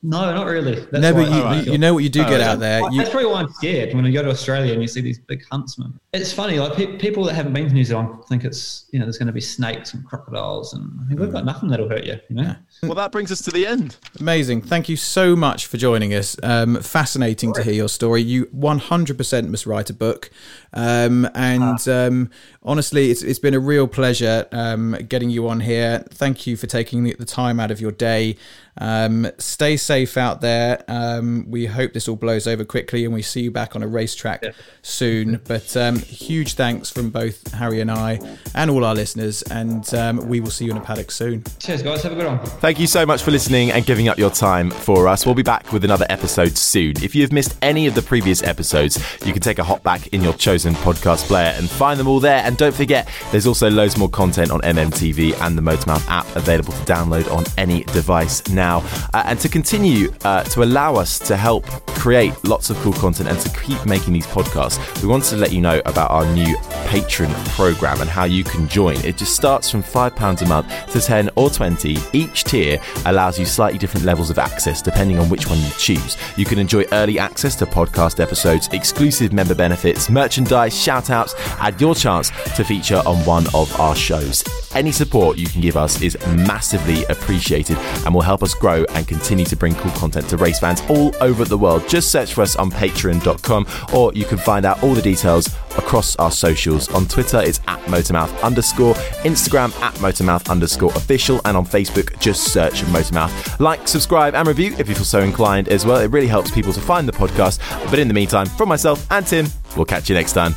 No, 0.05 0.33
not 0.33 0.47
really. 0.47 0.77
That's 0.93 1.03
no, 1.03 1.13
but 1.15 1.27
you, 1.29 1.43
I- 1.43 1.61
you, 1.63 1.73
you 1.73 1.79
know 1.79 1.95
what 1.95 2.05
you 2.05 2.09
do 2.09 2.23
Oh, 2.23 2.29
get 2.29 2.39
yeah. 2.41 2.53
out 2.53 2.61
there. 2.61 2.81
Well, 2.83 2.93
You, 2.93 2.99
That's 2.99 3.11
probably 3.11 3.29
why 3.29 3.41
I'm 3.41 3.53
scared 3.53 3.93
when 3.93 4.05
you 4.05 4.13
go 4.13 4.23
to 4.23 4.31
Australia 4.31 4.73
and 4.73 4.81
you 4.83 4.89
see 4.89 5.01
these 5.01 5.19
big 5.19 5.45
huntsmen. 5.51 5.99
It's 6.15 6.31
funny, 6.31 6.59
like 6.59 6.75
pe- 6.75 6.99
people 6.99 7.25
that 7.25 7.33
haven't 7.33 7.55
been 7.55 7.69
to 7.69 7.73
New 7.73 7.85
Zealand 7.85 8.23
think 8.29 8.45
it's 8.45 8.85
you 8.91 8.99
know 8.99 9.07
there's 9.07 9.17
going 9.17 9.29
to 9.29 9.33
be 9.33 9.41
snakes 9.41 9.95
and 9.95 10.05
crocodiles, 10.05 10.75
and 10.75 10.91
I 11.01 11.05
mean, 11.05 11.19
we've 11.19 11.33
got 11.33 11.47
nothing 11.47 11.71
that'll 11.71 11.89
hurt 11.89 12.05
you. 12.05 12.21
You 12.29 12.37
know, 12.37 12.55
Well, 12.83 12.95
that 12.97 13.13
brings 13.13 13.33
us 13.33 13.41
to 13.43 13.51
the 13.51 13.67
end. 13.67 13.97
Amazing. 14.21 14.61
Thank 14.61 14.91
you 14.91 14.97
so 14.97 15.35
much 15.35 15.67
for 15.67 15.79
joining 15.79 16.13
us. 16.13 16.37
Um, 16.43 16.77
fascinating 16.83 17.55
to 17.55 17.63
hear 17.63 17.73
your 17.73 17.89
story. 17.89 18.21
You 18.21 18.45
100% 18.47 19.49
must 19.49 19.65
write 19.65 19.89
a 19.89 19.95
book. 19.95 20.29
Um, 20.75 21.29
and 21.35 21.89
um, 21.89 22.31
honestly, 22.63 23.11
it's, 23.11 23.23
it's 23.23 23.39
been 23.39 23.55
a 23.55 23.61
real 23.61 23.87
pleasure 23.89 24.47
um, 24.53 24.97
getting 25.09 25.31
you 25.31 25.49
on 25.49 25.61
here. 25.61 26.05
Thank 26.11 26.47
you 26.47 26.57
for 26.59 26.67
taking 26.67 27.05
the, 27.05 27.15
the 27.19 27.25
time 27.25 27.59
out 27.61 27.71
of 27.71 27.81
your 27.81 27.93
day. 27.93 28.37
Um, 28.79 29.31
stay 29.39 29.77
safe 29.77 30.17
out 30.17 30.41
there. 30.41 30.83
Um, 30.89 31.45
we 31.49 31.67
hope 31.67 31.93
this 31.93 32.09
all 32.09 32.17
blows 32.17 32.47
over 32.47 32.65
quickly 32.65 33.05
and 33.05 33.13
we 33.13 33.21
see 33.23 33.43
you 33.43 33.51
back 33.51 33.77
on 33.77 33.83
a 33.83 33.87
racetrack 33.87 34.45
soon. 34.81 35.43
But 35.45 35.77
um, 35.77 36.02
huge 36.05 36.55
thanks 36.55 36.91
from 36.91 37.11
both 37.11 37.53
Harry 37.53 37.81
and 37.81 37.91
I 37.91 38.21
and 38.55 38.71
all 38.71 38.85
our 38.85 38.95
listeners. 38.95 39.43
And 39.43 39.93
um, 39.95 40.29
we 40.29 40.41
will 40.41 40.51
see 40.51 40.65
you 40.65 40.71
in 40.71 40.77
a 40.77 40.81
paddock 40.81 41.11
soon. 41.11 41.45
Cheers, 41.59 41.83
guys. 41.83 42.03
Have 42.03 42.13
a 42.13 42.15
good 42.15 42.27
one. 42.27 42.39
Thank 42.39 42.79
you 42.79 42.87
so 42.87 43.05
much 43.07 43.23
for 43.23 43.31
listening 43.31 43.71
and 43.71 43.85
giving 43.85 44.09
up 44.09 44.19
your 44.19 44.31
time 44.31 44.71
for 44.71 45.09
us. 45.09 45.27
We'll 45.27 45.35
be 45.35 45.43
back 45.43 45.73
with 45.73 45.85
another 45.85 46.07
episode 46.09 46.57
soon. 46.57 46.93
If 47.03 47.15
you've 47.15 47.33
missed 47.33 47.57
any 47.63 47.87
of 47.87 47.95
the 47.95 48.03
previous 48.03 48.43
episodes, 48.43 48.99
you 49.25 49.33
can 49.33 49.43
take 49.43 49.59
a 49.59 49.65
hop 49.65 49.83
back 49.83 50.09
in 50.09 50.23
your 50.23 50.35
chosen 50.35 50.75
podcast 50.75 51.25
player 51.27 51.55
and 51.57 51.69
find 51.69 51.99
them 51.99 52.09
all 52.09 52.21
there. 52.21 52.43
And 52.45 52.57
don't 52.57 52.75
forget, 52.75 53.09
there's 53.31 53.47
also 53.47 53.71
loads 53.71 53.97
more 53.97 54.09
content 54.09 54.51
on 54.51 54.61
MMTV 54.61 55.41
and 55.41 55.57
the 55.57 55.63
Motormouth 55.63 56.07
app 56.09 56.27
available 56.37 56.73
to 56.73 56.81
download 56.81 57.31
on 57.31 57.45
any 57.59 57.85
device 57.85 58.47
now. 58.49 58.79
Uh, 59.15 59.23
and 59.27 59.39
to 59.41 59.49
continue 59.49 60.13
uh, 60.25 60.43
to 60.45 60.63
allow 60.63 60.95
us 60.95 61.19
to 61.19 61.37
help 61.37 61.65
create 61.95 62.33
lots 62.45 62.71
of 62.71 62.77
cool 62.79 62.93
content 62.93 63.29
and 63.29 63.39
to 63.39 63.49
keep 63.61 63.85
making 63.87 64.13
these 64.13 64.27
podcasts, 64.27 65.03
we 65.03 65.09
wanted 65.09 65.31
to 65.31 65.37
let 65.37 65.53
you 65.53 65.61
know 65.61 65.81
about 65.93 66.11
our 66.11 66.27
new 66.35 66.57
patron 66.87 67.31
program 67.51 68.01
and 68.01 68.11
how 68.11 68.25
you 68.25 68.43
can 68.43 68.67
join. 68.67 68.97
It 69.05 69.17
just 69.17 69.37
starts 69.37 69.71
from 69.71 69.83
£5 69.83 70.43
a 70.43 70.47
month 70.47 70.93
to 70.93 71.01
10 71.01 71.31
or 71.37 71.51
20. 71.51 71.97
Each 72.13 72.45
tier 72.45 72.81
allows 73.07 73.39
you 73.39 73.45
slightly 73.45 73.79
different 73.79 74.05
levels 74.05 74.31
of 74.31 74.39
access 74.39 74.83
depending 74.83 75.19
on 75.19 75.29
which 75.29 75.47
one 75.47 75.59
you 75.61 75.71
choose. 75.79 76.17
You 76.37 76.45
can 76.45 76.59
enjoy 76.59 76.85
early 76.93 77.19
access 77.19 77.55
to 77.57 77.67
podcast 77.67 78.21
episodes, 78.21 78.69
exclusive 78.73 79.33
member 79.33 79.55
benefits, 79.55 80.11
merchandise, 80.11 80.77
shout 80.77 81.11
outs, 81.11 81.35
and 81.61 81.81
your 81.81 81.95
chance 81.95 82.31
to 82.57 82.65
feature 82.65 83.03
on 83.07 83.17
one 83.25 83.47
of 83.55 83.75
our 83.79 83.95
shows. 83.95 84.43
Any 84.75 84.91
support 84.91 85.37
you 85.37 85.47
can 85.47 85.61
give 85.61 85.77
us 85.77 86.01
is 86.01 86.17
massively 86.29 87.05
appreciated 87.05 87.77
and 88.05 88.15
will 88.15 88.23
help 88.23 88.43
us 88.43 88.55
grow 88.55 88.85
and 88.95 89.07
continue 89.07 89.45
to 89.45 89.57
bring 89.57 89.75
cool 89.75 89.93
content 89.93 90.29
to 90.31 90.39
race 90.39 90.61
fans 90.61 90.83
all 90.89 91.15
over 91.21 91.45
the 91.45 91.59
world. 91.59 91.87
Just 91.89 92.11
search 92.11 92.33
for 92.33 92.41
us 92.41 92.57
on 92.57 92.71
patreon.com 92.71 93.67
or 93.95 94.13
you 94.15 94.25
can 94.25 94.39
find 94.39 94.65
out 94.65 94.83
all 94.83 94.95
the 94.95 95.03
details 95.03 95.49
across 95.83 96.17
our 96.17 96.31
socials. 96.31 96.89
On 96.95 97.07
Twitter, 97.07 97.41
it's 97.41 97.61
at 97.67 97.81
Motormouth 97.83 98.43
underscore, 98.43 98.95
Instagram 99.25 99.75
at 99.83 99.95
Motormouth 99.95 100.49
underscore 100.51 100.93
official, 100.93 101.41
and 101.45 101.57
on 101.57 101.65
Facebook, 101.67 102.19
just 102.21 102.53
search 102.53 102.83
Motormouth. 102.85 103.61
Like, 103.61 103.87
subscribe, 103.89 104.35
and 104.35 104.47
review 104.47 104.75
if 104.79 104.89
you 104.89 104.95
feel 104.95 105.05
so 105.05 105.21
inclined 105.21 105.69
as 105.69 105.85
well. 105.85 105.99
It 105.99 106.11
really 106.11 106.27
helps 106.27 106.51
people 106.51 106.73
to 106.73 106.81
find 106.81 107.09
the 107.09 107.13
podcast. 107.13 107.59
But 107.91 107.99
in 107.99 108.09
the 108.09 108.15
meantime, 108.15 108.47
from 108.47 108.69
myself 108.69 109.07
and 109.11 109.27
Tim, 109.27 109.47
we'll 109.77 109.85
catch 109.85 110.09
you 110.09 110.15
next 110.15 110.33
time. 110.33 110.55